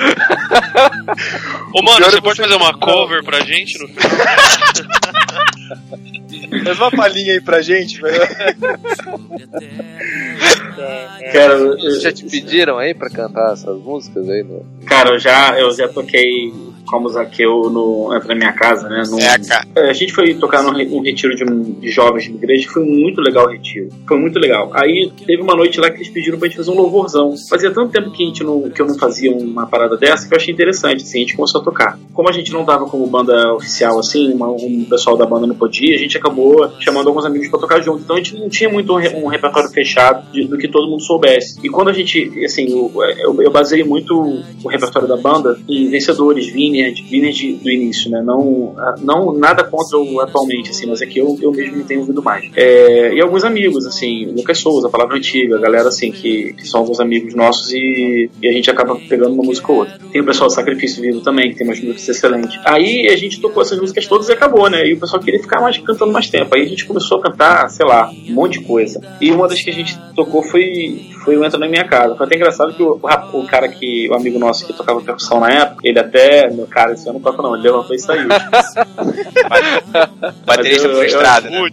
Ô, 1.74 1.82
mano, 1.82 2.05
é 2.05 2.09
você 2.09 2.22
pode 2.22 2.41
fazer 2.41 2.55
uma 2.55 2.74
cover 2.78 3.24
pra 3.24 3.41
gente 3.41 3.78
no 3.80 3.88
final? 3.88 4.12
Faz 6.64 6.78
uma 6.80 6.91
palhinha 6.91 7.34
aí 7.34 7.41
pra 7.41 7.62
gente, 7.62 8.01
velho. 8.01 8.20
Cara, 11.32 11.53
eu- 11.53 11.99
Já 11.99 12.12
te 12.12 12.26
pediram 12.26 12.78
aí 12.78 12.93
pra 12.93 13.09
cantar 13.09 13.53
essas 13.53 13.78
músicas 13.82 14.28
aí? 14.30 14.43
No... 14.43 14.66
Cara, 14.86 15.12
eu 15.12 15.20
já, 15.20 15.59
eu 15.59 15.72
já 15.72 15.88
toquei 15.88 16.51
como 16.86 17.07
Zaqueu 17.07 17.70
no, 17.70 18.14
entra 18.14 18.30
na 18.30 18.36
minha 18.36 18.51
casa, 18.51 18.89
né? 18.89 19.03
num- 19.09 19.18
É, 19.20 19.38
cara. 19.39 19.66
É, 19.78 19.89
A 19.91 19.93
gente 19.93 20.12
foi 20.12 20.34
tocar 20.34 20.62
num, 20.62 20.72
re- 20.72 20.84
num 20.84 20.99
retiro 21.01 21.34
de, 21.34 21.43
um- 21.45 21.72
de 21.80 21.89
jovens 21.89 22.26
de 22.26 22.32
igreja, 22.34 22.68
foi 22.70 22.84
muito 22.84 23.22
legal 23.22 23.45
o 23.45 23.49
retiro. 23.49 23.88
Foi 24.05 24.20
muito 24.20 24.38
legal. 24.38 24.70
Aí 24.74 25.09
teve 25.26 25.41
uma 25.41 25.55
noite 25.55 25.80
lá 25.80 25.89
que 25.89 25.97
eles 25.97 26.09
pediram 26.09 26.38
pra 26.38 26.49
gente 26.49 26.57
fazer 26.57 26.72
um 26.72 26.76
louvorzão. 26.76 27.34
Fazia 27.49 27.72
tanto 27.72 27.91
tempo 27.93 28.12
que, 28.12 28.24
a 28.24 28.26
gente 28.26 28.43
não, 28.43 28.70
que 28.70 28.82
eu 28.82 28.86
não 28.88 28.97
fazia 28.97 29.32
uma 29.32 29.66
parada 29.68 29.95
dessa 29.95 30.28
que 30.28 30.34
eu 30.34 30.38
achei 30.38 30.53
interessante, 30.53 31.03
assim, 31.03 31.20
a 31.20 31.22
gente 31.22 31.36
começou 31.38 31.62
a 31.62 31.64
tocar. 31.64 31.97
Como 32.14 32.28
a 32.28 32.34
gente 32.34 32.51
não 32.51 32.66
tava 32.66 32.86
como 32.88 33.07
banda 33.07 33.53
oficial, 33.53 33.97
assim, 33.97 34.34
uma- 34.34 34.51
um 34.51 34.86
pessoal 34.89 35.16
da 35.16 35.26
banda 35.26 35.47
não 35.47 35.55
podia, 35.55 35.95
a 35.95 35.99
gente 35.99 36.18
acabou 36.18 36.51
chamando 36.80 37.08
alguns 37.08 37.26
amigos 37.26 37.47
pra 37.49 37.60
tocar 37.60 37.82
junto. 37.82 38.02
Então 38.04 38.16
a 38.16 38.20
gente 38.20 38.36
não 38.38 38.49
tinha 38.49 38.70
muito 38.70 38.91
um, 38.93 38.97
re- 38.97 39.16
um 39.16 39.28
repertório 39.28 39.70
fechado 39.70 40.32
de- 40.32 40.45
do 40.47 40.58
que 40.58 40.68
todo 40.68 40.89
mundo 40.89 41.02
soubesse. 41.02 41.60
E 41.64 41.70
quando 41.70 41.89
a 41.89 41.93
gente, 41.93 42.32
assim, 42.43 42.70
eu, 42.72 42.91
eu, 43.20 43.41
eu 43.41 43.52
baseei 43.52 43.84
muito 43.84 44.14
o 44.64 44.68
repertório 44.68 45.08
da 45.08 45.18
banda 45.18 45.60
em 45.68 45.89
vencedores, 45.89 46.47
Vineyard, 46.47 47.02
Vineyard 47.04 47.54
do 47.64 47.70
início, 47.70 48.10
né? 48.10 48.22
Não, 48.26 48.76
não 49.02 49.34
nada 49.34 49.64
contra 49.64 49.97
o 49.97 50.20
atualmente, 50.20 50.70
assim, 50.72 50.88
mas 50.88 51.02
é 51.02 51.06
que 51.06 51.20
eu, 51.20 51.38
eu 51.41 51.52
mesmo 51.52 51.84
tenho 51.84 52.02
ouvido 52.02 52.22
mais. 52.24 52.49
É, 52.56 53.14
e 53.14 53.22
alguns 53.22 53.43
amigos, 53.43 53.86
assim, 53.86 54.26
Lucas 54.26 54.58
Souza, 54.60 54.89
Palavra 54.89 55.18
Antiga, 55.18 55.58
galera 55.60 55.88
assim, 55.89 56.12
que, 56.12 56.54
que 56.54 56.68
são 56.68 56.82
alguns 56.82 56.99
amigos 56.99 57.34
nossos 57.34 57.72
e, 57.74 58.30
e 58.41 58.47
a 58.47 58.52
gente 58.52 58.70
acaba 58.70 58.95
pegando 59.10 59.34
uma 59.34 59.43
música 59.43 59.72
ou 59.72 59.80
outra. 59.80 59.99
Tem 60.12 60.22
o 60.22 60.26
pessoal 60.26 60.47
do 60.49 60.54
Sacrifício 60.54 61.02
Vivo 61.02 61.22
também, 61.22 61.52
que 61.52 61.58
tem 61.58 61.68
umas 61.68 61.80
músicas 61.80 62.10
excelentes. 62.10 62.60
Aí 62.66 63.08
a 63.08 63.16
gente 63.16 63.39
tocou 63.39 63.62
essas 63.62 63.80
músicas 63.80 64.08
todas 64.08 64.30
e 64.30 64.32
acabou, 64.34 64.70
né? 64.70 64.88
E 64.88 64.93
o 64.93 64.99
pessoal 64.99 65.22
queria 65.22 65.39
ficar 65.41 65.62
mais 65.62 65.78
cantando 65.78 66.12
mais 66.12 66.30
tempo. 66.30 66.41
Aí 66.52 66.62
a 66.64 66.68
gente 66.68 66.86
começou 66.86 67.20
a 67.20 67.22
cantar, 67.24 67.70
sei 67.70 67.86
lá, 67.86 68.10
um 68.10 68.34
monte 68.34 68.60
de 68.60 68.66
coisa. 68.66 69.02
E 69.20 69.32
uma 69.32 69.48
das 69.48 69.62
que 69.62 69.70
a 69.70 69.74
gente 69.74 69.98
tocou 70.16 70.42
foi, 70.44 71.10
foi 71.24 71.38
o 71.38 71.46
Entra 71.46 71.60
na 71.60 71.68
Minha 71.68 71.84
Casa. 71.86 72.16
Foi 72.16 72.26
até 72.26 72.36
engraçado 72.36 72.74
que 72.74 72.82
o, 72.84 73.00
o 73.34 73.46
cara 73.46 73.68
que, 73.68 74.10
o 74.10 74.14
amigo 74.16 74.38
nosso 74.39 74.66
que 74.66 74.74
tocava 74.74 75.02
percussão 75.02 75.39
na 75.39 75.50
época, 75.50 75.82
ele 75.88 76.00
até, 76.00 76.50
meu 76.50 76.68
cara, 76.68 76.94
esse 76.94 77.08
ano 77.10 77.20
não 77.20 77.32
toca 77.32 77.42
não, 77.42 77.54
ele 77.56 77.64
levantou 77.64 77.96
e 77.96 78.00
saiu. 78.00 78.28
Baterista 80.46 80.88
Mas 80.88 80.96
eu- 80.96 80.96
frustrado, 80.96 81.50
né? 81.50 81.68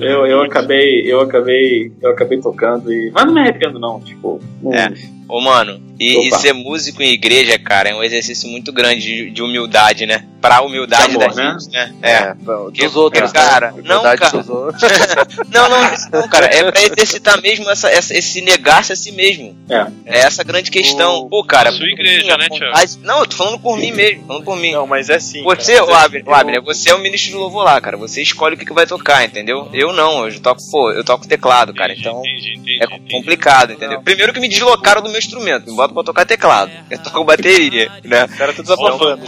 Eu, 0.00 0.26
eu 0.26 0.42
acabei, 0.42 1.02
eu 1.10 1.20
acabei, 1.20 1.92
eu 2.02 2.10
acabei 2.10 2.40
tocando 2.40 2.92
e. 2.92 3.10
Mas 3.12 3.24
não 3.26 3.34
me 3.34 3.40
arrependo, 3.40 3.78
não. 3.78 4.00
Tipo, 4.00 4.40
não- 4.62 4.72
É. 4.74 4.92
Ô, 5.28 5.40
mano, 5.40 5.80
e, 5.98 6.28
e 6.28 6.38
ser 6.38 6.52
músico 6.52 7.02
em 7.02 7.12
igreja, 7.12 7.58
cara, 7.58 7.88
é 7.90 7.94
um 7.94 8.02
exercício 8.02 8.48
muito 8.48 8.72
grande 8.72 9.00
de, 9.02 9.30
de 9.30 9.42
humildade, 9.42 10.06
né? 10.06 10.24
Pra 10.40 10.60
humildade 10.62 11.08
De 11.08 11.16
amor, 11.16 11.34
da 11.34 11.42
né? 11.42 11.56
gente, 11.58 11.72
né? 11.72 11.94
É. 12.02 12.34
dos 12.34 12.72
Que- 12.72 12.86
outros, 12.98 13.32
cara, 13.32 13.72
né? 13.72 13.82
não, 13.84 14.02
cara. 14.02 14.30
dos 14.30 14.48
outros. 14.48 14.82
Não, 15.52 15.68
não, 15.68 15.94
isso 15.94 16.08
não, 16.12 16.28
cara. 16.28 16.46
É 16.46 16.70
pra 16.70 16.82
exercitar 16.82 17.40
mesmo 17.40 17.68
essa, 17.70 17.88
essa- 17.90 18.14
esse 18.16 18.40
negar-se 18.42 18.92
a 18.92 18.96
si 18.96 19.10
mesmo. 19.12 19.56
É. 19.68 19.86
É 20.04 20.18
essa 20.20 20.44
grande 20.44 20.70
questão. 20.70 21.28
Pô, 21.28 21.42
cara. 21.42 21.72
sua 21.72 21.86
igreja, 21.88 22.36
né, 22.36 22.48
Thiago? 22.48 22.66
vontade- 22.66 22.98
Não, 23.02 23.20
eu 23.20 23.26
tô 23.26 23.36
falando 23.36 23.58
por 23.58 23.76
mim 23.78 23.90
mesmo, 23.92 24.26
falando 24.26 24.44
por 24.44 24.56
mim. 24.56 24.72
Não, 24.72 24.86
mas 24.86 25.08
é 25.08 25.18
sim. 25.18 25.42
Você, 25.42 25.72
cara, 25.74 25.84
o 25.86 25.90
é 25.90 25.94
Abner, 26.04 26.22
assim, 26.22 26.30
o 26.30 26.34
Abner, 26.34 26.62
você 26.62 26.90
é 26.90 26.94
o 26.94 26.98
ministro 26.98 27.30
de 27.32 27.36
louvor 27.36 27.64
lá, 27.64 27.80
cara. 27.80 27.96
Você 27.96 28.20
escolhe 28.22 28.54
o 28.54 28.58
que, 28.58 28.66
que 28.66 28.72
vai 28.74 28.86
tocar, 28.86 29.24
entendeu? 29.24 29.68
Eu 29.72 29.92
não, 29.92 30.28
eu 30.28 30.38
toco, 30.40 30.60
pô, 30.70 30.90
eu 30.92 31.02
toco 31.02 31.26
teclado, 31.26 31.72
cara. 31.74 31.92
entendi, 31.92 32.08
Então 32.08 32.20
entendi, 32.20 32.52
entendi, 32.52 32.78
é 32.82 32.84
entendi. 32.84 33.12
complicado, 33.14 33.72
entendeu? 33.72 34.00
Primeiro 34.02 34.32
que 34.32 34.40
me 34.40 34.48
deslocaram 34.48 35.00
do 35.02 35.08
meu 35.08 35.18
instrumento, 35.18 35.70
me 35.70 35.76
botam 35.88 36.12
pra 36.14 36.24
tocar 36.24 36.26
teclado. 36.26 36.70
Eu 36.90 36.98
toco 37.02 37.24
bateria, 37.24 37.90
né? 38.04 38.24
O 38.24 38.28
cara 38.36 38.52
tá 38.52 38.62
desabafando. 38.62 39.22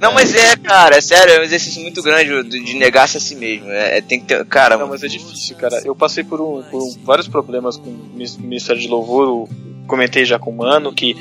Não, 0.00 0.12
mas 0.12 0.34
é, 0.34 0.56
cara, 0.56 0.96
é 0.96 1.00
sério, 1.00 1.34
é 1.34 1.40
um 1.40 1.42
exercício 1.42 1.82
muito 1.82 2.02
grande 2.02 2.42
de, 2.48 2.64
de 2.64 2.74
negar-se 2.74 3.16
a 3.16 3.20
si 3.20 3.34
mesmo. 3.36 3.68
É, 3.70 3.98
é- 3.98 4.00
tem 4.00 4.20
que 4.20 4.26
ter. 4.26 4.44
Cara, 4.46 4.76
Não, 4.76 4.88
mas 4.88 5.02
é 5.02 5.08
difícil, 5.08 5.56
cara. 5.56 5.80
Eu 5.84 5.94
passei 5.94 6.24
por, 6.24 6.40
um- 6.40 6.62
por 6.62 6.82
um- 6.82 6.96
vários 7.04 7.28
problemas 7.28 7.76
com 7.76 7.90
Ministério 8.14 8.80
de 8.80 8.88
Louvor. 8.88 9.28
o- 9.28 9.48
Comentei 9.86 10.24
já 10.24 10.38
com 10.38 10.50
o 10.50 10.56
Mano 10.56 10.92
que 10.92 11.16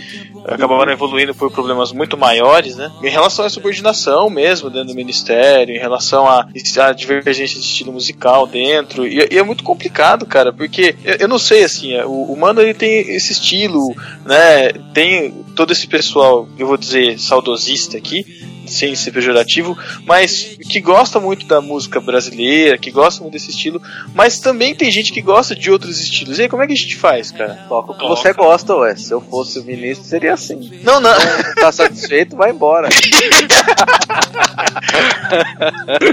acabaram 0.46 0.92
evoluindo 0.92 1.36
por 1.36 1.52
problemas 1.52 1.92
muito 1.92 2.18
maiores, 2.18 2.76
né? 2.76 2.92
Em 3.04 3.10
relação 3.10 3.46
à 3.46 3.50
subordinação 3.50 4.30
mesmo 4.30 4.70
dentro 4.70 4.90
do 4.90 4.96
ministério, 4.96 5.76
em 5.76 5.80
relação 5.80 6.28
à, 6.28 6.48
à 6.80 6.92
divergência 6.92 7.60
de 7.60 7.66
estilo 7.66 7.92
musical 7.92 8.48
dentro. 8.48 9.08
E, 9.08 9.28
e 9.32 9.38
é 9.38 9.44
muito 9.44 9.64
complicado, 9.64 10.26
cara, 10.26 10.52
porque 10.52 10.96
eu, 11.04 11.16
eu 11.22 11.28
não 11.28 11.40
sei, 11.40 11.64
assim, 11.64 11.94
é, 11.94 12.06
o, 12.06 12.12
o 12.12 12.38
Mano 12.38 12.62
ele 12.62 12.74
tem 12.74 13.00
esse 13.00 13.32
estilo, 13.32 13.94
né? 14.26 14.70
Tem 14.94 15.32
todo 15.56 15.72
esse 15.72 15.88
pessoal, 15.88 16.48
eu 16.58 16.68
vou 16.68 16.78
dizer, 16.78 17.20
saudosista 17.20 17.98
aqui 17.98 18.26
sem 18.72 18.96
ser 18.96 19.12
pejorativo, 19.12 19.78
mas 20.06 20.58
que 20.70 20.80
gosta 20.80 21.20
muito 21.20 21.46
da 21.46 21.62
música 21.62 22.00
brasileira, 22.00 22.78
que 22.78 22.90
gosta 22.92 23.22
muito 23.22 23.34
desse 23.34 23.52
estilo, 23.52 23.82
mas 24.14 24.40
também 24.40 24.74
tem 24.74 24.92
gente 24.92 25.12
que 25.12 25.22
gosta 25.22 25.56
de 25.56 25.70
outros 25.72 26.00
estilos. 26.00 26.40
E 26.40 26.44
aí, 26.44 26.50
como 26.50 26.64
é 26.64 26.68
que 26.68 26.74
a 26.74 26.76
gente 26.76 26.96
faz, 26.96 27.32
cara? 27.32 27.66
Toca 27.68 27.92
o 27.92 27.98
que 27.98 28.08
você 28.08 28.34
gosta, 28.34 28.76
ué. 28.76 28.96
Se 28.96 29.14
eu 29.14 29.22
fosse 29.22 29.60
o 29.60 29.64
ministro, 29.64 30.06
seria 30.08 30.34
assim. 30.34 30.80
Não, 30.84 31.00
não. 31.00 31.12
Não 31.12 31.56
tá 31.56 31.72
satisfeito, 31.72 32.36
vai 32.36 32.52
embora. 32.52 32.88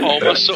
Ó, 0.02 0.18
uma, 0.24 0.34
so- 0.36 0.52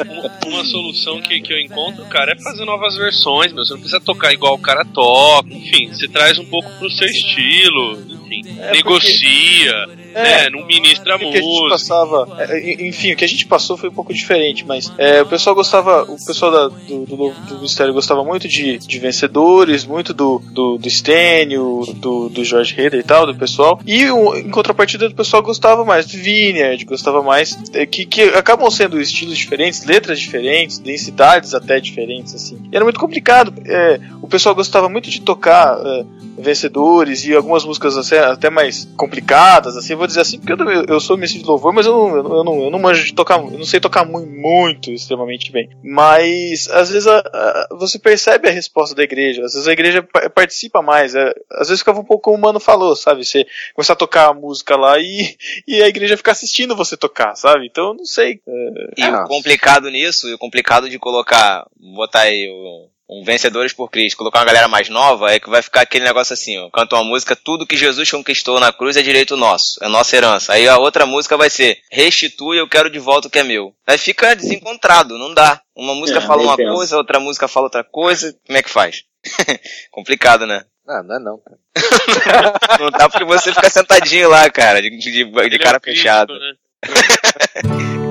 uma- 0.48 0.64
solução 0.64 1.20
que, 1.20 1.40
que 1.40 1.52
eu 1.52 1.58
encontro, 1.60 2.04
cara, 2.06 2.32
é 2.32 2.42
fazer 2.42 2.64
novas 2.64 2.96
versões, 2.96 3.52
meu. 3.52 3.64
Você 3.64 3.72
não 3.74 3.80
precisa 3.80 4.00
tocar 4.00 4.32
igual 4.32 4.54
o 4.54 4.58
cara 4.58 4.84
toca. 4.84 5.48
Enfim, 5.52 5.88
você 5.92 6.08
traz 6.08 6.38
um 6.38 6.44
pouco 6.44 6.70
pro 6.78 6.90
seu 6.90 7.06
estilo. 7.06 7.98
Enfim, 8.24 8.42
É, 8.60 8.72
negocia, 8.72 9.88
né? 10.14 10.50
Não 10.50 10.64
ministra 10.66 11.16
O 11.16 11.18
que 11.18 11.24
a 11.26 11.32
gente 11.32 11.42
música. 11.44 11.68
passava, 11.70 12.28
é, 12.38 12.86
enfim, 12.88 13.12
o 13.12 13.16
que 13.16 13.24
a 13.24 13.28
gente 13.28 13.46
passou 13.46 13.76
foi 13.76 13.88
um 13.88 13.92
pouco 13.92 14.12
diferente, 14.12 14.64
mas 14.66 14.92
é, 14.98 15.22
o 15.22 15.26
pessoal 15.26 15.54
gostava, 15.54 16.02
o 16.04 16.16
pessoal 16.24 16.50
da- 16.50 16.68
do, 16.68 17.04
do, 17.06 17.16
do 17.30 17.54
Ministério 17.56 17.92
gostava 17.92 18.22
muito 18.24 18.46
de, 18.48 18.78
de 18.78 18.98
vencedores, 18.98 19.84
muito 19.84 20.12
do, 20.14 20.38
do, 20.52 20.78
do 20.78 20.90
Stênio, 20.90 21.82
do, 21.96 22.28
do 22.28 22.44
Jorge 22.44 22.74
Heder 22.78 23.00
e 23.00 23.02
tal, 23.02 23.26
do 23.26 23.34
pessoal, 23.34 23.80
e 23.86 24.10
o- 24.10 24.34
em 24.36 24.50
contrapartida 24.50 25.08
do 25.08 25.14
pessoal 25.14 25.42
gostava 25.42 25.84
mais 25.84 26.06
do 26.06 26.16
Vineyard, 26.18 26.84
gostava 26.84 27.22
mais, 27.22 27.56
é, 27.72 27.86
que, 27.86 28.04
que 28.06 28.22
acabam 28.22 28.70
sendo 28.70 29.00
estilos 29.00 29.36
diferentes, 29.38 29.84
letras 29.84 30.18
diferentes, 30.20 30.78
densidades 30.78 31.54
até 31.54 31.80
diferentes, 31.80 32.34
assim. 32.34 32.58
E 32.70 32.76
era 32.76 32.84
muito 32.84 33.00
complicado, 33.00 33.52
é, 33.64 34.00
o 34.20 34.28
pessoal 34.28 34.54
gostava 34.54 34.88
muito 34.88 35.10
de 35.10 35.20
tocar 35.20 35.78
é, 35.84 36.04
vencedores 36.38 37.24
e 37.24 37.34
algumas 37.34 37.64
músicas 37.64 37.96
assim, 37.96 38.16
até 38.16 38.50
mais 38.50 38.88
complicadas, 38.96 39.76
assim, 39.76 39.94
vou 40.02 40.06
dizer 40.08 40.20
assim, 40.20 40.38
porque 40.38 40.52
eu, 40.52 40.84
eu, 40.88 41.00
sou 41.00 41.16
mestre 41.16 41.40
de 41.40 41.46
louvor, 41.46 41.72
mas 41.72 41.86
eu 41.86 41.92
não, 41.92 42.16
eu, 42.16 42.44
não- 42.44 42.62
eu, 42.64 42.70
não, 42.70 42.78
manjo 42.78 43.04
de 43.04 43.14
tocar, 43.14 43.38
eu 43.38 43.50
não 43.52 43.64
sei 43.64 43.78
tocar 43.80 44.04
muito, 44.04 44.28
muito 44.28 44.90
extremamente 44.90 45.50
bem. 45.52 45.70
Mas 45.82 46.68
às 46.70 46.90
vezes 46.90 47.06
a- 47.06 47.18
a- 47.18 47.68
você 47.72 47.98
percebe 47.98 48.48
a 48.48 48.52
resposta 48.52 48.94
da 48.94 49.02
igreja, 49.02 49.44
às 49.44 49.52
vezes 49.54 49.68
a 49.68 49.72
igreja 49.72 50.02
pa- 50.02 50.28
participa 50.30 50.82
mais, 50.82 51.14
é, 51.14 51.32
às 51.52 51.68
vezes 51.68 51.80
ficava 51.80 52.00
um 52.00 52.04
pouco 52.04 52.24
como 52.24 52.36
o 52.36 52.40
Mano 52.40 52.58
falou, 52.60 52.94
sabe? 52.96 53.24
Você 53.24 53.46
começar 53.74 53.92
a 53.92 53.96
tocar 53.96 54.28
a 54.30 54.34
música 54.34 54.76
lá 54.76 54.98
e, 54.98 55.36
e 55.66 55.82
a 55.82 55.88
igreja 55.88 56.16
ficar 56.16 56.32
assistindo 56.32 56.74
você 56.76 56.96
tocar, 56.96 57.34
sabe? 57.36 57.66
Então 57.66 57.88
eu 57.88 57.94
não 57.94 58.04
sei. 58.04 58.40
é, 58.46 58.90
E 58.98 59.02
o 59.24 59.24
complicado 59.28 59.88
nisso, 59.90 60.28
e 60.28 60.34
o 60.34 60.38
complicado 60.38 60.88
de 60.90 60.98
colocar, 60.98 61.66
botar 61.78 62.20
aí 62.22 62.48
o- 62.50 62.88
um 63.20 63.24
Vencedores 63.24 63.72
por 63.72 63.90
Cristo, 63.90 64.16
colocar 64.16 64.38
uma 64.40 64.44
galera 64.46 64.68
mais 64.68 64.88
nova, 64.88 65.32
é 65.32 65.38
que 65.40 65.50
vai 65.50 65.62
ficar 65.62 65.82
aquele 65.82 66.04
negócio 66.04 66.32
assim, 66.32 66.58
ó, 66.58 66.70
canta 66.70 66.96
uma 66.96 67.04
música, 67.04 67.36
tudo 67.36 67.66
que 67.66 67.76
Jesus 67.76 68.10
conquistou 68.10 68.58
na 68.60 68.72
cruz 68.72 68.96
é 68.96 69.02
direito 69.02 69.36
nosso, 69.36 69.82
é 69.82 69.88
nossa 69.88 70.16
herança. 70.16 70.52
Aí 70.52 70.68
a 70.68 70.78
outra 70.78 71.04
música 71.06 71.36
vai 71.36 71.50
ser, 71.50 71.78
restitui, 71.90 72.58
eu 72.58 72.68
quero 72.68 72.90
de 72.90 72.98
volta 72.98 73.28
o 73.28 73.30
que 73.30 73.38
é 73.38 73.42
meu. 73.44 73.74
Aí 73.86 73.98
fica 73.98 74.34
desencontrado, 74.34 75.18
não 75.18 75.32
dá. 75.34 75.60
Uma 75.74 75.94
música 75.94 76.18
É, 76.18 76.22
fala 76.22 76.42
uma 76.42 76.56
tenso. 76.56 76.74
coisa, 76.74 76.96
outra 76.96 77.18
música 77.20 77.48
fala 77.48 77.66
outra 77.66 77.84
coisa, 77.84 78.34
como 78.46 78.58
é 78.58 78.62
que 78.62 78.70
faz? 78.70 79.04
complicado, 79.90 80.46
né? 80.46 80.64
Não, 80.86 81.02
não 81.04 81.14
é 81.16 81.18
não, 81.20 81.38
cara. 81.38 81.58
Não 82.80 82.90
dá 82.90 83.08
porque 83.08 83.24
você 83.24 83.52
fica 83.52 83.70
sentadinho 83.70 84.28
lá, 84.28 84.50
cara, 84.50 84.82
de, 84.82 84.90
de, 84.90 85.24
de 85.24 85.56
é 85.56 85.58
cara 85.58 85.78
crítico, 85.78 86.02
fechada. 86.02 86.32
né? 86.34 86.54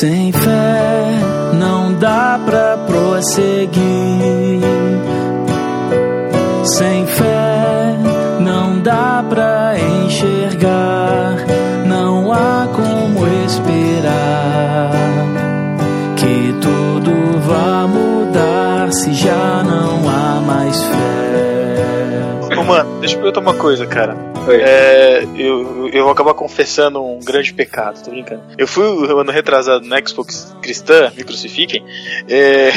Sem 0.00 0.30
fé 0.30 1.10
não 1.54 1.94
dá 1.94 2.38
pra 2.44 2.76
prosseguir. 2.86 4.60
Sem 6.64 7.06
fé 7.06 7.94
não 8.40 8.78
dá 8.80 9.24
pra 9.26 9.72
enxergar. 10.04 11.36
Não 11.86 12.30
há 12.30 12.68
como 12.74 13.26
esperar 13.46 14.90
que 16.16 16.52
tudo 16.60 17.40
vá 17.40 17.86
mudar 17.86 18.92
se 18.92 19.14
já 19.14 19.62
não 19.64 20.06
há 20.10 20.40
mais 20.42 20.82
fé. 20.82 21.25
Mano, 22.66 22.98
deixa 23.00 23.14
eu 23.14 23.20
perguntar 23.20 23.40
uma 23.40 23.54
coisa, 23.54 23.86
cara. 23.86 24.16
É, 24.48 25.24
eu, 25.36 25.88
eu 25.92 26.02
vou 26.04 26.12
acabar 26.12 26.34
confessando 26.34 27.02
um 27.02 27.18
grande 27.20 27.52
pecado, 27.52 28.02
tô 28.04 28.10
brincando. 28.10 28.42
Eu 28.58 28.66
fui 28.66 28.84
ano 28.84 29.30
retrasado 29.32 29.86
na 29.86 29.98
Expo 29.98 30.24
Cristã, 30.60 31.12
me 31.16 31.24
crucifiquem, 31.24 31.84
é, 32.28 32.70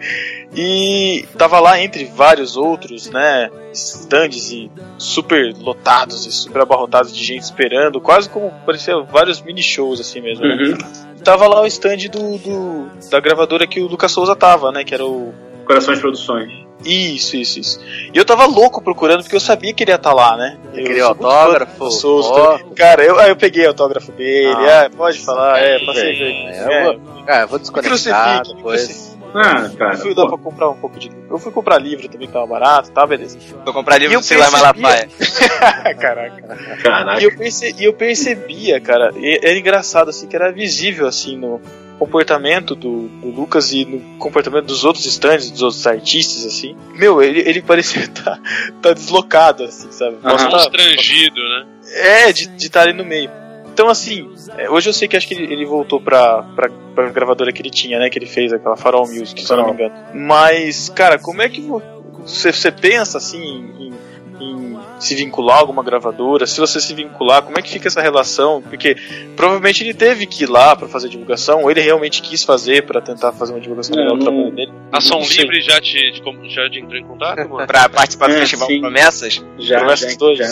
e 0.56 1.24
tava 1.36 1.60
lá 1.60 1.80
entre 1.80 2.04
vários 2.06 2.56
outros, 2.56 3.10
né, 3.10 3.50
stands 3.72 4.50
e 4.50 4.70
super 4.98 5.54
lotados 5.58 6.26
e 6.26 6.32
super 6.32 6.62
abarrotados 6.62 7.14
de 7.14 7.22
gente 7.22 7.42
esperando, 7.42 8.00
quase 8.00 8.28
como 8.30 8.50
parecia 8.64 8.98
vários 9.02 9.40
mini 9.42 9.62
shows 9.62 10.00
assim 10.00 10.20
mesmo. 10.20 10.44
né? 10.46 10.54
Uhum. 10.56 10.78
Tava 11.22 11.46
lá 11.46 11.60
o 11.62 11.66
stand 11.66 12.08
do, 12.10 12.38
do- 12.38 12.90
da 13.10 13.20
gravadora 13.20 13.66
que 13.66 13.80
o 13.80 13.86
Lucas 13.86 14.10
Souza 14.12 14.34
tava, 14.34 14.72
né, 14.72 14.84
que 14.84 14.94
era 14.94 15.04
o 15.04 15.32
Corações 15.66 15.98
Produções. 16.00 16.50
Isso, 16.84 17.36
isso, 17.36 17.58
isso. 17.60 17.80
E 18.12 18.16
eu 18.16 18.24
tava 18.24 18.46
louco 18.46 18.80
procurando 18.82 19.22
porque 19.22 19.36
eu 19.36 19.40
sabia 19.40 19.72
que 19.72 19.82
ele 19.84 19.90
ia 19.90 19.96
estar 19.96 20.12
lá, 20.12 20.36
né? 20.36 20.58
Eu 20.74 20.84
Queria 20.84 21.04
autógrafo? 21.04 21.90
Souza, 21.90 22.28
então- 22.30 22.58
Cara, 22.74 23.04
eu, 23.04 23.18
aí 23.18 23.30
eu 23.30 23.36
peguei 23.36 23.64
o 23.64 23.68
autógrafo 23.68 24.12
dele. 24.12 24.54
Ah. 24.56 24.86
Ah, 24.86 24.90
pode 24.96 25.18
falar, 25.20 25.58
é, 25.58 25.84
passei 25.84 26.12
É, 26.12 26.64
ver. 26.64 26.86
eu 26.86 26.98
vou, 26.98 27.24
cara, 27.24 27.42
eu 27.44 27.48
vou 27.48 27.58
desconectar 27.58 27.90
Crucifique, 27.92 28.56
depois. 28.56 29.09
Ah, 29.34 29.70
cara. 29.76 29.94
Eu 29.94 29.98
fui 29.98 30.14
pô. 30.14 30.28
pra 30.28 30.38
comprar 30.38 30.68
um 30.70 30.76
pouco 30.76 30.98
de 30.98 31.08
livro. 31.08 31.26
Eu 31.30 31.38
fui 31.38 31.52
comprar 31.52 31.78
livro 31.78 32.08
também, 32.08 32.26
que 32.26 32.32
tava 32.32 32.46
barato, 32.46 32.90
tá, 32.90 33.06
beleza. 33.06 33.38
Vou 33.64 33.72
comprar 33.72 33.96
E 33.96 34.00
livro 34.00 34.14
eu 34.16 34.20
do 34.20 34.24
Silas 34.26 34.50
percebia- 34.50 34.82
Malafaia. 34.82 35.08
Caraca. 35.98 36.42
Caraca. 36.82 37.20
E 37.20 37.24
eu, 37.24 37.36
perce- 37.36 37.74
e 37.78 37.84
eu 37.84 37.92
percebia, 37.92 38.80
cara, 38.80 39.12
e 39.16 39.38
era 39.42 39.56
engraçado 39.58 40.08
assim, 40.10 40.26
que 40.26 40.34
era 40.36 40.50
visível 40.52 41.06
assim 41.06 41.36
no 41.36 41.60
comportamento 41.98 42.74
do, 42.74 43.08
do 43.08 43.28
Lucas 43.30 43.72
e 43.72 43.84
no 43.84 44.00
comportamento 44.18 44.64
dos 44.64 44.84
outros 44.84 45.04
stands, 45.04 45.50
dos 45.50 45.60
outros 45.62 45.86
artistas, 45.86 46.46
assim. 46.46 46.74
Meu, 46.94 47.22
ele, 47.22 47.40
ele 47.40 47.60
parecia 47.60 48.02
estar 48.04 48.40
tá 48.80 48.92
deslocado, 48.94 49.64
assim, 49.64 49.92
sabe? 49.92 50.16
Posso 50.16 50.44
tá- 50.46 50.50
Constrangido, 50.50 51.40
né? 51.40 51.66
é, 51.92 52.32
de 52.32 52.48
estar 52.56 52.82
ali 52.82 52.92
no 52.94 53.04
meio. 53.04 53.30
Então, 53.72 53.88
assim, 53.88 54.28
é, 54.58 54.68
hoje 54.70 54.88
eu 54.88 54.92
sei 54.92 55.08
que 55.08 55.16
acho 55.16 55.26
que 55.26 55.34
ele, 55.34 55.64
voltou 55.64 56.00
pra, 56.00 56.42
pra, 56.54 56.68
pra 56.94 57.08
gravadora 57.10 57.52
que 57.52 57.62
ele 57.62 57.70
tinha, 57.70 57.98
né? 57.98 58.10
Que 58.10 58.18
ele 58.18 58.26
fez 58.26 58.52
aquela 58.52 58.76
Farol 58.76 59.06
Music, 59.06 59.40
se 59.42 59.50
eu 59.52 59.56
não 59.56 59.66
me 59.66 59.72
engano. 59.72 59.94
Mas, 60.14 60.88
cara, 60.88 61.18
como 61.18 61.40
é 61.42 61.48
que 61.48 61.60
vo- 61.60 61.82
você, 62.24 62.52
você 62.52 62.70
pensa, 62.70 63.16
assim, 63.18 63.40
em, 63.78 63.92
em 64.40 64.78
se 64.98 65.14
vincular 65.14 65.56
a 65.56 65.60
alguma 65.60 65.82
gravadora? 65.82 66.46
Se 66.46 66.60
você 66.60 66.78
se 66.80 66.92
vincular, 66.92 67.42
como 67.42 67.58
é 67.58 67.62
que 67.62 67.70
fica 67.70 67.88
essa 67.88 68.02
relação? 68.02 68.60
Porque 68.60 68.96
provavelmente 69.36 69.82
ele 69.82 69.94
teve 69.94 70.26
que 70.26 70.44
ir 70.44 70.50
lá 70.50 70.76
pra 70.76 70.86
fazer 70.88 71.08
divulgação, 71.08 71.62
ou 71.62 71.70
ele 71.70 71.80
realmente 71.80 72.20
quis 72.20 72.42
fazer 72.44 72.84
pra 72.84 73.00
tentar 73.00 73.32
fazer 73.32 73.52
uma 73.54 73.60
divulgação 73.60 73.94
É, 73.96 74.00
legal 74.00 74.16
do 74.18 74.24
não- 74.24 74.30
trabalho 74.32 74.54
dele. 74.54 74.69
A 74.92 75.00
Som 75.00 75.18
Não 75.18 75.24
sei. 75.24 75.42
Livre 75.44 75.60
já 75.60 75.80
te, 75.80 75.92
te 76.12 76.48
já 76.48 76.68
te 76.68 76.80
entrou 76.80 76.98
em 76.98 77.04
contato, 77.04 77.48
mano? 77.48 77.64
Pra 77.66 77.88
participar 77.88 78.26
do 78.28 78.34
É, 78.34 78.38
Festival 78.40 78.68
sim. 78.68 78.80
Promessas? 78.80 79.44
Já, 79.58 79.78
Promessas 79.78 80.12
já, 80.12 80.18
dois. 80.18 80.38
já, 80.38 80.46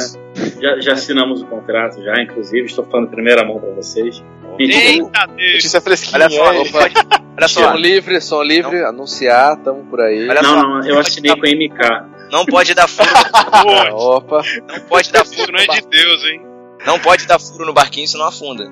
já, 0.61 0.81
já 0.81 0.93
assinamos 0.93 1.43
o 1.43 1.47
contrato, 1.47 2.03
já, 2.03 2.23
inclusive, 2.23 2.67
estou 2.67 2.85
falando 2.85 3.09
em 3.09 3.11
primeira 3.11 3.45
mão 3.45 3.59
pra 3.59 3.71
vocês. 3.71 4.23
Eita 4.59 5.27
Deus! 5.27 5.53
Notícia 5.55 5.81
fresquinha. 5.81 6.15
Olha 6.17 6.31
só, 6.31 6.61
opa, 6.63 6.91
olha 7.37 7.49
só, 7.49 7.71
Som 7.73 7.77
livre, 7.77 8.21
som 8.21 8.43
livre, 8.43 8.85
anunciar, 8.85 9.57
tamo 9.59 9.85
por 9.87 10.01
aí. 10.01 10.29
Olha 10.29 10.43
não, 10.43 10.51
só. 10.51 10.63
não, 10.63 10.87
eu 10.87 10.99
assinei 10.99 11.31
com 11.37 11.47
a 11.47 11.51
MK. 11.51 12.31
não 12.33 12.45
pode 12.45 12.75
dar 12.75 12.89
furo, 12.89 13.09
Opa, 13.95 14.43
não 14.69 14.81
pode 14.89 15.13
dar 15.13 15.25
furo 15.25 15.41
isso 15.41 15.53
não 15.53 15.59
é 15.75 15.81
de. 15.81 15.87
Deus, 15.89 16.25
hein? 16.25 16.43
Não 16.87 16.99
pode 16.99 17.27
dar 17.27 17.39
furo 17.41 17.67
no 17.67 17.73
barquinho, 17.73 18.07
senão 18.09 18.27
afunda. 18.27 18.71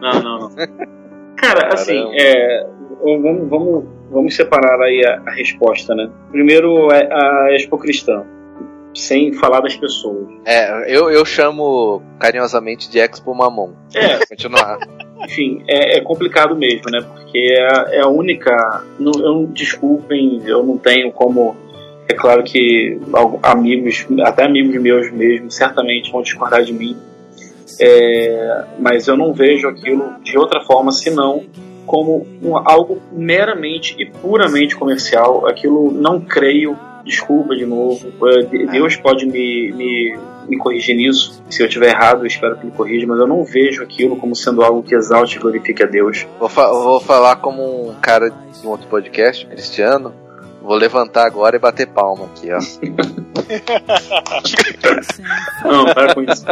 Não, 0.00 0.22
não, 0.22 0.38
não. 0.40 0.50
Cara, 1.44 1.74
assim, 1.74 1.94
Caramba. 1.94 2.16
é, 2.18 2.66
vamos, 3.02 3.48
vamos, 3.50 3.84
vamos 4.10 4.34
separar 4.34 4.80
aí 4.80 5.04
a, 5.04 5.20
a 5.26 5.30
resposta, 5.34 5.94
né? 5.94 6.08
Primeiro 6.30 6.90
é 6.90 7.06
a 7.12 7.54
Expo 7.54 7.76
Cristã, 7.76 8.24
sem 8.94 9.32
falar 9.34 9.60
das 9.60 9.76
pessoas. 9.76 10.26
é, 10.46 10.84
eu, 10.94 11.10
eu 11.10 11.24
chamo 11.24 12.02
carinhosamente 12.18 12.90
de 12.90 12.98
Expo 12.98 13.34
Mamon. 13.34 13.72
É, 13.94 14.24
Continuar. 14.26 14.78
enfim, 15.24 15.62
é, 15.68 15.98
é 15.98 16.00
complicado 16.00 16.56
mesmo, 16.56 16.90
né? 16.90 17.00
Porque 17.02 17.38
é, 17.38 17.98
é 17.98 18.00
a 18.00 18.08
única. 18.08 18.82
Não, 18.98 19.12
eu, 19.12 19.46
desculpem, 19.48 20.42
eu 20.46 20.62
não 20.62 20.78
tenho 20.78 21.12
como. 21.12 21.54
É 22.08 22.14
claro 22.14 22.42
que 22.42 22.98
amigos, 23.42 24.06
até 24.22 24.44
amigos 24.44 24.80
meus 24.80 25.10
mesmo, 25.10 25.50
certamente 25.50 26.10
vão 26.10 26.22
discordar 26.22 26.62
de 26.62 26.72
mim. 26.72 26.96
É, 27.80 28.64
mas 28.78 29.06
eu 29.08 29.16
não 29.16 29.32
vejo 29.32 29.68
aquilo 29.68 30.14
de 30.22 30.36
outra 30.38 30.62
forma 30.64 30.92
senão 30.92 31.44
como 31.86 32.26
um- 32.42 32.56
algo 32.56 33.00
meramente 33.12 33.94
e 33.98 34.06
puramente 34.06 34.74
comercial. 34.76 35.46
Aquilo 35.46 35.90
não 35.92 36.20
creio, 36.20 36.76
desculpa 37.04 37.54
de 37.54 37.66
novo. 37.66 38.06
é, 38.28 38.42
de- 38.42 38.66
Deus 38.66 38.96
pode 38.96 39.26
me, 39.26 39.70
me, 39.72 40.18
me 40.48 40.56
corrigir 40.56 40.96
nisso. 40.96 41.42
Se 41.50 41.62
eu 41.62 41.66
estiver 41.66 41.90
errado, 41.90 42.22
eu 42.22 42.26
espero 42.26 42.56
que 42.56 42.64
ele 42.66 42.72
corrija, 42.74 43.06
mas 43.06 43.18
eu 43.18 43.26
não 43.26 43.44
vejo 43.44 43.82
aquilo 43.82 44.16
como 44.16 44.34
sendo 44.34 44.62
algo 44.62 44.82
que 44.82 44.94
exalte 44.94 45.36
e 45.36 45.40
glorifique 45.40 45.82
a 45.82 45.86
Deus. 45.86 46.26
Vou, 46.38 46.48
fa- 46.48 46.70
vou 46.72 47.00
falar 47.00 47.36
como 47.36 47.90
um 47.90 47.94
cara 48.00 48.30
de 48.30 48.66
um 48.66 48.70
outro 48.70 48.86
podcast, 48.88 49.46
Cristiano. 49.46 50.14
Vou 50.62 50.74
levantar 50.76 51.26
agora 51.26 51.56
e 51.56 51.58
bater 51.58 51.86
palma 51.86 52.24
aqui, 52.24 52.48
ó. 52.50 52.58
Não, 55.64 55.84
para 55.86 56.14
com 56.14 56.22
isso. 56.22 56.44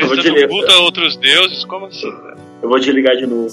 Eu 0.00 0.06
vou, 0.06 0.16
desligar, 0.16 0.48
culto 0.48 0.72
a 0.72 0.78
outros 0.80 1.16
deuses, 1.16 1.64
como 1.64 1.86
assim? 1.86 2.12
eu 2.62 2.68
vou 2.68 2.78
desligar 2.78 3.16
de 3.16 3.26
novo. 3.26 3.48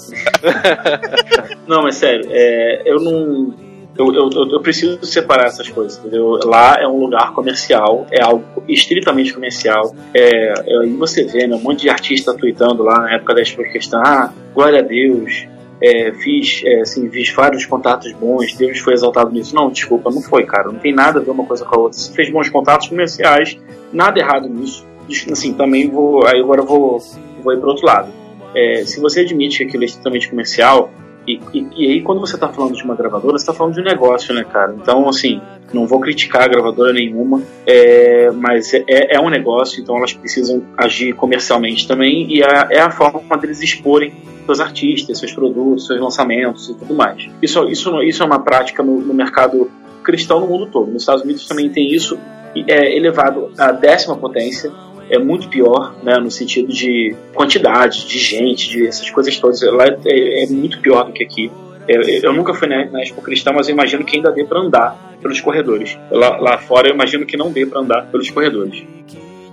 não, 1.66 1.82
mas 1.82 1.96
sério, 1.96 2.26
é, 2.30 2.82
eu 2.84 3.00
não. 3.00 3.54
Eu, 3.98 4.12
eu, 4.12 4.30
eu- 4.52 4.60
preciso 4.60 5.02
separar 5.06 5.46
essas 5.46 5.70
coisas, 5.70 5.96
entendeu? 5.98 6.38
Lá 6.44 6.76
é 6.78 6.86
um 6.86 6.98
lugar 6.98 7.32
comercial, 7.32 8.06
é 8.10 8.22
algo 8.22 8.44
estritamente 8.68 9.32
comercial. 9.32 9.96
É, 10.12 10.52
é, 10.52 10.78
aí 10.82 10.92
você 10.96 11.24
vê 11.24 11.46
né, 11.46 11.56
um 11.56 11.60
monte 11.60 11.80
de 11.82 11.88
artista 11.88 12.34
tweetando 12.34 12.82
lá 12.82 13.00
na 13.00 13.14
época 13.14 13.34
da 13.34 13.40
Expo 13.40 13.62
Questão: 13.72 14.02
ah, 14.04 14.30
glória 14.54 14.80
a 14.80 14.82
Deus, 14.82 15.46
é, 15.80 16.12
fiz, 16.12 16.62
é, 16.64 16.80
assim, 16.80 17.08
fiz 17.10 17.32
vários 17.32 17.66
contatos 17.66 18.12
bons, 18.12 18.54
Deus 18.54 18.78
foi 18.78 18.94
exaltado 18.94 19.30
nisso. 19.30 19.54
Não, 19.54 19.70
desculpa, 19.70 20.10
não 20.10 20.22
foi, 20.22 20.44
cara. 20.44 20.70
Não 20.72 20.78
tem 20.78 20.94
nada 20.94 21.20
a 21.20 21.22
ver 21.22 21.30
uma 21.30 21.44
coisa 21.44 21.64
com 21.64 21.74
a 21.74 21.78
outra. 21.78 21.98
Você 21.98 22.12
fez 22.12 22.30
bons 22.30 22.48
contatos 22.48 22.88
comerciais, 22.88 23.58
nada 23.92 24.18
errado 24.18 24.48
nisso. 24.48 24.86
Assim, 25.30 25.52
também 25.52 25.88
vou. 25.88 26.26
Aí 26.26 26.40
agora 26.40 26.62
vou, 26.62 26.98
vou 27.42 27.52
ir 27.52 27.60
para 27.60 27.68
outro 27.68 27.86
lado. 27.86 28.12
É, 28.54 28.84
se 28.84 29.00
você 29.00 29.20
admite 29.20 29.58
que 29.58 29.64
aquilo 29.64 29.82
é 29.82 29.86
estritamente 29.86 30.28
comercial, 30.30 30.90
e, 31.28 31.40
e, 31.52 31.66
e 31.76 31.90
aí 31.92 32.02
quando 32.02 32.20
você 32.20 32.36
está 32.36 32.48
falando 32.48 32.74
de 32.74 32.82
uma 32.82 32.94
gravadora, 32.94 33.36
você 33.36 33.42
está 33.42 33.52
falando 33.52 33.74
de 33.74 33.80
um 33.80 33.84
negócio, 33.84 34.34
né, 34.34 34.44
cara? 34.44 34.74
Então, 34.80 35.08
assim, 35.08 35.40
não 35.72 35.86
vou 35.86 36.00
criticar 36.00 36.44
a 36.44 36.48
gravadora 36.48 36.92
nenhuma, 36.92 37.42
é, 37.66 38.30
mas 38.30 38.72
é, 38.72 38.84
é 39.16 39.20
um 39.20 39.28
negócio, 39.28 39.82
então 39.82 39.96
elas 39.96 40.12
precisam 40.12 40.62
agir 40.76 41.12
comercialmente 41.12 41.86
também, 41.86 42.32
e 42.32 42.42
é, 42.42 42.68
é 42.70 42.80
a 42.80 42.90
forma 42.90 43.36
deles 43.36 43.60
exporem 43.60 44.14
seus 44.46 44.60
artistas, 44.60 45.18
seus 45.18 45.32
produtos, 45.32 45.86
seus 45.86 46.00
lançamentos 46.00 46.70
e 46.70 46.74
tudo 46.74 46.94
mais. 46.94 47.28
Isso, 47.42 47.68
isso, 47.68 48.02
isso 48.02 48.22
é 48.22 48.26
uma 48.26 48.38
prática 48.38 48.82
no, 48.82 49.00
no 49.00 49.12
mercado 49.12 49.70
cristão 50.02 50.40
no 50.40 50.46
mundo 50.46 50.66
todo. 50.66 50.90
Nos 50.90 51.02
Estados 51.02 51.22
Unidos 51.22 51.46
também 51.46 51.68
tem 51.68 51.92
isso, 51.92 52.18
é 52.66 52.96
elevado 52.96 53.50
à 53.58 53.72
décima 53.72 54.16
potência, 54.16 54.72
é 55.10 55.18
muito 55.18 55.48
pior, 55.48 55.94
né, 56.02 56.18
no 56.18 56.30
sentido 56.30 56.72
de 56.72 57.14
quantidade, 57.34 58.06
de 58.06 58.18
gente, 58.18 58.68
de 58.68 58.86
essas 58.86 59.10
coisas 59.10 59.36
todas. 59.38 59.60
Lá 59.62 59.86
é, 60.04 60.44
é 60.44 60.46
muito 60.48 60.80
pior 60.80 61.04
do 61.04 61.12
que 61.12 61.22
aqui. 61.22 61.50
É, 61.88 62.26
eu 62.26 62.32
nunca 62.32 62.54
fui 62.54 62.68
na, 62.68 62.84
na 62.86 63.02
Expo 63.02 63.22
Cristã, 63.22 63.52
mas 63.52 63.68
eu 63.68 63.74
imagino 63.74 64.04
que 64.04 64.16
ainda 64.16 64.32
dê 64.32 64.44
para 64.44 64.60
andar 64.60 65.16
pelos 65.20 65.40
corredores. 65.40 65.96
Lá, 66.10 66.36
lá 66.38 66.58
fora 66.58 66.88
eu 66.88 66.94
imagino 66.94 67.24
que 67.24 67.36
não 67.36 67.50
dê 67.50 67.64
para 67.66 67.80
andar 67.80 68.06
pelos 68.06 68.30
corredores. 68.30 68.82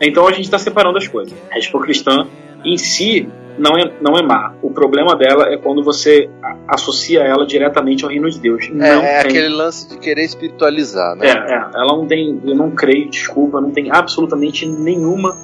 Então 0.02 0.28
a 0.28 0.32
gente 0.32 0.46
está 0.46 0.58
separando 0.58 0.98
as 0.98 1.08
coisas. 1.08 1.34
A 1.52 1.58
Expo 1.58 1.80
Cristã 1.80 2.28
em 2.66 2.78
si 2.78 3.28
não 3.58 3.78
é, 3.78 3.92
não 4.02 4.18
é 4.18 4.24
má. 4.24 4.54
O 4.62 4.72
problema 4.72 5.16
dela 5.16 5.48
é 5.54 5.58
quando 5.58 5.84
você 5.84 6.30
associa 6.68 7.22
ela 7.22 7.46
diretamente 7.46 8.04
ao 8.04 8.10
reino 8.10 8.30
de 8.30 8.40
Deus. 8.40 8.66
É, 8.68 8.74
não 8.74 9.04
é 9.04 9.22
tem. 9.22 9.32
aquele 9.32 9.50
lance 9.50 9.90
de 9.90 9.98
querer 9.98 10.24
espiritualizar, 10.24 11.16
né? 11.16 11.28
É, 11.28 11.32
é, 11.54 11.56
ela 11.76 11.96
não 11.96 12.06
tem, 12.08 12.42
eu 12.44 12.56
não 12.56 12.72
creio, 12.72 13.10
desculpa, 13.10 13.62
não 13.62 13.72
tem 13.72 13.92
absolutamente 13.92 14.66
nenhuma. 14.68 15.38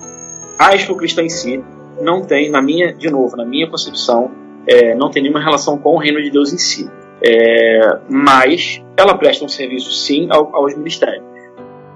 A 0.58 0.72
Cristã 0.98 1.22
em 1.22 1.30
si 1.30 1.64
não 2.02 2.22
tem, 2.22 2.50
na 2.50 2.62
minha, 2.62 2.94
de 2.94 3.10
novo, 3.10 3.38
na 3.38 3.46
minha 3.46 3.70
concepção, 3.70 4.32
é, 4.68 4.96
não 4.96 5.10
tem 5.10 5.22
nenhuma 5.24 5.40
relação 5.42 5.78
com 5.78 5.96
o 5.96 5.98
reino 5.98 6.22
de 6.22 6.32
Deus 6.32 6.52
em 6.52 6.58
si. 6.58 6.90
É, 7.22 7.98
mas 8.10 8.82
ela 8.98 9.18
presta 9.18 9.44
um 9.44 9.50
serviço 9.50 9.92
sim 9.92 10.28
ao- 10.32 10.56
aos 10.56 10.76
ministérios. 10.76 11.24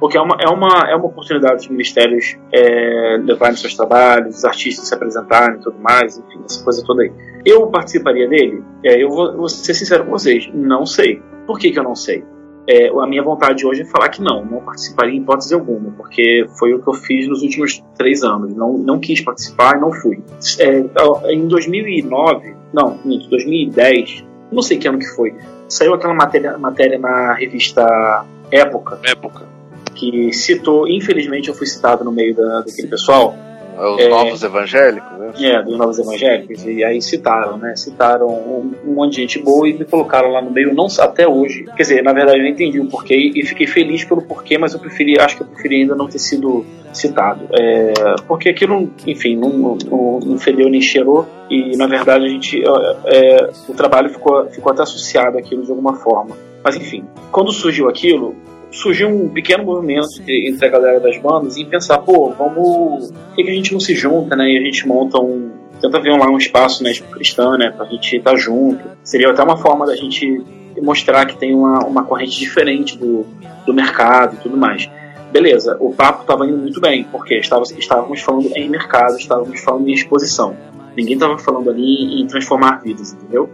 Porque 0.03 0.17
é 0.17 0.21
uma, 0.21 0.35
é 0.37 0.49
uma, 0.49 0.89
é 0.89 0.95
uma 0.97 1.05
oportunidade 1.05 1.55
dos 1.55 1.69
ministérios 1.69 2.35
é, 2.51 3.15
levarem 3.23 3.55
seus 3.55 3.73
trabalhos, 3.73 4.35
os 4.35 4.43
artistas 4.43 4.89
se 4.89 4.93
apresentarem 4.93 5.55
e 5.55 5.59
tudo 5.61 5.79
mais, 5.79 6.17
enfim, 6.17 6.41
essa 6.43 6.61
coisa 6.61 6.83
toda 6.85 7.03
aí. 7.03 7.11
Eu 7.45 7.67
participaria 7.67 8.27
dele? 8.27 8.61
É, 8.83 9.01
eu 9.01 9.07
vou, 9.07 9.33
vou 9.37 9.47
ser 9.47 9.73
sincero 9.73 10.03
com 10.03 10.11
vocês, 10.11 10.49
não 10.53 10.85
sei. 10.85 11.21
Por 11.47 11.57
que, 11.57 11.71
que 11.71 11.79
eu 11.79 11.83
não 11.83 11.95
sei? 11.95 12.21
É, 12.67 12.89
a 12.89 13.07
minha 13.07 13.23
vontade 13.23 13.65
hoje 13.65 13.83
é 13.83 13.85
falar 13.85 14.09
que 14.09 14.21
não, 14.21 14.43
não 14.43 14.59
participaria 14.59 15.13
em 15.13 15.21
hipótese 15.21 15.53
alguma, 15.53 15.91
porque 15.91 16.47
foi 16.59 16.73
o 16.73 16.83
que 16.83 16.89
eu 16.89 16.93
fiz 16.95 17.29
nos 17.29 17.41
últimos 17.41 17.81
três 17.97 18.23
anos. 18.23 18.53
Não, 18.53 18.77
não 18.77 18.99
quis 18.99 19.21
participar 19.21 19.77
e 19.77 19.79
não 19.79 19.93
fui. 19.93 20.21
É, 20.59 21.31
em 21.31 21.47
2009, 21.47 22.53
não, 22.73 22.99
em 23.05 23.19
2010, 23.29 24.25
não 24.51 24.61
sei 24.61 24.77
que 24.77 24.85
ano 24.85 24.99
que 24.99 25.07
foi, 25.15 25.33
saiu 25.69 25.93
aquela 25.93 26.13
matéria, 26.13 26.57
matéria 26.57 26.99
na 26.99 27.35
revista 27.35 28.25
Época, 28.51 28.99
Época. 29.05 29.53
Que 29.93 30.33
citou, 30.33 30.87
infelizmente 30.87 31.49
eu 31.49 31.55
fui 31.55 31.67
citado 31.67 32.03
no 32.03 32.11
meio 32.11 32.35
da, 32.35 32.61
daquele 32.61 32.87
pessoal, 32.87 33.35
Os 33.75 33.99
É. 33.99 34.07
novos 34.07 34.43
evangélicos, 34.43 35.17
né? 35.17 35.31
é, 35.41 35.63
dos 35.63 35.75
Novos 35.77 35.97
Evangélicos, 35.97 36.63
e 36.63 36.83
aí 36.83 37.01
citaram, 37.01 37.57
né? 37.57 37.75
Citaram 37.75 38.27
um, 38.27 38.71
um 38.85 38.93
monte 38.93 39.15
de 39.15 39.21
gente 39.21 39.39
boa 39.39 39.67
e 39.67 39.73
me 39.73 39.83
colocaram 39.83 40.29
lá 40.31 40.43
no 40.43 40.51
meio, 40.51 40.75
não 40.75 40.85
até 40.99 41.27
hoje. 41.27 41.65
Quer 41.75 41.81
dizer, 41.81 42.03
na 42.03 42.13
verdade 42.13 42.37
eu 42.37 42.43
não 42.43 42.49
entendi 42.51 42.79
o 42.79 42.85
porquê 42.85 43.31
e 43.33 43.43
fiquei 43.43 43.65
feliz 43.65 44.03
pelo 44.05 44.21
porquê, 44.21 44.59
mas 44.59 44.73
eu 44.75 44.79
preferi, 44.79 45.19
acho 45.19 45.37
que 45.37 45.41
eu 45.41 45.47
preferi 45.47 45.77
ainda 45.81 45.95
não 45.95 46.07
ter 46.07 46.19
sido 46.19 46.63
citado. 46.93 47.47
É, 47.51 47.93
porque 48.27 48.49
aquilo, 48.49 48.91
enfim, 49.07 49.35
não, 49.35 49.49
não, 49.49 50.19
não 50.23 50.37
fedeu 50.37 50.69
nem 50.69 50.79
cheirou 50.79 51.25
e 51.49 51.75
na 51.75 51.87
verdade 51.87 52.25
a 52.25 52.29
gente. 52.29 52.61
é, 53.05 53.49
o 53.67 53.73
trabalho 53.73 54.09
ficou, 54.09 54.45
ficou 54.51 54.71
até 54.71 54.83
associado 54.83 55.35
àquilo 55.39 55.63
de 55.63 55.71
alguma 55.71 55.95
forma. 55.95 56.37
Mas 56.63 56.75
enfim, 56.75 57.03
quando 57.31 57.51
surgiu 57.51 57.89
aquilo, 57.89 58.35
surgiu 58.73 59.07
um 59.07 59.29
pequeno 59.29 59.63
movimento 59.63 60.07
entre 60.27 60.65
a 60.65 60.69
galera 60.69 60.99
das 60.99 61.17
bandas 61.19 61.55
em 61.57 61.65
pensar, 61.65 61.99
pô, 61.99 62.31
vamos. 62.31 63.11
Por 63.11 63.35
que, 63.35 63.43
que 63.43 63.49
a 63.49 63.53
gente 63.53 63.71
não 63.71 63.79
se 63.79 63.95
junta, 63.95 64.35
né? 64.35 64.49
E 64.49 64.57
a 64.57 64.61
gente 64.61 64.87
monta 64.87 65.19
um, 65.21 65.51
tenta 65.79 65.99
ver 65.99 66.11
lá 66.17 66.29
um 66.29 66.37
espaço, 66.37 66.83
né, 66.83 66.91
tipo, 66.91 67.11
cristão, 67.11 67.57
né, 67.57 67.69
pra 67.69 67.85
gente 67.85 68.15
estar 68.15 68.35
junto. 68.35 68.81
Seria 69.03 69.29
até 69.29 69.43
uma 69.43 69.57
forma 69.57 69.85
da 69.85 69.95
gente 69.95 70.41
mostrar 70.81 71.25
que 71.25 71.37
tem 71.37 71.53
uma, 71.53 71.85
uma 71.85 72.03
corrente 72.03 72.39
diferente 72.39 72.97
do, 72.97 73.25
do 73.65 73.73
mercado 73.73 74.35
e 74.35 74.37
tudo 74.37 74.57
mais. 74.57 74.89
Beleza, 75.31 75.77
o 75.79 75.93
papo 75.93 76.21
estava 76.21 76.45
indo 76.47 76.57
muito 76.57 76.79
bem, 76.79 77.03
porque 77.05 77.37
estávamos, 77.37 77.71
estávamos 77.71 78.21
falando 78.21 78.49
em 78.55 78.69
mercado, 78.69 79.17
estávamos 79.17 79.59
falando 79.61 79.87
em 79.89 79.93
exposição. 79.93 80.55
Ninguém 80.95 81.15
estava 81.15 81.37
falando 81.37 81.69
ali 81.69 82.21
em 82.21 82.27
transformar 82.27 82.81
vidas, 82.83 83.13
entendeu? 83.13 83.49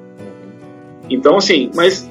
Então, 1.09 1.37
assim, 1.37 1.71
mas 1.73 2.09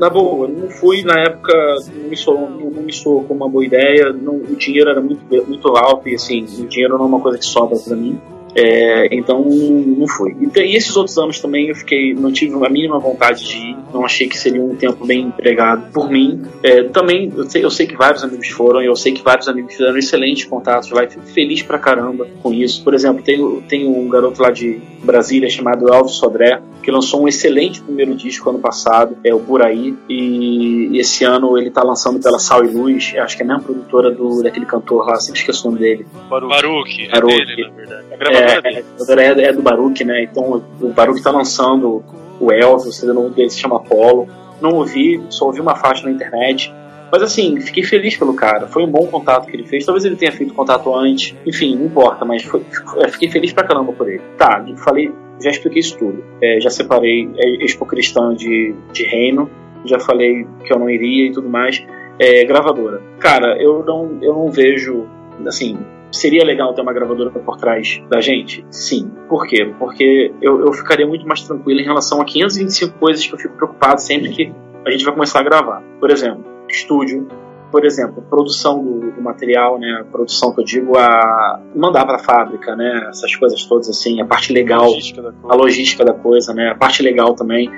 na 0.00 0.08
boa, 0.08 0.48
não 0.48 0.70
fui 0.70 1.02
na 1.04 1.20
época, 1.20 1.52
não 1.94 2.08
me 2.08 2.16
soou, 2.16 2.48
não, 2.48 2.70
me 2.70 2.92
soou 2.92 3.22
como 3.24 3.44
uma 3.44 3.50
boa 3.50 3.64
ideia, 3.64 4.10
não, 4.14 4.36
o 4.36 4.56
dinheiro 4.56 4.88
era 4.88 5.00
muito, 5.00 5.22
muito 5.46 5.68
alto 5.76 6.08
e 6.08 6.14
assim, 6.14 6.42
o 6.42 6.66
dinheiro 6.66 6.96
não 6.96 7.04
é 7.04 7.08
uma 7.08 7.20
coisa 7.20 7.36
que 7.36 7.44
sobra 7.44 7.78
para 7.78 7.94
mim. 7.94 8.18
É, 8.54 9.08
então 9.14 9.44
não 9.44 10.06
fui. 10.08 10.36
E, 10.40 10.60
e, 10.60 10.76
esses 10.76 10.96
outros 10.96 11.16
anos 11.18 11.40
também 11.40 11.68
eu 11.68 11.74
fiquei, 11.74 12.14
não 12.14 12.32
tive 12.32 12.54
a 12.64 12.68
mínima 12.68 12.98
vontade 12.98 13.44
de 13.44 13.56
ir, 13.56 13.76
não 13.92 14.04
achei 14.04 14.28
que 14.28 14.38
seria 14.38 14.62
um 14.62 14.74
tempo 14.74 15.06
bem 15.06 15.22
empregado 15.22 15.90
por 15.92 16.10
mim. 16.10 16.42
É, 16.62 16.84
também 16.84 17.32
eu 17.34 17.48
sei, 17.48 17.64
eu 17.64 17.70
sei 17.70 17.86
que 17.86 17.96
vários 17.96 18.24
amigos 18.24 18.48
foram, 18.48 18.82
eu 18.82 18.96
sei 18.96 19.12
que 19.12 19.22
vários 19.22 19.48
amigos 19.48 19.74
fizeram 19.74 19.96
excelentes 19.96 20.44
contatos 20.44 20.90
lá, 20.90 21.06
fico 21.06 21.26
feliz 21.26 21.62
pra 21.62 21.78
caramba 21.78 22.26
com 22.42 22.52
isso. 22.52 22.82
Por 22.82 22.94
exemplo, 22.94 23.22
tem, 23.22 23.60
tem 23.62 23.86
um 23.86 24.08
garoto 24.08 24.42
lá 24.42 24.50
de 24.50 24.80
Brasília 25.02 25.48
chamado 25.48 25.92
Elvis 25.92 26.12
Sodré, 26.12 26.60
que 26.82 26.90
lançou 26.90 27.22
um 27.22 27.28
excelente 27.28 27.80
primeiro 27.80 28.14
disco 28.14 28.48
ano 28.50 28.58
passado, 28.58 29.16
é 29.24 29.34
o 29.34 29.38
Buraí, 29.38 29.94
e, 30.08 30.88
e 30.92 30.98
esse 30.98 31.24
ano 31.24 31.56
ele 31.58 31.70
tá 31.70 31.82
lançando 31.82 32.20
pela 32.20 32.38
Sal 32.38 32.64
e 32.64 32.68
Luz, 32.68 33.14
acho 33.16 33.36
que 33.36 33.42
é 33.42 33.44
a 33.44 33.48
mesma 33.48 33.62
produtora 33.62 34.10
do, 34.10 34.42
daquele 34.42 34.66
cantor 34.66 35.06
lá, 35.06 35.16
sempre 35.16 35.40
esqueço 35.40 35.66
o 35.66 35.70
nome 35.70 35.82
dele. 35.82 36.06
Baruch, 36.28 37.06
é 37.06 37.10
Baruch. 37.10 37.46
dele, 37.46 37.68
na 37.68 37.76
verdade. 37.76 38.06
Gravadora 38.18 38.39
é, 38.42 38.82
é, 39.22 39.44
é, 39.48 39.52
do 39.52 39.62
Baruch, 39.62 40.04
né? 40.04 40.24
Então 40.24 40.62
o 40.80 40.88
Baruch 40.88 41.22
tá 41.22 41.30
lançando 41.30 42.02
o 42.40 42.52
Elvis, 42.52 42.86
o 42.86 42.92
CD 42.92 43.12
novo 43.12 43.30
dele 43.30 43.50
se 43.50 43.58
chama 43.58 43.76
Apollo. 43.76 44.28
Não 44.60 44.74
ouvi, 44.74 45.22
só 45.30 45.46
ouvi 45.46 45.60
uma 45.60 45.74
faixa 45.74 46.04
na 46.04 46.12
internet. 46.12 46.72
Mas 47.12 47.22
assim, 47.22 47.60
fiquei 47.60 47.82
feliz 47.82 48.16
pelo 48.16 48.34
cara. 48.34 48.68
Foi 48.68 48.84
um 48.84 48.90
bom 48.90 49.06
contato 49.06 49.46
que 49.46 49.56
ele 49.56 49.66
fez. 49.66 49.84
Talvez 49.84 50.04
ele 50.04 50.16
tenha 50.16 50.30
feito 50.30 50.54
contato 50.54 50.94
antes. 50.94 51.34
Enfim, 51.44 51.76
não 51.76 51.86
importa, 51.86 52.24
mas 52.24 52.42
foi, 52.42 52.62
fiquei 53.10 53.30
feliz 53.30 53.52
pra 53.52 53.64
caramba 53.64 53.92
por 53.92 54.08
ele. 54.08 54.22
Tá, 54.38 54.64
falei, 54.76 55.12
já 55.42 55.50
expliquei 55.50 55.80
isso 55.80 55.98
tudo. 55.98 56.22
É, 56.40 56.60
já 56.60 56.70
separei 56.70 57.28
é, 57.36 57.64
Expo 57.64 57.84
Cristã 57.84 58.34
de, 58.34 58.74
de 58.92 59.04
Reino. 59.04 59.50
Já 59.84 59.98
falei 59.98 60.46
que 60.64 60.72
eu 60.72 60.78
não 60.78 60.88
iria 60.88 61.26
e 61.26 61.32
tudo 61.32 61.48
mais. 61.48 61.82
É, 62.18 62.44
gravadora. 62.44 63.02
Cara, 63.18 63.60
eu 63.60 63.82
não, 63.84 64.18
eu 64.22 64.34
não 64.34 64.50
vejo. 64.50 65.06
Assim, 65.46 65.78
Seria 66.12 66.44
legal 66.44 66.74
ter 66.74 66.82
uma 66.82 66.92
gravadora 66.92 67.30
por 67.30 67.56
trás 67.56 68.02
da 68.08 68.20
gente? 68.20 68.64
Sim. 68.70 69.10
Por 69.28 69.46
quê? 69.46 69.72
Porque 69.78 70.32
eu, 70.42 70.60
eu 70.66 70.72
ficaria 70.72 71.06
muito 71.06 71.26
mais 71.26 71.42
tranquilo 71.42 71.80
em 71.80 71.84
relação 71.84 72.20
a 72.20 72.24
525 72.24 72.98
coisas 72.98 73.26
que 73.26 73.34
eu 73.34 73.38
fico 73.38 73.54
preocupado 73.54 74.00
sempre 74.00 74.30
que 74.30 74.52
a 74.84 74.90
gente 74.90 75.04
vai 75.04 75.14
começar 75.14 75.40
a 75.40 75.42
gravar. 75.42 75.82
Por 76.00 76.10
exemplo, 76.10 76.44
estúdio, 76.68 77.28
por 77.70 77.84
exemplo, 77.84 78.22
produção 78.28 78.82
do, 78.82 79.12
do, 79.12 79.22
material, 79.22 79.78
né? 79.78 80.00
A 80.00 80.04
produção 80.04 80.52
que 80.52 80.60
eu 80.60 80.64
digo 80.64 80.98
a 80.98 81.60
mandar 81.74 82.04
para 82.04 82.16
a 82.16 82.18
fábrica, 82.18 82.74
né? 82.74 83.08
Essas 83.08 83.34
coisas 83.36 83.64
todas 83.64 83.88
assim, 83.88 84.20
a 84.20 84.26
parte 84.26 84.52
legal, 84.52 84.86
logística 84.86 85.34
a 85.48 85.54
logística 85.54 86.04
da 86.04 86.12
coisa, 86.12 86.52
né? 86.52 86.70
A 86.70 86.74
parte 86.74 87.02
legal 87.02 87.34
também. 87.34 87.70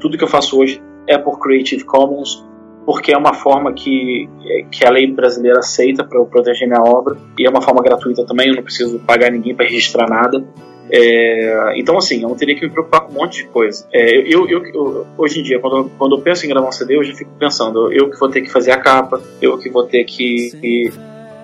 Tudo 0.00 0.16
que 0.16 0.24
eu 0.24 0.28
faço 0.28 0.58
hoje 0.58 0.82
é 1.06 1.18
por 1.18 1.38
Creative 1.38 1.84
Commons 1.84 2.42
porque 2.86 3.12
é 3.12 3.18
uma 3.18 3.34
forma 3.34 3.72
que, 3.72 4.28
que 4.70 4.86
a 4.86 4.90
lei 4.90 5.08
brasileira 5.08 5.58
aceita 5.58 6.04
para 6.04 6.20
eu 6.20 6.24
proteger 6.24 6.68
minha 6.68 6.80
obra 6.80 7.16
e 7.36 7.44
é 7.44 7.50
uma 7.50 7.60
forma 7.60 7.82
gratuita 7.82 8.24
também, 8.24 8.48
eu 8.48 8.54
não 8.54 8.62
preciso 8.62 9.00
pagar 9.00 9.30
ninguém 9.30 9.56
para 9.56 9.66
registrar 9.66 10.08
nada. 10.08 10.42
É, 10.88 11.72
então, 11.76 11.98
assim, 11.98 12.22
eu 12.22 12.28
não 12.28 12.36
teria 12.36 12.54
que 12.54 12.64
me 12.64 12.70
preocupar 12.70 13.00
com 13.00 13.12
um 13.12 13.16
monte 13.16 13.42
de 13.42 13.48
coisa. 13.48 13.84
É, 13.92 14.18
eu, 14.18 14.48
eu, 14.48 14.64
eu, 14.66 15.06
hoje 15.18 15.40
em 15.40 15.42
dia, 15.42 15.58
quando, 15.58 15.90
quando 15.98 16.16
eu 16.16 16.22
penso 16.22 16.46
em 16.46 16.48
gravar 16.48 16.68
um 16.68 16.72
CD, 16.72 16.96
eu 16.96 17.02
já 17.02 17.12
fico 17.12 17.32
pensando, 17.36 17.92
eu 17.92 18.08
que 18.08 18.16
vou 18.16 18.28
ter 18.28 18.40
que 18.40 18.50
fazer 18.50 18.70
a 18.70 18.78
capa, 18.78 19.20
eu 19.42 19.58
que 19.58 19.68
vou 19.68 19.82
ter 19.82 20.04
que, 20.04 20.52
que 20.60 20.92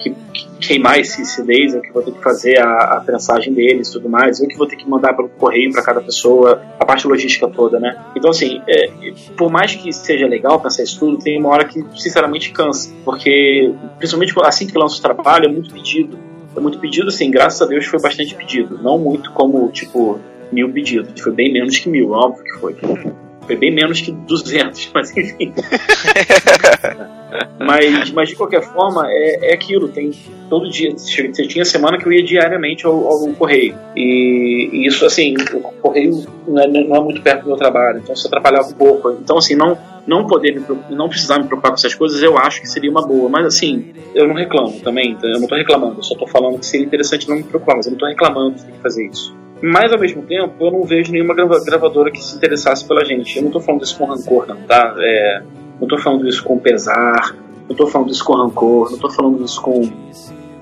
que, 0.03 0.15
queimar 0.61 0.99
esses 0.99 1.31
CDs, 1.31 1.75
eu 1.75 1.83
que 1.83 1.93
vou 1.93 2.03
ter 2.03 2.13
que 2.13 2.23
fazer 2.23 2.59
a, 2.59 2.97
a 2.97 3.01
prensagem 3.01 3.53
deles 3.53 3.91
tudo 3.91 4.09
mais, 4.09 4.41
eu 4.41 4.49
que 4.49 4.57
vou 4.57 4.67
ter 4.67 4.77
que 4.77 4.89
mandar 4.89 5.15
pelo 5.15 5.29
correio 5.29 5.73
para 5.73 5.83
cada 5.83 6.01
pessoa, 6.01 6.63
a 6.79 6.85
parte 6.85 7.07
logística 7.07 7.49
toda, 7.49 7.81
né? 7.81 7.99
Então, 8.17 8.31
assim, 8.31 8.63
é, 8.69 8.91
por 9.37 9.51
mais 9.51 9.75
que 9.75 9.93
seja 9.93 10.27
legal 10.27 10.61
pensar 10.61 10.83
isso 10.83 10.99
tudo, 10.99 11.19
tem 11.19 11.39
uma 11.39 11.49
hora 11.51 11.65
que, 11.65 11.85
sinceramente, 11.97 12.53
cansa, 12.53 12.93
porque, 13.05 13.73
principalmente 13.99 14.33
assim 14.45 14.67
que 14.67 14.79
lança 14.79 14.99
o 14.99 15.03
trabalho, 15.03 15.47
é 15.47 15.49
muito 15.49 15.73
pedido. 15.73 16.19
É 16.55 16.61
muito 16.61 16.79
pedido, 16.79 17.09
assim, 17.09 17.31
graças 17.31 17.63
a 17.63 17.67
Deus 17.67 17.87
foi 17.87 18.01
bastante 18.01 18.35
pedido. 18.35 18.79
Não 18.83 18.99
muito 18.99 19.33
como, 19.33 19.71
tipo, 19.71 20.21
mil 20.53 20.71
pedidos. 20.71 21.21
Foi 21.21 21.33
bem 21.33 21.53
menos 21.53 21.79
que 21.79 21.89
mil, 21.89 22.11
óbvio 22.11 22.45
que 22.45 22.53
foi. 22.61 22.77
Foi 23.47 23.57
bem 23.57 23.73
menos 23.73 24.01
que 24.01 24.13
200, 24.13 24.91
mas 24.95 25.17
enfim. 25.17 25.53
mas, 27.59 28.11
mas 28.11 28.29
de 28.29 28.37
qualquer 28.37 28.63
forma, 28.63 29.07
é, 29.09 29.51
é 29.51 29.55
aquilo. 29.55 29.89
Tem 29.89 30.11
todo 30.49 30.69
dia. 30.69 30.93
Você 30.97 31.47
tinha 31.47 31.65
semana 31.65 31.99
que 31.99 32.07
eu 32.07 32.13
ia 32.13 32.23
diariamente 32.23 32.87
ao, 32.87 33.07
ao 33.07 33.29
correio. 33.35 33.75
E, 33.97 34.69
e, 34.73 34.87
isso, 34.87 35.07
assim, 35.07 35.35
o 35.53 35.61
correio 35.61 36.25
não 36.47 36.63
é, 36.63 36.67
não 36.67 36.97
é, 36.97 37.01
muito 37.01 37.23
perto 37.23 37.43
do 37.43 37.49
meu 37.49 37.57
trabalho, 37.57 37.99
então 37.99 38.15
isso 38.15 38.27
atrapalhava 38.27 38.69
um 38.69 38.75
pouco. 38.75 39.11
Então, 39.13 39.39
assim, 39.39 39.55
não, 39.55 39.79
não 40.07 40.27
poder 40.27 40.61
não 40.91 41.09
precisar 41.09 41.39
me 41.39 41.45
preocupar 41.45 41.71
com 41.71 41.77
essas 41.77 41.95
coisas, 41.95 42.23
eu 42.23 42.37
acho 42.37 42.61
que 42.61 42.69
seria 42.69 42.91
uma 42.91 43.07
boa. 43.07 43.29
Mas, 43.29 43.47
assim, 43.47 43.93
eu 44.15 44.29
não 44.29 44.35
reclamo 44.35 44.79
também. 44.81 45.17
Eu 45.23 45.41
não 45.41 45.49
tô 45.49 45.55
reclamando, 45.55 45.99
eu 45.99 46.03
só 46.03 46.15
tô 46.15 46.27
falando 46.27 46.59
que 46.59 46.67
seria 46.67 46.87
interessante 46.87 47.29
não 47.29 47.37
me 47.37 47.43
preocupar, 47.43 47.77
mas 47.77 47.87
eu 47.87 47.93
não 47.93 47.99
tô 47.99 48.07
reclamando 48.07 48.57
de 48.57 48.79
fazer 48.83 49.07
isso. 49.07 49.35
Mas 49.63 49.93
ao 49.93 49.99
mesmo 49.99 50.23
tempo, 50.23 50.53
eu 50.61 50.73
não 50.73 50.83
vejo 50.83 51.13
nenhuma 51.13 51.35
gravadora 51.35 52.11
que 52.11 52.21
se 52.21 52.37
interessasse 52.37 52.85
pela 52.85 53.05
gente. 53.05 53.37
Eu 53.37 53.45
não 53.45 53.51
tô 53.53 53.61
falando 53.61 53.85
isso 53.85 53.97
com 53.97 54.07
rancor, 54.07 54.45
não, 54.49 54.57
tá? 54.63 54.93
É, 54.99 55.43
não 55.83 55.89
tô 55.89 55.99
falando 55.99 56.29
isso 56.29 56.45
com 56.45 56.57
pesar, 56.59 57.37
não 57.69 57.75
tô 57.75 57.89
falando 57.89 58.13
isso 58.13 58.25
com 58.25 58.35
rancor, 58.35 58.93
não 58.93 58.99
tô 58.99 59.11
falando 59.11 59.45
isso 59.45 59.61
com. 59.61 59.83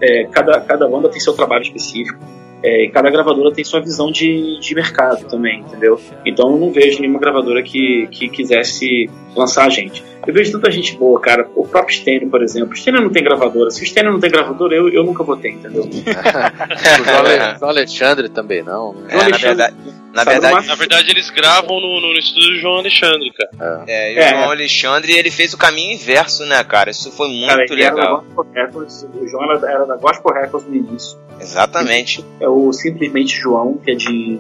É, 0.01 0.24
cada, 0.24 0.59
cada 0.62 0.88
banda 0.88 1.10
tem 1.10 1.20
seu 1.20 1.34
trabalho 1.34 1.62
específico. 1.62 2.18
É, 2.62 2.88
cada 2.88 3.10
gravadora 3.10 3.52
tem 3.52 3.62
sua 3.62 3.80
visão 3.80 4.10
de, 4.10 4.59
de 4.59 4.74
mercado 4.74 5.26
também, 5.26 5.60
entendeu? 5.60 6.01
Então 6.24 6.51
eu 6.51 6.59
não 6.59 6.72
vejo 6.72 7.01
nenhuma 7.01 7.20
gravadora 7.20 7.62
que, 7.62 8.06
que 8.10 8.30
quisesse 8.30 9.10
lançar 9.36 9.66
a 9.66 9.68
gente. 9.68 10.02
Eu 10.26 10.34
vejo 10.34 10.52
tanta 10.52 10.70
gente 10.70 10.97
boa, 10.97 11.20
cara. 11.20 11.48
O 11.55 11.66
próprio 11.66 11.94
Stênio, 11.97 12.28
por 12.28 12.42
exemplo. 12.42 12.72
O 12.72 12.76
Stênio 12.76 13.01
não 13.01 13.10
tem 13.10 13.22
gravadora. 13.22 13.70
Se 13.70 13.82
o 13.82 13.86
Stênio 13.86 14.12
não 14.12 14.20
tem 14.20 14.30
gravadora, 14.30 14.74
eu, 14.74 14.88
eu 14.88 15.02
nunca 15.02 15.24
votei, 15.24 15.52
entendeu? 15.52 15.82
o 15.88 17.59
João 17.59 17.70
Alexandre 17.70 18.28
também 18.28 18.62
não. 18.62 18.92
Né? 18.94 19.09
É, 19.10 19.28
na 19.28 19.36
verdade, 19.36 19.76
na 20.12 20.24
verdade, 20.24 20.66
na 20.66 20.74
verdade, 20.74 21.10
eles 21.10 21.30
gravam 21.30 21.80
no, 21.80 22.01
no 22.01 22.12
estúdio 22.18 22.51
do 22.51 22.56
João 22.59 22.78
Alexandre, 22.78 23.32
cara. 23.32 23.84
É, 23.86 24.12
é 24.12 24.12
e 24.12 24.16
o 24.16 24.20
é. 24.20 24.28
João 24.28 24.51
Alexandre 24.51 25.12
ele 25.12 25.30
fez 25.30 25.55
o 25.55 25.59
caminho 25.59 25.94
inverso, 25.94 26.44
né, 26.47 26.62
cara? 26.64 26.90
Isso 26.90 27.10
foi 27.12 27.28
muito 27.28 27.47
cara, 27.47 27.64
legal. 27.74 28.24
Records, 28.52 29.06
o 29.14 29.26
João 29.26 29.44
era, 29.44 29.70
era 29.70 29.86
da 29.86 29.97
Gospel 29.97 30.32
Records 30.32 30.68
no 30.68 30.76
início. 30.76 31.18
Exatamente. 31.40 32.24
É 32.40 32.48
o 32.48 32.72
Simplesmente 32.72 33.36
João, 33.36 33.78
que 33.78 33.92
é 33.92 33.94
de 33.94 34.38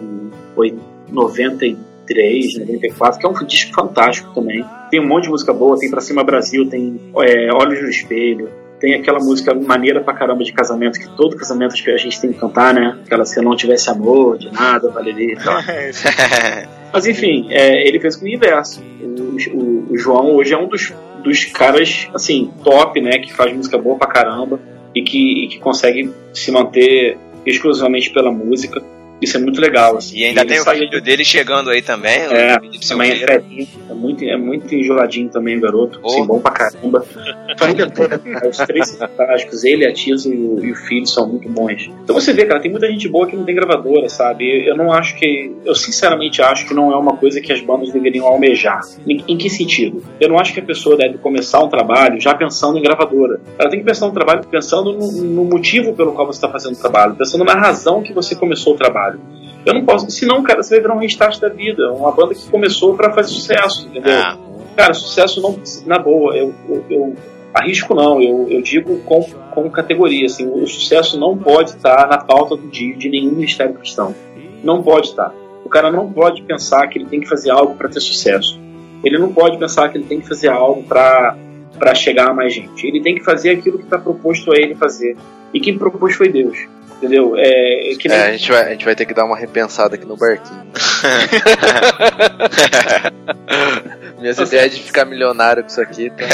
93, 2.10 2.58
94, 2.58 3.20
que 3.20 3.26
é 3.26 3.28
um 3.28 3.46
disco 3.46 3.72
fantástico 3.72 4.34
também. 4.34 4.64
Tem 4.90 5.00
um 5.00 5.06
monte 5.06 5.24
de 5.24 5.30
música 5.30 5.52
boa, 5.52 5.78
tem 5.78 5.90
Pra 5.90 6.00
Cima 6.00 6.24
Brasil, 6.24 6.68
tem 6.68 7.00
é, 7.16 7.52
Olhos 7.52 7.80
no 7.80 7.88
Espelho, 7.88 8.48
tem 8.80 8.94
aquela 8.94 9.18
música 9.18 9.54
maneira 9.54 10.00
pra 10.00 10.14
caramba 10.14 10.42
de 10.42 10.52
casamento, 10.52 10.98
que 10.98 11.08
todo 11.16 11.36
casamento 11.36 11.74
a 11.74 11.96
gente 11.96 12.20
tem 12.20 12.32
que 12.32 12.38
cantar, 12.38 12.74
né? 12.74 12.98
Aquela 13.04 13.24
se 13.24 13.38
eu 13.38 13.42
não 13.42 13.54
tivesse 13.54 13.90
amor, 13.90 14.38
de 14.38 14.50
nada, 14.50 14.90
valeria 14.90 15.34
e 15.34 15.36
tal. 15.36 15.54
Mas 16.92 17.06
enfim, 17.06 17.46
é, 17.50 17.86
ele 17.86 18.00
fez 18.00 18.16
com 18.16 18.24
o 18.24 18.28
inverso. 18.28 18.82
O, 19.00 19.56
o, 19.56 19.92
o, 19.92 19.98
João 19.98 20.34
hoje 20.34 20.54
é 20.54 20.58
um 20.58 20.66
dos, 20.66 20.92
dos 21.22 21.44
caras, 21.44 22.08
assim, 22.14 22.50
top, 22.64 23.00
né? 23.00 23.18
Que 23.18 23.32
faz 23.32 23.54
música 23.54 23.78
boa 23.78 23.96
pra 23.96 24.08
caramba 24.08 24.58
e 24.94 25.02
que, 25.02 25.44
e 25.44 25.48
que 25.48 25.58
consegue 25.58 26.10
se 26.32 26.50
manter 26.50 27.16
exclusivamente 27.46 28.10
pela 28.10 28.32
música. 28.32 28.82
Isso 29.20 29.36
é 29.36 29.40
muito 29.40 29.60
legal. 29.60 29.96
Assim. 29.96 30.18
E 30.18 30.24
ainda 30.24 30.42
e 30.42 30.46
tem 30.46 30.60
o 30.60 30.64
vídeo 30.64 30.90
de... 30.90 31.00
dele 31.00 31.24
chegando 31.24 31.70
aí 31.70 31.82
também. 31.82 32.20
É, 32.20 32.58
também 32.88 33.12
é, 33.12 33.42
é, 33.88 33.94
muito, 33.94 34.24
é 34.24 34.36
muito 34.36 34.74
enjoladinho 34.74 35.28
também 35.28 35.58
o 35.58 35.60
garoto. 35.60 36.00
Oh. 36.02 36.08
Assim, 36.08 36.26
bom 36.26 36.40
pra 36.40 36.52
caramba. 36.52 37.04
Família 37.58 37.90
toda, 37.90 38.20
os 38.48 38.56
três 38.58 38.96
fantásticos, 38.96 39.64
ele, 39.64 39.86
a 39.86 39.92
Tisa 39.92 40.28
e 40.28 40.36
o, 40.36 40.64
e 40.64 40.72
o 40.72 40.74
filho 40.74 41.06
são 41.06 41.28
muito 41.28 41.48
bons. 41.48 41.90
Então 42.02 42.14
você 42.14 42.32
vê, 42.32 42.46
cara, 42.46 42.60
tem 42.60 42.70
muita 42.70 42.90
gente 42.90 43.08
boa 43.08 43.26
que 43.26 43.36
não 43.36 43.44
tem 43.44 43.54
gravadora, 43.54 44.08
sabe? 44.08 44.66
Eu 44.66 44.76
não 44.76 44.92
acho 44.92 45.16
que. 45.16 45.54
Eu 45.64 45.74
sinceramente 45.74 46.40
acho 46.40 46.66
que 46.66 46.74
não 46.74 46.92
é 46.92 46.96
uma 46.96 47.16
coisa 47.16 47.40
que 47.40 47.52
as 47.52 47.60
bandas 47.60 47.92
deveriam 47.92 48.26
almejar. 48.26 48.80
Em, 49.06 49.22
em 49.28 49.36
que 49.36 49.50
sentido? 49.50 50.02
Eu 50.20 50.28
não 50.28 50.38
acho 50.38 50.54
que 50.54 50.60
a 50.60 50.64
pessoa 50.64 50.96
deve 50.96 51.18
começar 51.18 51.62
um 51.62 51.68
trabalho 51.68 52.20
já 52.20 52.34
pensando 52.34 52.78
em 52.78 52.82
gravadora. 52.82 53.40
Ela 53.58 53.68
tem 53.68 53.80
que 53.80 53.84
pensar 53.84 54.06
um 54.06 54.12
trabalho 54.12 54.46
pensando 54.46 54.92
no, 54.92 55.12
no 55.12 55.44
motivo 55.44 55.92
pelo 55.94 56.12
qual 56.12 56.26
você 56.26 56.38
está 56.38 56.48
fazendo 56.48 56.74
o 56.74 56.80
trabalho, 56.80 57.14
pensando 57.14 57.44
na 57.44 57.54
razão 57.54 58.02
que 58.02 58.12
você 58.12 58.34
começou 58.34 58.74
o 58.74 58.76
trabalho 58.76 59.09
trabalho. 59.10 59.20
Eu 59.64 59.74
não 59.74 59.84
posso, 59.84 60.10
senão, 60.10 60.42
cara, 60.42 60.62
você 60.62 60.76
vai 60.76 60.80
virar 60.80 60.94
um 60.94 60.98
restart 60.98 61.38
da 61.38 61.48
vida. 61.48 61.92
Uma 61.92 62.12
banda 62.12 62.34
que 62.34 62.48
começou 62.50 62.96
para 62.96 63.12
fazer 63.12 63.28
sucesso, 63.28 63.86
entendeu? 63.88 64.12
Ah. 64.12 64.38
Cara, 64.76 64.94
sucesso 64.94 65.42
não, 65.42 65.58
na 65.86 65.98
boa, 65.98 66.34
eu, 66.36 66.54
eu, 66.68 66.84
eu 66.88 67.16
arrisco 67.52 67.94
não, 67.94 68.22
eu, 68.22 68.46
eu 68.48 68.62
digo 68.62 68.98
com, 69.00 69.22
com 69.50 69.70
categoria, 69.70 70.26
assim, 70.26 70.48
o 70.48 70.66
sucesso 70.66 71.18
não 71.18 71.36
pode 71.36 71.70
estar 71.70 72.08
na 72.08 72.18
pauta 72.18 72.56
do 72.56 72.68
dia 72.68 72.96
de 72.96 73.08
nenhum 73.08 73.32
ministério 73.32 73.74
cristão. 73.74 74.14
Não 74.62 74.82
pode 74.82 75.08
estar. 75.08 75.34
O 75.64 75.68
cara 75.68 75.90
não 75.90 76.10
pode 76.10 76.42
pensar 76.42 76.86
que 76.88 76.98
ele 76.98 77.06
tem 77.06 77.20
que 77.20 77.28
fazer 77.28 77.50
algo 77.50 77.74
para 77.74 77.88
ter 77.88 78.00
sucesso. 78.00 78.58
Ele 79.04 79.18
não 79.18 79.32
pode 79.32 79.58
pensar 79.58 79.88
que 79.88 79.98
ele 79.98 80.04
tem 80.04 80.20
que 80.20 80.28
fazer 80.28 80.48
algo 80.48 80.82
para 80.82 81.36
para 81.78 81.94
chegar 81.94 82.28
a 82.28 82.34
mais 82.34 82.54
gente. 82.54 82.86
Ele 82.86 83.00
tem 83.00 83.14
que 83.14 83.24
fazer 83.24 83.50
aquilo 83.50 83.78
que 83.78 83.84
está 83.84 83.98
proposto 83.98 84.52
a 84.52 84.56
ele 84.56 84.74
fazer. 84.74 85.16
E 85.54 85.58
quem 85.58 85.78
propôs 85.78 86.14
foi 86.14 86.28
Deus. 86.28 86.68
Entendeu? 87.00 87.34
É, 87.34 87.94
que 87.98 88.08
nem... 88.08 88.18
É, 88.18 88.26
a, 88.26 88.32
gente 88.32 88.52
vai, 88.52 88.62
a 88.62 88.70
gente 88.72 88.84
vai 88.84 88.94
ter 88.94 89.06
que 89.06 89.14
dar 89.14 89.24
uma 89.24 89.36
repensada 89.36 89.94
aqui 89.94 90.04
no 90.04 90.18
barquinho. 90.18 90.60
Minhas 94.20 94.38
ideias 94.38 94.76
de 94.76 94.82
ficar 94.82 95.06
milionário 95.06 95.62
com 95.62 95.70
isso 95.70 95.80
aqui. 95.80 96.10
Tá... 96.10 96.26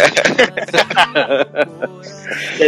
É, 2.59 2.67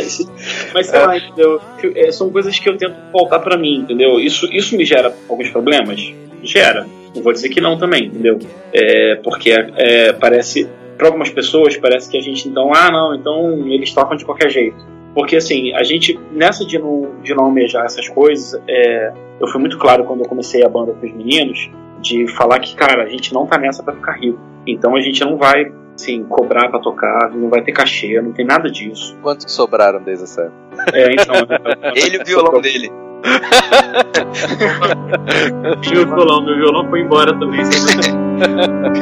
mas 0.73 0.87
sei 0.87 0.99
lá, 1.01 1.17
entendeu? 1.17 1.61
É, 1.97 2.13
são 2.13 2.31
coisas 2.31 2.57
que 2.61 2.69
eu 2.69 2.77
tento 2.77 2.95
voltar 3.13 3.41
para 3.41 3.57
mim, 3.57 3.81
entendeu? 3.81 4.21
Isso, 4.21 4.49
isso 4.53 4.77
me 4.77 4.85
gera 4.85 5.13
alguns 5.29 5.51
problemas? 5.51 6.15
Gera. 6.45 6.87
Não 7.13 7.23
vou 7.23 7.33
dizer 7.33 7.49
que 7.49 7.61
não 7.61 7.77
também, 7.77 8.05
entendeu? 8.05 8.39
É, 8.73 9.17
porque 9.17 9.51
é, 9.51 10.13
parece, 10.13 10.69
para 10.97 11.09
algumas 11.09 11.31
pessoas, 11.31 11.77
parece 11.77 12.09
que 12.09 12.17
a 12.17 12.21
gente 12.21 12.49
então, 12.49 12.73
ah, 12.73 12.89
não, 12.89 13.17
então 13.17 13.67
eles 13.67 13.93
tocam 13.93 14.17
de 14.17 14.25
qualquer 14.25 14.49
jeito. 14.49 14.79
Porque 15.15 15.37
assim, 15.37 15.75
a 15.75 15.83
gente, 15.83 16.19
nessa 16.33 16.65
de 16.65 16.79
não, 16.79 17.11
de 17.23 17.35
não 17.35 17.45
almejar 17.45 17.85
essas 17.85 18.09
coisas, 18.09 18.59
é, 18.69 19.13
eu 19.41 19.49
fui 19.49 19.61
muito 19.61 19.79
claro 19.79 20.05
quando 20.05 20.21
eu 20.21 20.29
comecei 20.29 20.65
a 20.65 20.69
banda 20.69 20.93
com 20.93 21.07
os 21.07 21.13
meninos, 21.13 21.71
de 22.01 22.29
falar 22.29 22.61
que, 22.61 22.77
cara, 22.77 23.03
a 23.03 23.09
gente 23.09 23.35
não 23.35 23.45
tá 23.47 23.59
nessa 23.59 23.83
para 23.83 23.95
ficar 23.95 24.13
rico. 24.13 24.39
Então 24.67 24.95
a 24.95 25.01
gente 25.01 25.25
não 25.25 25.37
vai, 25.37 25.73
assim, 25.95 26.23
cobrar 26.25 26.69
para 26.69 26.81
tocar, 26.81 27.31
não 27.35 27.49
vai 27.49 27.63
ter 27.63 27.73
cachê, 27.73 28.21
não 28.21 28.33
tem 28.33 28.45
nada 28.45 28.71
disso. 28.71 29.17
Quantos 29.23 29.47
que 29.47 29.51
sobraram 29.51 30.03
desde 30.03 30.25
essa 30.25 30.43
época? 30.43 30.97
É, 30.97 31.13
então. 31.13 31.35
Ele 31.97 32.19
e 32.19 32.21
o 32.21 32.25
violão 32.25 32.61
dele. 32.61 32.93
e 35.93 35.99
o 35.99 36.07
violão, 36.07 36.45
meu 36.45 36.57
violão 36.57 36.89
foi 36.89 37.01
embora 37.01 37.37
também. 37.39 37.61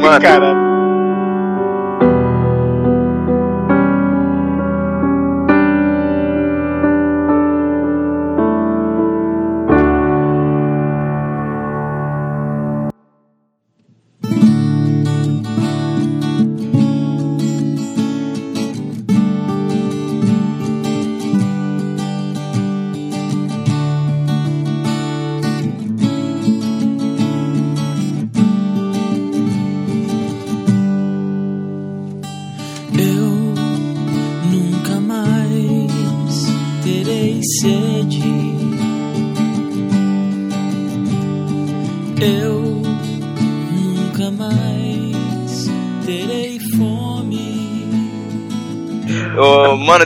Mano, 0.01 0.23
Cara, 0.23 0.55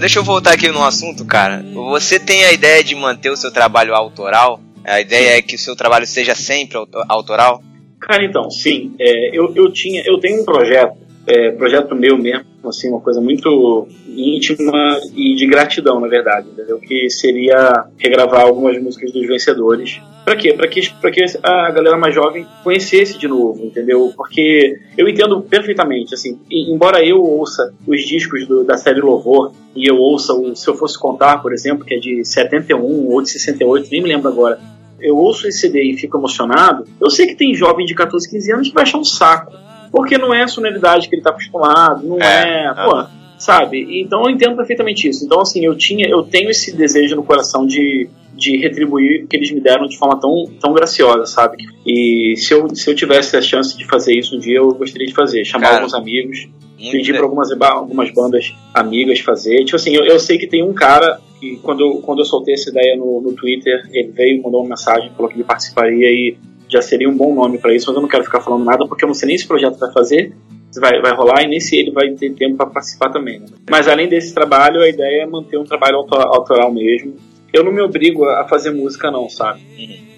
deixa 0.01 0.19
eu 0.19 0.25
voltar 0.25 0.53
aqui 0.55 0.69
no 0.69 0.83
assunto, 0.83 1.25
cara. 1.25 1.63
Você 1.73 2.19
tem 2.19 2.45
a 2.45 2.53
ideia 2.53 2.83
de 2.83 2.95
manter 2.95 3.31
o 3.31 3.37
seu 3.37 3.51
trabalho 3.53 3.95
autoral? 3.95 4.61
A 4.85 5.01
ideia 5.01 5.37
é 5.39 5.43
que 5.43 5.55
o 5.55 5.59
seu 5.59 5.77
trabalho 5.77 6.07
seja 6.07 6.35
sempre 6.35 6.77
auto- 6.79 7.05
autoral? 7.09 7.63
Cara, 8.01 8.25
então, 8.25 8.51
sim. 8.51 8.95
É, 8.99 9.29
eu, 9.37 9.53
eu, 9.55 9.71
tinha, 9.71 10.03
eu 10.07 10.19
tenho 10.19 10.41
um 10.41 10.45
projeto, 10.45 10.97
é, 11.27 11.51
projeto 11.53 11.95
meu 11.95 12.17
mesmo, 12.19 12.45
assim, 12.65 12.89
uma 12.89 13.01
coisa 13.01 13.21
muito 13.21 13.87
íntima 14.09 14.99
e 15.15 15.35
de 15.35 15.47
gratidão, 15.47 16.01
na 16.01 16.09
verdade, 16.09 16.49
entendeu? 16.53 16.79
Que 16.79 17.09
seria 17.11 17.85
regravar 17.99 18.43
algumas 18.43 18.81
músicas 18.83 19.13
dos 19.13 19.27
vencedores. 19.27 20.01
Pra 20.25 20.37
quê? 20.37 20.53
Pra 20.53 20.69
que, 20.69 20.81
pra 21.01 21.11
que 21.11 21.25
a 21.43 21.71
galera 21.71 21.97
mais 21.97 22.15
jovem 22.15 22.47
conhecesse 22.63 23.19
de 23.19 23.27
novo, 23.27 23.65
entendeu? 23.65 24.13
Porque 24.17 24.79
eu 24.97 25.09
entendo 25.09 25.41
perfeitamente, 25.41 26.15
assim, 26.15 26.39
embora 26.51 27.05
eu 27.05 27.21
ouça 27.23 27.73
os 27.87 28.03
discos 28.03 28.47
do- 28.47 28.63
da 28.65 28.77
série 28.77 29.01
Louvor, 29.01 29.53
e 29.75 29.89
eu 29.89 29.97
ouça 29.97 30.35
o 30.35 30.55
Se 30.55 30.69
Eu 30.69 30.75
Fosse 30.75 30.99
Contar, 30.99 31.39
por 31.39 31.53
exemplo, 31.53 31.85
que 31.85 31.95
é 31.95 31.99
de 31.99 32.25
71 32.25 33.09
ou 33.11 33.23
de 33.23 33.31
68, 33.31 33.89
nem 33.91 34.03
me 34.03 34.09
lembro 34.09 34.29
agora, 34.29 34.59
eu 35.01 35.17
ouço 35.17 35.47
esse 35.49 35.61
CD 35.61 35.83
e 35.83 35.97
fico 35.97 36.19
emocionado, 36.19 36.85
eu 37.01 37.09
sei 37.09 37.27
que 37.27 37.35
tem 37.35 37.55
jovem 37.55 37.87
de 37.87 37.95
14, 37.95 38.29
15 38.31 38.53
anos 38.53 38.69
que 38.69 38.75
vai 38.75 38.83
achar 38.83 38.99
um 38.99 39.05
saco. 39.05 39.53
Porque 39.91 40.17
não 40.17 40.33
é 40.33 40.43
a 40.43 40.49
sonoridade 40.49 41.09
que 41.09 41.15
ele 41.15 41.23
tá 41.23 41.31
acostumado, 41.31 42.07
não 42.07 42.19
é. 42.19 42.67
É, 42.67 42.75
pô, 42.75 43.05
sabe? 43.39 44.03
Então 44.03 44.23
eu 44.25 44.31
entendo 44.31 44.57
perfeitamente 44.57 45.09
isso. 45.09 45.25
Então, 45.25 45.41
assim, 45.41 45.65
eu 45.65 45.77
tinha, 45.77 46.07
eu 46.09 46.23
tenho 46.23 46.51
esse 46.51 46.77
desejo 46.77 47.17
no 47.17 47.25
coração 47.25 47.67
de, 47.67 48.09
de 48.35 48.57
retribuir 48.59 49.25
o 49.25 49.27
que 49.27 49.37
eles 49.37 49.51
me 49.51 49.61
deram 49.61 49.87
de 49.87 49.99
forma 49.99 50.21
tão, 50.21 50.45
tão 50.61 50.73
graciosa, 50.73 51.27
sabe? 51.27 51.65
E 51.85 52.35
se 52.37 52.53
eu, 52.53 52.73
se 52.75 52.89
eu 52.89 52.95
tivesse 52.95 53.37
a 53.37 53.43
chance 53.43 53.77
de 53.77 53.85
fazer 53.87 54.17
isso 54.17 54.37
um 54.37 54.39
dia, 54.39 54.59
eu 54.59 54.73
gostaria 54.73 55.07
de 55.07 55.15
fazer. 55.15 55.45
Chamar 55.45 55.67
Cara, 55.67 55.77
alguns 55.79 55.95
amigos, 55.95 56.49
pedir 56.77 57.15
para 57.15 57.25
algumas, 57.25 57.51
algumas 57.51 58.11
bandas 58.13 58.55
amigas 58.73 59.19
fazer. 59.21 59.65
Tipo 59.65 59.77
assim, 59.77 59.95
eu, 59.95 60.05
eu 60.05 60.21
sei 60.21 60.39
que 60.39 60.47
tem 60.47 60.63
um 60.63 60.73
cara 60.73 61.21
que 61.41 61.57
quando 61.63 61.81
eu, 61.81 61.93
quando 62.03 62.21
eu 62.21 62.25
soltei 62.25 62.55
essa 62.55 62.71
ideia 62.71 62.97
no, 62.97 63.21
no 63.21 63.33
Twitter, 63.33 63.89
ele 63.93 64.13
veio, 64.13 64.43
mandou 64.43 64.61
uma 64.61 64.71
mensagem, 64.71 65.11
falou 65.17 65.29
que 65.29 65.37
ele 65.37 65.45
participaria 65.45 66.09
e 66.09 66.37
já 66.71 66.81
seria 66.83 67.09
um 67.09 67.17
bom 67.17 67.35
nome 67.35 67.59
para 67.59 67.75
isso, 67.75 67.87
mas 67.89 67.97
eu 67.97 68.03
não 68.03 68.09
quero 68.09 68.25
ficar 68.25 68.41
falando 68.41 68.65
nada 68.65 68.87
porque 68.87 69.05
eu 69.05 69.09
não 69.09 69.15
sei 69.15 69.29
nem 69.29 69.39
se 69.39 69.45
o 69.45 69.49
projeto 69.49 69.79
vai 69.79 69.93
fazer, 69.93 70.33
se 70.71 70.81
vai, 70.81 71.01
vai 71.01 71.13
rolar 71.15 71.43
e 71.43 71.49
nem 71.49 71.59
se 71.61 71.77
ele 71.77 71.91
vai 71.91 72.11
ter 72.11 72.33
tempo 72.35 72.57
para 72.57 72.67
participar 72.67 73.11
também. 73.11 73.41
né? 73.41 73.47
Mas 73.69 73.89
além 73.89 74.09
desse 74.09 74.33
trabalho, 74.35 74.81
a 74.81 74.89
ideia 74.89 75.23
é 75.23 75.27
manter 75.27 75.59
um 75.59 75.65
trabalho 75.65 75.97
auto- 75.97 76.15
autoral 76.15 76.73
mesmo. 76.73 77.17
Eu 77.53 77.65
não 77.65 77.73
me 77.73 77.81
obrigo 77.83 78.25
a 78.25 78.47
fazer 78.47 78.71
música, 78.71 79.11
não, 79.11 79.29
sabe? 79.29 79.61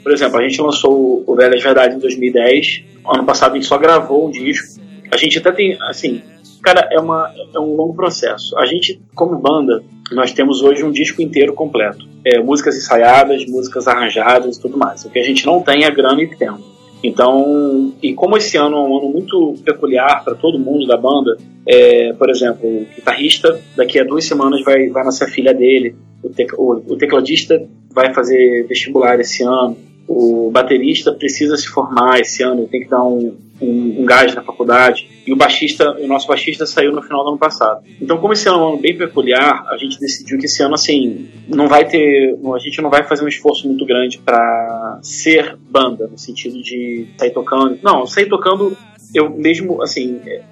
Por 0.02 0.12
exemplo, 0.12 0.38
a 0.38 0.42
gente 0.46 0.60
lançou 0.60 1.24
o 1.26 1.34
Velhas 1.34 1.62
Verdades 1.62 1.96
em 1.96 2.00
2010. 2.00 2.84
Ano 3.06 3.24
passado 3.24 3.52
a 3.52 3.54
gente 3.54 3.66
só 3.66 3.78
gravou 3.78 4.28
um 4.28 4.30
disco. 4.30 4.80
A 5.10 5.16
gente 5.16 5.38
até 5.38 5.50
tem, 5.52 5.78
assim, 5.82 6.20
cara, 6.62 6.88
é, 6.92 6.98
uma, 7.00 7.30
é 7.54 7.58
um 7.58 7.74
longo 7.74 7.94
processo. 7.94 8.56
A 8.58 8.64
gente, 8.66 9.00
como 9.14 9.38
banda, 9.38 9.82
nós 10.12 10.32
temos 10.32 10.62
hoje 10.62 10.84
um 10.84 10.90
disco 10.90 11.20
inteiro 11.22 11.52
completo. 11.54 12.06
É, 12.24 12.38
músicas 12.38 12.76
ensaiadas, 12.76 13.44
músicas 13.46 13.88
arranjadas 13.88 14.56
e 14.56 14.60
tudo 14.60 14.76
mais. 14.78 15.04
O 15.04 15.10
que 15.10 15.18
a 15.18 15.24
gente 15.24 15.44
não 15.44 15.60
tem 15.60 15.84
é 15.84 15.90
grana 15.90 16.22
e 16.22 16.28
tempo. 16.28 16.60
Então, 17.04 17.92
e 18.00 18.14
como 18.14 18.36
esse 18.36 18.56
ano 18.56 18.76
é 18.76 18.80
um 18.80 18.96
ano 18.98 19.08
muito 19.08 19.54
peculiar 19.64 20.22
para 20.24 20.36
todo 20.36 20.58
mundo 20.58 20.86
da 20.86 20.96
banda, 20.96 21.36
é, 21.66 22.12
por 22.12 22.30
exemplo, 22.30 22.60
o 22.64 22.86
guitarrista, 22.94 23.60
daqui 23.76 23.98
a 23.98 24.04
duas 24.04 24.24
semanas 24.24 24.62
vai, 24.62 24.88
vai 24.88 25.04
nascer 25.04 25.24
a 25.24 25.28
filha 25.28 25.52
dele, 25.52 25.96
o, 26.22 26.28
tec- 26.28 26.56
o- 26.56 26.80
o 26.86 26.96
tecladista 26.96 27.60
vai 27.90 28.14
fazer 28.14 28.66
vestibular 28.68 29.18
esse 29.18 29.42
ano, 29.42 29.76
o 30.06 30.48
baterista 30.52 31.12
precisa 31.12 31.56
se 31.56 31.66
formar 31.66 32.20
esse 32.20 32.42
ano, 32.44 32.68
tem 32.68 32.82
que 32.82 32.88
dar 32.88 33.02
um, 33.02 33.36
um, 33.60 33.96
um 34.00 34.04
gás 34.04 34.32
na 34.34 34.42
faculdade, 34.42 35.08
e 35.26 35.32
o 35.32 35.36
baixista, 35.36 35.92
o 36.00 36.06
nosso 36.06 36.26
baixista 36.26 36.66
saiu 36.66 36.92
no 36.92 37.02
final 37.02 37.22
do 37.22 37.30
ano 37.30 37.38
passado. 37.38 37.82
Então, 38.00 38.18
como 38.18 38.32
esse 38.32 38.48
ano 38.48 38.58
é 38.58 38.60
um 38.62 38.68
ano 38.70 38.78
bem 38.78 38.96
peculiar, 38.96 39.64
a 39.68 39.76
gente 39.76 39.98
decidiu 39.98 40.38
que 40.38 40.46
esse 40.46 40.62
ano, 40.62 40.74
assim, 40.74 41.28
não 41.48 41.68
vai 41.68 41.86
ter, 41.86 42.36
a 42.54 42.58
gente 42.58 42.82
não 42.82 42.90
vai 42.90 43.04
fazer 43.04 43.24
um 43.24 43.28
esforço 43.28 43.66
muito 43.68 43.86
grande 43.86 44.18
para 44.18 44.98
ser 45.02 45.56
banda, 45.70 46.08
no 46.08 46.18
sentido 46.18 46.60
de 46.62 47.06
sair 47.16 47.30
tocando. 47.30 47.78
Não, 47.82 48.04
sair 48.06 48.26
tocando, 48.26 48.76
eu 49.14 49.30
mesmo, 49.30 49.80
assim, 49.80 50.20
é, 50.26 50.42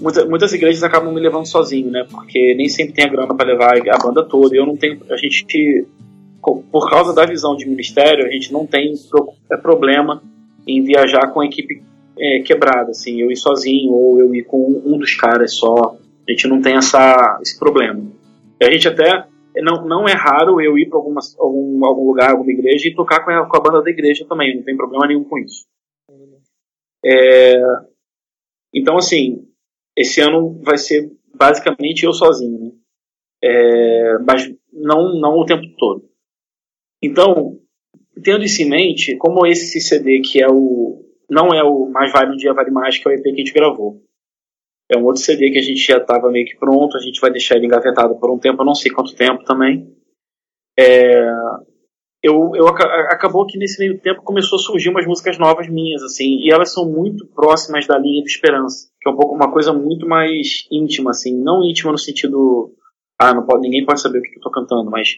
muita- 0.00 0.24
muitas 0.26 0.52
igrejas 0.52 0.82
acabam 0.84 1.12
me 1.12 1.20
levando 1.20 1.46
sozinho, 1.46 1.90
né? 1.90 2.06
Porque 2.08 2.54
nem 2.54 2.68
sempre 2.68 2.94
tem 2.94 3.04
a 3.04 3.08
grana 3.08 3.34
para 3.34 3.46
levar 3.46 3.76
a 3.76 3.98
banda 3.98 4.22
toda. 4.22 4.54
Eu 4.54 4.64
não 4.64 4.76
tenho, 4.76 5.00
a 5.10 5.16
gente 5.16 5.86
por 6.72 6.88
causa 6.88 7.12
da 7.14 7.26
visão 7.26 7.54
de 7.54 7.68
ministério, 7.68 8.24
a 8.26 8.30
gente 8.30 8.50
não 8.52 8.66
tem 8.66 8.94
é, 9.52 9.56
problema 9.58 10.22
em 10.66 10.82
viajar 10.82 11.28
com 11.32 11.40
a 11.40 11.46
equipe 11.46 11.82
é, 12.20 12.42
quebrada, 12.42 12.90
assim, 12.90 13.20
eu 13.20 13.30
ir 13.30 13.36
sozinho 13.36 13.92
ou 13.92 14.20
eu 14.20 14.34
ir 14.34 14.44
com 14.44 14.82
um 14.84 14.98
dos 14.98 15.14
caras 15.14 15.54
só. 15.54 15.96
A 16.28 16.30
gente 16.30 16.46
não 16.46 16.60
tem 16.60 16.76
essa, 16.76 17.38
esse 17.40 17.58
problema. 17.58 18.04
A 18.62 18.70
gente 18.70 18.86
até 18.86 19.26
não, 19.56 19.86
não 19.86 20.08
é 20.08 20.12
raro 20.12 20.60
eu 20.60 20.78
ir 20.78 20.88
para 20.88 20.98
algum, 20.98 21.14
algum 21.38 22.06
lugar, 22.06 22.30
alguma 22.30 22.52
igreja 22.52 22.88
e 22.88 22.94
tocar 22.94 23.24
com 23.24 23.30
a, 23.30 23.46
com 23.46 23.56
a 23.56 23.60
banda 23.60 23.82
da 23.82 23.90
igreja 23.90 24.26
também, 24.28 24.54
não 24.54 24.62
tem 24.62 24.76
problema 24.76 25.06
nenhum 25.06 25.24
com 25.24 25.38
isso. 25.38 25.64
É, 27.02 27.54
então, 28.74 28.98
assim, 28.98 29.48
esse 29.96 30.20
ano 30.20 30.60
vai 30.62 30.76
ser 30.76 31.10
basicamente 31.34 32.04
eu 32.04 32.12
sozinho, 32.12 32.58
né? 32.60 32.70
É, 33.42 34.18
mas 34.18 34.46
não, 34.70 35.18
não 35.18 35.38
o 35.38 35.46
tempo 35.46 35.66
todo. 35.78 36.04
Então, 37.02 37.58
tendo 38.22 38.44
isso 38.44 38.62
em 38.62 38.68
mente, 38.68 39.16
como 39.16 39.46
esse 39.46 39.80
CD 39.80 40.20
que 40.20 40.42
é 40.42 40.46
o 40.46 41.09
não 41.30 41.48
é 41.54 41.62
o 41.62 41.86
Mais 41.90 42.12
Vale 42.12 42.32
um 42.32 42.36
Dia 42.36 42.52
Vale 42.52 42.70
Mais, 42.70 42.98
que 42.98 43.08
é 43.08 43.12
o 43.12 43.14
EP 43.14 43.22
que 43.22 43.30
a 43.30 43.36
gente 43.36 43.52
gravou. 43.54 44.02
É 44.90 44.98
um 44.98 45.04
outro 45.04 45.22
CD 45.22 45.50
que 45.50 45.58
a 45.58 45.62
gente 45.62 45.80
já 45.80 45.98
estava 45.98 46.30
meio 46.30 46.46
que 46.46 46.56
pronto, 46.58 46.96
a 46.96 47.00
gente 47.00 47.20
vai 47.20 47.30
deixar 47.30 47.56
ele 47.56 47.66
engavetado 47.66 48.18
por 48.18 48.30
um 48.30 48.38
tempo, 48.38 48.60
eu 48.62 48.66
não 48.66 48.74
sei 48.74 48.90
quanto 48.90 49.14
tempo 49.14 49.44
também. 49.44 49.94
É, 50.76 51.30
eu, 52.22 52.50
eu 52.54 52.68
aca- 52.68 53.08
acabou 53.10 53.46
que 53.46 53.56
nesse 53.56 53.78
meio 53.78 53.98
tempo 54.00 54.22
começou 54.22 54.56
a 54.56 54.62
surgir 54.62 54.90
umas 54.90 55.06
músicas 55.06 55.38
novas 55.38 55.68
minhas, 55.68 56.02
assim, 56.02 56.38
e 56.40 56.50
elas 56.52 56.72
são 56.72 56.90
muito 56.90 57.26
próximas 57.26 57.86
da 57.86 57.96
linha 57.98 58.20
do 58.22 58.26
Esperança, 58.26 58.88
que 59.00 59.08
é 59.08 59.12
um 59.12 59.16
pouco 59.16 59.34
uma 59.34 59.50
coisa 59.50 59.72
muito 59.72 60.06
mais 60.06 60.66
íntima, 60.70 61.10
assim, 61.10 61.34
não 61.40 61.62
íntima 61.64 61.92
no 61.92 61.98
sentido, 61.98 62.74
ah, 63.18 63.32
não 63.32 63.46
pode, 63.46 63.62
ninguém 63.62 63.86
pode 63.86 64.00
saber 64.00 64.18
o 64.18 64.22
que 64.22 64.36
eu 64.36 64.42
tô 64.42 64.50
cantando, 64.50 64.90
mas 64.90 65.08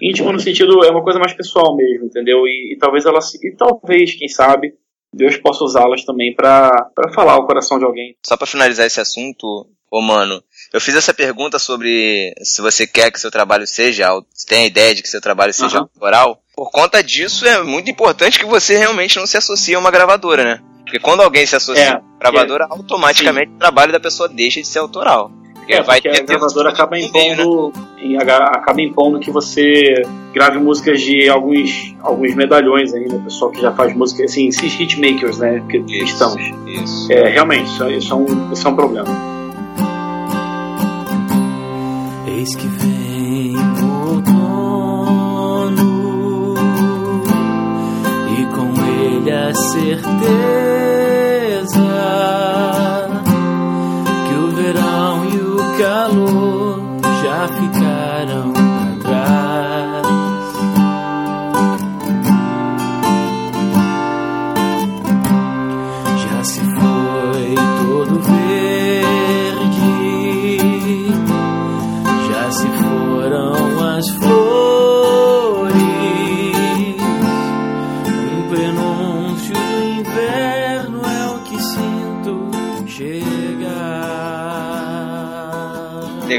íntima 0.00 0.32
no 0.32 0.38
sentido 0.38 0.84
é 0.84 0.90
uma 0.90 1.02
coisa 1.02 1.18
mais 1.18 1.32
pessoal 1.32 1.74
mesmo, 1.74 2.04
entendeu? 2.06 2.46
E, 2.46 2.74
e 2.74 2.78
talvez 2.78 3.06
ela, 3.06 3.18
e 3.42 3.56
talvez, 3.56 4.14
quem 4.14 4.28
sabe, 4.28 4.74
Deus 5.12 5.36
possa 5.36 5.64
usá-las 5.64 6.04
também 6.04 6.34
pra 6.34 6.70
pra 6.94 7.12
falar 7.12 7.36
o 7.36 7.46
coração 7.46 7.78
de 7.78 7.84
alguém. 7.84 8.16
Só 8.24 8.36
pra 8.36 8.46
finalizar 8.46 8.86
esse 8.86 9.00
assunto, 9.00 9.66
ô 9.90 10.00
mano, 10.00 10.42
eu 10.72 10.80
fiz 10.80 10.94
essa 10.94 11.12
pergunta 11.12 11.58
sobre 11.58 12.34
se 12.42 12.62
você 12.62 12.86
quer 12.86 13.10
que 13.10 13.20
seu 13.20 13.30
trabalho 13.30 13.66
seja, 13.66 14.08
se 14.32 14.46
tem 14.46 14.64
a 14.64 14.66
ideia 14.66 14.94
de 14.94 15.02
que 15.02 15.08
seu 15.08 15.20
trabalho 15.20 15.52
seja 15.52 15.76
Aham. 15.76 15.88
autoral. 15.92 16.42
Por 16.54 16.70
conta 16.70 17.02
disso, 17.02 17.46
é 17.46 17.62
muito 17.62 17.90
importante 17.90 18.38
que 18.38 18.44
você 18.44 18.76
realmente 18.76 19.18
não 19.18 19.26
se 19.26 19.36
associe 19.36 19.74
a 19.74 19.78
uma 19.78 19.90
gravadora, 19.90 20.44
né? 20.44 20.62
Porque 20.84 20.98
quando 20.98 21.22
alguém 21.22 21.46
se 21.46 21.56
associa 21.56 21.82
É, 21.84 21.88
a 21.92 21.98
uma 21.98 22.18
gravadora, 22.18 22.66
automaticamente 22.68 23.52
o 23.52 23.58
trabalho 23.58 23.92
da 23.92 24.00
pessoa 24.00 24.28
deixa 24.28 24.60
de 24.60 24.66
ser 24.66 24.78
autoral. 24.80 25.30
Porque 25.62 25.74
É, 25.74 25.82
vai 25.82 26.00
porque 26.00 26.08
a 26.18 26.22
gravadora 26.24 26.70
acaba 26.70 26.90
meio, 26.96 27.12
né? 27.12 27.32
impondo, 27.34 27.72
em- 27.98 28.16
aga- 28.20 28.50
acaba 28.52 28.82
impondo 28.82 29.20
que 29.20 29.30
você 29.30 30.02
grave 30.32 30.58
músicas 30.58 31.00
de 31.00 31.28
alguns, 31.28 31.94
alguns 32.02 32.34
medalhões 32.34 32.92
aí, 32.92 33.06
né? 33.08 33.20
Pessoal 33.22 33.52
que 33.52 33.60
já 33.60 33.70
faz 33.72 33.94
música, 33.94 34.24
assim, 34.24 34.48
esses 34.48 34.74
hitmakers, 34.80 35.38
né? 35.38 35.62
Que, 35.70 35.78
cristãos. 35.80 36.34
Isso. 36.66 37.12
É, 37.12 37.28
realmente, 37.28 37.66
isso, 37.70 37.88
isso 37.90 38.12
é 38.12 38.16
um, 38.16 38.52
isso 38.52 38.66
é 38.66 38.70
um 38.70 38.74
problema. 38.74 39.08
Eis 42.26 42.56
que 42.56 42.66
vem 42.66 43.54
o 43.56 44.16
outono 44.16 45.82
e 48.36 48.44
com 48.46 48.72
ele 49.00 49.30
a 49.30 49.54
certeza 49.54 50.91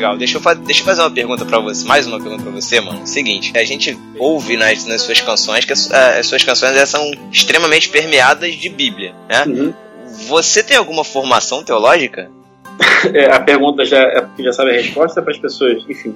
Legal, 0.04 0.18
deixa 0.18 0.36
eu, 0.38 0.42
fa- 0.42 0.54
deixa 0.54 0.82
eu 0.82 0.86
fazer 0.86 1.02
uma 1.02 1.12
pergunta 1.12 1.46
pra 1.46 1.60
você, 1.60 1.88
mais 1.88 2.06
uma 2.06 2.20
pergunta 2.20 2.44
pra 2.44 2.52
você, 2.52 2.82
mano. 2.82 3.08
Seguinte, 3.08 3.54
a 3.58 3.64
gente 3.64 3.98
ouve 4.20 4.58
nas, 4.58 4.86
nas 4.86 5.02
suas 5.02 5.22
canções 5.22 5.64
que 5.64 5.72
as, 5.72 5.90
as 5.90 6.28
suas 6.28 6.44
canções 6.44 6.76
elas 6.76 6.90
são 6.90 7.10
extremamente 7.32 7.88
permeadas 7.88 8.54
de 8.54 8.68
Bíblia, 8.68 9.16
né? 9.30 9.46
Uhum. 9.48 9.74
Você 10.28 10.62
tem 10.62 10.76
alguma 10.76 11.06
formação 11.06 11.64
teológica? 11.64 12.30
É, 13.14 13.30
a 13.30 13.40
pergunta 13.42 13.84
já 13.86 13.98
é 14.00 14.22
porque 14.22 14.42
já 14.44 14.54
sabe 14.54 14.72
a 14.72 14.74
resposta 14.76 15.22
para 15.22 15.32
as 15.34 15.38
pessoas. 15.38 15.84
Enfim, 15.90 16.16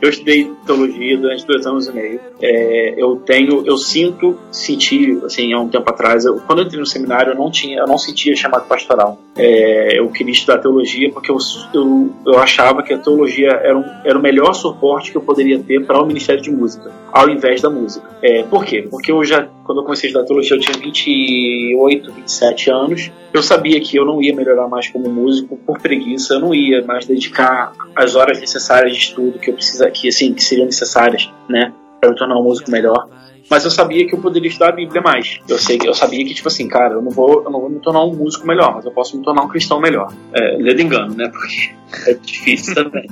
eu 0.00 0.08
estudei 0.08 0.50
teologia 0.66 1.16
durante 1.16 1.46
dois 1.46 1.66
anos 1.66 1.88
e 1.88 1.92
meio. 1.92 2.20
É, 2.40 2.94
eu 2.96 3.16
tenho, 3.16 3.64
eu 3.66 3.76
sinto, 3.76 4.38
senti, 4.50 5.20
assim, 5.24 5.52
há 5.52 5.60
um 5.60 5.68
tempo 5.68 5.88
atrás, 5.88 6.24
eu, 6.24 6.36
quando 6.46 6.60
eu 6.60 6.66
entrei 6.66 6.80
no 6.80 6.86
seminário, 6.86 7.32
eu 7.32 7.36
não 7.36 7.50
tinha, 7.50 7.78
eu 7.78 7.86
não 7.86 7.98
sentia 7.98 8.34
chamado 8.36 8.66
pastoral. 8.66 9.18
É, 9.36 9.98
eu 9.98 10.08
queria 10.10 10.32
estudar 10.32 10.58
teologia 10.58 11.10
porque 11.10 11.30
eu, 11.30 11.36
eu, 11.72 12.12
eu 12.26 12.38
achava 12.38 12.82
que 12.82 12.92
a 12.92 12.98
teologia 12.98 13.50
era, 13.50 13.76
um, 13.76 13.84
era 14.04 14.18
o 14.18 14.22
melhor 14.22 14.52
suporte 14.54 15.10
que 15.10 15.16
eu 15.16 15.22
poderia 15.22 15.58
ter 15.58 15.84
para 15.84 16.00
o 16.00 16.06
ministério 16.06 16.40
de 16.40 16.50
música, 16.50 16.92
ao 17.12 17.28
invés 17.28 17.60
da 17.60 17.68
música. 17.70 18.08
É, 18.22 18.42
por 18.44 18.64
quê? 18.64 18.86
Porque 18.88 19.10
eu 19.10 19.24
já, 19.24 19.48
quando 19.64 19.78
eu 19.78 19.84
comecei 19.84 20.08
a 20.08 20.10
estudar 20.10 20.26
teologia, 20.26 20.56
eu 20.56 20.60
tinha 20.60 20.78
28, 20.78 22.12
27 22.12 22.70
anos. 22.70 23.10
Eu 23.32 23.42
sabia 23.42 23.80
que 23.80 23.96
eu 23.96 24.04
não 24.04 24.22
ia 24.22 24.34
melhorar 24.34 24.68
mais 24.68 24.88
como 24.88 25.08
músico 25.08 25.56
por 25.56 25.80
preguiça, 25.80 26.34
eu 26.34 26.40
não 26.40 26.54
ia 26.54 26.84
mais 26.84 27.04
dedicar 27.04 27.72
as 27.96 28.14
horas 28.14 28.40
necessárias 28.40 28.92
de 28.92 28.98
estudo 28.98 29.38
que 29.40 29.50
eu 29.50 29.54
precisa, 29.54 29.83
que 29.90 30.08
assim, 30.08 30.32
que 30.34 30.42
seriam 30.42 30.66
necessárias, 30.66 31.30
né, 31.48 31.72
para 32.00 32.10
eu 32.10 32.14
tornar 32.14 32.38
um 32.38 32.42
músico 32.42 32.70
melhor. 32.70 33.08
Mas 33.50 33.64
eu 33.64 33.70
sabia 33.70 34.06
que 34.06 34.14
eu 34.14 34.20
poderia 34.20 34.48
estudar 34.48 34.70
a 34.70 34.72
Bíblia 34.72 35.02
mais. 35.02 35.38
Eu 35.48 35.58
sei 35.58 35.78
eu 35.84 35.94
sabia 35.94 36.24
que 36.24 36.34
tipo 36.34 36.48
assim, 36.48 36.66
cara, 36.66 36.94
eu 36.94 37.02
não 37.02 37.10
vou, 37.10 37.42
eu 37.44 37.50
não 37.50 37.60
vou 37.60 37.68
me 37.68 37.78
tornar 37.78 38.02
um 38.04 38.14
músico 38.14 38.46
melhor, 38.46 38.74
mas 38.74 38.84
eu 38.84 38.90
posso 38.90 39.16
me 39.16 39.22
tornar 39.22 39.42
um 39.42 39.48
cristão 39.48 39.80
melhor. 39.80 40.12
É, 40.32 40.56
ledo 40.56 40.80
engano, 40.80 41.14
né? 41.14 41.28
Porque 41.32 42.10
é 42.10 42.14
difícil 42.14 42.74
também. 42.74 43.06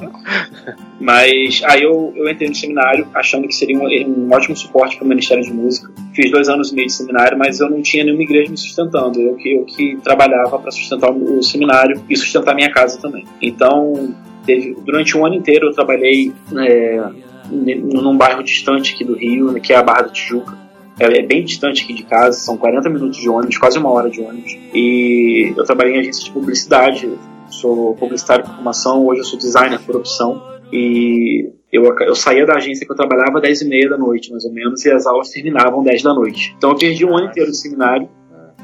Mas 0.99 1.61
aí 1.65 1.83
eu, 1.83 2.13
eu 2.17 2.29
entrei 2.29 2.49
no 2.49 2.55
seminário 2.55 3.07
achando 3.15 3.47
que 3.47 3.55
seria 3.55 3.77
um, 3.77 3.85
um 3.85 4.33
ótimo 4.33 4.57
suporte 4.57 4.97
para 4.97 5.05
o 5.05 5.09
Ministério 5.09 5.45
de 5.45 5.53
Música. 5.53 5.93
Fiz 6.15 6.31
dois 6.31 6.49
anos 6.49 6.73
e 6.73 6.75
meio 6.75 6.87
de 6.87 6.95
seminário, 6.95 7.39
mas 7.39 7.61
eu 7.61 7.69
não 7.69 7.83
tinha 7.83 8.03
nenhuma 8.03 8.23
igreja 8.23 8.51
me 8.51 8.57
sustentando. 8.57 9.21
Eu 9.21 9.37
que, 9.37 9.55
eu 9.55 9.65
que 9.65 9.99
trabalhava 10.03 10.59
para 10.59 10.71
sustentar 10.71 11.11
o, 11.11 11.39
o 11.39 11.43
seminário 11.43 12.03
e 12.09 12.17
sustentar 12.17 12.53
a 12.53 12.55
minha 12.55 12.71
casa 12.71 12.99
também. 13.01 13.27
Então, 13.41 14.15
teve- 14.45 14.77
durante 14.85 15.17
um 15.17 15.25
ano 15.25 15.35
inteiro 15.35 15.69
eu 15.69 15.73
trabalhei 15.73 16.33
é, 16.59 17.05
num 17.51 18.17
bairro 18.17 18.43
distante 18.43 18.95
aqui 18.95 19.05
do 19.05 19.15
Rio, 19.15 19.51
né, 19.53 19.61
que 19.61 19.73
é 19.73 19.77
a 19.77 19.83
Barra 19.83 20.03
da 20.03 20.09
Tijuca. 20.11 20.57
É, 20.99 21.19
é 21.19 21.23
bem 21.23 21.45
distante 21.45 21.85
aqui 21.85 21.95
de 21.95 22.03
casa, 22.05 22.39
são 22.39 22.57
40 22.57 22.89
minutos 22.89 23.19
de 23.19 23.29
ônibus, 23.29 23.59
quase 23.59 23.79
uma 23.79 23.91
hora 23.91 24.11
de 24.11 24.21
ônibus. 24.21 24.57
E 24.75 25.53
eu 25.57 25.65
trabalhei 25.65 25.95
em 25.97 26.01
agência 26.01 26.25
de 26.25 26.31
publicidade, 26.31 27.11
sou 27.49 27.95
publicitário 27.97 28.45
por 28.45 28.55
formação, 28.55 29.07
hoje 29.07 29.21
eu 29.21 29.25
sou 29.25 29.39
designer 29.39 29.81
por 29.81 29.97
opção. 29.97 30.43
E 30.73 31.51
eu, 31.73 31.85
eu 32.01 32.15
saía 32.15 32.47
da 32.47 32.55
agência 32.55 32.87
que 32.87 32.93
eu 32.93 32.97
trabalhava 32.97 33.37
às 33.39 33.43
10 33.43 33.63
e 33.63 33.69
meia 33.69 33.89
da 33.91 33.99
noite, 33.99 34.31
mais 34.31 34.45
ou 34.45 34.53
menos, 34.53 34.85
e 34.85 34.91
as 34.91 35.07
aulas 35.07 35.31
terminavam 35.31 35.83
10 35.83 36.03
da 36.03 36.15
noite. 36.15 36.55
Então 36.57 36.71
eu 36.71 36.77
perdi 36.77 37.05
um 37.05 37.17
ano 37.17 37.27
inteiro 37.29 37.51
de 37.51 37.57
seminário, 37.57 38.09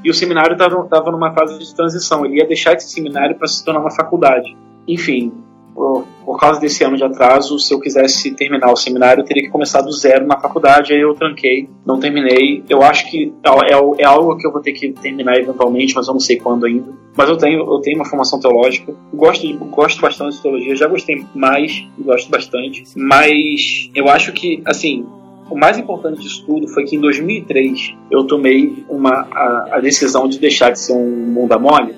e 0.04 0.10
o 0.10 0.14
seminário 0.14 0.52
estava 0.52 1.10
numa 1.10 1.32
fase 1.34 1.58
de 1.58 1.74
transição. 1.74 2.24
Ele 2.24 2.36
ia 2.36 2.46
deixar 2.46 2.74
esse 2.74 2.88
seminário 2.90 3.36
para 3.36 3.48
se 3.48 3.64
tornar 3.64 3.80
uma 3.80 3.90
faculdade. 3.90 4.56
Enfim, 4.86 5.32
por, 5.78 6.04
por 6.24 6.38
causa 6.40 6.58
desse 6.60 6.82
ano 6.82 6.96
de 6.96 7.04
atraso, 7.04 7.56
se 7.58 7.72
eu 7.72 7.78
quisesse 7.78 8.32
terminar 8.32 8.72
o 8.72 8.76
seminário, 8.76 9.20
eu 9.20 9.24
teria 9.24 9.44
que 9.44 9.48
começar 9.48 9.80
do 9.80 9.92
zero 9.92 10.26
na 10.26 10.38
faculdade. 10.40 10.92
Aí 10.92 11.00
eu 11.00 11.14
tranquei, 11.14 11.68
não 11.86 12.00
terminei. 12.00 12.64
Eu 12.68 12.82
acho 12.82 13.08
que 13.08 13.32
é, 13.44 13.72
é- 13.72 14.02
é 14.02 14.04
algo 14.04 14.36
que 14.36 14.44
eu 14.46 14.50
vou 14.52 14.60
ter 14.60 14.72
que 14.72 14.90
terminar 14.92 15.36
eventualmente, 15.38 15.94
mas 15.94 16.08
eu 16.08 16.12
não 16.14 16.20
sei 16.20 16.36
quando 16.36 16.66
ainda. 16.66 16.92
Mas 17.16 17.28
eu 17.28 17.36
tenho, 17.36 17.60
eu 17.60 17.80
tenho 17.80 17.96
uma 17.96 18.04
formação 18.04 18.40
teológica. 18.40 18.92
Gosto, 19.14 19.56
gosto 19.66 20.00
bastante 20.00 20.36
de 20.36 20.42
teologia. 20.42 20.74
Já 20.76 20.88
gostei 20.88 21.24
mais, 21.34 21.86
gosto 21.98 22.28
bastante. 22.30 22.82
Mas 22.96 23.88
eu 23.94 24.08
acho 24.08 24.32
que, 24.32 24.60
assim, 24.64 25.06
o 25.50 25.56
mais 25.56 25.78
importante 25.78 26.20
disso 26.20 26.44
tudo 26.46 26.68
foi 26.68 26.84
que 26.84 26.96
em 26.96 27.00
2003 27.00 27.94
eu 28.10 28.24
tomei 28.24 28.84
uma, 28.88 29.26
a, 29.30 29.68
a 29.72 29.80
decisão 29.80 30.28
de 30.28 30.38
deixar 30.38 30.70
de 30.70 30.78
ser 30.78 30.92
um 30.92 31.32
bunda 31.34 31.58
mole 31.58 31.94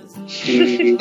e, 0.47 0.97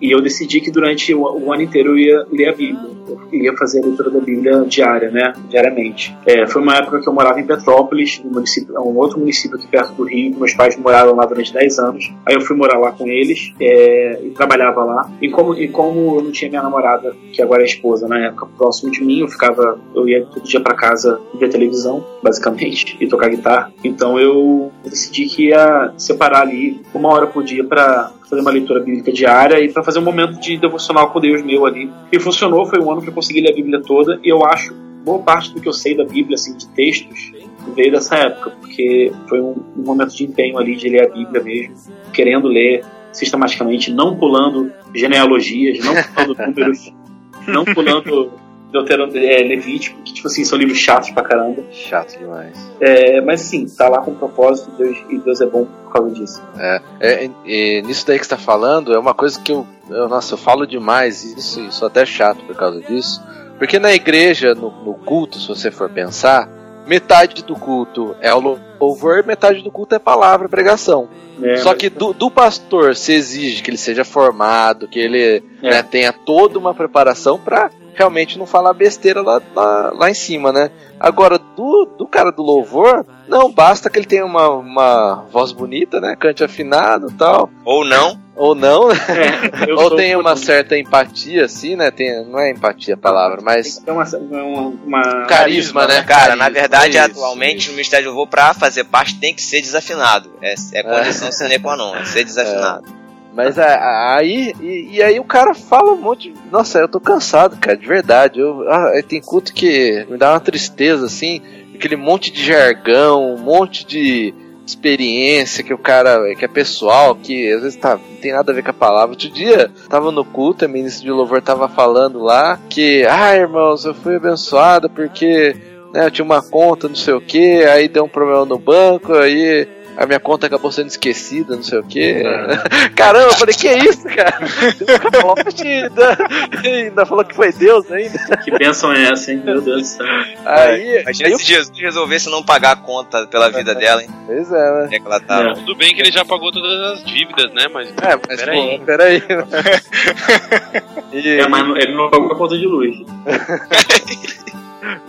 e 0.00 0.10
eu 0.10 0.20
decidi 0.20 0.60
que 0.60 0.70
durante 0.70 1.14
o, 1.14 1.22
o 1.22 1.52
ano 1.52 1.62
inteiro 1.62 1.90
eu 1.90 1.98
ia 1.98 2.26
ler 2.30 2.48
a 2.48 2.52
Bíblia. 2.52 2.98
Eu 3.32 3.40
ia 3.40 3.56
fazer 3.56 3.82
a 3.82 3.86
leitura 3.86 4.10
da 4.10 4.20
Bíblia 4.20 4.64
diária, 4.66 5.10
né? 5.10 5.32
Diariamente. 5.48 6.14
É, 6.26 6.46
foi 6.46 6.60
uma 6.60 6.76
época 6.76 7.00
que 7.00 7.08
eu 7.08 7.12
morava 7.12 7.40
em 7.40 7.46
Petrópolis, 7.46 8.20
um, 8.24 8.30
município, 8.30 8.74
um 8.80 8.96
outro 8.96 9.18
município 9.18 9.56
aqui 9.56 9.66
perto 9.66 9.94
do 9.94 10.04
Rio, 10.04 10.32
que 10.32 10.38
meus 10.38 10.54
pais 10.54 10.76
moraram 10.76 11.14
lá 11.14 11.24
durante 11.24 11.52
10 11.52 11.78
anos. 11.78 12.12
Aí 12.26 12.34
eu 12.34 12.40
fui 12.42 12.56
morar 12.56 12.78
lá 12.78 12.92
com 12.92 13.06
eles 13.06 13.52
é, 13.60 14.20
e 14.24 14.30
trabalhava 14.30 14.84
lá. 14.84 15.10
E 15.22 15.30
como, 15.30 15.54
e 15.54 15.68
como 15.68 16.16
eu 16.16 16.24
não 16.24 16.32
tinha 16.32 16.50
minha 16.50 16.62
namorada, 16.62 17.14
que 17.32 17.42
agora 17.42 17.62
é 17.62 17.66
esposa, 17.66 18.06
na 18.06 18.26
época 18.26 18.46
próximo 18.58 18.90
de 18.90 19.02
mim, 19.02 19.20
eu 19.20 19.28
ficava, 19.28 19.78
eu 19.94 20.06
ia 20.08 20.24
todo 20.26 20.42
dia 20.42 20.60
para 20.60 20.74
casa 20.74 21.20
ver 21.38 21.48
televisão, 21.48 21.77
basicamente, 22.22 22.96
e 23.00 23.06
tocar 23.06 23.28
guitarra. 23.28 23.72
Então 23.82 24.18
eu 24.18 24.72
decidi 24.84 25.26
que 25.26 25.48
ia 25.48 25.92
separar 25.96 26.42
ali 26.42 26.80
uma 26.94 27.08
hora 27.08 27.26
por 27.26 27.44
dia 27.44 27.64
para 27.64 28.12
fazer 28.28 28.42
uma 28.42 28.50
leitura 28.50 28.80
bíblica 28.80 29.12
diária 29.12 29.60
e 29.60 29.72
para 29.72 29.82
fazer 29.82 29.98
um 29.98 30.02
momento 30.02 30.38
de 30.40 30.56
devocional 30.56 31.10
com 31.10 31.20
Deus 31.20 31.42
meu 31.42 31.66
ali. 31.66 31.90
E 32.12 32.18
funcionou, 32.18 32.66
foi 32.66 32.80
um 32.80 32.90
ano 32.90 33.02
que 33.02 33.08
eu 33.08 33.14
consegui 33.14 33.40
ler 33.40 33.52
a 33.52 33.54
Bíblia 33.54 33.82
toda 33.82 34.20
e 34.22 34.28
eu 34.28 34.44
acho 34.44 34.74
boa 35.04 35.20
parte 35.20 35.54
do 35.54 35.60
que 35.60 35.68
eu 35.68 35.72
sei 35.72 35.96
da 35.96 36.04
Bíblia, 36.04 36.34
assim, 36.34 36.56
de 36.56 36.68
textos, 36.68 37.32
veio 37.74 37.92
dessa 37.92 38.16
época, 38.16 38.50
porque 38.60 39.12
foi 39.28 39.40
um, 39.40 39.54
um 39.76 39.82
momento 39.82 40.14
de 40.14 40.24
empenho 40.24 40.58
ali 40.58 40.76
de 40.76 40.88
ler 40.88 41.06
a 41.06 41.08
Bíblia 41.08 41.42
mesmo, 41.42 41.74
querendo 42.12 42.48
ler 42.48 42.84
sistematicamente, 43.12 43.92
não 43.92 44.16
pulando 44.16 44.70
genealogias, 44.94 45.78
não 45.84 45.94
pulando 45.94 46.46
números, 46.46 46.92
não 47.48 47.64
pulando 47.64 48.30
Deuteron- 48.70 49.08
é, 49.14 49.38
Levítico, 49.42 50.00
que 50.02 50.12
tipo 50.12 50.26
assim, 50.28 50.44
são 50.44 50.58
livros 50.58 50.78
chatos 50.78 51.10
pra 51.10 51.22
caramba. 51.22 51.62
Chato 51.72 52.18
demais. 52.18 52.54
É, 52.80 53.20
mas 53.20 53.40
assim, 53.42 53.66
tá 53.66 53.88
lá 53.88 53.98
com 54.00 54.14
propósito 54.14 54.70
Deus, 54.76 54.98
e 55.08 55.18
Deus 55.18 55.40
é 55.40 55.46
bom 55.46 55.64
por 55.84 55.92
causa 55.92 56.10
disso. 56.14 56.42
É, 56.58 56.80
é, 57.00 57.30
e 57.46 57.82
nisso 57.82 58.06
daí 58.06 58.18
que 58.18 58.24
você 58.24 58.30
tá 58.30 58.36
falando, 58.38 58.92
é 58.94 58.98
uma 58.98 59.14
coisa 59.14 59.40
que 59.40 59.52
eu, 59.52 59.66
eu- 59.90 60.08
Nossa, 60.08 60.34
eu 60.34 60.38
falo 60.38 60.66
demais 60.66 61.24
isso 61.24 61.60
e 61.64 61.72
sou 61.72 61.88
até 61.88 62.04
chato 62.04 62.44
por 62.44 62.54
causa 62.56 62.80
disso. 62.82 63.22
Porque 63.58 63.78
na 63.78 63.92
igreja, 63.94 64.54
no, 64.54 64.70
no 64.84 64.94
culto, 64.94 65.38
se 65.40 65.48
você 65.48 65.70
for 65.70 65.88
pensar, 65.90 66.48
metade 66.86 67.42
do 67.42 67.56
culto 67.56 68.14
é 68.20 68.32
o 68.32 68.38
louvor, 68.80 69.24
metade 69.26 69.62
do 69.62 69.70
culto 69.70 69.94
é 69.94 69.98
palavra, 69.98 70.48
pregação. 70.48 71.08
É, 71.42 71.56
Só 71.56 71.74
que 71.74 71.88
do, 71.88 72.12
do 72.12 72.30
pastor 72.30 72.94
se 72.96 73.12
exige 73.12 73.62
que 73.62 73.70
ele 73.70 73.76
seja 73.78 74.04
formado, 74.04 74.86
que 74.88 74.98
ele 74.98 75.42
É. 75.62 75.70
né, 75.70 75.82
tenha 75.82 76.12
toda 76.12 76.58
uma 76.58 76.74
preparação 76.74 77.38
pra 77.38 77.70
realmente 77.98 78.38
não 78.38 78.46
falar 78.46 78.72
besteira 78.72 79.20
lá, 79.20 79.42
lá, 79.54 79.90
lá 79.92 80.10
em 80.10 80.14
cima, 80.14 80.52
né? 80.52 80.70
Agora, 81.00 81.38
do, 81.38 81.84
do 81.98 82.06
cara 82.06 82.30
do 82.30 82.42
louvor, 82.42 83.04
não, 83.26 83.52
basta 83.52 83.90
que 83.90 83.98
ele 83.98 84.06
tenha 84.06 84.24
uma, 84.24 84.48
uma 84.48 85.26
voz 85.30 85.52
bonita, 85.52 86.00
né? 86.00 86.16
Cante 86.18 86.44
afinado 86.44 87.08
e 87.10 87.14
tal. 87.14 87.50
Ou 87.64 87.84
não. 87.84 88.18
Ou 88.36 88.54
não, 88.54 88.92
é, 88.92 89.68
eu 89.68 89.74
ou 89.82 89.96
tenha 89.96 90.16
uma 90.16 90.36
certa 90.36 90.78
empatia, 90.78 91.46
assim, 91.46 91.74
né? 91.74 91.90
Tem, 91.90 92.24
não 92.24 92.38
é 92.38 92.52
empatia 92.52 92.94
a 92.94 92.96
palavra, 92.96 93.38
Tem 93.38 93.44
mas 93.46 93.78
ter 93.78 93.90
uma, 93.90 94.04
uma, 94.04 94.62
uma- 94.68 95.26
carisma, 95.26 95.88
né? 95.88 96.04
Cara, 96.04 96.36
na 96.36 96.44
Carisma, 96.44 96.60
verdade, 96.60 96.96
isso, 96.96 97.04
atualmente 97.04 97.66
no 97.66 97.72
Ministério 97.72 98.04
de 98.04 98.08
Louvor, 98.10 98.28
pra 98.28 98.54
fazer 98.54 98.84
parte, 98.84 99.18
tem 99.18 99.34
que 99.34 99.42
ser 99.42 99.60
desafinado. 99.60 100.30
É, 100.40 100.54
é 100.72 100.82
condição 100.84 101.32
sine 101.32 101.58
qua 101.58 101.76
non, 101.76 101.96
é 101.96 102.04
ser 102.04 102.22
desafinado. 102.22 102.97
Mas 103.38 103.56
a- 103.56 104.16
aí, 104.16 104.52
e, 104.60 104.96
e 104.96 105.00
aí 105.02 105.20
o 105.20 105.24
cara 105.24 105.54
fala 105.54 105.92
um 105.92 105.96
monte. 105.96 106.32
de- 106.32 106.34
Nossa, 106.50 106.80
eu 106.80 106.88
tô 106.88 106.98
cansado, 106.98 107.56
cara, 107.56 107.76
de 107.76 107.86
verdade. 107.86 108.40
Eu, 108.40 108.68
ah, 108.68 108.90
tem 109.08 109.20
culto 109.20 109.54
que 109.54 110.04
me 110.10 110.16
dá 110.18 110.32
uma 110.32 110.40
tristeza, 110.40 111.06
assim, 111.06 111.40
aquele 111.72 111.94
monte 111.94 112.32
de 112.32 112.44
jargão, 112.44 113.34
um 113.36 113.38
monte 113.38 113.86
de 113.86 114.34
experiência 114.66 115.62
que 115.62 115.72
o 115.72 115.78
cara, 115.78 116.34
que 116.34 116.44
é 116.44 116.48
pessoal, 116.48 117.14
que 117.14 117.52
às 117.52 117.62
vezes 117.62 117.76
tá, 117.78 117.94
não 117.94 118.16
tem 118.20 118.32
nada 118.32 118.50
a 118.50 118.54
ver 118.56 118.64
com 118.64 118.70
a 118.70 118.74
palavra. 118.74 119.10
Outro 119.10 119.28
dia, 119.30 119.70
tava 119.88 120.10
no 120.10 120.24
culto, 120.24 120.64
a 120.64 120.68
ministra 120.68 121.04
de 121.04 121.10
louvor 121.12 121.40
tava 121.40 121.68
falando 121.68 122.18
lá 122.20 122.58
que, 122.68 123.06
ah, 123.08 123.36
irmãos, 123.36 123.84
eu 123.84 123.94
fui 123.94 124.16
abençoado 124.16 124.90
porque 124.90 125.54
né, 125.94 126.06
eu 126.06 126.10
tinha 126.10 126.24
uma 126.24 126.42
conta, 126.42 126.88
não 126.88 126.96
sei 126.96 127.14
o 127.14 127.20
que, 127.20 127.62
aí 127.64 127.86
deu 127.88 128.04
um 128.04 128.08
problema 128.08 128.44
no 128.44 128.58
banco, 128.58 129.14
aí 129.14 129.66
a 129.98 130.06
minha 130.06 130.20
conta 130.20 130.46
acabou 130.46 130.70
sendo 130.70 130.86
esquecida, 130.86 131.56
não 131.56 131.62
sei 131.62 131.78
o 131.78 131.82
que. 131.82 132.22
Caramba, 132.94 133.32
eu 133.32 133.34
falei, 133.34 133.54
que 133.54 133.68
isso, 133.68 134.04
cara? 134.04 134.38
Deu 134.78 134.94
um 134.96 135.10
calote, 135.10 135.88
da- 135.90 136.16
ainda 136.64 137.04
falou 137.04 137.24
que 137.24 137.34
foi 137.34 137.52
Deus 137.52 137.90
ainda. 137.90 138.16
Que 138.44 138.50
bênção 138.52 138.92
é 138.92 139.10
essa, 139.10 139.32
hein? 139.32 139.42
Meu 139.44 139.60
Deus 139.60 139.82
do 139.82 139.84
céu. 139.86 140.06
Aí, 140.46 141.00
Imagina 141.02 141.28
eu, 141.30 141.38
se 141.38 141.44
Jesus 141.46 141.76
resolvesse 141.78 142.30
não 142.30 142.42
pagar 142.44 142.72
a 142.72 142.76
conta 142.76 143.26
pela 143.26 143.50
vida 143.50 143.74
dela, 143.74 144.02
hein? 144.02 144.08
pois 144.24 144.52
é, 144.52 144.72
né? 144.82 144.88
É 144.92 145.00
que 145.00 145.06
ela 145.06 145.20
tava? 145.20 145.48
É. 145.50 145.54
Tudo 145.54 145.74
bem 145.74 145.94
que 145.94 146.00
ele 146.00 146.12
já 146.12 146.24
pagou 146.24 146.52
todas 146.52 146.92
as 146.92 147.04
dívidas, 147.04 147.52
né? 147.52 147.66
Mas. 147.72 147.88
É, 147.88 148.18
mas 148.28 148.40
Peraí. 148.40 148.78
pô, 148.78 148.84
peraí. 148.84 149.22
E- 151.12 151.38
É, 151.40 151.48
mas 151.48 151.62
ele 151.82 151.94
não 151.94 152.10
pagou 152.10 152.30
a 152.32 152.36
conta 152.36 152.56
de 152.56 152.66
luz. 152.66 152.96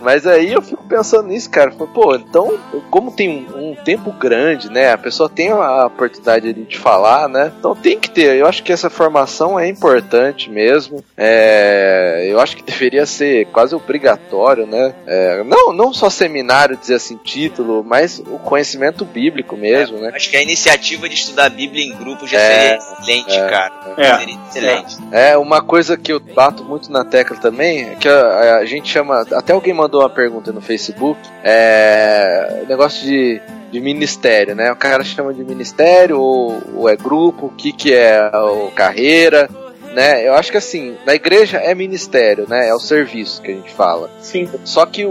Mas 0.00 0.26
aí 0.26 0.52
eu 0.52 0.62
fico 0.62 0.84
pensando 0.84 1.28
nisso, 1.28 1.50
cara. 1.50 1.70
Pô, 1.70 2.14
então, 2.14 2.58
como 2.90 3.10
tem 3.10 3.46
um, 3.54 3.70
um 3.70 3.74
tempo 3.74 4.12
grande, 4.12 4.70
né? 4.70 4.92
A 4.92 4.98
pessoa 4.98 5.28
tem 5.28 5.50
a 5.50 5.86
oportunidade 5.86 6.48
ali 6.48 6.64
de 6.64 6.78
falar, 6.78 7.28
né? 7.28 7.52
Então 7.58 7.74
tem 7.74 7.98
que 7.98 8.10
ter. 8.10 8.36
Eu 8.36 8.46
acho 8.46 8.62
que 8.62 8.72
essa 8.72 8.90
formação 8.90 9.58
é 9.58 9.68
importante 9.68 10.50
mesmo. 10.50 11.04
É, 11.16 12.26
eu 12.28 12.40
acho 12.40 12.56
que 12.56 12.62
deveria 12.62 13.06
ser 13.06 13.46
quase 13.46 13.74
obrigatório, 13.74 14.66
né? 14.66 14.94
É, 15.06 15.42
não, 15.44 15.72
não 15.72 15.92
só 15.92 16.10
seminário, 16.10 16.76
dizer 16.76 16.94
assim, 16.94 17.16
título, 17.16 17.84
mas 17.84 18.18
o 18.18 18.38
conhecimento 18.38 19.04
bíblico 19.04 19.56
mesmo, 19.56 19.98
né? 19.98 20.10
Acho 20.14 20.30
que 20.30 20.36
a 20.36 20.42
iniciativa 20.42 21.08
de 21.08 21.14
estudar 21.14 21.46
a 21.46 21.50
Bíblia 21.50 21.84
em 21.84 21.96
grupo 21.96 22.26
já 22.26 22.38
É, 22.38 22.50
seria 22.50 22.76
excelente, 22.76 23.38
é, 23.38 23.48
cara. 23.48 23.72
É. 23.96 24.18
Seria 24.18 24.38
excelente. 24.48 24.96
É, 25.12 25.36
uma 25.36 25.62
coisa 25.62 25.96
que 25.96 26.12
eu 26.12 26.20
bato 26.20 26.64
muito 26.64 26.90
na 26.90 27.04
tecla 27.04 27.36
também 27.36 27.90
é 27.90 27.94
que 27.96 28.08
a, 28.08 28.56
a 28.56 28.64
gente 28.64 28.90
chama. 28.90 29.24
Até 29.32 29.52
alguém 29.52 29.69
mandou 29.72 30.00
uma 30.00 30.10
pergunta 30.10 30.52
no 30.52 30.60
Facebook. 30.60 31.20
É. 31.42 32.64
Negócio 32.68 33.02
de, 33.02 33.40
de 33.70 33.80
ministério, 33.80 34.54
né? 34.54 34.70
O 34.72 34.76
cara 34.76 35.02
chama 35.04 35.32
de 35.32 35.44
ministério 35.44 36.20
ou, 36.20 36.62
ou 36.74 36.88
é 36.88 36.96
grupo, 36.96 37.46
o 37.46 37.50
que, 37.50 37.72
que 37.72 37.92
é 37.92 38.30
o 38.34 38.70
carreira. 38.70 39.48
Né? 39.94 40.26
Eu 40.26 40.34
acho 40.34 40.52
que 40.52 40.56
assim, 40.56 40.96
na 41.04 41.14
igreja 41.14 41.58
é 41.58 41.74
ministério, 41.74 42.46
né? 42.48 42.68
É 42.68 42.74
o 42.74 42.78
serviço 42.78 43.42
que 43.42 43.50
a 43.50 43.54
gente 43.54 43.72
fala. 43.72 44.10
Sim. 44.20 44.48
Só 44.64 44.86
que 44.86 45.04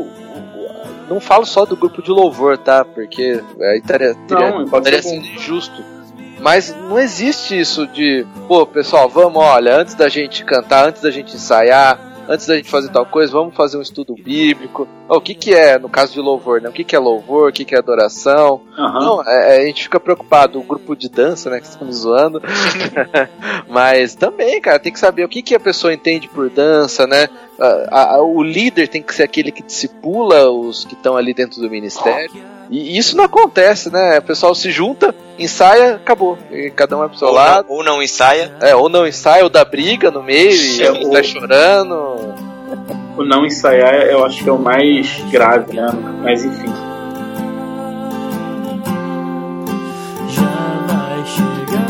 não 1.09 1.19
falo 1.19 1.45
só 1.45 1.65
do 1.65 1.75
grupo 1.75 2.01
de 2.01 2.11
louvor, 2.11 2.57
tá? 2.57 2.85
Porque 2.85 3.41
aí 3.61 3.79
estaria, 3.79 4.15
teria, 4.27 4.51
Não, 4.51 4.65
pode 4.65 4.89
estaria 4.89 5.01
ser 5.01 5.17
injusto. 5.17 5.83
Mas 6.39 6.73
não 6.73 6.97
existe 6.97 7.59
isso 7.59 7.85
de, 7.87 8.25
pô, 8.47 8.65
pessoal, 8.65 9.09
vamos, 9.09 9.43
olha, 9.43 9.75
antes 9.75 9.93
da 9.93 10.07
gente 10.07 10.45
cantar, 10.45 10.87
antes 10.87 11.01
da 11.01 11.11
gente 11.11 11.35
ensaiar, 11.35 11.99
antes 12.29 12.45
da 12.45 12.55
gente 12.55 12.69
fazer 12.69 12.89
tal 12.89 13.05
coisa, 13.05 13.33
vamos 13.33 13.55
fazer 13.55 13.77
um 13.77 13.81
estudo 13.81 14.13
bíblico. 14.13 14.87
Ó, 15.09 15.17
o 15.17 15.21
que 15.21 15.33
que 15.33 15.53
é, 15.53 15.79
no 15.79 15.89
caso 15.89 16.13
de 16.13 16.19
louvor, 16.21 16.61
né? 16.61 16.69
O 16.69 16.71
que 16.71 16.83
que 16.83 16.95
é 16.95 16.99
louvor, 16.99 17.49
o 17.49 17.51
que 17.51 17.65
que 17.65 17.75
é 17.75 17.79
adoração? 17.79 18.61
Aham. 18.77 18.99
Não, 18.99 19.23
é- 19.27 19.57
é, 19.57 19.61
a 19.63 19.65
gente 19.65 19.83
fica 19.83 19.99
preocupado, 19.99 20.59
o 20.59 20.63
grupo 20.63 20.95
de 20.95 21.09
dança, 21.09 21.49
né, 21.49 21.59
que 21.59 21.67
estamos 21.67 21.95
zoando. 21.97 22.41
Mas 23.67 24.15
também, 24.15 24.61
cara, 24.61 24.79
tem 24.79 24.93
que 24.93 24.99
saber 24.99 25.23
o 25.23 25.29
que, 25.29 25.41
que 25.41 25.55
a 25.55 25.59
pessoa 25.59 25.93
entende 25.93 26.27
por 26.27 26.49
dança, 26.49 27.05
né? 27.07 27.27
A- 27.59 28.15
a- 28.15 28.21
o 28.23 28.41
líder 28.41 28.87
tem 28.87 29.01
que 29.01 29.13
ser 29.13 29.23
aquele 29.23 29.51
que 29.51 29.61
discipula 29.61 30.49
os 30.49 30.85
que 30.85 30.93
estão 30.93 31.17
ali 31.17 31.33
dentro 31.33 31.59
do 31.61 31.69
ministério. 31.69 32.31
E 32.69 32.97
isso 32.97 33.17
não 33.17 33.23
acontece, 33.25 33.91
né? 33.91 34.19
O 34.19 34.21
pessoal 34.21 34.53
se 34.55 34.69
junta, 34.71 35.13
ensaia, 35.39 35.95
acabou. 35.95 36.37
E 36.51 36.69
cada 36.69 36.95
um 36.97 37.03
é 37.03 37.07
pro 37.09 37.17
seu 37.17 37.27
Ou 37.29 37.33
lado. 37.33 37.67
não, 37.67 37.75
ou 37.77 37.83
não 37.83 38.01
ensaia. 38.01 38.53
É, 38.61 38.75
ou 38.75 38.87
não 38.87 39.07
ensaia, 39.07 39.43
ou 39.43 39.49
dá 39.49 39.65
briga 39.65 40.09
no 40.11 40.21
meio 40.23 40.51
e 40.51 40.81
É, 40.83 40.87
alguém 40.87 41.07
o- 41.07 41.11
tá 41.11 41.23
chorando. 41.23 42.35
O 43.17 43.25
não 43.25 43.45
ensaiar 43.45 43.93
eu 44.03 44.23
acho 44.23 44.43
que 44.43 44.49
é 44.49 44.53
o 44.53 44.59
mais 44.59 45.19
grave, 45.31 45.73
né? 45.75 45.89
Mas 46.23 46.45
enfim. 46.45 46.71
já 50.29 50.85
vai 50.87 51.25
chegar, 51.25 51.88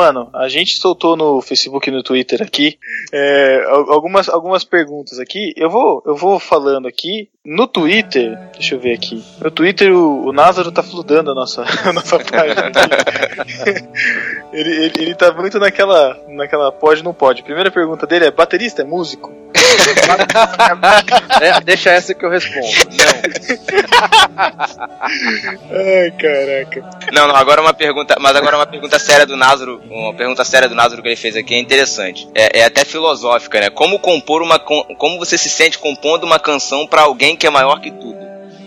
mano, 0.00 0.30
a 0.32 0.48
gente 0.48 0.78
soltou 0.78 1.14
no 1.14 1.42
Facebook 1.42 1.88
e 1.88 1.92
no 1.92 2.02
Twitter 2.02 2.42
aqui 2.42 2.78
é, 3.12 3.64
al- 3.68 3.92
algumas, 3.92 4.28
algumas 4.30 4.64
perguntas 4.64 5.18
aqui. 5.18 5.52
Eu 5.56 5.68
vou, 5.68 6.02
eu 6.06 6.16
vou 6.16 6.38
falando 6.40 6.88
aqui. 6.88 7.28
No 7.44 7.66
Twitter, 7.66 8.38
deixa 8.54 8.74
eu 8.74 8.80
ver 8.80 8.94
aqui. 8.94 9.22
No 9.42 9.50
Twitter 9.50 9.92
o, 9.92 10.26
o 10.28 10.32
Názaro 10.32 10.72
tá 10.72 10.82
fludando 10.82 11.30
a 11.30 11.34
nossa, 11.34 11.62
a 11.84 11.92
nossa 11.92 12.18
página 12.18 12.70
ele, 14.52 14.70
ele, 14.84 14.92
ele 14.98 15.14
tá 15.14 15.32
muito 15.32 15.58
naquela, 15.58 16.18
naquela 16.28 16.72
pode 16.72 17.02
não 17.04 17.12
pode. 17.14 17.42
Primeira 17.42 17.70
pergunta 17.70 18.06
dele 18.06 18.26
é: 18.26 18.30
baterista 18.30 18.82
é 18.82 18.84
músico? 18.84 19.30
É, 21.40 21.60
deixa 21.60 21.90
essa 21.90 22.14
que 22.14 22.24
eu 22.24 22.30
respondo. 22.30 22.66
Ai, 25.70 26.10
caraca. 26.18 26.90
Não, 27.12 27.28
não, 27.28 27.36
agora 27.36 27.60
uma 27.60 27.72
pergunta, 27.72 28.16
mas 28.20 28.36
agora 28.36 28.56
uma 28.56 28.66
pergunta 28.66 28.98
séria 28.98 29.26
do 29.26 29.36
Názaro, 29.36 29.80
uma 29.90 30.14
pergunta 30.14 30.44
séria 30.44 30.68
do 30.68 30.74
Názaro 30.74 31.02
que 31.02 31.08
ele 31.08 31.16
fez 31.16 31.36
aqui 31.36 31.54
é 31.54 31.58
interessante. 31.58 32.28
É, 32.34 32.60
é 32.60 32.64
até 32.64 32.84
filosófica, 32.84 33.60
né? 33.60 33.70
Como 33.70 33.98
compor 33.98 34.42
uma, 34.42 34.58
como 34.58 35.18
você 35.18 35.38
se 35.38 35.48
sente 35.48 35.78
compondo 35.78 36.24
uma 36.24 36.38
canção 36.38 36.86
pra 36.86 37.02
alguém 37.02 37.36
que 37.36 37.46
é 37.46 37.50
maior 37.50 37.80
que 37.80 37.90
tudo? 37.90 38.18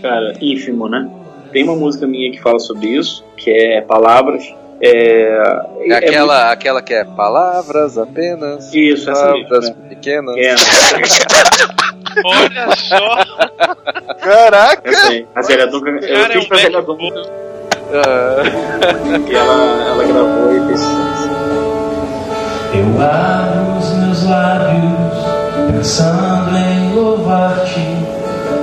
Cara, 0.02 0.34
ínfimo, 0.42 0.90
né? 0.90 1.10
Tem 1.52 1.64
uma 1.64 1.76
música 1.76 2.08
minha 2.08 2.32
que 2.32 2.42
fala 2.42 2.60
sobre 2.60 2.88
isso, 2.88 3.24
que 3.38 3.52
é 3.52 3.82
Palavras. 3.82 4.54
É, 4.86 5.62
É 5.88 5.94
aquela, 5.96 6.52
aquela 6.52 6.82
que 6.82 6.94
é 6.94 7.06
palavras 7.06 7.98
apenas. 7.98 8.66
muito- 8.66 8.78
Isso, 8.78 9.10
essa 9.10 9.32
mesmo. 9.32 9.48
palavras 9.50 9.70
né? 9.70 9.76
pequenas. 9.90 10.36
É, 10.38 10.56
Olha 12.26 12.76
só! 12.76 13.26
Caraca! 14.20 14.82
eu 14.90 14.94
sei. 14.94 15.28
A 15.36 15.42
Zélia 15.42 15.68
Duncan, 15.68 15.92
eu 16.02 16.18
é 16.18 16.30
fiz 16.30 16.46
pra 16.48 16.58
velho 16.58 16.82
Duncan 16.84 17.22
Ah, 17.94 18.44
e 19.30 19.36
ela, 19.36 19.54
ela 19.88 20.04
gravou 20.04 20.54
e 20.56 20.68
fez. 20.68 20.82
Eu 22.74 22.86
abro 23.02 23.78
os 23.80 23.94
meus 23.94 24.24
lábios 24.30 25.72
pensando 25.72 26.58
em 26.58 26.94
louvar-te, 26.96 27.88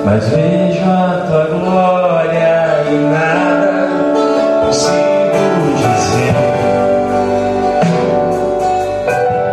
mas 0.04 0.28
vejo 0.28 0.84
a 0.90 1.26
tua 1.28 1.44
glória 1.44 2.84
e 2.90 2.94
nada 2.94 3.88
consigo 4.66 5.09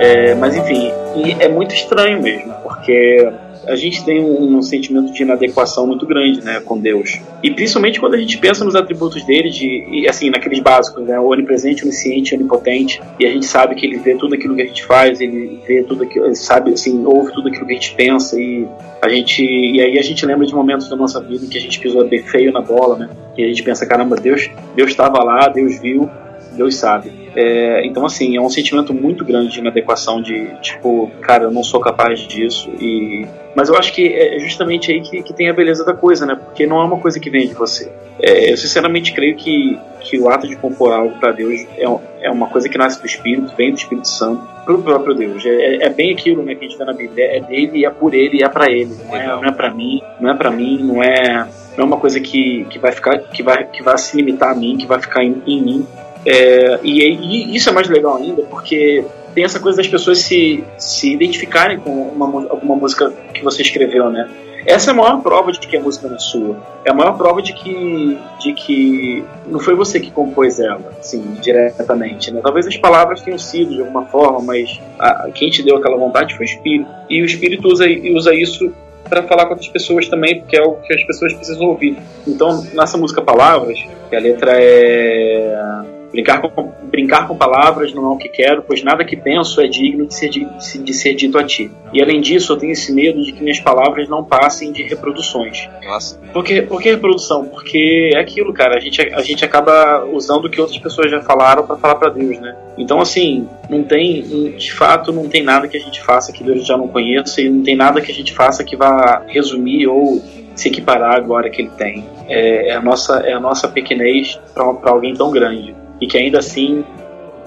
É, 0.07 0.33
mas 0.35 0.55
enfim, 0.55 0.89
é 1.37 1.49
muito 1.49 1.75
estranho 1.75 2.21
mesmo, 2.21 2.53
porque 2.63 3.29
a 3.67 3.75
gente 3.75 4.05
tem 4.05 4.23
um, 4.23 4.55
um 4.55 4.61
sentimento 4.61 5.11
de 5.11 5.21
inadequação 5.21 5.85
muito 5.85 6.05
grande, 6.05 6.41
né, 6.41 6.61
com 6.63 6.79
Deus. 6.79 7.19
E 7.43 7.51
principalmente 7.51 7.99
quando 7.99 8.13
a 8.13 8.17
gente 8.17 8.37
pensa 8.37 8.63
nos 8.63 8.73
atributos 8.73 9.25
dele, 9.25 9.49
de, 9.49 9.85
e, 9.91 10.07
assim, 10.07 10.29
naqueles 10.29 10.61
básicos, 10.61 11.05
né, 11.05 11.19
onipresente, 11.19 11.83
onisciente, 11.83 12.33
onipotente, 12.33 13.01
e 13.19 13.25
a 13.25 13.29
gente 13.29 13.45
sabe 13.45 13.75
que 13.75 13.85
ele 13.85 13.97
vê 13.97 14.15
tudo 14.15 14.35
aquilo 14.35 14.55
que 14.55 14.61
a 14.61 14.65
gente 14.65 14.85
faz, 14.85 15.19
ele 15.19 15.59
vê 15.67 15.83
tudo 15.83 16.05
aquilo, 16.05 16.27
ele 16.27 16.35
sabe, 16.35 16.71
assim, 16.71 17.05
ouve 17.05 17.33
tudo 17.33 17.49
aquilo 17.49 17.65
que 17.65 17.73
a 17.73 17.75
gente 17.75 17.93
pensa, 17.93 18.39
e 18.39 18.65
a 19.01 19.09
gente, 19.09 19.43
e 19.43 19.81
aí 19.81 19.99
a 19.99 20.01
gente 20.01 20.25
lembra 20.25 20.47
de 20.47 20.55
momentos 20.55 20.87
da 20.87 20.95
nossa 20.95 21.19
vida 21.19 21.43
em 21.43 21.49
que 21.49 21.57
a 21.57 21.61
gente 21.61 21.81
pisou 21.81 22.07
feio 22.27 22.53
na 22.53 22.61
bola, 22.61 22.97
né, 22.97 23.09
e 23.37 23.43
a 23.43 23.47
gente 23.47 23.61
pensa, 23.61 23.85
caramba, 23.85 24.15
Deus, 24.15 24.49
Deus 24.73 24.89
estava 24.89 25.21
lá, 25.21 25.49
Deus 25.49 25.77
viu, 25.81 26.09
Deus 26.55 26.75
sabe. 26.75 27.26
É, 27.39 27.85
então, 27.85 28.03
assim, 28.03 28.35
é 28.35 28.41
um 28.41 28.49
sentimento 28.49 28.91
muito 28.95 29.23
grande 29.23 29.51
de 29.51 29.59
inadequação, 29.59 30.19
de 30.19 30.47
tipo, 30.59 31.11
cara, 31.21 31.43
eu 31.43 31.51
não 31.51 31.63
sou 31.63 31.79
capaz 31.79 32.21
disso. 32.21 32.67
E... 32.81 33.27
Mas 33.55 33.69
eu 33.69 33.75
acho 33.77 33.93
que 33.93 34.11
é 34.11 34.39
justamente 34.39 34.91
aí 34.91 35.01
que, 35.01 35.21
que 35.21 35.33
tem 35.33 35.47
a 35.47 35.53
beleza 35.53 35.85
da 35.85 35.93
coisa, 35.93 36.25
né? 36.25 36.33
Porque 36.33 36.65
não 36.65 36.81
é 36.81 36.83
uma 36.83 36.97
coisa 36.97 37.19
que 37.19 37.29
vem 37.29 37.47
de 37.47 37.53
você. 37.53 37.91
É, 38.19 38.51
eu 38.51 38.57
sinceramente 38.57 39.13
creio 39.13 39.35
que, 39.35 39.79
que 39.99 40.19
o 40.19 40.27
ato 40.29 40.47
de 40.47 40.55
compor 40.55 40.91
algo 40.91 41.19
para 41.19 41.31
Deus 41.31 41.61
é, 41.77 41.85
é 42.21 42.31
uma 42.31 42.47
coisa 42.47 42.67
que 42.67 42.75
nasce 42.75 42.99
do 42.99 43.05
Espírito, 43.05 43.53
vem 43.55 43.71
do 43.71 43.77
Espírito 43.77 44.07
Santo, 44.07 44.41
pro 44.65 44.81
próprio 44.81 45.13
Deus. 45.13 45.45
É, 45.45 45.85
é 45.85 45.89
bem 45.89 46.13
aquilo 46.13 46.41
né, 46.41 46.55
que 46.55 46.65
a 46.65 46.67
gente 46.67 46.77
vê 46.79 46.85
na 46.85 46.93
Bíblia. 46.93 47.37
É 47.37 47.39
dele, 47.39 47.85
é 47.85 47.89
por 47.91 48.15
ele, 48.15 48.43
é 48.43 48.49
para 48.49 48.71
ele. 48.71 48.95
Não 49.05 49.15
é, 49.15 49.27
não 49.27 49.45
é 49.45 49.51
para 49.51 49.71
mim, 49.71 50.01
não 50.19 50.31
é 50.31 50.33
para 50.33 50.49
mim, 50.49 50.79
não 50.81 51.03
é, 51.03 51.47
não 51.77 51.83
é 51.83 51.87
uma 51.87 51.97
coisa 51.97 52.19
que, 52.19 52.65
que 52.65 52.79
vai 52.79 52.91
ficar, 52.91 53.19
que 53.19 53.43
vai, 53.43 53.63
que 53.65 53.83
vai 53.83 53.95
se 53.99 54.17
limitar 54.17 54.53
a 54.53 54.55
mim, 54.55 54.75
que 54.75 54.87
vai 54.87 54.99
ficar 54.99 55.23
em, 55.23 55.39
em 55.45 55.61
mim 55.61 55.87
é, 56.27 56.79
e, 56.83 57.01
e, 57.03 57.55
isso 57.55 57.69
é 57.69 57.71
mais 57.71 57.87
legal 57.87 58.17
ainda, 58.17 58.41
porque 58.43 59.05
tem 59.33 59.45
essa 59.45 59.61
coisa 59.61 59.77
das 59.77 59.87
pessoas 59.87 60.19
se, 60.19 60.61
se 60.77 61.13
identificarem 61.13 61.79
com 61.79 61.89
uma, 61.89 62.25
alguma 62.49 62.75
música 62.75 63.09
que 63.33 63.41
você 63.41 63.61
escreveu, 63.61 64.09
né? 64.09 64.29
Essa 64.65 64.91
é 64.91 64.93
a 64.93 64.97
maior 64.97 65.21
prova 65.21 65.53
de 65.53 65.59
que 65.59 65.77
a 65.77 65.79
música 65.79 66.09
não 66.09 66.17
é 66.17 66.19
sua. 66.19 66.57
É 66.83 66.91
a 66.91 66.93
maior 66.93 67.15
prova 67.15 67.41
de 67.41 67.53
que, 67.53 68.17
de 68.41 68.51
que 68.51 69.23
não 69.45 69.61
foi 69.61 69.75
você 69.75 69.97
que 69.97 70.11
compôs 70.11 70.59
ela, 70.59 70.91
assim, 70.99 71.21
diretamente. 71.41 72.33
Né? 72.33 72.41
Talvez 72.43 72.67
as 72.67 72.75
palavras 72.75 73.21
tenham 73.21 73.39
sido 73.39 73.73
de 73.73 73.79
alguma 73.79 74.05
forma, 74.07 74.41
mas 74.41 74.77
a, 74.99 75.29
quem 75.33 75.49
te 75.49 75.63
deu 75.63 75.77
aquela 75.77 75.95
vontade 75.95 76.35
foi 76.35 76.45
o 76.45 76.49
Espírito. 76.49 76.89
E 77.09 77.21
o 77.21 77.25
Espírito 77.25 77.69
usa, 77.69 77.85
usa 78.13 78.35
isso 78.35 78.69
para 79.07 79.23
falar 79.23 79.45
com 79.45 79.51
outras 79.51 79.69
pessoas 79.69 80.09
também, 80.09 80.41
porque 80.41 80.57
é 80.57 80.61
o 80.61 80.73
que 80.73 80.93
as 80.93 81.03
pessoas 81.05 81.33
precisam 81.33 81.67
ouvir. 81.67 81.97
Então, 82.27 82.61
nessa 82.73 82.97
música 82.97 83.21
Palavras, 83.21 83.79
que 84.09 84.15
a 84.17 84.19
letra 84.19 84.51
é 84.55 85.95
Brincar 86.11 86.41
com, 86.41 86.71
brincar 86.89 87.27
com 87.27 87.35
palavras 87.35 87.93
não 87.93 88.05
é 88.05 88.15
o 88.15 88.17
que 88.17 88.29
quero, 88.29 88.63
pois 88.63 88.81
nada 88.81 89.03
que 89.03 89.15
penso 89.15 89.59
é 89.59 89.67
digno 89.67 90.05
de 90.05 90.13
ser, 90.13 90.29
de, 90.29 90.93
ser 90.93 91.13
dito 91.13 91.37
a 91.37 91.43
ti. 91.43 91.69
E 91.93 92.01
além 92.01 92.21
disso, 92.21 92.53
eu 92.53 92.57
tenho 92.57 92.71
esse 92.71 92.93
medo 92.93 93.21
de 93.21 93.33
que 93.33 93.43
minhas 93.43 93.59
palavras 93.59 94.07
não 94.07 94.23
passem 94.23 94.71
de 94.71 94.83
reproduções. 94.83 95.69
Nossa. 95.85 96.17
Por 96.31 96.43
que, 96.43 96.61
por 96.61 96.81
que 96.81 96.91
reprodução? 96.91 97.45
Porque 97.45 98.11
é 98.13 98.19
aquilo, 98.19 98.53
cara. 98.53 98.77
A 98.77 98.79
gente, 98.79 99.01
a 99.01 99.21
gente 99.21 99.43
acaba 99.43 100.05
usando 100.05 100.45
o 100.45 100.49
que 100.49 100.61
outras 100.61 100.77
pessoas 100.77 101.11
já 101.11 101.21
falaram 101.21 101.65
para 101.65 101.75
falar 101.75 101.95
para 101.95 102.09
Deus, 102.09 102.39
né? 102.39 102.55
Então, 102.77 103.01
assim, 103.01 103.47
não 103.69 103.83
tem, 103.83 104.21
de 104.55 104.71
fato, 104.71 105.11
não 105.11 105.27
tem 105.27 105.43
nada 105.43 105.67
que 105.67 105.75
a 105.75 105.79
gente 105.79 106.01
faça 106.01 106.31
que 106.31 106.43
Deus 106.43 106.65
já 106.65 106.77
não 106.77 106.87
conheça 106.87 107.41
e 107.41 107.49
não 107.49 107.63
tem 107.63 107.75
nada 107.75 107.99
que 108.01 108.11
a 108.11 108.15
gente 108.15 108.33
faça 108.33 108.63
que 108.63 108.75
vá 108.75 109.23
resumir 109.27 109.87
ou 109.87 110.21
se 110.55 110.69
equiparar 110.69 111.15
à 111.15 111.19
glória 111.19 111.49
que 111.49 111.61
ele 111.61 111.71
tem. 111.77 112.05
É, 112.27 112.69
é 112.69 112.75
a, 112.75 112.81
nossa, 112.81 113.19
é 113.19 113.33
a 113.33 113.39
nossa 113.39 113.67
pequenez 113.67 114.39
para 114.53 114.91
alguém 114.91 115.13
tão 115.13 115.31
grande 115.31 115.75
e 116.01 116.07
que 116.07 116.17
ainda 116.17 116.39
assim. 116.39 116.83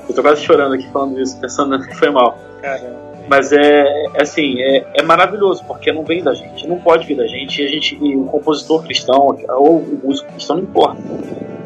Eu 0.09 0.15
tô 0.15 0.23
quase 0.23 0.43
chorando 0.43 0.75
aqui 0.75 0.89
falando 0.91 1.21
isso, 1.21 1.39
pensando 1.41 1.79
que 1.87 1.95
foi 1.97 2.11
mal. 2.11 2.37
Caramba. 2.61 3.11
Mas 3.29 3.53
é, 3.53 3.85
é 4.15 4.23
assim, 4.23 4.61
é, 4.61 4.85
é, 4.95 5.03
maravilhoso, 5.03 5.65
porque 5.65 5.93
não 5.93 6.03
vem 6.03 6.21
da 6.21 6.35
gente, 6.35 6.67
não 6.67 6.79
pode 6.79 7.07
vir 7.07 7.17
da 7.17 7.29
gente, 7.29 7.63
e 7.63 7.65
a 7.65 7.69
gente, 7.69 7.97
e 8.03 8.17
o 8.17 8.25
compositor 8.25 8.83
cristão, 8.83 9.39
ou 9.51 9.77
o 9.77 10.01
músico 10.03 10.33
cristão, 10.33 10.57
não 10.57 10.65
importa. 10.65 11.01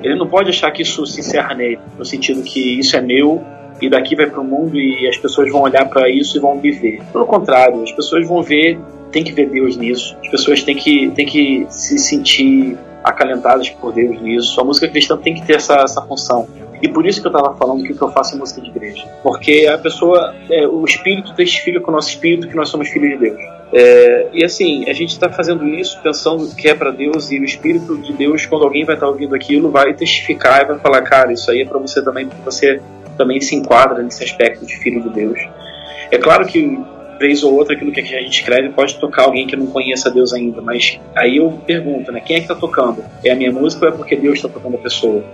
Ele 0.02 0.14
não 0.16 0.28
pode 0.28 0.50
achar 0.50 0.70
que 0.72 0.82
isso 0.82 1.06
se 1.06 1.20
encerra 1.20 1.54
nele, 1.54 1.78
no 1.96 2.04
sentido 2.04 2.42
que 2.42 2.78
isso 2.78 2.94
é 2.94 3.00
meu 3.00 3.42
e 3.80 3.88
daqui 3.88 4.14
vai 4.14 4.26
para 4.26 4.40
o 4.40 4.44
mundo 4.44 4.78
e 4.78 5.08
as 5.08 5.16
pessoas 5.16 5.50
vão 5.50 5.62
olhar 5.62 5.88
para 5.88 6.08
isso 6.08 6.36
e 6.36 6.40
vão 6.40 6.54
me 6.56 6.70
ver. 6.70 7.02
Pelo 7.12 7.26
contrário, 7.26 7.82
as 7.82 7.92
pessoas 7.92 8.26
vão 8.26 8.42
ver, 8.42 8.78
tem 9.10 9.24
que 9.24 9.32
ver 9.32 9.48
Deus 9.48 9.76
nisso, 9.76 10.16
as 10.22 10.28
pessoas 10.28 10.62
têm 10.62 10.76
que, 10.76 11.10
têm 11.10 11.26
que 11.26 11.66
se 11.70 11.98
sentir 11.98 12.76
acalentadas 13.02 13.70
por 13.70 13.92
Deus 13.92 14.20
nisso. 14.20 14.60
A 14.60 14.64
música 14.64 14.88
cristã 14.88 15.16
tem 15.16 15.34
que 15.34 15.42
ter 15.46 15.56
essa, 15.56 15.74
essa 15.76 16.02
função 16.02 16.46
e 16.84 16.88
por 16.88 17.06
isso 17.06 17.22
que 17.22 17.26
eu 17.26 17.30
estava 17.30 17.56
falando 17.56 17.82
que 17.82 17.92
o 17.92 17.96
que 17.96 18.02
eu 18.02 18.10
faço 18.10 18.34
é 18.34 18.38
música 18.38 18.60
de 18.60 18.68
igreja. 18.68 19.08
Porque 19.22 19.66
a 19.66 19.78
pessoa, 19.78 20.34
é, 20.50 20.68
o 20.68 20.84
Espírito 20.84 21.34
testifica 21.34 21.80
com 21.80 21.90
o 21.90 21.94
nosso 21.94 22.10
Espírito 22.10 22.46
que 22.46 22.54
nós 22.54 22.68
somos 22.68 22.90
filhos 22.90 23.18
de 23.18 23.30
Deus. 23.30 23.40
É, 23.72 24.28
e 24.34 24.44
assim, 24.44 24.84
a 24.86 24.92
gente 24.92 25.12
está 25.12 25.30
fazendo 25.30 25.66
isso 25.66 25.98
pensando 26.02 26.54
que 26.54 26.68
é 26.68 26.74
para 26.74 26.90
Deus 26.90 27.32
e 27.32 27.40
o 27.40 27.44
Espírito 27.44 27.96
de 27.96 28.12
Deus, 28.12 28.44
quando 28.44 28.64
alguém 28.64 28.84
vai 28.84 28.96
estar 28.96 29.06
tá 29.06 29.10
ouvindo 29.10 29.34
aquilo, 29.34 29.70
vai 29.70 29.94
testificar 29.94 30.60
e 30.60 30.66
vai 30.66 30.78
falar, 30.78 31.00
cara, 31.00 31.32
isso 31.32 31.50
aí 31.50 31.62
é 31.62 31.64
para 31.64 31.78
você 31.78 32.04
também, 32.04 32.26
porque 32.26 32.42
você 32.44 32.82
também 33.16 33.40
se 33.40 33.56
enquadra 33.56 34.02
nesse 34.02 34.22
aspecto 34.22 34.66
de 34.66 34.76
filho 34.76 35.00
de 35.00 35.08
Deus. 35.08 35.38
É 36.10 36.18
claro 36.18 36.44
que 36.44 36.78
vez 37.18 37.42
ou 37.42 37.54
outra 37.54 37.74
aquilo 37.74 37.92
que 37.92 38.00
a 38.00 38.04
gente 38.04 38.40
escreve 38.40 38.68
pode 38.74 38.98
tocar 38.98 39.22
alguém 39.22 39.46
que 39.46 39.56
não 39.56 39.68
conheça 39.68 40.10
Deus 40.10 40.34
ainda, 40.34 40.60
mas 40.60 41.00
aí 41.16 41.38
eu 41.38 41.50
pergunto, 41.66 42.12
né, 42.12 42.20
quem 42.20 42.36
é 42.36 42.40
que 42.40 42.44
está 42.44 42.54
tocando? 42.54 43.02
É 43.24 43.30
a 43.30 43.34
minha 43.34 43.50
música 43.50 43.86
ou 43.86 43.92
é 43.92 43.96
porque 43.96 44.14
Deus 44.16 44.34
está 44.34 44.50
tocando 44.50 44.74
a 44.74 44.80
pessoa? 44.80 45.24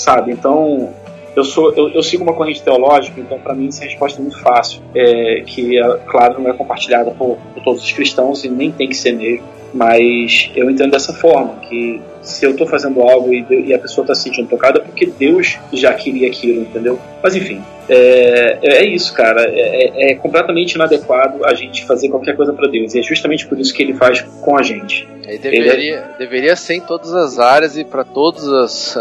Sabe? 0.00 0.32
Então, 0.32 0.92
eu 1.36 1.44
sou 1.44 1.72
eu, 1.74 1.90
eu, 1.90 2.02
sigo 2.02 2.22
uma 2.22 2.32
corrente 2.32 2.62
teológica, 2.62 3.20
então 3.20 3.38
para 3.38 3.54
mim 3.54 3.68
essa 3.68 3.84
resposta 3.84 4.18
é 4.18 4.22
muito 4.22 4.40
fácil, 4.40 4.82
é, 4.94 5.42
que 5.46 5.78
é, 5.78 5.98
claro 6.06 6.40
não 6.40 6.50
é 6.50 6.52
compartilhada 6.52 7.10
por, 7.12 7.36
por, 7.54 7.62
todos 7.62 7.82
os 7.82 7.92
cristãos 7.92 8.44
e 8.44 8.48
nem 8.48 8.72
tem 8.72 8.88
que 8.88 8.96
ser 8.96 9.12
mesmo, 9.12 9.46
mas 9.72 10.50
eu 10.56 10.70
entendo 10.70 10.90
dessa 10.90 11.12
forma 11.12 11.54
que 11.68 12.00
se 12.22 12.44
eu 12.44 12.50
estou 12.50 12.66
fazendo 12.66 13.00
algo 13.02 13.32
e, 13.32 13.44
e 13.50 13.74
a 13.74 13.78
pessoa 13.78 14.04
está 14.04 14.14
se 14.14 14.22
sentindo 14.22 14.48
tocada 14.48 14.78
é 14.78 14.82
porque 14.82 15.06
Deus 15.06 15.58
já 15.72 15.92
queria 15.94 16.28
aquilo, 16.28 16.62
entendeu? 16.62 16.98
Mas 17.22 17.34
enfim, 17.34 17.62
é, 17.88 18.58
é 18.62 18.84
isso, 18.84 19.12
cara. 19.12 19.42
É, 19.42 20.08
é, 20.08 20.12
é 20.12 20.14
completamente 20.14 20.74
inadequado 20.74 21.44
a 21.44 21.54
gente 21.54 21.84
fazer 21.84 22.08
qualquer 22.08 22.36
coisa 22.36 22.52
para 22.52 22.68
Deus. 22.68 22.94
E 22.94 23.00
é 23.00 23.02
justamente 23.02 23.46
por 23.46 23.58
isso 23.58 23.74
que 23.74 23.82
ele 23.82 23.94
faz 23.94 24.20
com 24.40 24.56
a 24.56 24.62
gente. 24.62 25.08
deveria, 25.42 25.96
é 25.96 26.18
deveria 26.18 26.56
ser 26.56 26.74
em 26.74 26.80
todas 26.80 27.12
as 27.12 27.38
áreas 27.38 27.76
e 27.76 27.84
para 27.84 28.04
todas 28.04 28.46
as 28.46 28.96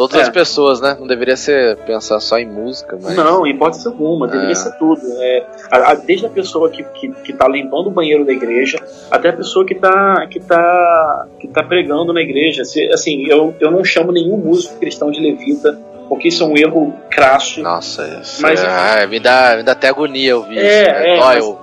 Todas 0.00 0.18
é. 0.18 0.22
as 0.22 0.28
pessoas, 0.30 0.80
né? 0.80 0.96
Não 0.98 1.06
deveria 1.06 1.36
ser 1.36 1.76
pensar 1.78 2.20
só 2.20 2.38
em 2.38 2.46
música, 2.46 2.98
mas. 3.02 3.14
Não, 3.14 3.46
hipótese 3.46 3.86
alguma, 3.86 4.26
deveria 4.26 4.52
é. 4.52 4.54
ser 4.54 4.72
tudo. 4.78 5.00
É, 5.18 5.46
a, 5.70 5.90
a, 5.90 5.94
desde 5.94 6.24
a 6.24 6.30
pessoa 6.30 6.70
que, 6.70 6.82
que, 6.82 7.10
que 7.10 7.32
tá 7.34 7.46
limpando 7.46 7.88
o 7.88 7.90
banheiro 7.90 8.24
da 8.24 8.32
igreja, 8.32 8.78
até 9.10 9.28
a 9.28 9.32
pessoa 9.32 9.66
que 9.66 9.74
tá, 9.74 10.26
que 10.28 10.40
tá, 10.40 11.26
que 11.38 11.48
tá 11.48 11.62
pregando 11.62 12.14
na 12.14 12.22
igreja. 12.22 12.59
Se, 12.64 12.88
assim, 12.92 13.26
eu, 13.26 13.54
eu 13.60 13.70
não 13.70 13.84
chamo 13.84 14.12
nenhum 14.12 14.36
músico 14.36 14.78
cristão 14.78 15.10
de 15.10 15.20
levita, 15.20 15.78
porque 16.08 16.28
isso 16.28 16.42
é 16.42 16.46
um 16.46 16.56
erro 16.56 16.94
crasso. 17.10 17.62
Nossa, 17.62 18.20
isso 18.22 18.42
mas, 18.42 18.62
é, 18.62 19.06
me, 19.06 19.20
dá, 19.20 19.56
me 19.56 19.62
dá 19.62 19.72
até 19.72 19.88
agonia 19.88 20.36
ouvir 20.36 20.58
é, 20.58 20.82
isso. 20.82 20.90
Né? 20.90 21.16
É, 21.16 21.18
mas, 21.20 21.54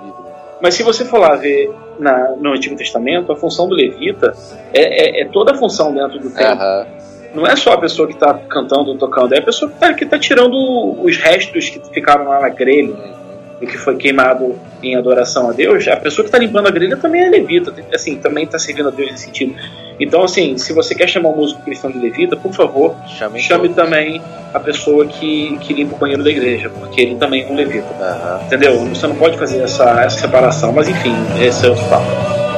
mas 0.62 0.74
se 0.74 0.82
você 0.82 1.04
for 1.04 1.18
lá 1.18 1.34
ver 1.36 1.70
na, 1.98 2.30
no 2.36 2.52
Antigo 2.52 2.76
Testamento, 2.76 3.32
a 3.32 3.36
função 3.36 3.68
do 3.68 3.74
levita 3.74 4.32
é, 4.72 5.20
é, 5.20 5.22
é 5.22 5.24
toda 5.26 5.52
a 5.52 5.54
função 5.54 5.92
dentro 5.92 6.18
do 6.18 6.30
templo. 6.30 6.64
Uhum 6.64 6.98
não 7.34 7.46
é 7.46 7.54
só 7.56 7.74
a 7.74 7.78
pessoa 7.78 8.08
que 8.08 8.14
está 8.14 8.34
cantando 8.34 8.90
ou 8.90 8.96
tocando, 8.96 9.34
é 9.34 9.38
a 9.38 9.42
pessoa 9.42 9.70
que 9.70 10.04
está 10.04 10.16
tá 10.16 10.18
tirando 10.18 10.54
os 11.02 11.16
restos 11.18 11.68
que 11.68 11.80
ficaram 11.92 12.26
lá 12.26 12.40
na 12.40 12.48
grelha 12.48 12.94
e 13.60 13.66
que 13.66 13.76
foi 13.76 13.96
queimado 13.96 14.58
em 14.82 14.96
adoração 14.96 15.50
a 15.50 15.52
Deus. 15.52 15.86
A 15.88 15.96
pessoa 15.96 16.24
que 16.24 16.28
está 16.28 16.38
limpando 16.38 16.68
a 16.68 16.70
grelha 16.70 16.96
também 16.96 17.22
é 17.22 17.28
levita, 17.28 17.72
assim, 17.92 18.16
também 18.16 18.44
está 18.44 18.58
servindo 18.58 18.88
a 18.88 18.92
Deus 18.92 19.10
nesse 19.10 19.24
sentido. 19.24 19.54
Então, 19.98 20.22
assim, 20.22 20.56
se 20.56 20.72
você 20.72 20.94
quer 20.94 21.08
chamar 21.08 21.30
um 21.30 21.36
músico 21.36 21.62
cristão 21.62 21.90
de 21.90 21.98
levita, 21.98 22.36
por 22.36 22.52
favor, 22.52 22.94
chame, 23.08 23.40
chame 23.40 23.68
também 23.70 24.22
a 24.54 24.60
pessoa 24.60 25.06
que, 25.06 25.58
que 25.58 25.74
limpa 25.74 25.96
o 25.96 25.98
banheiro 25.98 26.22
da 26.22 26.30
igreja, 26.30 26.70
porque 26.70 27.00
ele 27.00 27.16
também 27.16 27.42
é 27.42 27.46
um 27.46 27.54
levita. 27.54 27.86
Uhum. 27.86 28.46
Entendeu? 28.46 28.78
Você 28.86 29.06
não 29.06 29.16
pode 29.16 29.36
fazer 29.36 29.60
essa, 29.60 30.02
essa 30.02 30.20
separação, 30.20 30.72
mas 30.72 30.88
enfim, 30.88 31.14
esse 31.40 31.66
é 31.66 31.70
outro 31.70 31.84
papo. 31.86 32.57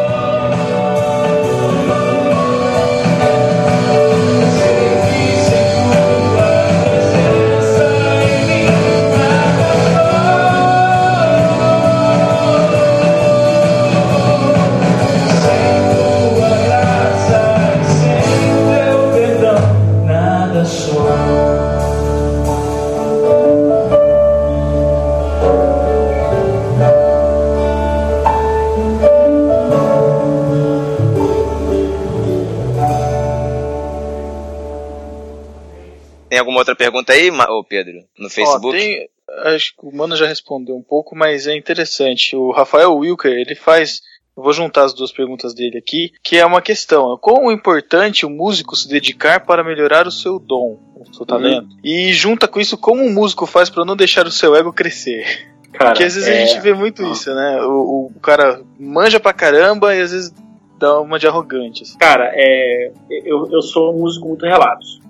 Outra 36.60 36.76
pergunta 36.76 37.12
aí, 37.12 37.30
ô 37.30 37.64
Pedro, 37.64 37.94
no 38.18 38.30
Facebook? 38.30 38.68
Ó, 38.68 38.70
tem, 38.78 39.08
acho 39.54 39.74
que 39.76 39.86
o 39.86 39.94
Mano 39.94 40.16
já 40.16 40.26
respondeu 40.26 40.76
um 40.76 40.82
pouco, 40.82 41.14
mas 41.16 41.46
é 41.46 41.56
interessante. 41.56 42.34
O 42.36 42.50
Rafael 42.52 42.94
Wilker, 42.96 43.32
ele 43.32 43.54
faz 43.54 44.00
Eu 44.36 44.44
vou 44.44 44.52
juntar 44.52 44.84
as 44.84 44.94
duas 44.94 45.12
perguntas 45.12 45.52
dele 45.52 45.76
aqui, 45.76 46.12
que 46.22 46.36
é 46.38 46.46
uma 46.46 46.62
questão: 46.62 47.18
quão 47.20 47.50
importante 47.52 48.24
o 48.24 48.30
músico 48.30 48.74
se 48.76 48.88
dedicar 48.88 49.40
para 49.44 49.62
melhorar 49.64 50.06
o 50.06 50.10
seu 50.12 50.38
dom, 50.38 50.78
o 50.96 51.14
seu 51.14 51.26
talento? 51.26 51.68
E 51.84 52.12
junta 52.12 52.46
com 52.48 52.60
isso 52.60 52.78
como 52.78 53.02
um 53.02 53.12
músico 53.12 53.44
faz 53.46 53.68
para 53.68 53.84
não 53.84 53.96
deixar 53.96 54.26
o 54.26 54.30
seu 54.30 54.54
ego 54.56 54.72
crescer. 54.72 55.48
Cara, 55.72 55.90
Porque 55.90 56.04
às 56.04 56.14
vezes 56.14 56.28
é- 56.28 56.42
a 56.42 56.46
gente 56.46 56.60
vê 56.60 56.72
muito 56.74 57.02
isso, 57.12 57.34
né? 57.34 57.60
O, 57.62 58.10
o 58.16 58.20
cara 58.20 58.62
manja 58.78 59.20
pra 59.20 59.32
caramba 59.32 59.94
e 59.94 60.00
às 60.00 60.10
vezes 60.10 60.32
dá 60.78 60.98
uma 61.00 61.18
de 61.18 61.26
arrogante. 61.26 61.82
assim. 61.82 61.98
Cara, 61.98 62.30
é, 62.34 62.92
eu, 63.24 63.46
eu 63.52 63.60
sou 63.62 63.94
um 63.94 63.98
músico 64.00 64.26
muito 64.26 64.46
relatos. 64.46 65.00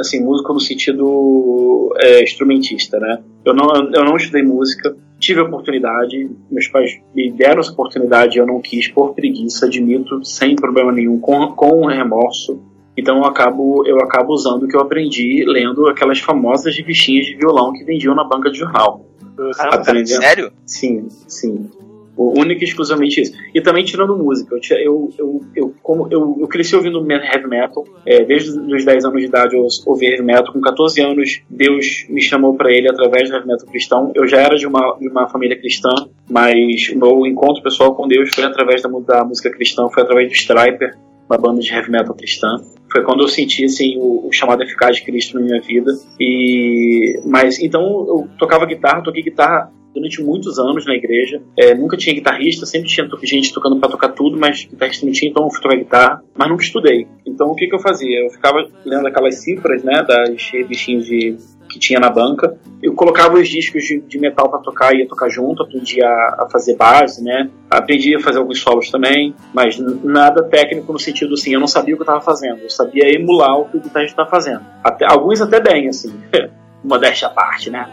Assim, 0.00 0.20
músico 0.22 0.52
no 0.52 0.60
sentido 0.60 1.94
é, 1.98 2.22
instrumentista, 2.22 2.98
né? 2.98 3.22
Eu 3.44 3.54
não, 3.54 3.68
eu 3.92 4.04
não 4.04 4.16
estudei 4.16 4.42
música, 4.42 4.94
tive 5.18 5.40
a 5.40 5.44
oportunidade, 5.44 6.30
meus 6.50 6.68
pais 6.68 6.98
me 7.14 7.30
deram 7.30 7.60
essa 7.60 7.72
oportunidade, 7.72 8.38
eu 8.38 8.46
não 8.46 8.60
quis 8.60 8.88
por 8.88 9.14
preguiça, 9.14 9.66
admito, 9.66 10.24
sem 10.24 10.56
problema 10.56 10.90
nenhum, 10.90 11.18
com, 11.20 11.46
com 11.48 11.86
remorso. 11.86 12.60
Então 12.96 13.18
eu 13.18 13.24
acabo, 13.24 13.86
eu 13.86 13.98
acabo 13.98 14.32
usando 14.32 14.64
o 14.64 14.68
que 14.68 14.76
eu 14.76 14.80
aprendi 14.80 15.44
lendo 15.46 15.86
aquelas 15.86 16.18
famosas 16.20 16.76
revistinhas 16.76 17.26
de 17.26 17.36
violão 17.36 17.72
que 17.72 17.84
vendiam 17.84 18.14
na 18.14 18.24
banca 18.24 18.50
de 18.50 18.58
jornal. 18.58 19.06
Caramba, 19.36 19.54
cara, 19.54 19.74
Aprendendo. 19.76 20.22
sério? 20.22 20.52
Sim, 20.66 21.08
sim. 21.26 21.70
O 22.16 22.38
único 22.38 22.62
e 22.62 22.64
exclusivamente 22.64 23.20
isso. 23.20 23.32
E 23.54 23.60
também 23.60 23.84
tirando 23.84 24.16
música. 24.16 24.56
Eu, 24.72 25.10
eu, 25.18 25.40
eu, 25.54 25.74
como, 25.82 26.08
eu, 26.10 26.36
eu 26.40 26.48
cresci 26.48 26.76
ouvindo 26.76 27.04
heavy 27.10 27.48
metal. 27.48 27.84
É, 28.04 28.24
desde 28.24 28.58
os 28.58 28.84
10 28.84 29.04
anos 29.04 29.20
de 29.20 29.28
idade 29.28 29.56
eu 29.56 29.66
ouvi 29.86 30.06
heavy 30.06 30.22
metal. 30.22 30.52
Com 30.52 30.60
14 30.60 31.00
anos, 31.00 31.42
Deus 31.48 32.06
me 32.08 32.20
chamou 32.20 32.54
para 32.54 32.70
ele 32.70 32.88
através 32.90 33.28
do 33.28 33.36
heavy 33.36 33.46
metal 33.46 33.66
cristão. 33.66 34.12
Eu 34.14 34.26
já 34.26 34.38
era 34.38 34.56
de 34.56 34.66
uma, 34.66 34.96
de 34.98 35.08
uma 35.08 35.28
família 35.28 35.58
cristã, 35.58 35.90
mas 36.28 36.88
o 36.90 36.98
meu 36.98 37.26
encontro 37.26 37.62
pessoal 37.62 37.94
com 37.94 38.06
Deus 38.06 38.34
foi 38.34 38.44
através 38.44 38.82
da, 38.82 38.88
da 38.88 39.24
música 39.24 39.50
cristã, 39.50 39.88
foi 39.92 40.02
através 40.02 40.28
do 40.28 40.34
Striper, 40.34 40.96
uma 41.28 41.38
banda 41.38 41.60
de 41.60 41.72
heavy 41.72 41.90
metal 41.90 42.14
cristã. 42.14 42.56
Foi 42.90 43.04
quando 43.04 43.22
eu 43.22 43.28
senti 43.28 43.64
assim, 43.64 43.96
o, 43.98 44.26
o 44.26 44.32
chamado 44.32 44.62
eficaz 44.62 44.96
de 44.96 45.04
Cristo 45.04 45.38
na 45.38 45.44
minha 45.44 45.60
vida. 45.60 45.92
E, 46.18 47.20
mas 47.24 47.60
então 47.60 47.82
eu 47.82 48.28
tocava 48.38 48.66
guitarra, 48.66 49.02
toquei 49.02 49.22
guitarra 49.22 49.72
durante 49.94 50.22
muitos 50.22 50.58
anos 50.58 50.86
na 50.86 50.94
igreja. 50.94 51.42
É, 51.56 51.74
nunca 51.74 51.96
tinha 51.96 52.14
guitarrista, 52.14 52.66
sempre 52.66 52.88
tinha 52.88 53.08
gente 53.22 53.52
tocando 53.52 53.78
para 53.78 53.90
tocar 53.90 54.08
tudo, 54.10 54.38
mas 54.38 54.64
guitarrista 54.64 55.06
não 55.06 55.12
tinha, 55.12 55.30
então 55.30 55.44
eu 55.44 55.50
fui 55.50 55.60
tocar 55.60 55.76
guitarra, 55.76 56.22
mas 56.36 56.48
nunca 56.48 56.62
estudei. 56.62 57.06
Então 57.26 57.48
o 57.48 57.54
que, 57.54 57.66
que 57.66 57.74
eu 57.74 57.80
fazia? 57.80 58.24
Eu 58.24 58.30
ficava 58.30 58.68
lendo 58.84 59.06
aquelas 59.06 59.36
cifras, 59.36 59.82
né, 59.82 60.02
das 60.02 60.50
revistinhas 60.50 61.06
de 61.06 61.36
que 61.70 61.78
tinha 61.78 62.00
na 62.00 62.10
banca. 62.10 62.58
Eu 62.82 62.94
colocava 62.94 63.38
os 63.38 63.48
discos 63.48 63.84
de, 63.84 64.00
de 64.00 64.18
metal 64.18 64.50
para 64.50 64.58
tocar 64.58 64.94
ia 64.94 65.06
tocar 65.06 65.28
junto, 65.28 65.62
aprendi 65.62 66.02
a, 66.02 66.08
a 66.40 66.48
fazer 66.50 66.76
base, 66.76 67.22
né? 67.22 67.48
Aprendi 67.70 68.16
a 68.16 68.20
fazer 68.20 68.38
alguns 68.38 68.60
solos 68.60 68.90
também, 68.90 69.34
mas 69.54 69.78
nada 69.78 70.42
técnico 70.42 70.92
no 70.92 70.98
sentido 70.98 71.34
assim, 71.34 71.54
eu 71.54 71.60
não 71.60 71.68
sabia 71.68 71.94
o 71.94 71.96
que 71.96 72.02
eu 72.02 72.04
estava 72.04 72.20
fazendo, 72.20 72.60
eu 72.62 72.70
sabia 72.70 73.08
emular 73.14 73.56
o 73.58 73.66
que 73.66 73.76
o 73.76 73.80
guitarrista 73.80 74.20
estava 74.20 74.28
fazendo. 74.28 74.64
Até, 74.82 75.06
alguns 75.06 75.40
até 75.40 75.60
bem, 75.60 75.88
assim. 75.88 76.12
Modéstia 76.82 77.28
à 77.28 77.30
parte, 77.30 77.70
né? 77.70 77.88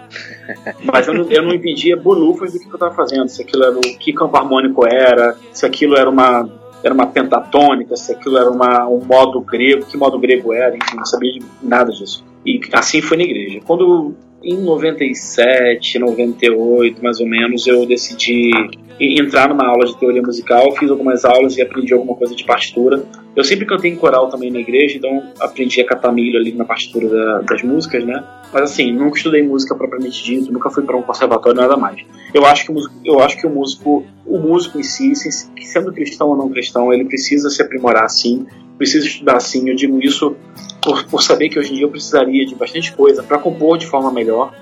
Mas 0.84 1.08
eu 1.08 1.14
não, 1.14 1.30
eu 1.30 1.44
não 1.44 1.54
entendia 1.54 1.98
bolufas 1.98 2.54
do 2.54 2.60
que 2.60 2.68
eu 2.68 2.74
estava 2.74 2.94
fazendo, 2.94 3.28
se 3.28 3.42
aquilo 3.42 3.64
era 3.64 3.78
o 3.78 3.82
que 3.82 4.14
campo 4.14 4.38
harmônico 4.38 4.86
era, 4.86 5.36
se 5.52 5.66
aquilo 5.66 5.98
era 5.98 6.10
uma 6.10 6.50
era 6.84 6.94
uma 6.94 7.08
pentatônica, 7.08 7.96
se 7.96 8.12
aquilo 8.14 8.38
era 8.38 8.50
uma, 8.50 8.88
um 8.88 9.04
modo 9.04 9.42
grego, 9.42 9.86
que 9.86 9.98
modo 9.98 10.20
grego 10.20 10.54
era, 10.54 10.76
enfim, 10.78 10.96
não 10.96 11.06
sabia 11.06 11.42
nada 11.62 11.92
disso. 11.92 12.24
E 12.48 12.62
assim 12.72 13.02
foi 13.02 13.18
na 13.18 13.24
igreja. 13.24 13.60
Quando 13.66 14.16
em 14.42 14.56
97, 14.64 16.00
98, 16.00 17.04
mais 17.04 17.20
ou 17.20 17.28
menos, 17.28 17.68
eu 17.68 17.86
decidi 17.86 18.52
entrar 19.00 19.50
numa 19.50 19.68
aula 19.68 19.86
de 19.86 19.98
teoria 19.98 20.22
musical, 20.22 20.72
fiz 20.76 20.90
algumas 20.90 21.24
aulas 21.26 21.58
e 21.58 21.62
aprendi 21.62 21.94
alguma 21.94 22.16
coisa 22.16 22.34
de 22.36 22.44
partitura. 22.44 23.04
Eu 23.36 23.44
sempre 23.44 23.66
cantei 23.66 23.92
em 23.92 23.96
coral 23.96 24.30
também 24.30 24.50
na 24.50 24.60
igreja, 24.60 24.98
então 24.98 25.22
aprendi 25.40 25.80
a 25.82 25.86
catar 25.86 26.12
milho 26.12 26.40
ali 26.40 26.52
na 26.54 26.66
partitura 26.66 27.08
da- 27.08 27.42
das 27.42 27.62
músicas, 27.62 28.04
né? 28.04 28.24
Mas 28.52 28.64
assim, 28.72 28.92
nunca 28.92 29.18
estudei 29.18 29.44
música 29.44 29.76
propriamente 29.76 30.24
dito, 30.24 30.52
nunca 30.52 30.70
fui 30.72 30.84
para 30.84 30.98
um 30.98 31.04
conservatório, 31.04 31.60
nada 31.60 31.78
mais. 31.78 32.00
Eu 32.34 32.46
acho 32.46 32.66
que 32.66 32.72
o 32.72 32.74
músico, 32.76 32.96
eu 33.06 33.20
acho 33.20 33.38
que 33.38 33.46
o 33.46 33.50
músico, 33.50 34.04
o 34.26 34.40
músico 34.40 34.80
em 34.80 34.84
si, 34.84 35.14
se- 35.16 35.50
sendo 35.62 35.92
cristão 35.94 36.30
ou 36.30 36.36
não 36.38 36.50
cristão, 36.50 36.92
ele 36.92 37.06
precisa 37.06 37.50
se 37.50 37.62
aprimorar 37.62 38.10
sim, 38.10 38.46
precisa 38.78 39.06
estudar 39.06 39.40
sim. 39.40 39.70
Eu 39.70 39.76
digo 39.76 40.00
isso 40.02 40.36
por, 40.82 41.04
por 41.06 41.22
saber 41.22 41.50
que 41.50 41.60
hoje 41.60 41.72
em 41.72 41.76
dia 41.76 41.86
eu 41.86 41.90
precisaria 41.90 42.46
de 42.46 42.56
bastante 42.56 42.94
coisa 42.94 43.24
para 43.24 43.38
compor 43.38 43.78
de 43.78 43.86
forma 43.86 44.12
melhor. 44.12 44.54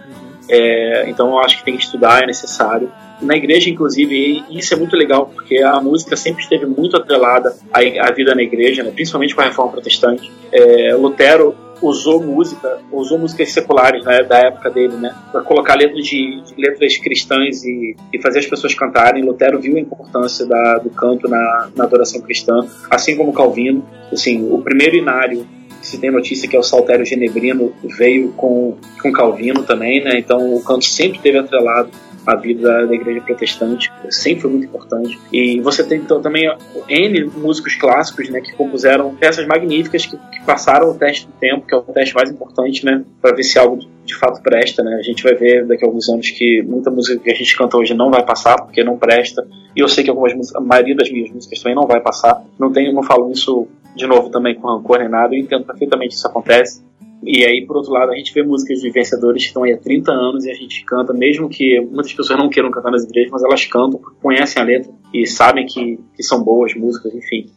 É, 0.49 1.09
então 1.09 1.29
eu 1.29 1.39
acho 1.39 1.57
que 1.57 1.65
tem 1.65 1.75
que 1.75 1.83
estudar, 1.83 2.23
é 2.23 2.25
necessário. 2.25 2.91
Na 3.21 3.35
igreja, 3.35 3.69
inclusive, 3.69 4.43
isso 4.49 4.73
é 4.73 4.77
muito 4.77 4.95
legal, 4.95 5.31
porque 5.33 5.59
a 5.59 5.79
música 5.79 6.15
sempre 6.15 6.43
esteve 6.43 6.65
muito 6.65 6.97
atrelada 6.97 7.55
à, 7.71 7.79
à 8.07 8.11
vida 8.11 8.35
na 8.35 8.43
igreja, 8.43 8.83
né, 8.83 8.91
principalmente 8.91 9.33
com 9.33 9.41
a 9.41 9.45
reforma 9.45 9.71
protestante. 9.71 10.31
É, 10.51 10.93
Lutero 10.95 11.55
usou 11.81 12.23
música, 12.23 12.79
usou 12.91 13.17
músicas 13.17 13.51
seculares 13.51 14.03
né, 14.05 14.23
da 14.23 14.39
época 14.39 14.69
dele, 14.69 14.95
né, 14.95 15.13
para 15.31 15.41
colocar 15.41 15.75
letras 15.75 16.05
de, 16.05 16.41
de 16.41 16.55
letras 16.57 16.97
cristãs 16.97 17.63
e, 17.63 17.95
e 18.11 18.21
fazer 18.21 18.39
as 18.39 18.45
pessoas 18.45 18.73
cantarem. 18.73 19.23
Lutero 19.23 19.59
viu 19.59 19.77
a 19.77 19.79
importância 19.79 20.45
da, 20.45 20.77
do 20.77 20.89
canto 20.89 21.27
na, 21.27 21.69
na 21.75 21.83
adoração 21.83 22.21
cristã, 22.21 22.65
assim 22.89 23.15
como 23.15 23.33
Calvino. 23.33 23.85
Assim, 24.11 24.47
o 24.51 24.61
primeiro 24.61 24.95
inário 24.95 25.45
se 25.81 25.99
tem 25.99 26.09
notícia 26.09 26.49
que 26.49 26.55
é 26.55 26.59
o 26.59 26.63
Saltério 26.63 27.05
Genebrino 27.05 27.71
veio 27.83 28.31
com, 28.31 28.75
com 29.01 29.11
Calvino 29.11 29.63
também, 29.63 30.03
né? 30.03 30.17
Então 30.17 30.55
o 30.55 30.61
canto 30.63 30.83
sempre 30.83 31.19
teve 31.19 31.37
atrelado 31.37 31.91
à 32.25 32.35
vida 32.35 32.87
da, 32.87 32.93
igreja 32.93 33.21
protestante, 33.21 33.91
sempre 34.09 34.41
foi 34.41 34.51
muito 34.51 34.65
importante. 34.65 35.19
E 35.31 35.59
você 35.61 35.83
tem 35.83 35.99
então 35.99 36.21
também 36.21 36.51
N 36.87 37.25
músicos 37.37 37.75
clássicos, 37.75 38.29
né, 38.29 38.41
que 38.41 38.53
compuseram 38.53 39.15
peças 39.15 39.45
magníficas 39.45 40.05
que, 40.05 40.17
que 40.17 40.43
passaram 40.45 40.89
o 40.89 40.93
teste 40.95 41.27
do 41.27 41.33
tempo, 41.33 41.65
que 41.67 41.73
é 41.73 41.77
o 41.77 41.81
teste 41.81 42.15
mais 42.15 42.29
importante, 42.29 42.85
né, 42.85 43.03
para 43.21 43.35
ver 43.35 43.43
se 43.43 43.59
algo 43.59 43.79
de 44.05 44.15
fato 44.15 44.41
presta, 44.41 44.83
né? 44.83 44.95
A 44.95 45.01
gente 45.01 45.23
vai 45.23 45.33
ver 45.33 45.65
daqui 45.65 45.83
a 45.83 45.87
alguns 45.87 46.07
anos 46.09 46.29
que 46.29 46.61
muita 46.61 46.91
música 46.91 47.19
que 47.19 47.31
a 47.31 47.35
gente 47.35 47.57
canta 47.57 47.75
hoje 47.75 47.93
não 47.93 48.11
vai 48.11 48.23
passar 48.23 48.55
porque 48.61 48.83
não 48.83 48.97
presta. 48.97 49.45
E 49.75 49.79
eu 49.79 49.87
sei 49.87 50.03
que 50.03 50.09
algumas 50.09 50.55
a 50.55 50.61
maioria 50.61 50.95
das 50.95 51.11
minhas 51.11 51.31
músicas 51.31 51.59
também 51.59 51.75
não 51.75 51.87
vai 51.87 51.99
passar. 51.99 52.43
Não 52.59 52.71
tenho, 52.71 52.93
não 52.93 53.01
falo 53.01 53.31
isso 53.31 53.67
de 53.95 54.05
novo 54.05 54.29
também 54.29 54.53
com 54.55 54.67
rancor 54.67 54.99
nem 54.99 55.09
nada. 55.09 55.33
Eu 55.33 55.39
entendo 55.39 55.65
perfeitamente 55.65 56.09
que 56.09 56.15
isso 56.15 56.27
acontece. 56.27 56.83
E 57.23 57.43
aí, 57.45 57.65
por 57.65 57.77
outro 57.77 57.91
lado, 57.91 58.11
a 58.11 58.15
gente 58.15 58.33
vê 58.33 58.43
músicas 58.43 58.79
de 58.79 58.89
vencedores 58.91 59.43
que 59.43 59.47
estão 59.47 59.63
aí 59.63 59.73
há 59.73 59.77
30 59.77 60.11
anos 60.11 60.45
e 60.45 60.51
a 60.51 60.53
gente 60.53 60.83
canta, 60.85 61.13
mesmo 61.13 61.49
que 61.49 61.79
muitas 61.81 62.13
pessoas 62.13 62.37
não 62.37 62.49
queiram 62.49 62.69
cantar 62.69 62.91
nas 62.91 63.03
igrejas, 63.03 63.31
mas 63.31 63.43
elas 63.43 63.65
cantam 63.65 63.99
porque 63.99 64.19
conhecem 64.21 64.61
a 64.61 64.65
letra 64.65 64.91
e 65.13 65.25
sabem 65.25 65.65
que, 65.65 65.99
que 66.15 66.23
são 66.23 66.43
boas 66.43 66.73
músicas, 66.75 67.13
enfim. 67.15 67.47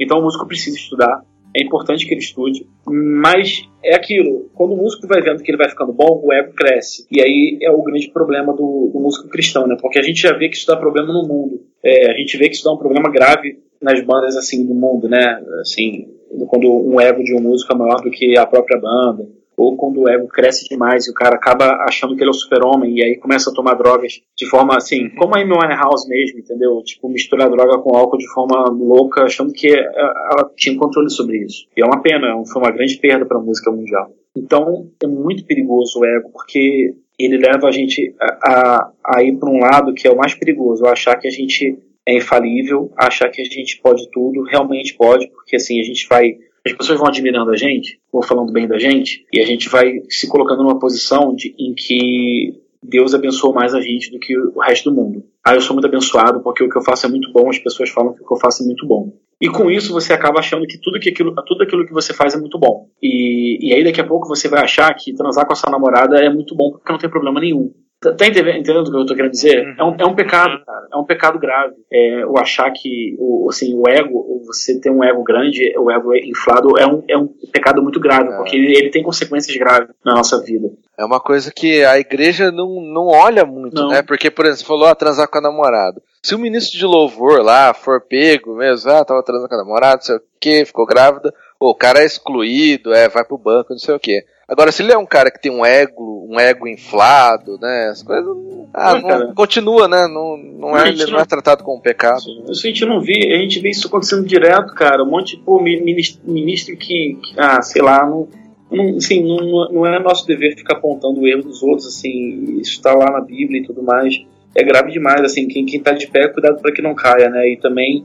Então 0.00 0.18
o 0.18 0.22
músico 0.22 0.46
precisa 0.46 0.76
estudar, 0.76 1.22
é 1.56 1.64
importante 1.64 2.06
que 2.06 2.12
ele 2.12 2.20
estude, 2.20 2.66
mas 2.86 3.66
é 3.82 3.94
aquilo, 3.96 4.50
quando 4.54 4.74
o 4.74 4.76
músico 4.76 5.06
vai 5.08 5.22
vendo 5.22 5.42
que 5.42 5.50
ele 5.50 5.56
vai 5.56 5.70
ficando 5.70 5.92
bom, 5.92 6.20
o 6.22 6.32
ego 6.32 6.52
cresce. 6.52 7.06
E 7.10 7.22
aí 7.22 7.58
é 7.62 7.70
o 7.70 7.82
grande 7.82 8.10
problema 8.10 8.52
do, 8.52 8.90
do 8.92 9.00
músico 9.00 9.28
cristão, 9.28 9.66
né? 9.66 9.76
Porque 9.80 9.98
a 9.98 10.02
gente 10.02 10.20
já 10.20 10.36
vê 10.36 10.48
que 10.48 10.56
isso 10.56 10.66
dá 10.66 10.76
problema 10.76 11.08
no 11.12 11.26
mundo. 11.26 11.62
É, 11.82 12.10
a 12.10 12.14
gente 12.14 12.36
vê 12.36 12.48
que 12.48 12.56
isso 12.56 12.64
dá 12.64 12.72
um 12.72 12.78
problema 12.78 13.10
grave 13.10 13.58
nas 13.80 14.04
bandas 14.04 14.36
assim 14.36 14.66
do 14.66 14.74
mundo, 14.74 15.08
né? 15.08 15.42
Assim, 15.60 16.08
quando 16.46 16.70
um 16.70 17.00
ego 17.00 17.22
de 17.22 17.34
um 17.34 17.40
músico 17.40 17.72
é 17.72 17.76
maior 17.76 18.00
do 18.02 18.10
que 18.10 18.36
a 18.38 18.46
própria 18.46 18.80
banda, 18.80 19.26
ou 19.56 19.76
quando 19.76 20.02
o 20.02 20.08
ego 20.08 20.28
cresce 20.28 20.68
demais 20.68 21.06
e 21.06 21.10
o 21.10 21.14
cara 21.14 21.36
acaba 21.36 21.64
achando 21.88 22.14
que 22.14 22.22
ele 22.22 22.28
é 22.28 22.30
o 22.30 22.34
super-homem 22.34 22.98
e 22.98 23.02
aí 23.02 23.16
começa 23.16 23.50
a 23.50 23.54
tomar 23.54 23.74
drogas 23.74 24.20
de 24.36 24.46
forma 24.46 24.76
assim, 24.76 25.08
como 25.16 25.34
a 25.34 25.40
Amy 25.40 25.52
Winehouse 25.52 26.06
mesmo, 26.08 26.38
entendeu? 26.38 26.82
Tipo, 26.84 27.08
misturar 27.08 27.48
droga 27.48 27.78
com 27.78 27.96
álcool 27.96 28.18
de 28.18 28.28
forma 28.28 28.68
louca, 28.68 29.22
achando 29.22 29.52
que 29.52 29.68
eh, 29.68 29.92
ela 30.32 30.50
tinha 30.56 30.76
controle 30.76 31.08
sobre 31.08 31.38
isso. 31.38 31.66
E 31.74 31.82
é 31.82 31.86
uma 31.86 32.02
pena, 32.02 32.34
foi 32.44 32.62
uma 32.62 32.70
grande 32.70 32.98
perda 32.98 33.24
para 33.24 33.38
a 33.38 33.42
música 33.42 33.70
mundial. 33.70 34.10
Então, 34.36 34.90
é 35.02 35.06
muito 35.06 35.46
perigoso 35.46 36.00
o 36.00 36.04
ego, 36.04 36.30
porque 36.30 36.94
ele 37.18 37.38
leva 37.38 37.68
a 37.68 37.70
gente 37.70 38.14
a, 38.20 38.26
a, 38.26 38.92
a 39.16 39.22
ir 39.22 39.38
para 39.38 39.48
um 39.48 39.58
lado 39.58 39.94
que 39.94 40.06
é 40.06 40.10
o 40.10 40.16
mais 40.16 40.34
perigoso, 40.34 40.84
achar 40.84 41.16
que 41.16 41.26
a 41.26 41.30
gente 41.30 41.78
é 42.06 42.16
infalível, 42.16 42.92
achar 42.96 43.28
que 43.30 43.40
a 43.40 43.44
gente 43.44 43.80
pode 43.82 44.08
tudo, 44.10 44.42
realmente 44.42 44.94
pode, 44.94 45.26
porque 45.28 45.56
assim, 45.56 45.80
a 45.80 45.84
gente 45.84 46.06
vai 46.08 46.36
as 46.64 46.72
pessoas 46.72 46.98
vão 46.98 47.06
admirando 47.06 47.52
a 47.52 47.56
gente, 47.56 48.00
ou 48.10 48.22
falando 48.22 48.52
bem 48.52 48.66
da 48.66 48.76
gente, 48.76 49.24
e 49.32 49.40
a 49.40 49.46
gente 49.46 49.68
vai 49.68 50.00
se 50.08 50.28
colocando 50.28 50.64
numa 50.64 50.80
posição 50.80 51.32
de, 51.32 51.54
em 51.56 51.72
que 51.72 52.60
Deus 52.82 53.14
abençoou 53.14 53.54
mais 53.54 53.72
a 53.72 53.80
gente 53.80 54.10
do 54.10 54.18
que 54.18 54.36
o 54.36 54.58
resto 54.58 54.90
do 54.90 54.96
mundo. 54.96 55.24
Ah, 55.44 55.54
eu 55.54 55.60
sou 55.60 55.74
muito 55.74 55.86
abençoado 55.86 56.40
porque 56.42 56.64
o 56.64 56.68
que 56.68 56.76
eu 56.76 56.82
faço 56.82 57.06
é 57.06 57.08
muito 57.08 57.32
bom, 57.32 57.48
as 57.48 57.58
pessoas 57.58 57.90
falam 57.90 58.14
que 58.14 58.22
o 58.22 58.26
que 58.26 58.34
eu 58.34 58.38
faço 58.38 58.64
é 58.64 58.66
muito 58.66 58.84
bom. 58.84 59.12
E 59.40 59.48
com 59.48 59.70
isso 59.70 59.92
você 59.92 60.12
acaba 60.12 60.40
achando 60.40 60.66
que 60.66 60.78
tudo, 60.80 60.98
que 60.98 61.10
aquilo, 61.10 61.34
tudo 61.46 61.62
aquilo 61.62 61.86
que 61.86 61.92
você 61.92 62.14
faz 62.14 62.34
é 62.34 62.38
muito 62.38 62.58
bom. 62.58 62.88
E, 63.02 63.68
e 63.68 63.74
aí 63.74 63.84
daqui 63.84 64.00
a 64.00 64.06
pouco 64.06 64.26
você 64.26 64.48
vai 64.48 64.62
achar 64.62 64.92
que 64.94 65.14
transar 65.14 65.46
com 65.46 65.52
a 65.52 65.56
sua 65.56 65.70
namorada 65.70 66.18
é 66.18 66.30
muito 66.30 66.56
bom 66.56 66.72
porque 66.72 66.90
não 66.90 66.98
tem 66.98 67.10
problema 67.10 67.38
nenhum. 67.38 67.72
Tá, 68.00 68.12
tá 68.14 68.26
entendendo, 68.26 68.60
o 68.60 68.90
que 68.90 68.96
eu 68.96 69.06
tô 69.06 69.14
querendo 69.14 69.30
dizer? 69.30 69.66
Uhum. 69.66 69.74
É, 69.78 69.84
um, 69.84 69.96
é 70.00 70.06
um 70.06 70.14
pecado, 70.14 70.64
cara. 70.64 70.86
É 70.92 70.96
um 70.96 71.04
pecado 71.04 71.38
grave. 71.38 71.74
É, 71.90 72.26
o 72.26 72.38
achar 72.38 72.70
que 72.70 73.16
o, 73.18 73.48
assim, 73.48 73.74
o 73.74 73.88
ego, 73.88 74.42
você 74.46 74.78
ter 74.78 74.90
um 74.90 75.02
ego 75.02 75.22
grande, 75.24 75.72
o 75.78 75.90
ego 75.90 76.14
inflado, 76.14 76.78
é 76.78 76.86
um, 76.86 77.02
é 77.08 77.16
um 77.16 77.26
pecado 77.50 77.82
muito 77.82 77.98
grave, 77.98 78.28
É. 78.28 78.36
porque 78.36 78.54
ele, 78.56 78.76
ele 78.76 78.90
tem 78.90 79.02
consequências 79.02 79.56
graves 79.56 79.88
na 80.04 80.14
nossa 80.14 80.42
vida. 80.42 80.68
É 80.98 81.04
uma 81.04 81.20
coisa 81.20 81.50
que 81.50 81.84
a 81.84 81.98
igreja 81.98 82.50
não, 82.50 82.80
não 82.82 83.06
olha 83.08 83.44
muito, 83.44 83.74
Não. 83.74 83.88
né? 83.88 84.02
Porque, 84.02 84.30
por 84.30 84.44
exemplo, 84.44 84.60
você 84.60 84.66
falou, 84.66 84.86
ah, 84.86 84.94
transar 84.94 85.28
com 85.28 85.38
a 85.38 85.42
namorada. 85.42 86.00
Se 86.22 86.34
o 86.34 86.38
ministro 86.38 86.78
de 86.78 86.84
louvor 86.84 87.42
lá 87.42 87.72
for 87.72 88.00
pego 88.00 88.56
mesmo, 88.56 88.90
ah, 88.90 89.04
tava 89.04 89.22
transando 89.22 89.48
com 89.48 89.54
a 89.54 89.58
namorada, 89.58 89.96
não 89.96 90.02
sei 90.02 90.16
o 90.16 90.20
que, 90.40 90.64
ficou 90.64 90.86
grávida, 90.86 91.32
pô, 91.58 91.70
o 91.70 91.74
cara 91.74 92.00
é 92.00 92.04
excluído, 92.04 92.92
é, 92.92 93.08
vai 93.08 93.24
pro 93.24 93.38
banco, 93.38 93.70
não 93.70 93.78
sei 93.78 93.94
o 93.94 94.00
que. 94.00 94.22
Agora, 94.48 94.70
se 94.70 94.80
ele 94.82 94.92
é 94.92 94.98
um 94.98 95.06
cara 95.06 95.28
que 95.30 95.40
tem 95.42 95.50
um 95.50 95.66
ego, 95.66 96.24
um 96.30 96.38
ego 96.38 96.68
inflado, 96.68 97.58
né? 97.60 97.88
As 97.90 98.02
coisas. 98.02 98.36
Ah, 98.72 98.94
Não, 99.00 99.18
não- 99.26 99.34
continua, 99.34 99.88
né? 99.88 100.06
Não, 100.06 100.36
não, 100.36 100.78
é, 100.78 100.92
não 100.92 101.06
não- 101.08 101.18
é 101.20 101.24
tratado 101.24 101.64
como 101.64 101.78
um 101.78 101.80
pecado. 101.80 102.20
Isso 102.48 102.64
a 102.66 102.68
gente 102.70 102.84
não 102.84 103.00
vê, 103.00 103.32
a 103.34 103.38
gente 103.38 103.58
vê 103.58 103.70
isso 103.70 103.88
acontecendo 103.88 104.24
direto, 104.24 104.72
cara. 104.74 105.02
Um 105.02 105.10
monte 105.10 105.36
de 105.36 105.42
pô, 105.42 105.60
mi- 105.60 105.80
ministro, 105.80 106.20
ministro 106.24 106.76
que, 106.76 107.18
que, 107.22 107.34
ah, 107.36 107.60
sei 107.60 107.82
lá, 107.82 108.06
não, 108.06 108.28
não, 108.70 108.96
assim, 108.96 109.20
não, 109.24 109.68
não 109.72 109.86
é 109.86 109.98
nosso 109.98 110.24
dever 110.26 110.54
ficar 110.56 110.74
apontando 110.76 111.20
o 111.20 111.26
erro 111.26 111.42
dos 111.42 111.62
outros, 111.64 111.86
assim, 111.88 112.58
isso 112.60 112.80
tá 112.80 112.94
lá 112.94 113.10
na 113.10 113.20
Bíblia 113.20 113.60
e 113.62 113.64
tudo 113.64 113.82
mais. 113.82 114.14
É 114.54 114.62
grave 114.62 114.92
demais, 114.92 115.22
assim, 115.22 115.48
quem, 115.48 115.66
quem 115.66 115.80
tá 115.80 115.90
de 115.92 116.06
pé, 116.06 116.28
cuidado 116.28 116.60
para 116.62 116.72
que 116.72 116.80
não 116.80 116.94
caia, 116.94 117.28
né? 117.28 117.48
E 117.52 117.56
também 117.58 118.04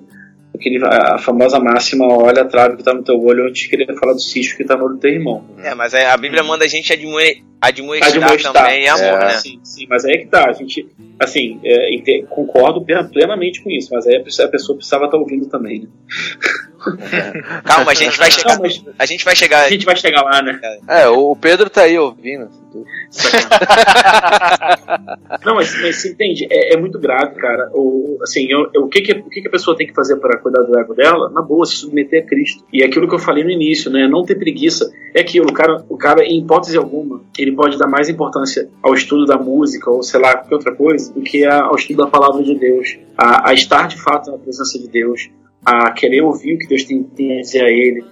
aquele, 0.55 0.83
a 0.85 1.17
famosa 1.17 1.59
máxima, 1.59 2.05
olha 2.05 2.41
a 2.43 2.45
trave 2.45 2.77
que 2.77 2.83
tá 2.83 2.93
no 2.93 3.03
teu 3.03 3.19
olho 3.21 3.47
antes 3.47 3.63
de 3.63 3.69
querer 3.69 3.93
falar 3.97 4.13
do 4.13 4.19
cisco 4.21 4.57
que 4.57 4.63
tá 4.65 4.75
no 4.75 4.85
olho 4.85 4.93
do 4.95 4.99
teu 4.99 5.11
irmão. 5.11 5.43
É, 5.63 5.73
mas 5.75 5.93
a 5.93 6.13
a 6.13 6.17
Bíblia 6.17 6.43
manda 6.43 6.65
a 6.65 6.67
gente 6.67 6.91
admoe- 6.93 7.43
admoestar, 7.61 8.09
Admoestar. 8.23 8.53
também, 8.53 8.85
é 8.85 8.89
amor, 8.89 9.03
É. 9.03 9.19
né? 9.25 9.29
Sim, 9.37 9.59
sim, 9.63 9.85
mas 9.89 10.03
aí 10.05 10.13
é 10.13 10.17
que 10.17 10.25
tá, 10.27 10.49
a 10.49 10.53
gente, 10.53 10.87
assim, 11.19 11.59
é, 11.63 12.21
concordo 12.29 12.83
plen- 12.83 13.07
plenamente 13.09 13.61
com 13.63 13.69
isso, 13.69 13.89
mas 13.93 14.05
aí 14.07 14.15
a 14.17 14.23
pessoa, 14.23 14.49
precisava 14.77 15.05
estar 15.05 15.17
ouvindo 15.17 15.45
também, 15.47 15.81
né? 15.81 15.87
Calma, 17.63 17.91
a 17.91 17.93
gente 17.93 18.17
vai 18.17 18.31
chegar. 18.31 18.55
Não, 18.55 18.61
mas 18.63 18.83
A 18.97 19.05
gente 19.05 19.23
vai 19.23 19.35
chegar. 19.35 19.65
a 19.65 19.69
gente 19.69 19.85
vai 19.85 19.95
chegar 19.95 20.23
lá, 20.23 20.41
né? 20.41 20.59
É, 20.87 21.07
o 21.07 21.35
Pedro 21.35 21.69
tá 21.69 21.83
aí 21.83 21.97
ouvindo. 21.99 22.49
Não, 25.45 25.55
mas, 25.55 25.73
mas 25.81 25.97
você 26.01 26.11
entende? 26.11 26.47
É, 26.49 26.73
é 26.73 26.77
muito 26.77 26.99
grave, 26.99 27.35
cara. 27.35 27.69
O, 27.73 28.17
assim, 28.23 28.45
eu- 28.49 28.69
eu- 28.73 28.83
o, 28.83 28.89
que, 28.89 29.01
que, 29.01 29.11
o 29.13 29.29
que, 29.29 29.41
que 29.41 29.47
a 29.47 29.51
pessoa 29.51 29.75
tem 29.77 29.87
que 29.87 29.93
fazer 29.93 30.17
para 30.17 30.37
cuidar 30.41 30.63
do 30.63 30.77
ego 30.77 30.93
dela? 30.93 31.29
Na 31.29 31.41
boa, 31.41 31.65
se 31.65 31.75
submeter 31.75 32.23
a 32.23 32.25
Cristo. 32.25 32.63
E 32.73 32.81
é 32.81 32.85
aquilo 32.85 33.07
que 33.07 33.15
eu 33.15 33.19
falei 33.19 33.43
no 33.43 33.49
início, 33.49 33.91
né? 33.91 34.07
Não 34.07 34.23
ter 34.23 34.35
preguiça. 34.35 34.91
É 35.13 35.21
aquilo, 35.21 35.49
o 35.49 35.53
cara, 35.53 35.85
o 35.89 35.97
cara, 35.97 36.23
em 36.23 36.39
hipótese 36.39 36.77
alguma, 36.77 37.21
ele 37.37 37.51
pode 37.51 37.77
dar 37.77 37.87
mais 37.87 38.09
importância 38.09 38.69
ao 38.81 38.93
estudo 38.93 39.25
da 39.25 39.37
música, 39.37 39.89
ou 39.89 40.01
sei 40.01 40.19
lá, 40.19 40.33
qualquer 40.35 40.55
outra 40.55 40.75
coisa, 40.75 41.13
do 41.13 41.21
que 41.21 41.45
ao 41.45 41.75
estudo 41.75 41.97
da 41.97 42.07
palavra 42.07 42.43
de 42.43 42.55
Deus. 42.55 42.97
A, 43.17 43.49
a 43.49 43.53
estar 43.53 43.87
de 43.87 44.01
fato 44.01 44.31
na 44.31 44.37
presença 44.37 44.79
de 44.79 44.87
Deus. 44.87 45.29
A 45.65 45.91
querer 45.91 46.21
ouvir 46.21 46.55
o 46.55 46.57
que 46.57 46.67
Deus 46.67 46.83
tem, 46.83 47.03
tem 47.03 47.37
a 47.37 47.41
dizer 47.41 47.63
a 47.63 47.69
ele. 47.69 48.03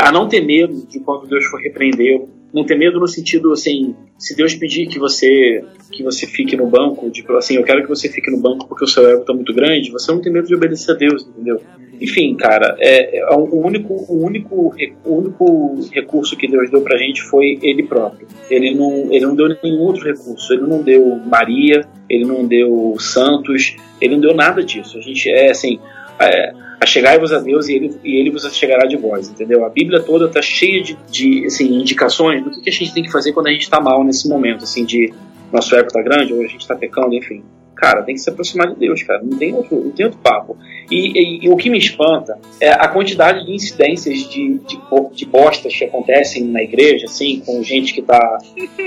A 0.00 0.12
não 0.12 0.28
ter 0.28 0.44
medo 0.44 0.86
de 0.86 1.00
quando 1.00 1.26
Deus 1.26 1.44
for 1.46 1.60
repreendê-lo. 1.60 2.28
Não 2.52 2.64
ter 2.64 2.76
medo 2.76 2.98
no 2.98 3.06
sentido, 3.06 3.52
assim, 3.52 3.94
se 4.18 4.34
Deus 4.36 4.54
pedir 4.54 4.86
que 4.86 4.98
você 4.98 5.62
que 5.92 6.02
você 6.02 6.26
fique 6.26 6.56
no 6.56 6.66
banco, 6.66 7.10
tipo 7.10 7.32
assim, 7.34 7.56
eu 7.56 7.64
quero 7.64 7.82
que 7.82 7.88
você 7.88 8.08
fique 8.08 8.30
no 8.30 8.38
banco 8.38 8.66
porque 8.66 8.84
o 8.84 8.88
seu 8.88 9.08
ego 9.08 9.24
tá 9.24 9.32
muito 9.32 9.52
grande, 9.54 9.90
você 9.90 10.12
não 10.12 10.20
tem 10.20 10.32
medo 10.32 10.46
de 10.46 10.54
obedecer 10.54 10.92
a 10.92 10.94
Deus, 10.94 11.26
entendeu? 11.26 11.60
Enfim, 12.00 12.34
cara, 12.36 12.76
é, 12.78 13.18
é 13.18 13.34
o 13.34 13.66
único 13.66 13.94
o 13.94 14.24
único 14.24 14.74
o 15.04 15.14
único 15.14 15.80
recurso 15.92 16.36
que 16.36 16.46
Deus 16.46 16.70
deu 16.70 16.80
pra 16.80 16.96
gente 16.96 17.22
foi 17.22 17.58
ele 17.62 17.82
próprio. 17.82 18.26
Ele 18.50 18.74
não 18.74 19.12
ele 19.12 19.26
não 19.26 19.34
deu 19.34 19.48
nenhum 19.62 19.80
outro 19.80 20.04
recurso. 20.04 20.52
Ele 20.52 20.62
não 20.62 20.82
deu 20.82 21.16
Maria, 21.26 21.84
ele 22.08 22.24
não 22.24 22.46
deu 22.46 22.94
santos, 22.98 23.76
ele 24.00 24.14
não 24.14 24.20
deu 24.20 24.34
nada 24.34 24.62
disso. 24.62 24.96
A 24.98 25.00
gente 25.00 25.28
é 25.28 25.50
assim, 25.50 25.78
é, 26.20 26.52
achegai-vos 26.80 27.32
a 27.32 27.40
Deus 27.40 27.68
e 27.68 27.74
ele, 27.74 27.96
e 28.04 28.16
ele 28.16 28.30
vos 28.30 28.42
chegará 28.54 28.86
de 28.86 28.96
vós, 28.96 29.28
entendeu? 29.28 29.64
A 29.64 29.68
Bíblia 29.68 30.00
toda 30.00 30.26
está 30.26 30.40
cheia 30.40 30.82
de, 30.82 30.96
de 31.10 31.46
assim, 31.46 31.74
indicações 31.74 32.42
do 32.42 32.50
que, 32.50 32.68
a 32.68 32.72
gente 32.72 32.92
tem 32.92 33.02
que 33.02 33.10
fazer 33.10 33.32
quando 33.32 33.48
a 33.48 33.50
gente 33.50 33.62
está 33.62 33.80
mal 33.80 34.04
nesse 34.04 34.28
momento, 34.28 34.64
assim, 34.64 34.84
de 34.84 35.12
nosso 35.52 35.74
ego 35.74 35.88
tá 35.90 36.02
grande 36.02 36.32
ou 36.32 36.40
a 36.42 36.46
gente 36.46 36.60
está 36.60 36.74
pecando, 36.76 37.14
enfim. 37.14 37.42
Cara, 37.74 38.02
tem 38.02 38.16
que 38.16 38.20
se 38.20 38.28
aproximar 38.28 38.66
de 38.68 38.74
Deus, 38.74 39.04
cara. 39.04 39.22
Não 39.22 39.38
tem 39.38 39.54
outro, 39.54 39.76
não 39.84 39.92
tem 39.92 40.06
outro 40.06 40.20
papo. 40.20 40.56
E, 40.90 41.12
e- 41.12 41.44
e 41.44 41.48
o 41.48 41.56
que 41.56 41.70
me 41.70 41.78
espanta 41.78 42.36
é 42.60 42.70
a 42.70 42.88
quantidade 42.88 43.46
de 43.46 43.52
incidências 43.52 44.18
de, 44.28 44.58
de, 44.58 44.80
de 45.14 45.26
bostas 45.26 45.76
que 45.76 45.84
acontecem 45.84 46.44
na 46.44 46.60
igreja, 46.60 47.06
assim, 47.06 47.40
com 47.46 47.62
gente 47.62 47.94
que 47.94 48.02
tá. 48.02 48.38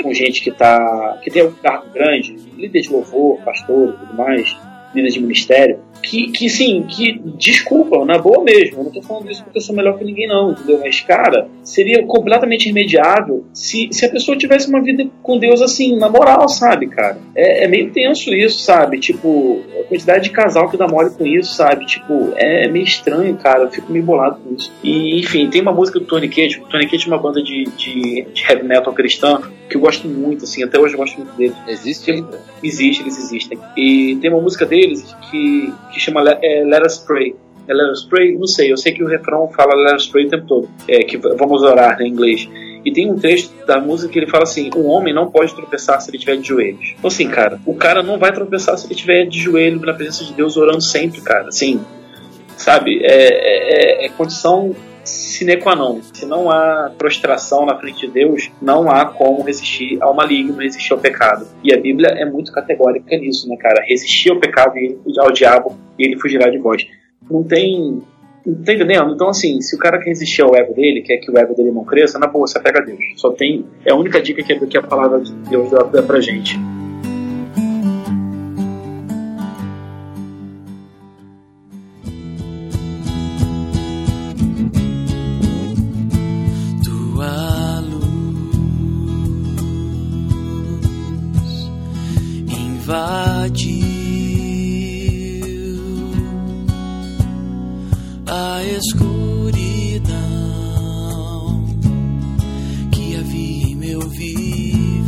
com 0.03 0.14
gente 0.14 0.44
que 0.44 0.52
tá. 0.52 1.18
que 1.24 1.32
tem 1.32 1.41
um 1.44 1.53
cargo 1.53 1.86
grande, 1.94 2.36
líder 2.58 2.82
de 2.82 2.90
louvor, 2.90 3.40
pastor 3.45 3.95
e 3.95 4.06
tudo 4.06 4.14
mais, 4.14 4.58
líder 4.94 5.10
de 5.10 5.22
ministério, 5.22 5.80
que, 6.02 6.32
que 6.32 6.49
sim, 6.49 6.84
que 6.84 7.19
desculpa, 7.38 8.03
na 8.06 8.18
boa 8.18 8.44
mesmo. 8.44 8.80
Eu 8.80 8.84
não 8.86 8.91
tô 8.91 9.02
falando 9.02 9.30
isso 9.30 9.44
porque 9.44 9.57
eu 9.57 9.61
sou 9.61 9.76
melhor 9.76 9.98
que 9.98 10.03
ninguém, 10.03 10.28
não, 10.28 10.52
entendeu? 10.52 10.80
Mas, 10.82 11.02
cara, 11.02 11.48
seria 11.64 12.03
completamente 12.06 12.68
irmediável 12.68 13.45
se, 13.53 13.90
se 13.91 14.06
a 14.06 14.10
pessoa 14.10 14.38
tivesse 14.38 14.68
uma 14.68 14.82
vida 14.82 15.07
com 15.22 15.38
Deus 15.38 15.61
assim, 15.61 15.95
na 15.98 16.10
moral, 16.10 16.48
sabe, 16.49 16.88
cara? 16.88 17.18
É, 17.36 17.65
é 17.65 17.68
meio 17.68 17.91
tenso 17.91 18.34
isso, 18.34 18.60
sabe? 18.60 18.99
Tipo, 18.99 19.61
a 19.80 19.84
quantidade 19.84 20.23
de 20.23 20.32
casal 20.32 20.69
que 20.69 20.78
dá 20.78 20.88
mole 20.88 21.11
com 21.11 21.26
isso, 21.26 21.53
sabe? 21.53 21.86
Tipo, 21.86 22.34
é 22.36 22.68
meio 22.68 22.86
estranho, 22.86 23.36
cara. 23.38 23.64
Eu 23.64 23.72
fico 23.72 23.91
meio 23.91 24.06
bolado 24.06 24.40
com 24.40 24.56
isso. 24.56 24.72
E, 24.84 25.19
enfim, 25.19 25.49
tem 25.49 25.61
uma 25.61 25.73
música 25.73 25.99
do 25.99 26.06
Tony 26.06 26.28
Cage. 26.28 26.60
O 26.60 26.68
Tony 26.68 26.88
Cage 26.88 27.06
é 27.06 27.07
uma 27.07 27.18
banda 27.18 27.41
de, 27.41 27.65
de, 27.78 28.26
de 28.34 28.44
heavy 28.48 28.64
metal 28.64 28.94
cristã 28.94 29.41
que 29.72 29.78
eu 29.78 29.82
gosto 29.82 30.07
muito, 30.07 30.44
assim, 30.44 30.64
até 30.64 30.78
hoje 30.78 30.94
eu 30.94 30.99
gosto 30.99 31.18
muito 31.18 31.34
deles. 31.36 31.56
Existe 31.65 32.11
ainda? 32.11 32.41
Existe, 32.61 33.02
eles 33.02 33.18
existem. 33.18 33.57
E 33.78 34.18
tem 34.18 34.30
uma 34.30 34.41
música 34.41 34.65
deles 34.65 35.15
que, 35.30 35.73
que 35.91 35.99
chama 35.99 36.22
é, 36.41 36.63
Let 36.63 36.85
Us 36.85 36.97
Pray. 36.99 37.35
É 37.68 37.73
Let 37.73 37.91
Us 37.91 38.05
Pray, 38.05 38.38
não 38.38 38.47
sei, 38.47 38.72
eu 38.72 38.77
sei 38.77 38.93
que 38.93 39.03
o 39.03 39.07
refrão 39.07 39.47
fala 39.49 39.76
Let 39.76 39.95
Us 39.95 40.07
Pray 40.07 40.26
o 40.26 40.30
tempo 40.30 40.47
todo. 40.47 40.69
É, 40.88 41.03
que 41.03 41.18
vamos 41.18 41.61
orar 41.61 41.97
né, 41.97 42.05
em 42.05 42.09
inglês. 42.09 42.49
E 42.84 42.91
tem 42.91 43.11
um 43.11 43.18
trecho 43.18 43.51
da 43.68 43.80
música 43.80 44.11
que 44.11 44.19
ele 44.19 44.27
fala 44.27 44.43
assim: 44.43 44.69
um 44.76 44.88
homem 44.88 45.13
não 45.13 45.30
pode 45.30 45.53
tropeçar 45.53 46.01
se 46.01 46.09
ele 46.09 46.18
estiver 46.18 46.38
de 46.38 46.47
joelhos. 46.47 46.95
Então, 46.97 47.07
assim, 47.07 47.27
cara, 47.27 47.59
o 47.65 47.76
cara 47.76 48.01
não 48.01 48.18
vai 48.18 48.31
tropeçar 48.34 48.77
se 48.77 48.88
ele 48.88 48.93
estiver 48.93 49.26
de 49.26 49.39
joelho 49.39 49.80
na 49.80 49.93
presença 49.93 50.26
de 50.26 50.34
Deus 50.34 50.57
orando 50.57 50.81
sempre, 50.81 51.22
cara. 51.22 51.49
Assim, 51.49 51.80
sabe? 52.57 53.01
É, 53.03 54.03
é, 54.03 54.05
é 54.05 54.09
condição 54.09 54.76
sine 55.03 55.57
qua 55.57 55.76
non. 55.76 56.02
Se 56.14 56.26
não 56.26 56.49
há 56.49 56.91
prostração 56.98 57.65
na 57.65 57.78
frente 57.78 58.07
de 58.07 58.14
Deus, 58.14 58.52
não 58.61 58.90
há 58.90 59.06
como 59.06 59.44
resistir 59.44 60.02
ao 60.02 60.14
maligno, 60.14 60.57
resistir 60.57 60.94
ao 60.94 60.99
pecado. 60.99 61.48
E 61.64 61.73
a 61.73 61.78
Bíblia 61.80 62.10
é 62.10 62.26
muito 62.26 62.52
categórica 62.52 63.15
nisso, 63.18 63.48
né, 63.49 63.56
cara? 63.57 63.84
Resistir 63.86 64.32
ao 64.32 64.40
pecado 64.40 64.78
e 64.78 64.98
ao 65.19 65.32
diabo 65.32 65.78
e 65.98 66.06
ele 66.06 66.19
fugirá 66.19 66.49
de 66.49 66.57
vós. 66.57 66.86
Não 67.30 67.44
tem. 67.44 68.02
Não 68.45 68.64
tá 68.64 68.73
entendendo? 68.73 69.14
Então, 69.14 69.30
assim, 69.30 69.61
se 69.61 69.76
o 69.76 69.80
cara 69.80 69.99
quer 69.99 70.10
resistir 70.10 70.41
ao 70.41 70.56
ego 70.56 70.73
dele, 70.73 71.02
quer 71.02 71.18
que 71.18 71.30
o 71.30 71.38
ego 71.38 71.53
dele 71.53 71.72
não 71.72 71.86
cresça, 71.86 72.18
na 72.18 72.26
boa, 72.26 72.48
você 72.48 72.60
pega 72.60 72.80
a 72.80 72.84
Deus. 72.84 72.99
Só 73.18 73.32
tem. 73.32 73.65
É 73.86 73.91
a 73.91 73.95
única 73.95 74.19
dica 74.19 74.41
que, 74.41 74.78
a 74.78 74.82
palavra 74.82 75.22
de 75.22 75.32
Deus 75.49 75.69
dá 75.69 76.02
pra 76.02 76.19
gente. 76.19 76.57
Invadiu 93.41 93.81
a 98.27 98.63
escuridão 98.63 100.11
que 102.91 103.15
havia 103.15 103.68
em 103.68 103.76
meu 103.76 104.01
viver. 104.01 105.01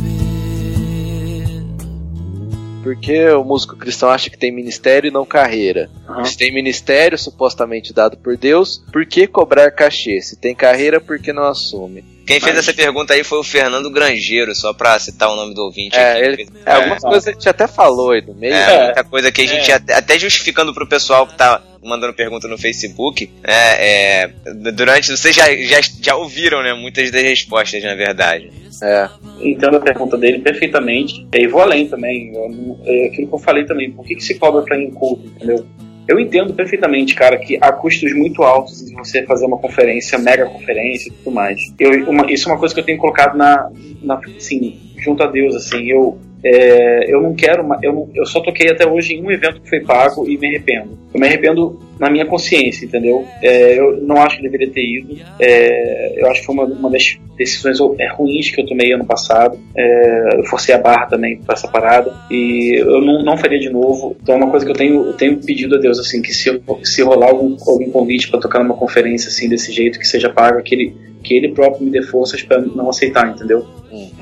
Porque 2.82 3.28
o 3.30 3.44
músico 3.44 3.76
cristão 3.76 4.10
acha 4.10 4.28
que 4.28 4.36
tem 4.36 4.50
ministério 4.50 5.08
e 5.08 5.12
não 5.12 5.24
carreira. 5.24 5.88
Aham. 6.08 6.24
Se 6.24 6.36
tem 6.36 6.52
ministério 6.52 7.16
supostamente 7.16 7.92
dado 7.92 8.16
por 8.16 8.36
Deus, 8.36 8.82
por 8.92 9.06
que 9.06 9.28
cobrar 9.28 9.70
cachê? 9.70 10.20
Se 10.20 10.36
tem 10.36 10.54
carreira, 10.54 11.00
por 11.00 11.18
que 11.20 11.32
não 11.32 11.44
assume? 11.44 12.13
Quem 12.26 12.40
fez 12.40 12.54
Mas- 12.54 12.66
essa 12.68 12.72
pergunta 12.74 13.12
aí 13.14 13.22
foi 13.22 13.38
o 13.38 13.44
Fernando 13.44 13.90
Grangeiro, 13.90 14.54
só 14.54 14.72
pra 14.72 14.98
citar 14.98 15.30
o 15.30 15.36
nome 15.36 15.54
do 15.54 15.62
ouvinte 15.62 15.96
É, 15.96 16.12
aqui. 16.12 16.24
ele- 16.24 16.48
É, 16.64 16.72
algumas 16.72 17.02
coisas 17.02 17.28
a 17.28 17.32
gente 17.32 17.48
até 17.48 17.66
falou 17.66 18.12
aí 18.12 18.22
no 18.22 18.34
meio. 18.34 18.54
É, 18.54 18.84
muita 18.86 19.04
coisa 19.04 19.30
que 19.32 19.42
a 19.42 19.46
gente, 19.46 19.70
até, 19.70 19.94
até 19.94 20.18
justificando 20.18 20.72
pro 20.72 20.86
pessoal 20.86 21.26
que 21.26 21.36
tá 21.36 21.62
mandando 21.82 22.14
pergunta 22.14 22.48
no 22.48 22.56
Facebook, 22.56 23.30
é, 23.44 24.22
é, 24.24 24.30
durante, 24.72 25.10
vocês 25.14 25.36
já, 25.36 25.44
já, 25.54 25.80
já 26.00 26.16
ouviram, 26.16 26.62
né, 26.62 26.72
muitas 26.72 27.10
das 27.10 27.22
respostas, 27.22 27.82
na 27.82 27.94
verdade. 27.94 28.50
É. 28.82 29.08
Entendo 29.40 29.76
a 29.76 29.80
pergunta 29.80 30.16
dele 30.16 30.38
perfeitamente. 30.38 31.26
E 31.34 31.46
vou 31.46 31.60
além 31.60 31.86
também. 31.86 32.32
Eu 32.34 32.78
é 32.84 33.06
aquilo 33.06 33.28
que 33.28 33.34
eu 33.34 33.38
falei 33.38 33.64
também. 33.64 33.90
Por 33.90 34.04
que, 34.04 34.14
que 34.16 34.24
se 34.24 34.34
cobra 34.38 34.62
pra 34.62 34.78
ir 34.78 34.84
em 34.84 34.90
culto, 34.90 35.26
entendeu? 35.26 35.66
Eu 36.06 36.18
entendo 36.20 36.52
perfeitamente, 36.52 37.14
cara, 37.14 37.38
que 37.38 37.56
há 37.60 37.72
custos 37.72 38.12
muito 38.14 38.42
altos 38.42 38.82
em 38.90 38.94
você 38.94 39.22
fazer 39.22 39.46
uma 39.46 39.58
conferência, 39.58 40.18
mega 40.18 40.44
conferência 40.46 41.08
e 41.08 41.12
tudo 41.12 41.30
mais. 41.34 41.58
Eu, 41.78 42.10
uma- 42.10 42.30
isso 42.30 42.48
é 42.48 42.52
uma 42.52 42.58
coisa 42.58 42.74
que 42.74 42.80
eu 42.80 42.84
tenho 42.84 42.98
colocado 42.98 43.36
na, 43.36 43.70
na 44.02 44.20
assim, 44.36 44.78
junto 44.98 45.22
a 45.22 45.26
Deus, 45.26 45.54
assim. 45.56 45.84
Eu, 45.88 46.18
é, 46.44 47.10
eu 47.12 47.22
não 47.22 47.34
quero, 47.34 47.66
ma- 47.66 47.78
eu, 47.82 48.10
eu 48.14 48.26
só 48.26 48.40
toquei 48.40 48.70
até 48.70 48.86
hoje 48.86 49.14
em 49.14 49.22
um 49.24 49.30
evento 49.30 49.62
que 49.62 49.68
foi 49.70 49.80
pago 49.80 50.28
e 50.28 50.36
me 50.36 50.46
arrependo. 50.48 50.98
Eu 51.14 51.18
me 51.20 51.26
arrependo 51.26 51.80
na 51.98 52.10
minha 52.10 52.26
consciência, 52.26 52.84
entendeu? 52.84 53.26
É, 53.42 53.78
eu 53.78 54.00
não 54.02 54.16
acho 54.20 54.36
que 54.36 54.42
deveria 54.42 54.70
ter 54.70 54.82
ido. 54.82 55.16
É, 55.40 56.20
eu 56.20 56.30
acho 56.30 56.40
que 56.40 56.46
foi 56.46 56.54
uma, 56.54 56.64
uma 56.64 56.90
das 56.90 57.16
decisões 57.36 57.78
é, 57.98 58.08
ruins 58.08 58.50
que 58.50 58.60
eu 58.60 58.66
tomei 58.66 58.92
ano 58.92 59.04
passado. 59.04 59.58
É, 59.76 60.38
eu 60.38 60.44
forcei 60.44 60.74
a 60.74 60.78
barra 60.78 61.06
também 61.06 61.36
pra 61.38 61.54
essa 61.54 61.68
parada 61.68 62.12
e 62.30 62.76
eu 62.78 63.00
não, 63.00 63.22
não 63.22 63.36
faria 63.36 63.58
de 63.58 63.70
novo. 63.70 64.16
Então 64.22 64.34
é 64.34 64.38
uma 64.38 64.50
coisa 64.50 64.64
que 64.64 64.72
eu 64.72 64.76
tenho, 64.76 65.06
eu 65.06 65.12
tenho 65.12 65.36
pedido 65.38 65.76
a 65.76 65.78
Deus 65.78 65.98
assim 65.98 66.20
que 66.20 66.32
se, 66.32 66.60
se 66.82 67.02
rolar 67.02 67.28
algum, 67.28 67.56
algum 67.66 67.90
convite 67.90 68.30
para 68.30 68.40
tocar 68.40 68.62
numa 68.62 68.76
conferência 68.76 69.28
assim 69.28 69.48
desse 69.48 69.72
jeito 69.72 69.98
que 69.98 70.06
seja 70.06 70.28
pago, 70.28 70.62
que 70.62 70.74
ele, 70.74 70.96
que 71.22 71.34
ele 71.34 71.52
próprio 71.52 71.84
me 71.84 71.90
dê 71.90 72.02
forças 72.02 72.42
para 72.42 72.60
não 72.60 72.88
aceitar, 72.88 73.28
entendeu? 73.28 73.66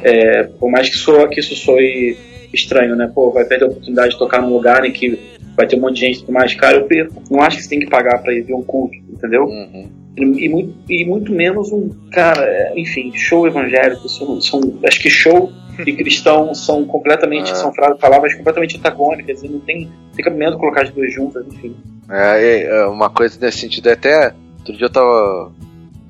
É, 0.03 0.45
por 0.45 0.71
mais 0.71 0.91
que, 0.91 0.97
soa, 0.97 1.29
que 1.29 1.41
isso 1.41 1.55
soe 1.55 2.17
estranho, 2.53 2.95
né? 2.95 3.11
Pô, 3.15 3.31
vai 3.31 3.45
perder 3.45 3.65
a 3.65 3.69
oportunidade 3.69 4.13
de 4.13 4.19
tocar 4.19 4.43
num 4.43 4.53
lugar 4.53 4.85
em 4.85 4.93
que 4.93 5.19
vai 5.57 5.67
ter 5.67 5.77
um 5.77 5.81
monte 5.81 5.95
de 5.95 6.01
gente 6.01 6.21
tudo 6.21 6.33
mais. 6.33 6.55
Cara, 6.55 6.77
eu 6.77 6.85
perco. 6.85 7.23
Não 7.31 7.41
acho 7.41 7.57
que 7.57 7.63
você 7.63 7.69
tem 7.69 7.81
que 7.81 7.91
pagar 7.91 8.19
pra 8.23 8.33
ir 8.33 8.43
ver 8.43 8.55
um 8.55 8.63
culto, 8.63 8.97
entendeu? 9.11 9.45
Uhum. 9.45 9.89
E, 10.17 10.47
e 10.47 10.49
muito, 10.49 10.75
e 10.89 11.05
muito 11.05 11.33
menos 11.33 11.73
um. 11.73 11.91
Cara, 12.11 12.45
é, 12.45 12.73
enfim, 12.77 13.13
show 13.15 13.47
evangélico. 13.47 14.09
São, 14.09 14.41
são, 14.41 14.61
acho 14.87 15.01
que 15.01 15.11
show 15.11 15.51
e 15.87 15.93
cristão 15.97 16.55
são 16.55 16.85
completamente. 16.85 17.53
Ah. 17.53 17.57
São 17.57 17.73
palavras 17.73 18.35
completamente 18.35 18.77
antagônicas 18.77 19.43
e 19.43 19.49
não 19.49 19.61
tem, 19.61 19.91
tem 20.15 20.25
cabimento 20.25 20.59
colocar 20.59 20.83
as 20.83 20.91
duas 20.91 21.13
juntas, 21.13 21.47
enfim. 21.47 21.77
É, 22.11 22.63
é, 22.65 22.87
uma 22.87 23.09
coisa 23.09 23.39
nesse 23.41 23.59
sentido, 23.59 23.89
é 23.89 23.93
até. 23.93 24.35
Outro 24.59 24.77
dia 24.77 24.87
eu 24.87 24.91
tava. 24.91 25.53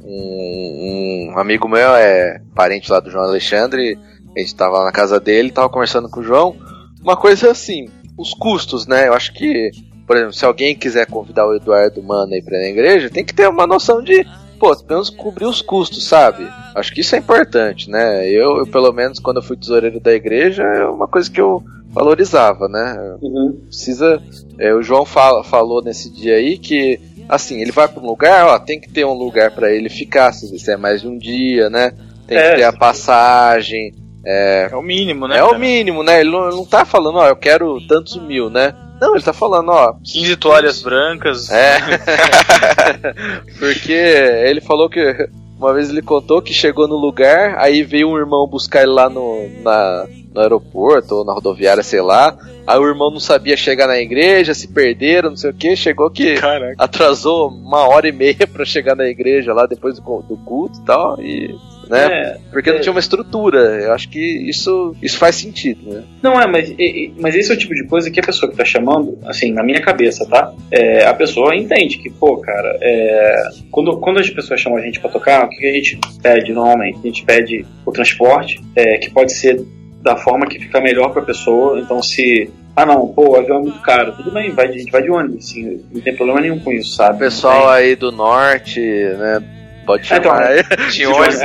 Um, 0.05 1.33
um 1.33 1.39
amigo 1.39 1.69
meu 1.69 1.95
é 1.95 2.41
parente 2.55 2.91
lá 2.91 2.99
do 3.01 3.11
João 3.11 3.25
Alexandre. 3.25 3.97
A 4.37 4.41
gente 4.41 4.55
tava 4.55 4.79
lá 4.79 4.85
na 4.87 4.93
casa 4.93 5.21
dele, 5.21 5.51
tava 5.51 5.69
conversando 5.69 6.09
com 6.09 6.21
o 6.21 6.25
João. 6.25 6.57
Uma 7.03 7.17
coisa 7.17 7.51
assim, 7.51 7.89
os 8.23 8.33
custos, 8.35 8.87
né? 8.87 9.09
Eu 9.09 9.15
acho 9.15 9.33
que, 9.35 9.71
por 10.07 10.17
exemplo, 10.17 10.33
se 10.33 10.45
alguém 10.45 10.75
quiser 10.75 11.07
convidar 11.07 11.47
o 11.47 11.55
Eduardo 11.55 12.03
Mano 12.03 12.33
aí 12.33 12.43
pra 12.43 12.57
ir 12.57 12.63
na 12.63 12.69
igreja, 12.69 13.11
tem 13.11 13.25
que 13.25 13.35
ter 13.35 13.49
uma 13.49 13.67
noção 13.67 14.03
de, 14.03 14.25
pô, 14.59 14.75
pelo 14.77 14.89
menos 14.91 15.11
cobrir 15.11 15.45
os 15.47 15.61
custos, 15.61 16.07
sabe? 16.07 16.47
Acho 16.75 16.93
que 16.95 17.01
isso 17.03 17.15
é 17.15 17.19
importante, 17.19 17.91
né? 17.91 18.27
Eu, 18.29 18.59
eu, 18.59 18.67
pelo 18.67 18.93
menos, 18.93 19.19
quando 19.19 19.37
eu 19.39 19.43
fui 19.43 19.57
tesoureiro 19.57 20.01
da 20.01 20.13
igreja, 20.13 20.63
é 20.63 20.87
uma 20.87 21.07
coisa 21.09 21.31
que 21.31 21.41
eu 21.41 21.63
valorizava, 21.91 22.69
né? 22.69 23.17
Uhum. 23.21 23.61
precisa. 23.67 24.23
é, 24.59 24.73
o 24.75 24.83
João 24.83 25.05
fala- 25.05 25.45
falou 25.45 25.83
nesse 25.83 26.11
dia 26.11 26.37
aí 26.37 26.57
que, 26.57 26.99
assim, 27.29 27.61
ele 27.61 27.71
vai 27.73 27.87
para 27.87 28.03
um 28.03 28.07
lugar, 28.07 28.47
ó, 28.47 28.59
tem 28.59 28.81
que 28.81 28.89
ter 28.89 29.05
um 29.05 29.13
lugar 29.13 29.51
para 29.51 29.71
ele 29.71 29.91
ficar, 29.91 30.33
se 30.33 30.71
é 30.71 30.77
mais 30.77 31.03
de 31.03 31.09
um 31.09 31.19
dia, 31.19 31.69
né? 31.69 31.93
Tem 32.27 32.39
É, 32.39 32.51
que 32.51 32.57
ter 32.57 32.63
a 32.65 32.73
passagem. 32.73 33.93
É, 34.25 34.69
É 34.71 34.77
o 34.77 34.83
mínimo, 34.83 35.27
né? 35.27 35.39
é 35.39 35.43
o 35.43 35.47
cara? 35.49 35.59
mínimo, 35.59 36.03
né? 36.03 36.21
Ele 36.21 36.31
não, 36.31 36.47
ele 36.47 36.57
não 36.57 36.65
tá 36.67 36.85
falando, 36.85 37.17
ó, 37.19 37.27
eu 37.29 37.37
quero 37.37 37.81
tantos 37.87 38.17
mil, 38.19 38.49
né? 38.51 38.75
Não, 39.01 39.15
ele 39.17 39.25
tá 39.25 39.33
falando, 39.33 39.71
ó. 39.71 39.95
15 40.05 40.37
toalhas 40.37 40.81
brancas. 40.81 41.51
É. 41.51 41.79
Porque 43.59 43.93
ele 43.93 44.61
falou 44.61 44.89
que. 44.89 45.29
Uma 45.59 45.73
vez 45.73 45.91
ele 45.91 46.03
contou 46.03 46.43
que 46.43 46.53
chegou 46.53 46.89
no 46.89 46.97
lugar, 46.97 47.55
aí 47.57 47.85
veio 47.85 48.09
um 48.09 48.19
irmão 48.19 48.49
buscar 48.49 48.83
ele 48.83 48.91
lá 48.91 49.09
no, 49.09 49.49
na, 49.63 50.07
no 50.35 50.41
aeroporto 50.41 51.15
ou 51.17 51.25
na 51.25 51.33
rodoviária, 51.33 51.85
sei 51.85 52.01
lá. 52.01 52.37
Aí 52.67 52.77
o 52.81 52.89
irmão 52.89 53.13
não 53.13 53.21
sabia 53.21 53.57
chegar 53.57 53.87
na 53.87 53.97
igreja, 53.97 54.55
se 54.55 54.67
perderam, 54.67 55.31
não 55.31 55.37
sei 55.37 55.51
o 55.51 55.55
que. 55.55 55.77
Chegou 55.77 56.11
que 56.11 56.35
Caraca. 56.35 56.75
atrasou 56.79 57.49
uma 57.49 57.87
hora 57.87 58.09
e 58.09 58.13
meia 58.13 58.45
pra 58.53 58.65
chegar 58.65 58.97
na 58.97 59.07
igreja 59.07 59.55
lá 59.55 59.65
depois 59.67 59.95
do, 60.01 60.03
do 60.23 60.37
culto 60.39 60.81
e 60.81 60.85
tal. 60.85 61.21
E, 61.23 61.55
né? 61.89 62.07
É, 62.07 62.39
Porque 62.51 62.71
não 62.71 62.79
é. 62.79 62.81
tinha 62.81 62.93
uma 62.93 63.01
estrutura. 63.01 63.59
Eu 63.83 63.93
acho 63.93 64.09
que 64.09 64.21
isso, 64.21 64.95
isso 65.03 65.19
faz 65.19 65.37
sentido, 65.37 65.91
né? 65.91 66.03
Não 66.23 66.41
é, 66.41 66.47
mas, 66.47 66.75
mas 67.19 67.35
esse 67.35 67.51
é 67.51 67.55
o 67.55 67.59
tipo 67.59 67.75
de 67.75 67.85
coisa 67.87 68.11
que 68.11 68.21
a 68.21 68.23
pessoa 68.23 68.51
que 68.51 68.57
tá 68.57 68.65
chamando, 68.65 69.19
assim, 69.25 69.53
na 69.53 69.63
minha 69.63 69.81
cabeça, 69.81 70.27
tá? 70.27 70.53
É, 70.71 71.05
a 71.05 71.15
pessoa 71.15 71.55
entende 71.57 71.99
que, 71.99 72.11
pô, 72.11 72.39
cara, 72.39 72.79
é, 72.81 73.43
quando, 73.71 73.97
quando 73.99 74.19
as 74.21 74.31
pessoas 74.31 74.61
chamam 74.61 74.79
a 74.79 74.83
gente 74.83 75.01
pra 75.01 75.11
tocar, 75.11 75.45
o 75.45 75.49
que 75.49 75.67
a 75.67 75.73
gente 75.73 75.99
pede 76.23 76.53
normalmente? 76.53 76.99
A 77.03 77.07
gente 77.07 77.25
pede 77.25 77.67
o 77.85 77.93
transporte, 77.93 78.61
é, 78.77 78.99
que 78.99 79.11
pode 79.11 79.33
ser 79.33 79.65
da 80.03 80.17
forma 80.17 80.47
que 80.47 80.59
fica 80.59 80.81
melhor 80.81 81.13
pra 81.13 81.23
pessoa. 81.23 81.79
Então, 81.79 82.03
se. 82.03 82.51
Ah, 82.75 82.87
não, 82.87 83.07
pô, 83.09 83.33
o 83.33 83.37
avião 83.37 83.59
é 83.59 83.63
muito 83.63 83.81
caro. 83.81 84.13
Tudo 84.17 84.31
bem, 84.31 84.51
vai, 84.51 84.67
a 84.67 84.73
gente 84.73 84.91
vai 84.91 85.03
de 85.03 85.11
ônibus, 85.11 85.45
assim, 85.45 85.85
não 85.93 86.01
tem 86.01 86.17
problema 86.17 86.41
nenhum 86.41 86.59
com 86.59 86.73
isso, 86.73 86.97
sabe? 86.97 87.17
O 87.17 87.19
pessoal 87.19 87.69
aí 87.69 87.95
do 87.95 88.11
norte, 88.11 88.81
né? 88.81 89.62
Pode 89.85 90.13
É, 90.13 90.17
então, 90.17 90.33
chamar 90.33 90.47
aí. 90.47 90.63
De 90.91 91.07
ônibus. 91.07 91.39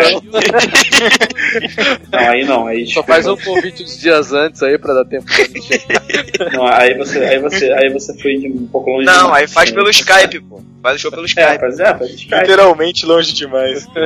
Não, 2.12 2.20
aí 2.20 2.46
não, 2.46 2.68
aí 2.68 2.86
Só 2.88 3.04
faz 3.04 3.26
um 3.28 3.36
convite 3.36 3.84
uns 3.84 4.00
dias 4.00 4.32
antes 4.32 4.62
aí 4.62 4.78
pra 4.78 4.94
dar 4.94 5.06
tempo 5.06 5.26
pra 5.26 5.36
chegar. 5.62 6.54
não, 6.54 6.68
aí 6.68 6.96
você, 6.98 7.20
aí 7.20 7.40
você, 7.40 7.72
aí 7.74 7.90
você 7.92 8.16
foi 8.22 8.38
de 8.38 8.48
um 8.52 8.68
pouco 8.68 8.92
longe. 8.92 9.06
Não, 9.06 9.26
demais, 9.26 9.42
aí 9.42 9.48
faz 9.48 9.68
assim, 9.70 9.76
pelo 9.76 9.92
você- 9.92 10.00
Skype, 10.02 10.40
pô. 10.42 10.62
Faz 10.84 10.96
o 10.96 11.00
show 11.00 11.12
pelo 11.12 11.24
É, 11.24 11.26
Skype. 11.26 11.60
faz, 11.60 11.80
é, 11.80 11.98
faz 11.98 12.10
Skype. 12.12 12.36
Literalmente 12.42 13.06
longe 13.06 13.34
demais. 13.34 13.88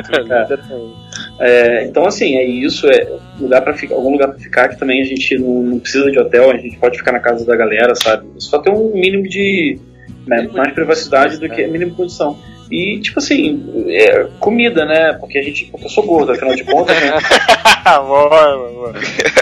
É, 1.40 1.84
então, 1.84 2.06
assim, 2.06 2.36
é 2.36 2.44
isso. 2.44 2.86
É 2.88 3.06
lugar 3.40 3.62
para 3.62 3.74
ficar, 3.74 3.94
algum 3.96 4.12
lugar 4.12 4.28
pra 4.28 4.38
ficar 4.38 4.68
que 4.68 4.78
também 4.78 5.02
a 5.02 5.04
gente 5.04 5.36
não, 5.38 5.62
não 5.62 5.78
precisa 5.80 6.10
de 6.10 6.18
hotel, 6.18 6.50
a 6.50 6.56
gente 6.56 6.76
pode 6.78 6.98
ficar 6.98 7.10
na 7.12 7.18
casa 7.20 7.44
da 7.44 7.56
galera, 7.56 7.94
sabe? 7.96 8.26
Só 8.38 8.58
ter 8.58 8.70
um 8.70 8.92
mínimo 8.94 9.24
de. 9.24 9.78
né, 10.26 10.48
mais 10.52 10.68
de 10.68 10.74
privacidade 10.74 11.38
do 11.38 11.48
que 11.48 11.66
mínimo 11.66 11.90
de 11.90 11.96
condição. 11.96 12.38
E, 12.72 12.98
tipo 13.00 13.18
assim, 13.18 13.62
é, 13.88 14.28
comida, 14.40 14.86
né? 14.86 15.12
Porque 15.20 15.38
a 15.38 15.42
gente. 15.42 15.66
porque 15.66 15.84
eu 15.84 15.90
sou 15.90 16.04
gordo, 16.04 16.32
afinal 16.32 16.54
de 16.56 16.64
contas, 16.64 16.96
né? 16.98 17.12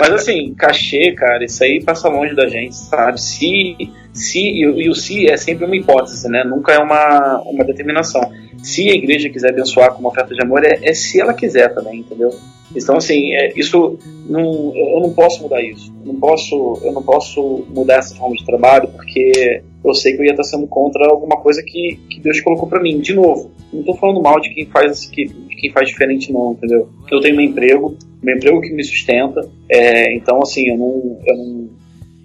Mas 0.01 0.11
assim, 0.11 0.53
cachê, 0.55 1.13
cara, 1.13 1.45
isso 1.45 1.63
aí 1.63 1.81
passa 1.83 2.09
longe 2.09 2.35
da 2.35 2.49
gente, 2.49 2.75
sabe? 2.75 3.21
Se, 3.21 3.77
se 4.13 4.41
e, 4.41 4.67
o- 4.67 4.81
e 4.81 4.89
o 4.89 4.95
se 4.95 5.31
é 5.31 5.37
sempre 5.37 5.65
uma 5.65 5.77
hipótese, 5.77 6.29
né? 6.29 6.43
Nunca 6.43 6.73
é 6.73 6.79
uma, 6.79 7.41
uma 7.47 7.65
determinação. 7.65 8.21
Se 8.63 8.91
a 8.91 8.95
igreja 8.95 9.31
quiser 9.31 9.51
abençoar 9.51 9.93
com 9.93 10.01
uma 10.01 10.09
oferta 10.11 10.35
de 10.35 10.43
amor, 10.43 10.65
é, 10.65 10.81
é 10.83 10.93
se 10.93 11.21
ela 11.21 11.33
quiser 11.33 11.73
também, 11.73 12.01
entendeu? 12.01 12.31
Então, 12.75 12.97
assim, 12.97 13.33
é, 13.35 13.53
isso 13.57 13.97
não, 14.29 14.73
eu 14.77 15.01
não 15.01 15.13
posso 15.13 15.43
mudar 15.43 15.63
isso. 15.63 15.93
Eu 16.05 16.13
não 16.13 16.21
posso, 16.21 16.81
eu 16.83 16.93
não 16.93 17.03
posso 17.03 17.65
mudar 17.69 17.97
essa 17.97 18.15
forma 18.17 18.35
de 18.35 18.45
trabalho 18.45 18.89
porque 18.89 19.63
eu 19.85 19.95
sei 19.95 20.15
que 20.15 20.21
eu 20.21 20.25
ia 20.25 20.33
estar 20.33 20.45
sendo 20.45 20.67
contra 20.67 21.07
alguma 21.07 21.37
coisa 21.37 21.63
que, 21.63 21.99
que 22.09 22.21
Deus 22.21 22.41
colocou 22.41 22.69
pra 22.69 22.83
mim. 22.83 23.01
De 23.01 23.15
novo, 23.15 23.51
não 23.73 23.83
tô 23.83 23.95
falando 23.95 24.23
mal 24.23 24.41
de 24.41 24.51
quem 24.51 24.67
faz 24.67 25.07
que, 25.07 25.27
de 25.27 25.57
quem 25.57 25.73
faz 25.73 25.89
diferente, 25.89 26.33
não, 26.33 26.53
entendeu? 26.53 26.89
Eu 27.11 27.21
tenho 27.21 27.37
meu 27.37 27.45
emprego, 27.45 27.97
meu 28.23 28.37
emprego 28.37 28.61
que 28.61 28.73
me 28.73 28.85
sustenta, 28.85 29.49
é, 29.69 30.15
então, 30.15 30.43
assim, 30.43 30.69
eu 30.69 30.77
não, 30.77 31.19
eu 31.27 31.37
não, 31.37 31.71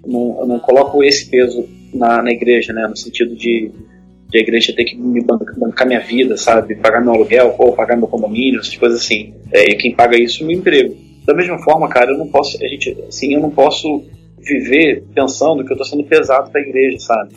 não, 0.06 0.40
eu 0.40 0.46
não 0.46 0.58
coloco 0.58 1.02
esse 1.02 1.28
peso 1.30 1.66
na, 1.94 2.22
na 2.22 2.30
igreja, 2.30 2.72
né? 2.72 2.86
No 2.86 2.96
sentido 2.96 3.34
de, 3.34 3.70
de 4.28 4.38
a 4.38 4.40
igreja 4.40 4.74
ter 4.74 4.84
que 4.84 4.96
me 4.96 5.22
bancar, 5.22 5.86
minha 5.86 6.00
vida, 6.00 6.36
sabe? 6.36 6.74
Pagar 6.76 7.00
meu 7.00 7.14
aluguel, 7.14 7.54
ou 7.58 7.72
pagar 7.72 7.96
meu 7.96 8.08
condomínio, 8.08 8.60
essas 8.60 8.76
coisas 8.76 9.00
assim. 9.00 9.32
É, 9.52 9.70
e 9.70 9.76
quem 9.76 9.94
paga 9.94 10.16
isso 10.18 10.42
é 10.42 10.46
meu 10.46 10.58
emprego. 10.58 10.94
Da 11.24 11.34
mesma 11.34 11.58
forma, 11.58 11.88
cara, 11.88 12.12
eu 12.12 12.18
não 12.18 12.28
posso, 12.28 12.62
a 12.62 12.68
gente, 12.68 12.96
assim, 13.08 13.34
eu 13.34 13.40
não 13.40 13.50
posso 13.50 14.04
viver 14.38 15.02
pensando 15.14 15.64
que 15.64 15.72
eu 15.72 15.76
tô 15.76 15.84
sendo 15.84 16.04
pesado 16.04 16.50
pra 16.50 16.60
igreja, 16.60 16.98
sabe? 17.00 17.34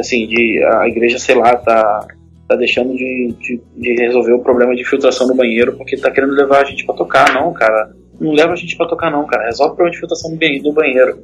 Assim, 0.00 0.26
de 0.26 0.62
a 0.64 0.88
igreja, 0.88 1.18
sei 1.18 1.34
lá, 1.34 1.54
tá, 1.56 2.06
tá 2.48 2.56
deixando 2.56 2.94
de, 2.94 3.34
de, 3.38 3.60
de 3.76 3.94
resolver 4.02 4.32
o 4.32 4.40
problema 4.40 4.74
de 4.74 4.84
filtração 4.84 5.26
no 5.26 5.34
banheiro 5.34 5.76
porque 5.76 5.96
tá 5.96 6.10
querendo 6.10 6.32
levar 6.32 6.62
a 6.62 6.64
gente 6.64 6.84
pra 6.84 6.94
tocar. 6.94 7.32
Não, 7.32 7.52
cara. 7.52 7.92
Não 8.20 8.32
leva 8.32 8.52
a 8.52 8.56
gente 8.56 8.76
pra 8.76 8.86
tocar, 8.86 9.10
não, 9.10 9.26
cara. 9.26 9.46
Resolve 9.46 9.72
o 9.72 9.76
problema 9.76 9.92
de 9.92 10.00
filtração 10.00 10.30
no 10.30 10.72
banheiro. 10.72 11.18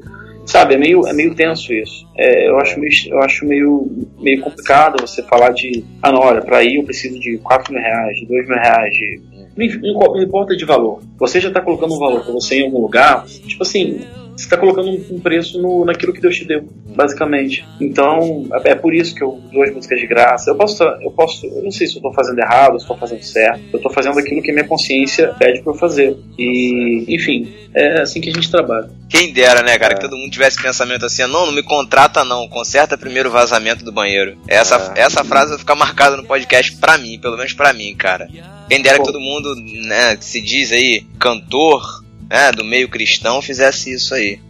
Sabe, 0.47 0.75
é 0.75 0.79
meio, 0.79 1.05
é 1.09 1.13
meio 1.13 1.35
tenso 1.35 1.75
isso. 1.75 2.07
É, 2.17 2.49
eu 2.49 2.57
acho, 2.59 2.79
meio, 2.79 2.93
eu 3.09 3.19
acho 3.21 3.45
meio, 3.45 4.07
meio 4.21 4.41
complicado 4.41 5.01
você 5.01 5.21
falar 5.25 5.51
de. 5.51 5.85
Ah, 6.01 6.13
não, 6.13 6.21
olha, 6.21 6.41
pra 6.41 6.63
ir 6.63 6.77
eu 6.77 6.85
preciso 6.85 7.19
de 7.19 7.37
4 7.39 7.73
mil 7.75 7.83
reais, 7.83 8.17
de 8.17 8.27
2 8.27 8.49
mil 8.49 8.57
reais, 8.57 8.95
de. 8.95 9.21
Não 9.57 10.23
importa 10.23 10.57
de 10.57 10.65
valor. 10.65 11.03
Você 11.19 11.41
já 11.41 11.51
tá 11.51 11.61
colocando 11.61 11.95
um 11.95 11.99
valor 11.99 12.23
pra 12.23 12.33
você 12.33 12.61
em 12.61 12.67
algum 12.67 12.81
lugar, 12.81 13.25
tipo 13.27 13.63
assim, 13.63 14.01
você 14.37 14.45
está 14.45 14.57
colocando 14.57 14.91
um 14.91 15.19
preço 15.21 15.61
no, 15.61 15.85
naquilo 15.85 16.13
que 16.13 16.21
Deus 16.21 16.37
te 16.37 16.45
deu, 16.45 16.69
basicamente. 16.95 17.65
Então, 17.81 18.47
é 18.65 18.67
é 18.71 18.75
por 18.75 18.93
isso 18.95 19.15
que 19.15 19.23
eu 19.23 19.41
dou 19.53 19.63
as 19.63 19.73
músicas 19.73 19.99
de 20.01 20.07
graça. 20.07 20.51
Eu 20.51 20.57
posso, 20.57 20.83
eu 20.83 21.11
posso, 21.11 21.47
eu 21.47 21.63
não 21.63 21.71
sei 21.71 21.87
se 21.87 21.95
eu 21.95 21.99
estou 21.99 22.13
fazendo 22.13 22.39
errado, 22.41 22.73
se 22.79 22.85
estou 22.85 22.97
fazendo 22.97 23.23
certo. 23.23 23.61
Eu 23.73 23.77
estou 23.77 23.93
fazendo 23.93 24.19
aquilo 24.19 24.43
que 24.43 24.51
a 24.51 24.55
minha 24.55 24.67
consciência 24.67 25.29
pede 25.39 25.63
para 25.63 25.73
eu 25.73 25.77
fazer. 25.79 26.17
E, 26.39 27.05
enfim, 27.09 27.49
é 27.75 28.01
assim 28.03 28.21
que 28.21 28.29
a 28.29 28.33
gente 28.33 28.51
trabalha. 28.51 28.91
Quem 29.09 29.33
dera, 29.33 29.63
né, 29.63 29.79
cara, 29.79 29.93
É. 29.93 29.97
que 29.97 30.03
todo 30.03 30.17
mundo 30.17 30.31
tivesse 30.31 30.61
pensamento 30.61 31.07
assim, 31.07 31.23
não, 31.23 31.47
não 31.47 31.53
me 31.53 31.63
contrata 31.63 32.25
não, 32.25 32.49
conserta 32.49 32.99
primeiro 32.99 33.29
o 33.29 33.33
vazamento 33.33 33.85
do 33.85 33.93
banheiro. 33.93 34.37
Essa, 34.49 34.93
É. 34.97 35.03
essa 35.03 35.23
frase 35.25 35.51
vai 35.51 35.59
ficar 35.59 35.75
marcada 35.77 36.17
no 36.17 36.25
podcast 36.25 36.77
pra 36.77 36.99
mim, 36.99 37.19
pelo 37.21 37.37
menos 37.37 37.53
pra 37.53 37.73
mim, 37.73 37.95
cara. 37.95 38.29
Quem 38.69 38.83
dera 38.83 38.97
que 38.99 39.05
Pô. 39.05 39.13
todo 39.13 39.21
mundo, 39.21 39.55
né, 39.87 40.17
que 40.17 40.25
se 40.25 40.41
diz 40.41 40.73
aí, 40.73 41.07
cantor, 41.21 42.05
né, 42.29 42.53
do 42.53 42.65
meio 42.65 42.89
cristão, 42.89 43.41
fizesse 43.43 43.93
isso 43.93 44.15
aí. 44.15 44.41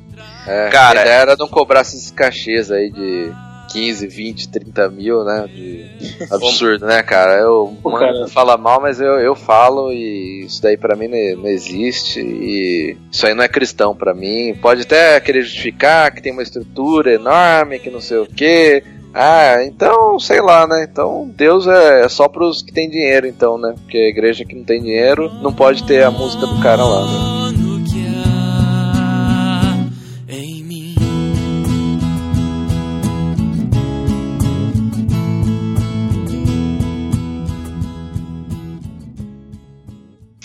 É, 0.47 0.69
Cara- 0.71 1.01
a 1.01 1.03
ideia 1.03 1.21
era 1.21 1.37
não 1.37 1.49
cobrar 1.49 1.81
esses 1.81 2.11
cachês 2.11 2.71
aí 2.71 2.91
de 2.91 3.33
15, 3.73 4.07
20, 4.07 4.49
30 4.49 4.89
mil, 4.89 5.25
né? 5.25 5.47
De... 5.49 5.87
Absurdo, 6.31 6.87
né, 6.87 7.03
cara? 7.03 7.35
Eu 7.35 7.77
Pô, 7.83 7.91
mano, 7.91 8.29
fala 8.29 8.57
mal, 8.57 8.81
mas 8.81 9.01
eu, 9.01 9.19
eu 9.19 9.35
falo 9.35 9.93
e 9.93 10.45
isso 10.47 10.63
daí 10.63 10.77
pra 10.77 10.97
mim 10.97 11.09
não, 11.09 11.49
existe 11.49 12.21
e 12.21 12.97
isso 13.11 13.27
aí 13.27 13.35
não 13.35 13.43
é 13.43 13.49
cristão 13.49 13.95
pra 13.95 14.15
mim. 14.15 14.55
Pode 14.61 14.83
até 14.83 15.21
querer 15.21 15.43
justificar 15.43 16.13
que 16.13 16.23
tem 16.23 16.33
uma 16.33 16.43
estrutura 16.43 17.13
enorme, 17.13 17.79
que 17.79 17.91
não 17.91 18.01
sei 18.01 18.19
o 18.19 18.27
quê. 18.27 18.83
Ah, 19.13 19.65
então, 19.65 20.19
sei 20.21 20.43
lá, 20.43 20.67
né? 20.67 20.87
Então, 20.91 21.31
Deus 21.35 21.67
é, 21.67 22.05
é 22.05 22.09
só 22.09 22.29
pros 22.29 22.61
que 22.61 22.71
tem 22.71 22.89
dinheiro, 22.89 23.27
então, 23.27 23.57
né? 23.57 23.75
Porque 23.83 23.97
a 23.97 24.09
igreja 24.09 24.45
que 24.45 24.55
não 24.55 24.63
tem 24.63 24.81
dinheiro 24.81 25.33
não 25.41 25.55
pode 25.55 25.85
ter 25.85 26.05
a 26.05 26.11
música 26.11 26.47
do 26.47 26.61
cara 26.61 26.85
lá, 26.85 27.07
né? 27.07 27.46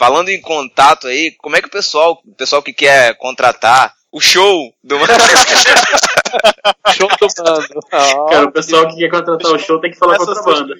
Falando 0.02 0.30
em 0.30 0.42
contato 0.42 1.06
aí, 1.06 1.30
como 1.38 1.56
é 1.56 1.62
que 1.62 1.68
o 1.68 1.72
pessoal, 1.72 2.20
o 2.26 2.34
pessoal 2.34 2.64
que 2.64 2.74
quer 2.74 3.16
contratar 3.20 3.94
o 4.12 4.20
show 4.20 4.74
do 4.84 4.98
Show 6.98 7.08
do 7.08 7.28
bando. 7.44 7.80
Cara, 8.32 8.46
o 8.46 8.52
pessoal 8.52 8.88
que 8.88 8.96
quer 8.96 9.12
contratar 9.12 9.52
o 9.52 9.60
show 9.60 9.80
tem 9.80 9.92
que 9.92 9.98
falar 10.00 10.18
com 10.18 10.24
outra 10.24 10.42
banda. 10.42 10.74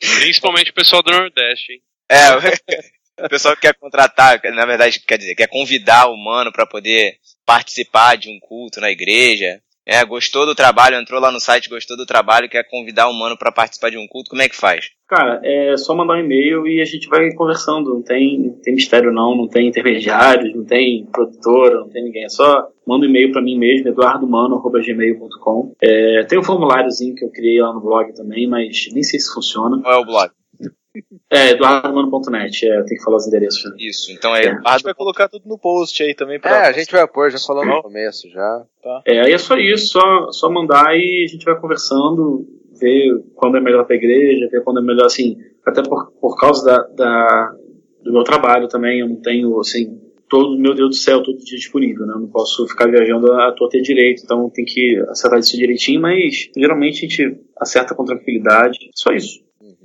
Principalmente 0.00 0.72
o 0.72 0.74
pessoal 0.74 1.00
do 1.00 1.12
Nordeste, 1.12 1.74
hein? 1.74 1.82
É, 2.08 3.24
o 3.24 3.28
pessoal 3.30 3.54
que 3.54 3.60
quer 3.60 3.74
contratar, 3.74 4.40
na 4.52 4.66
verdade, 4.66 4.98
quer 4.98 5.16
dizer, 5.16 5.36
quer 5.36 5.46
convidar 5.46 6.08
o 6.08 6.16
mano 6.16 6.50
pra 6.50 6.66
poder 6.66 7.20
participar 7.46 8.16
de 8.16 8.28
um 8.28 8.40
culto 8.40 8.80
na 8.80 8.90
igreja. 8.90 9.62
É, 9.86 10.04
gostou 10.04 10.46
do 10.46 10.54
trabalho, 10.54 10.96
entrou 10.96 11.20
lá 11.20 11.30
no 11.30 11.38
site, 11.38 11.68
gostou 11.68 11.96
do 11.96 12.06
trabalho, 12.06 12.48
quer 12.48 12.64
convidar 12.64 13.08
o 13.08 13.12
mano 13.12 13.36
pra 13.36 13.52
participar 13.52 13.90
de 13.90 13.98
um 13.98 14.06
culto, 14.06 14.30
como 14.30 14.40
é 14.42 14.48
que 14.48 14.56
faz? 14.56 14.86
Cara, 15.06 15.40
é 15.44 15.76
só 15.76 15.94
mandar 15.94 16.14
um 16.14 16.20
e-mail 16.20 16.66
e 16.66 16.80
a 16.80 16.84
gente 16.84 17.08
vai 17.08 17.30
conversando. 17.32 17.92
Não 17.92 18.02
tem, 18.02 18.38
não 18.38 18.60
tem 18.62 18.74
mistério 18.74 19.12
não, 19.12 19.36
não 19.36 19.46
tem 19.46 19.68
intermediários, 19.68 20.54
não 20.54 20.64
tem 20.64 21.06
produtora, 21.12 21.80
não 21.80 21.90
tem 21.90 22.04
ninguém. 22.04 22.24
É 22.24 22.28
só 22.30 22.68
manda 22.86 23.04
um 23.04 23.08
e-mail 23.10 23.30
pra 23.30 23.42
mim 23.42 23.58
mesmo, 23.58 23.88
eduardomano.gmail.com. 23.88 25.74
É, 25.82 26.24
tem 26.24 26.38
um 26.38 26.42
formuláriozinho 26.42 27.14
que 27.14 27.24
eu 27.24 27.30
criei 27.30 27.60
lá 27.60 27.72
no 27.72 27.80
blog 27.80 28.14
também, 28.14 28.48
mas 28.48 28.88
nem 28.92 29.02
sei 29.02 29.20
se 29.20 29.32
funciona. 29.32 29.80
Qual 29.82 29.94
é 29.94 29.98
o 29.98 30.06
blog? 30.06 30.30
É, 31.30 31.50
eduardomano.net, 31.50 32.66
é, 32.66 32.82
tem 32.84 32.96
que 32.96 33.02
falar 33.02 33.16
os 33.16 33.26
endereços. 33.26 33.64
né? 33.64 33.76
Isso, 33.78 34.12
então 34.12 34.34
é, 34.34 34.44
É. 34.46 34.56
A 34.64 34.72
gente 34.72 34.84
vai 34.84 34.94
colocar 34.94 35.28
tudo 35.28 35.48
no 35.48 35.58
post 35.58 36.02
aí 36.02 36.14
também 36.14 36.36
É, 36.36 36.38
pra. 36.38 36.68
a 36.68 36.72
gente 36.72 36.90
vai 36.92 37.06
pôr, 37.08 37.30
já 37.30 37.38
falou 37.38 37.64
no 37.64 37.82
começo 37.82 38.28
já. 38.30 38.64
É, 39.06 39.20
aí 39.20 39.32
é 39.32 39.38
só 39.38 39.56
isso, 39.56 39.88
só, 39.88 40.30
só 40.30 40.50
mandar 40.50 40.96
e 40.96 41.24
a 41.24 41.32
gente 41.32 41.44
vai 41.44 41.58
conversando, 41.60 42.46
ver 42.80 43.10
quando 43.34 43.56
é 43.56 43.60
melhor 43.60 43.84
pra 43.86 43.96
igreja, 43.96 44.48
ver 44.50 44.62
quando 44.62 44.80
é 44.80 44.82
melhor, 44.82 45.06
assim, 45.06 45.36
até 45.66 45.82
por, 45.82 46.12
por 46.20 46.36
causa 46.38 46.64
da, 46.64 46.78
da- 46.94 47.52
do 48.02 48.12
meu 48.12 48.22
trabalho 48.22 48.68
também, 48.68 49.00
eu 49.00 49.08
não 49.08 49.16
tenho, 49.20 49.58
assim, 49.60 49.98
todo, 50.28 50.58
meu 50.58 50.74
Deus 50.74 50.90
do 50.90 50.94
céu, 50.96 51.22
todo 51.22 51.38
dia 51.38 51.56
disponível, 51.58 52.06
né? 52.06 52.12
Eu 52.14 52.20
não 52.20 52.28
posso 52.28 52.66
ficar 52.68 52.86
viajando 52.90 53.32
à 53.32 53.50
toa 53.52 53.68
ter 53.70 53.80
direito, 53.80 54.22
então 54.24 54.50
tem 54.50 54.64
que 54.64 55.02
acertar 55.08 55.38
isso 55.38 55.56
direitinho, 55.56 56.00
mas 56.02 56.50
geralmente 56.56 56.98
a 56.98 57.08
gente 57.08 57.40
acerta 57.58 57.94
com 57.94 58.04
tranquilidade, 58.04 58.78
só 58.94 59.12
isso. 59.12 59.42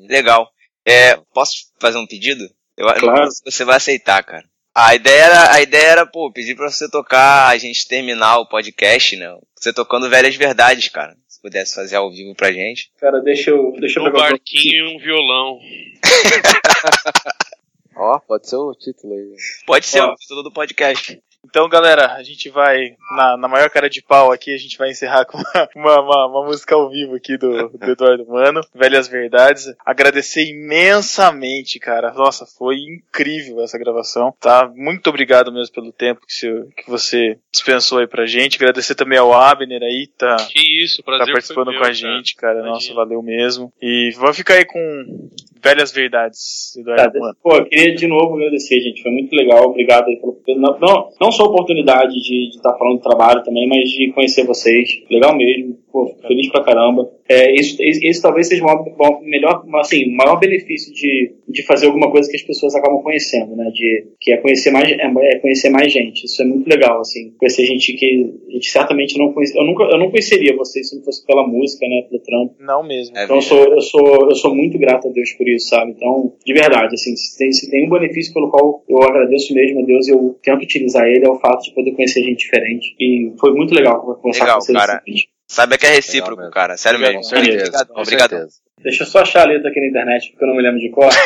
legal. 0.10 0.50
É, 0.90 1.18
posso 1.34 1.54
fazer 1.80 1.98
um 1.98 2.08
pedido? 2.08 2.44
Eu 2.78 2.88
eu 2.88 2.94
não 2.94 3.00
Claro. 3.00 3.32
sei 3.32 3.52
se 3.52 3.58
você 3.58 3.66
vai 3.66 3.78
aceitar, 3.78 4.24
cara. 4.24 4.44
A 4.74 4.96
ideia 4.96 5.24
era, 5.24 5.54
a 5.54 5.62
ideia 5.62 5.88
era, 5.88 6.06
pô, 6.06 6.32
pedir 6.32 6.56
pra 6.56 6.70
você 6.70 6.90
tocar, 6.90 7.48
a 7.50 7.58
gente 7.58 7.88
terminar 7.88 8.38
o 8.38 8.48
podcast, 8.48 9.16
né? 9.18 9.28
Você 9.56 9.74
tocando 9.74 10.10
Velhas 10.10 10.36
Verdades, 10.36 10.88
cara. 10.88 11.16
Se 11.28 11.42
pudesse 11.42 11.76
fazer 11.76 11.96
ao 11.98 12.10
vivo 12.12 12.34
pra 12.36 12.52
gente. 12.52 12.92
Cara, 13.00 13.20
deixa 13.22 13.50
eu, 13.50 13.74
deixa 13.80 14.00
eu 14.00 14.06
Um 14.06 14.12
barquinho 14.12 14.88
e 14.90 14.96
um 14.96 15.00
violão. 15.00 15.60
Ó, 17.96 18.20
pode 18.20 18.48
ser 18.50 18.56
o 18.56 18.74
título 18.74 19.14
aí. 19.14 19.36
Pode 19.66 19.86
ser 19.86 20.00
Ó. 20.02 20.14
o 20.14 20.16
título 20.16 20.44
do 20.44 20.52
podcast. 20.52 21.22
Então, 21.46 21.68
galera, 21.70 22.14
a 22.14 22.22
gente 22.22 22.50
vai, 22.50 22.96
na, 23.16 23.38
na 23.38 23.48
maior 23.48 23.70
cara 23.70 23.90
de 23.90 24.02
pau 24.04 24.32
aqui, 24.32 24.54
a 24.54 24.58
gente 24.58 24.78
vai 24.78 24.90
encerrar 24.92 25.26
com 25.26 25.38
uma, 25.76 26.00
uma, 26.02 26.28
uma- 26.28 26.46
música 26.46 26.76
ao 26.76 26.90
vivo 26.90 27.16
aqui 27.16 27.38
do, 27.38 27.70
do 27.70 27.92
Eduardo 27.92 28.26
Mano, 28.28 28.62
Velhas 28.76 29.08
Verdades. 29.08 29.74
Agradecer 29.86 30.44
imensamente, 30.50 31.80
cara. 31.80 32.12
Nossa, 32.14 32.46
foi 32.46 32.76
incrível 32.78 33.62
essa 33.64 33.78
gravação, 33.78 34.34
tá? 34.40 34.70
Muito 34.76 35.08
obrigado 35.10 35.52
mesmo 35.52 35.74
pelo 35.74 35.92
tempo 35.92 36.22
que, 36.28 36.34
você- 36.34 36.68
que 36.76 36.90
você 36.90 37.38
dispensou 37.52 38.00
aí 38.00 38.08
pra 38.08 38.26
gente. 38.26 38.58
Agradecer 38.58 38.96
também 38.96 39.18
ao 39.18 39.34
Abner 39.34 39.82
aí, 39.82 40.08
tá, 40.18 40.36
Que 40.52 40.84
isso, 40.84 41.02
prazer 41.04 41.28
tá 41.28 41.32
participando 41.32 41.68
meu, 41.72 41.76
com 41.80 41.80
a 41.80 41.84
cara. 41.84 41.94
gente, 41.94 42.36
cara. 42.36 42.54
Imagina. 42.60 42.74
Nossa, 42.74 42.94
valeu 42.94 43.22
mesmo. 43.24 43.72
E 43.82 44.12
vamos 44.18 44.36
ficar 44.38 44.56
aí 44.56 44.66
com 44.66 45.30
Velhas 45.62 45.92
Verdades, 45.92 46.74
Tá, 46.74 46.82
Eduardo 46.82 47.20
Mano. 47.20 47.36
pô, 47.44 47.56
eu 47.56 47.66
queria 47.66 47.94
de 47.96 48.08
novo 48.08 48.36
agradecer, 48.36 48.80
gente. 48.82 49.02
Foi 49.02 49.12
muito 49.12 49.34
legal. 49.36 49.66
Obrigado 49.66 50.08
aí 50.08 50.16
pelo. 50.18 50.40
Não, 50.60 50.80
não, 50.80 51.10
não 51.20 51.32
só 51.32 51.44
a 51.44 51.50
oportunidade 51.50 52.14
de 52.14 52.50
estar 52.56 52.78
falando 52.78 52.98
do 52.98 53.04
trabalho 53.04 53.44
também, 53.44 53.68
mas 53.68 53.90
de 53.90 54.12
conhecer 54.14 54.46
vocês. 54.46 54.90
Legal 55.10 55.36
mesmo. 55.36 55.78
Pô, 55.92 56.16
feliz 56.28 56.50
pra 56.50 56.64
caramba. 56.64 57.10
É, 57.30 57.54
isso, 57.54 57.78
esse 57.80 58.22
talvez 58.22 58.48
seja 58.48 58.64
o 58.64 58.66
maior, 58.66 59.22
melhor, 59.22 59.64
assim, 59.76 60.12
o 60.12 60.18
maior 60.18 60.40
benefício 60.40 60.92
de, 60.92 61.32
de 61.48 61.64
fazer 61.64 61.86
alguma 61.86 62.10
coisa 62.10 62.28
que 62.28 62.36
as 62.36 62.42
pessoas 62.42 62.74
acabam 62.74 63.04
conhecendo, 63.04 63.56
né? 63.56 63.70
De, 63.72 64.08
que 64.20 64.32
é 64.32 64.38
conhecer 64.38 64.72
mais, 64.72 64.90
é, 64.90 64.96
é 65.06 65.40
conhecer 65.40 65.70
mais 65.70 65.94
gente. 65.94 66.26
Isso 66.26 66.42
é 66.42 66.46
muito 66.46 66.68
legal, 66.68 67.00
assim. 67.00 67.32
Conhecer 67.38 67.66
gente 67.66 67.94
que 67.94 68.34
a 68.50 68.52
gente 68.54 68.72
certamente 68.72 69.16
não 69.18 69.32
conhece. 69.32 69.56
Eu 69.56 69.64
nunca, 69.64 69.84
eu 69.84 70.00
não 70.00 70.10
conheceria 70.10 70.56
vocês 70.56 70.90
se 70.90 70.96
não 70.96 71.04
fosse 71.04 71.24
pela 71.24 71.46
música, 71.48 71.88
né? 71.88 72.02
Pelo 72.10 72.20
trampo. 72.24 72.56
Não 72.60 72.82
mesmo. 72.82 73.16
É 73.16 73.26
Então 73.26 73.36
eu 73.36 73.42
sou, 73.44 73.64
eu 73.64 73.82
sou, 73.82 74.30
eu 74.30 74.36
sou 74.36 74.56
muito 74.56 74.80
grato 74.80 75.08
a 75.08 75.12
Deus 75.12 75.32
por 75.34 75.48
isso, 75.48 75.70
sabe? 75.70 75.92
Então, 75.92 76.34
de 76.44 76.54
verdade, 76.54 76.96
assim, 76.96 77.16
se 77.16 77.38
tem, 77.38 77.52
se 77.52 77.70
tem 77.70 77.86
um 77.86 77.90
benefício 77.92 78.34
pelo 78.34 78.50
qual 78.50 78.84
eu 78.90 79.04
agradeço 79.04 79.54
mesmo 79.54 79.82
a 79.82 79.86
Deus, 79.86 80.08
eu 80.08 80.36
tento 80.42 80.64
utilizar 80.64 81.06
ele, 81.08 81.26
é 81.26 81.30
o 81.30 81.40
fato 81.40 81.64
de 81.64 81.76
poder 81.76 81.92
conhecer 81.92 82.24
gente 82.24 82.40
diferente. 82.40 82.96
E 83.00 83.32
foi 83.40 83.54
muito 83.54 83.76
legal 83.76 84.02
conversar 84.20 84.46
Legal, 84.46 84.58
com 84.58 84.66
vocês. 84.66 84.78
cara. 84.78 85.04
assim. 85.08 85.29
Saiba 85.50 85.78
que 85.78 85.86
é 85.86 85.90
recíproco, 85.96 86.38
mesmo. 86.38 86.52
cara. 86.52 86.78
Sério 86.78 87.00
mesmo. 87.00 87.18
Com 87.18 87.24
certeza. 87.24 87.58
Obrigado. 87.66 87.88
Com 87.90 88.02
Obrigado. 88.02 88.30
certeza. 88.30 88.54
Deixa 88.82 89.04
eu 89.04 89.08
só 89.08 89.20
achar 89.22 89.42
a 89.42 89.48
letra 89.52 89.70
aqui 89.70 89.82
na 89.82 89.88
internet, 89.88 90.30
porque 90.30 90.44
eu 90.46 90.48
não 90.48 90.56
me 90.56 90.62
lembro 90.62 90.80
de 90.80 90.90
cor. 90.92 91.10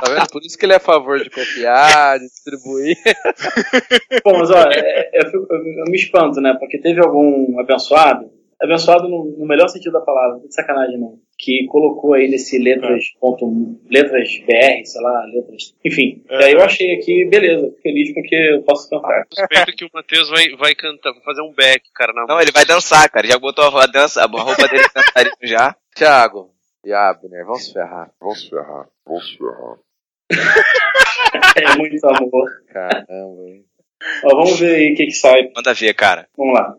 Tá 0.00 0.08
vendo? 0.14 0.28
Por 0.30 0.42
isso 0.44 0.56
que 0.56 0.64
ele 0.64 0.72
é 0.74 0.76
a 0.76 0.80
favor 0.80 1.18
de 1.18 1.28
copiar, 1.28 2.18
de 2.20 2.26
distribuir. 2.26 2.96
Pô, 4.22 4.38
mas 4.38 4.48
ó, 4.50 4.62
é- 4.70 5.10
eu, 5.12 5.26
fico- 5.26 5.46
eu- 5.52 5.78
eu 5.78 5.84
me 5.90 5.96
espanto, 5.96 6.40
né? 6.40 6.54
Porque 6.58 6.78
teve 6.78 7.00
algum 7.00 7.58
abençoado, 7.58 8.30
abençoado 8.62 9.08
no, 9.08 9.34
no 9.36 9.44
melhor 9.46 9.66
sentido 9.68 9.94
da 9.94 10.00
palavra, 10.00 10.36
não 10.36 10.44
é 10.44 10.46
de 10.48 10.54
sacanagem 10.54 10.98
não, 11.00 11.14
que 11.38 11.66
colocou 11.66 12.14
aí 12.14 12.28
nesse 12.28 12.58
letras, 12.58 13.04
ponto, 13.20 13.78
letras 13.88 14.28
BR, 14.40 14.84
sei 14.84 15.00
lá, 15.00 15.24
letras, 15.26 15.74
enfim. 15.84 16.22
E 16.28 16.44
aí 16.44 16.52
eu 16.52 16.62
achei 16.62 16.96
aqui, 16.96 17.24
beleza, 17.26 17.72
feliz 17.80 18.12
porque 18.12 18.34
eu 18.34 18.62
posso 18.62 18.90
cantar. 18.90 19.24
Suspeito 19.32 19.76
que 19.76 19.84
o 19.84 19.90
Matheus 19.94 20.28
vai, 20.28 20.48
vai 20.56 20.74
cantar, 20.74 21.12
vai 21.12 21.22
fazer 21.22 21.42
um 21.42 21.52
back, 21.52 21.82
cara, 21.94 22.12
na 22.12 22.26
Não, 22.26 22.40
ele 22.40 22.50
vai 22.50 22.66
dançar, 22.66 23.08
cara. 23.08 23.26
Já 23.26 23.38
botou 23.38 23.64
a 23.64 23.86
dança, 23.86 24.22
a 24.22 24.26
roupa 24.26 24.66
dele 24.66 24.82
de 24.82 24.94
dançarino 24.94 25.36
já. 25.42 25.76
Thiago 25.94 26.50
e 26.84 26.92
Abner, 26.92 27.44
vamos 27.44 27.66
se 27.66 27.72
ferrar. 27.72 28.10
Vamos 28.20 28.48
ferrar, 28.48 28.88
vamos 29.06 29.36
ferrar. 29.36 29.78
É 31.56 31.76
muito 31.76 32.06
amor. 32.06 32.62
Caramba, 32.68 33.42
hein? 33.48 33.64
Ó, 34.24 34.28
vamos 34.28 34.58
ver 34.58 34.76
aí 34.76 34.92
o 34.92 34.96
que 34.96 35.06
que 35.06 35.12
sai. 35.12 35.50
Manda 35.54 35.74
ver, 35.74 35.92
cara. 35.94 36.28
Vamos 36.36 36.54
lá. 36.54 36.76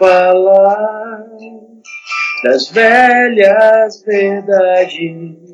Falar 0.00 1.26
das 2.42 2.70
velhas 2.70 4.02
verdades 4.02 5.50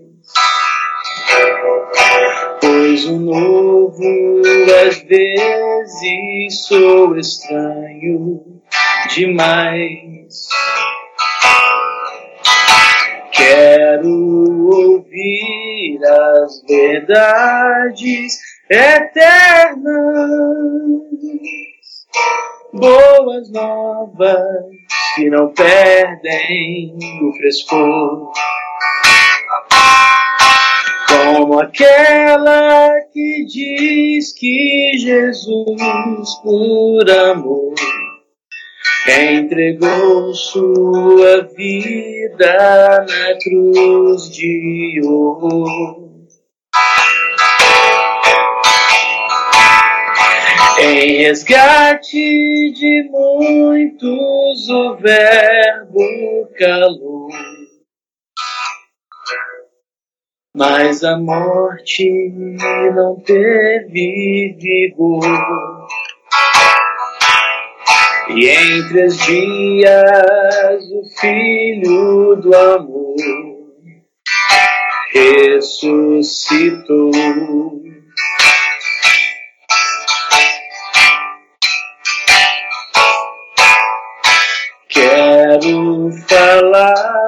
Pois 2.60 3.04
o 3.06 3.18
novo 3.18 4.42
às 4.86 5.02
vezes 5.02 6.66
sou 6.66 7.16
estranho 7.18 8.62
demais. 9.14 10.48
Quero 13.32 14.08
ouvir 14.72 16.00
as 16.04 16.62
verdades 16.68 18.38
eternas, 18.70 19.86
boas 22.72 23.50
novas 23.50 24.66
que 25.14 25.30
não 25.30 25.52
perdem 25.52 26.96
o 27.22 27.32
frescor 27.32 28.32
Como 31.08 31.60
aquela 31.60 32.90
que 33.12 33.44
diz 33.46 34.32
que 34.32 34.92
Jesus, 34.98 36.34
por 36.42 37.10
amor, 37.10 37.74
entregou 39.08 40.34
sua 40.34 41.42
vida 41.56 43.06
na 43.08 43.38
cruz 43.42 44.30
de 44.30 45.00
ouro. 45.04 46.05
Em 50.88 51.16
resgate 51.16 52.72
de 52.72 53.08
muitos 53.10 54.68
o 54.68 54.94
verbo 54.94 56.48
calou. 56.56 57.28
Mas 60.54 61.02
a 61.02 61.18
morte 61.18 62.30
não 62.94 63.18
teve 63.20 64.56
vigor. 64.60 65.88
E 68.30 68.48
em 68.48 68.88
três 68.88 69.18
dias 69.26 69.90
o 70.92 71.02
Filho 71.18 72.36
do 72.36 72.54
Amor 72.54 73.16
ressuscitou. 75.12 77.10
Falar 86.28 87.26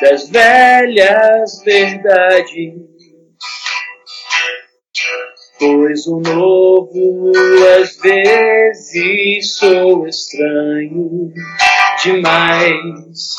das 0.00 0.28
velhas 0.30 1.62
verdades, 1.64 2.74
pois 5.58 6.06
o 6.06 6.20
novo 6.20 7.32
às 7.80 7.96
vezes 7.96 9.56
sou 9.56 10.06
estranho 10.06 11.32
demais. 12.04 13.36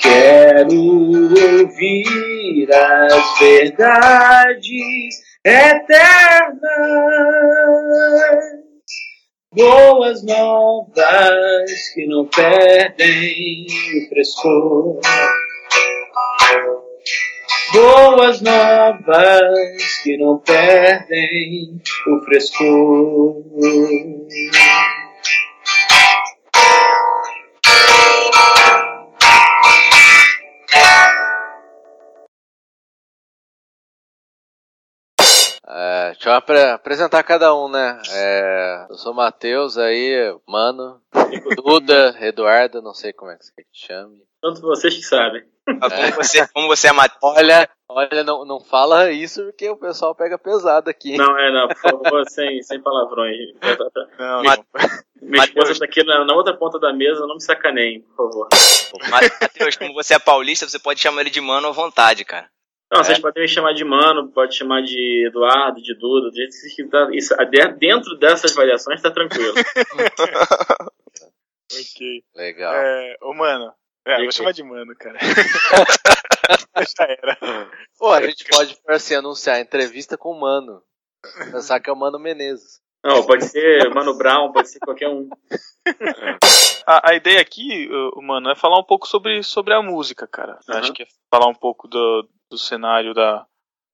Quero 0.00 0.80
ouvir 1.60 2.68
as 2.72 3.38
verdades 3.38 5.22
eternas 5.44 6.54
boas 9.54 10.24
novas 10.24 11.88
que 11.94 12.06
não 12.06 12.26
perdem 12.26 13.66
o 13.66 14.08
frescor. 14.08 15.00
Boas 17.72 18.40
novas 18.40 20.02
que 20.02 20.16
não 20.16 20.38
perdem 20.38 21.80
o 22.06 22.24
frescor. 22.24 23.42
Deixa 36.24 36.30
eu 36.30 36.34
apre- 36.34 36.70
apresentar 36.72 37.22
cada 37.22 37.54
um, 37.54 37.68
né? 37.68 38.00
É, 38.10 38.86
eu 38.90 38.96
sou 38.96 39.12
o 39.12 39.16
Matheus 39.16 39.76
aí, 39.78 40.34
mano. 40.46 41.00
Duda, 41.56 42.14
Eduardo, 42.20 42.80
não 42.82 42.94
sei 42.94 43.12
como 43.12 43.30
é 43.30 43.36
que 43.36 43.44
você 43.44 43.52
quer 43.54 43.62
que 43.64 43.68
chame. 43.86 44.22
Tanto 44.40 44.60
vocês 44.60 44.94
que 44.94 45.02
sabem. 45.02 45.42
Ah, 45.80 45.88
Como 45.90 46.12
você, 46.22 46.48
como 46.48 46.66
você 46.68 46.88
é 46.88 46.92
Matheus. 46.92 47.18
Olha, 47.22 47.66
olha, 47.88 48.22
não, 48.22 48.44
não 48.44 48.60
fala 48.60 49.10
isso 49.10 49.42
porque 49.44 49.68
o 49.70 49.76
pessoal 49.78 50.14
pega 50.14 50.36
pesado 50.38 50.90
aqui. 50.90 51.16
Não, 51.16 51.38
é, 51.38 51.50
não, 51.50 51.68
por 51.68 51.78
favor, 51.78 52.24
sem, 52.28 52.62
sem 52.62 52.78
palavrões. 52.82 53.34
Não, 54.18 54.42
Ma- 54.44 54.58
Minha 55.22 55.44
esposa 55.44 55.78
tá 55.78 55.84
aqui 55.86 56.04
na, 56.04 56.22
na 56.26 56.34
outra 56.34 56.54
ponta 56.54 56.78
da 56.78 56.92
mesa, 56.92 57.26
não 57.26 57.36
me 57.36 57.42
sacaneiem, 57.42 58.00
por 58.00 58.16
favor. 58.30 58.48
Matheus, 59.10 59.76
como 59.76 59.94
você 59.94 60.14
é 60.14 60.18
paulista, 60.18 60.68
você 60.68 60.78
pode 60.78 61.00
chamar 61.00 61.22
ele 61.22 61.30
de 61.30 61.40
mano 61.40 61.68
à 61.68 61.72
vontade, 61.72 62.24
cara. 62.26 62.46
Não, 62.94 63.02
vocês 63.04 63.18
podem 63.18 63.42
me 63.42 63.48
chamar 63.48 63.72
de 63.74 63.84
Mano, 63.84 64.30
pode 64.30 64.54
chamar 64.56 64.82
de 64.82 65.26
Eduardo, 65.26 65.82
de 65.82 65.94
Duda, 65.98 66.30
do 66.30 66.36
jeito 66.36 66.50
que 66.50 66.56
vocês 66.56 66.74
quiserem. 66.74 67.16
Isso, 67.16 67.34
de- 67.50 67.72
dentro 67.78 68.16
dessas 68.18 68.54
variações 68.54 69.02
tá 69.02 69.10
tranquilo. 69.10 69.54
ok. 71.72 72.24
Legal. 72.34 72.74
É, 72.74 73.16
ô, 73.22 73.34
mano. 73.34 73.72
É, 74.06 74.22
vou 74.22 74.32
chamar 74.32 74.52
de 74.52 74.62
mano, 74.62 74.94
cara. 74.96 75.18
Já 76.98 77.04
era. 77.04 77.38
Pô, 77.98 78.12
a 78.12 78.22
gente 78.26 78.44
pode 78.44 78.78
assim, 78.88 79.14
anunciar 79.14 79.60
entrevista 79.60 80.16
com 80.16 80.30
o 80.30 80.40
Mano. 80.40 80.82
Pensar 81.50 81.80
que 81.80 81.88
é 81.88 81.92
o 81.92 81.96
Mano 81.96 82.18
Menezes. 82.18 82.80
Não, 83.04 83.22
pode 83.22 83.44
ser 83.44 83.92
Mano 83.92 84.16
Brown, 84.16 84.50
pode 84.50 84.70
ser 84.70 84.78
qualquer 84.80 85.10
um. 85.10 85.28
A, 86.86 87.10
a 87.10 87.14
ideia 87.14 87.40
aqui, 87.40 87.86
mano, 88.22 88.50
é 88.50 88.56
falar 88.56 88.78
um 88.78 88.84
pouco 88.84 89.06
sobre, 89.06 89.42
sobre 89.42 89.74
a 89.74 89.82
música, 89.82 90.26
cara. 90.26 90.58
Aham. 90.68 90.80
Acho 90.80 90.92
que 90.94 91.02
é 91.02 91.06
falar 91.30 91.46
um 91.46 91.54
pouco 91.54 91.86
do, 91.86 92.26
do 92.50 92.56
cenário 92.56 93.12
da, 93.12 93.44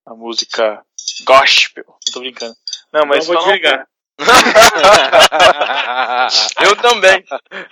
da 0.07 0.15
música 0.15 0.81
gospel. 1.25 1.85
Não 1.87 2.13
tô 2.13 2.21
brincando. 2.21 2.55
Não, 2.93 3.05
mas 3.07 3.27
Não 3.27 3.35
vou 3.35 3.43
falar 3.43 3.49
um 3.49 3.53
desligar. 3.57 3.87
Eu 6.63 6.77
também. 6.77 7.25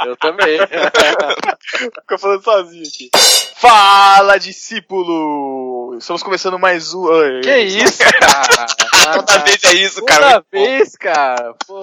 Eu 0.07 0.17
também. 0.17 0.59
Fica 2.01 2.19
falando 2.19 2.43
sozinho 2.43 2.83
aqui. 2.83 3.11
Fala, 3.57 4.39
discípulo! 4.39 5.95
Estamos 5.99 6.23
começando 6.23 6.59
mais 6.59 6.95
um. 6.95 7.07
Que 7.43 7.59
isso, 7.59 7.99
cara? 7.99 8.67
Toda 9.15 9.39
vez 9.45 9.65
é 9.65 9.75
isso, 9.75 10.01
Toda 10.01 10.13
cara. 10.13 10.45
vez, 10.51 10.97
cara. 10.97 11.55
Pô. 11.67 11.81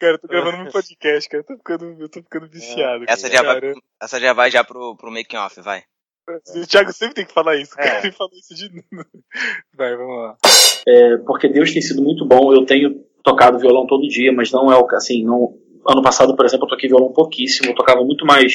Cara, 0.00 0.14
eu 0.14 0.18
tô 0.18 0.28
gravando 0.28 0.62
meu 0.62 0.72
podcast, 0.72 1.28
cara. 1.28 1.42
Eu 1.42 1.46
tô 1.46 1.56
ficando, 1.56 1.96
eu 2.00 2.08
tô 2.08 2.22
ficando 2.22 2.48
viciado. 2.48 3.04
Essa 3.08 3.28
cara. 3.28 3.42
já 3.42 3.60
vai, 3.60 3.74
essa 4.00 4.20
já 4.20 4.32
vai 4.32 4.50
já 4.50 4.64
pro, 4.64 4.96
pro 4.96 5.10
making 5.10 5.36
off, 5.36 5.60
vai. 5.60 5.82
O 6.54 6.66
Thiago 6.66 6.92
sempre 6.92 7.14
tem 7.14 7.26
que 7.26 7.32
falar 7.32 7.56
isso, 7.56 7.74
cara. 7.74 8.00
É. 8.00 8.02
Ele 8.04 8.12
falou 8.12 8.32
isso 8.34 8.54
de 8.54 8.68
novo. 8.70 9.06
Vai, 9.74 9.96
vamos 9.96 10.22
lá. 10.22 10.36
É, 10.86 11.16
porque 11.18 11.48
Deus 11.48 11.72
tem 11.72 11.80
sido 11.80 12.02
muito 12.02 12.26
bom. 12.26 12.52
Eu 12.52 12.66
tenho 12.66 13.02
tocado 13.24 13.58
violão 13.58 13.86
todo 13.86 14.06
dia, 14.08 14.32
mas 14.32 14.52
não 14.52 14.70
é 14.70 14.76
o 14.76 14.86
assim, 14.92 15.24
não. 15.24 15.56
Ano 15.88 16.02
passado, 16.02 16.36
por 16.36 16.44
exemplo, 16.44 16.66
eu 16.66 16.70
toquei 16.70 16.88
violão 16.88 17.12
pouquíssimo. 17.12 17.70
Eu 17.70 17.74
tocava 17.74 18.04
muito 18.04 18.26
mais 18.26 18.52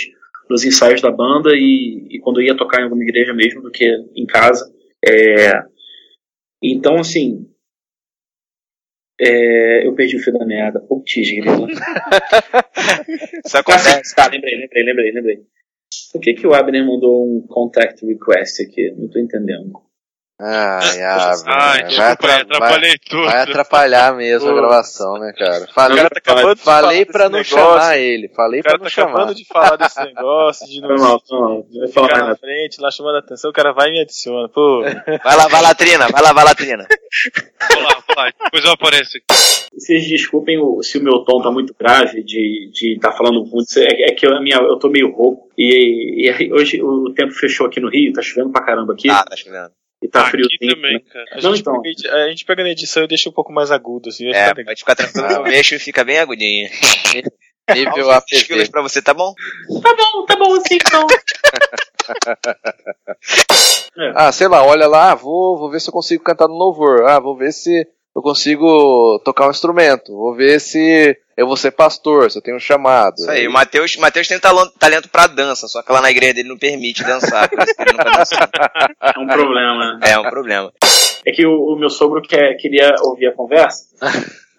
nos 0.48 0.64
ensaios 0.64 1.02
da 1.02 1.10
banda 1.10 1.52
e, 1.56 2.08
e 2.12 2.20
quando 2.20 2.40
eu 2.40 2.46
ia 2.46 2.56
tocar 2.56 2.80
em 2.80 2.84
alguma 2.84 3.02
igreja 3.02 3.34
mesmo 3.34 3.62
do 3.62 3.72
que 3.72 3.86
em 4.16 4.26
casa. 4.28 4.72
É, 5.04 5.64
então, 6.62 6.98
assim. 6.98 7.50
É, 9.24 9.88
eu 9.88 9.94
perdi 9.94 10.18
o 10.18 10.20
fio 10.20 10.34
da 10.34 10.46
meada. 10.46 10.80
Putz, 10.82 11.14
grilo. 11.14 11.68
Isso 13.46 13.58
acontece. 13.58 14.16
Tá, 14.16 14.28
lembrei, 14.28 14.56
lembrei, 14.56 14.84
lembrei, 14.84 15.12
lembrei. 15.12 15.40
Por 16.12 16.22
que, 16.22 16.34
que 16.34 16.48
o 16.48 16.54
Abner 16.54 16.86
mandou 16.86 17.26
um 17.26 17.46
contact 17.48 18.06
request 18.06 18.64
aqui? 18.64 18.92
Não 18.98 19.10
tô 19.10 19.20
entendendo. 19.20 19.72
Ai, 20.46 21.02
Ai, 21.02 21.04
Abner, 21.04 21.44
vai, 21.46 21.84
desculpa, 21.84 22.04
aí, 22.04 22.12
atra- 22.12 22.42
atrapalhei 22.42 22.96
tudo. 23.10 23.24
vai 23.26 23.42
atrapalhar 23.42 24.16
mesmo 24.16 24.50
a 24.50 24.54
gravação, 24.54 25.18
né, 25.20 25.32
cara? 25.38 25.68
Falei, 25.74 25.98
cara 25.98 26.10
tá 26.10 26.18
acabando 26.20 26.56
de 26.56 26.62
falei 26.62 27.06
falar 27.06 27.12
pra 27.14 27.24
não 27.30 27.38
negócio. 27.38 27.58
chamar 27.58 27.98
ele. 27.98 28.28
Falei 28.30 28.60
O 28.60 28.64
cara 28.64 28.78
pra 28.80 28.84
não 28.90 28.92
tá 28.96 29.02
acabando 29.02 29.22
chamar. 29.22 29.34
de 29.36 29.46
falar 29.46 29.76
desse 29.78 30.04
negócio, 30.04 30.68
de 30.68 30.82
não 30.82 30.96
mal. 30.96 31.22
Não 31.32 31.66
vai 31.80 31.88
falar 31.88 32.28
na 32.28 32.36
frente, 32.36 32.82
lá 32.82 32.92
chamando 32.92 33.16
a 33.16 33.20
atenção, 33.20 33.50
o 33.52 33.54
cara 33.54 33.72
vai 33.74 33.90
e 33.90 33.92
me 33.94 34.02
adiciona. 34.02 34.50
Pô, 34.50 34.82
Vai 35.24 35.36
lavar 35.38 35.62
latrina, 35.64 36.08
vai 36.10 36.22
lavar 36.22 36.46
latrina. 36.46 36.86
Vou 37.74 37.82
lá, 37.84 38.04
vou 38.08 38.16
lá. 38.18 38.32
Depois 38.44 38.64
eu 38.66 38.72
apareço 38.72 39.18
aqui. 39.18 39.70
Vocês 39.74 40.08
desculpem 40.08 40.60
se 40.84 40.98
o 41.00 41.04
meu 41.04 41.20
tom 41.24 41.42
tá 41.42 41.50
muito 41.50 41.74
grave 41.80 42.22
de 42.24 42.70
de 42.72 43.00
tá 43.00 43.12
falando 43.12 43.44
muito. 43.46 43.66
É, 43.80 44.10
é 44.10 44.14
que 44.14 44.26
eu, 44.28 44.36
a 44.36 44.42
minha, 44.42 44.58
eu 44.58 44.78
tô 44.78 44.90
meio 44.90 45.12
rouco. 45.12 45.50
E, 45.58 46.26
e 46.26 46.30
aí 46.30 46.52
hoje 46.52 46.82
o 46.82 47.12
tempo 47.14 47.32
fechou 47.32 47.66
aqui 47.68 47.80
no 47.80 47.90
Rio, 47.90 48.14
tá 48.14 48.22
chovendo 48.22 48.52
pra 48.52 48.64
caramba 48.64 48.94
aqui. 48.94 49.10
Ah, 49.10 49.24
tá 49.24 49.36
chovendo. 49.36 49.72
E 50.04 50.08
tá 50.10 50.22
Aqui 50.22 50.32
friozinho. 50.32 50.76
também, 50.76 50.94
né? 50.96 51.00
cara. 51.12 51.26
a 51.32 51.36
Não, 51.42 51.56
gente, 51.56 51.62
então. 51.62 51.82
pega, 51.82 52.16
a 52.26 52.30
gente 52.30 52.46
pega 52.46 52.64
na 52.64 52.70
edição 52.70 53.04
e 53.04 53.08
deixa 53.08 53.30
um 53.30 53.34
pouco 53.34 53.52
mais 53.54 53.72
agudo, 53.72 54.10
assim, 54.10 54.30
vai 54.30 54.40
É, 54.40 54.50
ficar 54.50 54.64
pode 54.66 54.80
ficar 54.80 54.96
tranquilo 54.96 55.28
eu 55.32 55.44
mexo 55.44 55.76
e 55.76 55.80
fica 55.80 56.04
bem 56.04 56.18
agudinho. 56.20 56.70
Nível 57.74 58.10
6 58.28 58.44
quilos 58.44 58.68
pra 58.70 58.82
você, 58.82 59.02
tá 59.02 59.14
bom? 59.14 59.34
Tá 59.82 59.96
bom, 59.96 60.26
tá 60.26 60.36
bom 60.36 60.54
assim 60.56 60.76
então. 60.76 61.08
Ah, 64.16 64.32
sei 64.32 64.48
lá, 64.48 64.66
olha 64.66 64.88
lá, 64.88 65.14
vou, 65.16 65.58
vou 65.58 65.70
ver 65.70 65.80
se 65.80 65.88
eu 65.90 65.94
consigo 65.94 66.24
cantar 66.24 66.48
no 66.48 66.56
louvor. 66.56 67.04
Ah, 67.08 67.20
vou 67.20 67.38
ver 67.38 67.52
se 67.54 67.88
eu 68.16 68.22
consigo 68.22 69.20
tocar 69.24 69.48
um 69.48 69.52
instrumento. 69.52 70.12
Vou 70.12 70.36
ver 70.36 70.60
se 70.60 71.16
eu 71.38 71.48
vou 71.48 71.58
ser 71.58 71.72
pastor, 71.72 72.30
se 72.32 72.38
eu 72.38 72.42
tenho 72.42 72.58
um 72.58 72.60
chamado. 72.60 73.16
Isso 73.18 73.30
aí, 73.30 73.48
o 73.48 73.52
Matheus, 73.52 73.96
Matheus 73.98 74.28
tem 74.28 74.40
talento, 74.40 74.72
talento 74.80 75.10
pra 75.10 75.28
dança, 75.28 75.68
só 75.68 75.82
que 75.82 75.92
lá 75.92 76.02
na 76.02 76.12
igreja 76.12 76.34
dele 76.36 76.50
não 76.50 76.58
permite 76.58 77.04
dançar, 77.04 77.50
dançou. 77.50 78.38
É 79.02 79.20
um 79.20 79.28
problema. 79.28 80.00
É 80.04 80.20
um 80.20 80.24
problema. 80.30 80.72
É 81.26 81.32
que 81.32 81.46
o, 81.46 81.74
o 81.74 81.80
meu 81.80 81.90
sogro 81.90 82.22
quer, 82.22 82.56
queria 82.56 82.94
ouvir 83.02 83.28
a 83.28 83.32
conversa. 83.34 83.86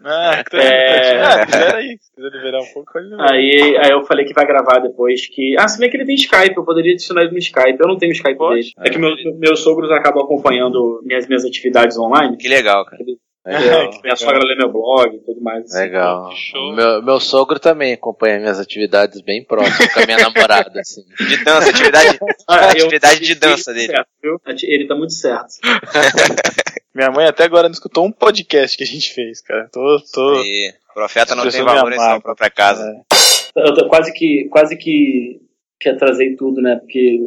Ah, 0.07 0.41
então, 0.47 0.61
É. 0.61 1.21
ah, 1.23 1.45
libera 1.45 1.77
aí. 1.79 1.99
Se 2.01 2.13
quiser 2.15 2.31
liberar 2.31 2.61
um 2.61 2.67
pouco, 2.73 2.93
pode 2.93 3.05
liberar. 3.07 3.33
Aí, 3.33 3.77
aí 3.83 3.91
eu 3.91 4.05
falei 4.05 4.25
que 4.25 4.35
vai 4.35 4.47
gravar 4.47 4.79
depois 4.79 5.27
que. 5.29 5.55
Ah, 5.59 5.69
se 5.69 5.79
bem 5.79 5.91
que 5.91 5.97
ele 5.97 6.05
tem 6.07 6.15
Skype, 6.15 6.57
eu 6.57 6.65
poderia 6.65 6.93
adicionar 6.93 7.23
ele 7.23 7.33
no 7.33 7.39
Skype. 7.39 7.77
Eu 7.79 7.89
não 7.89 7.97
tenho 7.99 8.13
Skype 8.13 8.37
Pode. 8.37 8.61
dele. 8.61 8.73
É 8.81 8.91
que 8.91 8.99
meu- 8.99 9.15
meus 9.39 9.61
sogros 9.61 9.91
acabam 9.91 10.23
acompanhando 10.25 11.01
minhas, 11.05 11.27
minhas 11.27 11.45
atividades 11.45 11.99
online. 11.99 12.37
Que 12.37 12.49
legal, 12.49 12.85
cara. 12.85 13.03
Legal. 13.61 13.91
Minha 14.03 14.17
sogra 14.17 14.39
lê 14.43 14.57
meu 14.57 14.73
blog 14.73 15.15
e 15.17 15.19
tudo 15.21 15.41
mais. 15.43 15.65
assim. 15.67 15.79
Legal. 15.79 16.31
Show. 16.35 16.73
Meu, 16.75 17.03
meu 17.03 17.21
sogro 17.21 17.59
também 17.61 17.93
acompanha 17.93 18.39
minhas 18.41 18.59
atividades 18.59 19.21
bem 19.21 19.45
próximas 19.45 19.93
com 19.93 20.01
a 20.01 20.07
minha 20.07 20.19
namorada, 20.19 20.81
assim. 20.81 21.03
De 21.29 21.45
dança, 21.45 21.69
atividade, 21.71 22.19
Ah, 22.49 22.65
eu- 22.65 22.71
atividade 22.87 23.21
de 23.21 23.35
dança 23.35 23.71
ele 23.71 23.81
dele. 23.81 23.93
certo? 23.93 24.65
Ele 24.65 24.87
tá 24.89 24.95
muito 24.95 25.13
certo. 25.13 25.55
Minha 26.95 27.11
mãe 27.11 27.27
até 27.27 27.45
agora 27.45 27.69
não 27.69 27.73
escutou 27.75 28.05
um 28.07 28.13
podcast 28.13 28.77
que 28.79 28.85
a 28.85 28.87
gente 28.87 29.13
fez, 29.13 29.41
cara. 29.43 29.69
Tô, 29.73 30.01
tô. 30.13 30.43
E 30.43 30.73
profeta 30.95 31.35
não 31.35 31.49
tem 31.49 31.63
valor 31.63 31.93
em 31.93 31.97
sua 31.97 32.21
própria 32.21 32.51
casa. 32.51 32.85
Eu 33.57 33.75
tô 33.75 33.89
quase 33.89 34.13
que, 34.13 34.49
quase 34.51 34.77
que, 34.77 35.41
que 35.85 35.91
atrasei 35.91 36.35
tudo, 36.35 36.61
né? 36.63 36.77
Porque 36.77 37.21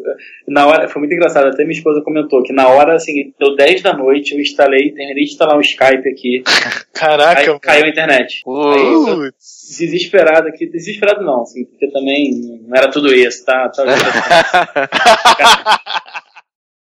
na 0.47 0.65
hora, 0.65 0.87
foi 0.89 0.99
muito 0.99 1.13
engraçado, 1.13 1.47
até 1.47 1.63
minha 1.63 1.77
esposa 1.77 2.01
comentou 2.01 2.41
que 2.43 2.51
na 2.51 2.67
hora, 2.67 2.95
assim, 2.95 3.33
deu 3.39 3.55
10 3.55 3.83
da 3.83 3.93
noite, 3.93 4.33
eu 4.33 4.41
instalei, 4.41 4.91
terminei 4.91 5.23
de 5.23 5.31
instalar 5.31 5.55
um 5.55 5.61
Skype 5.61 6.09
aqui, 6.09 6.43
Caraca, 6.91 7.53
aí 7.53 7.59
caiu 7.59 7.85
a 7.85 7.89
internet. 7.89 8.41
Aí 8.47 9.31
desesperado 9.69 10.47
aqui, 10.47 10.65
desesperado 10.65 11.23
não, 11.23 11.43
assim, 11.43 11.65
porque 11.65 11.87
também 11.91 12.31
não 12.67 12.75
era 12.75 12.89
tudo 12.89 13.13
isso, 13.13 13.45
tá? 13.45 13.69
tá 13.69 13.83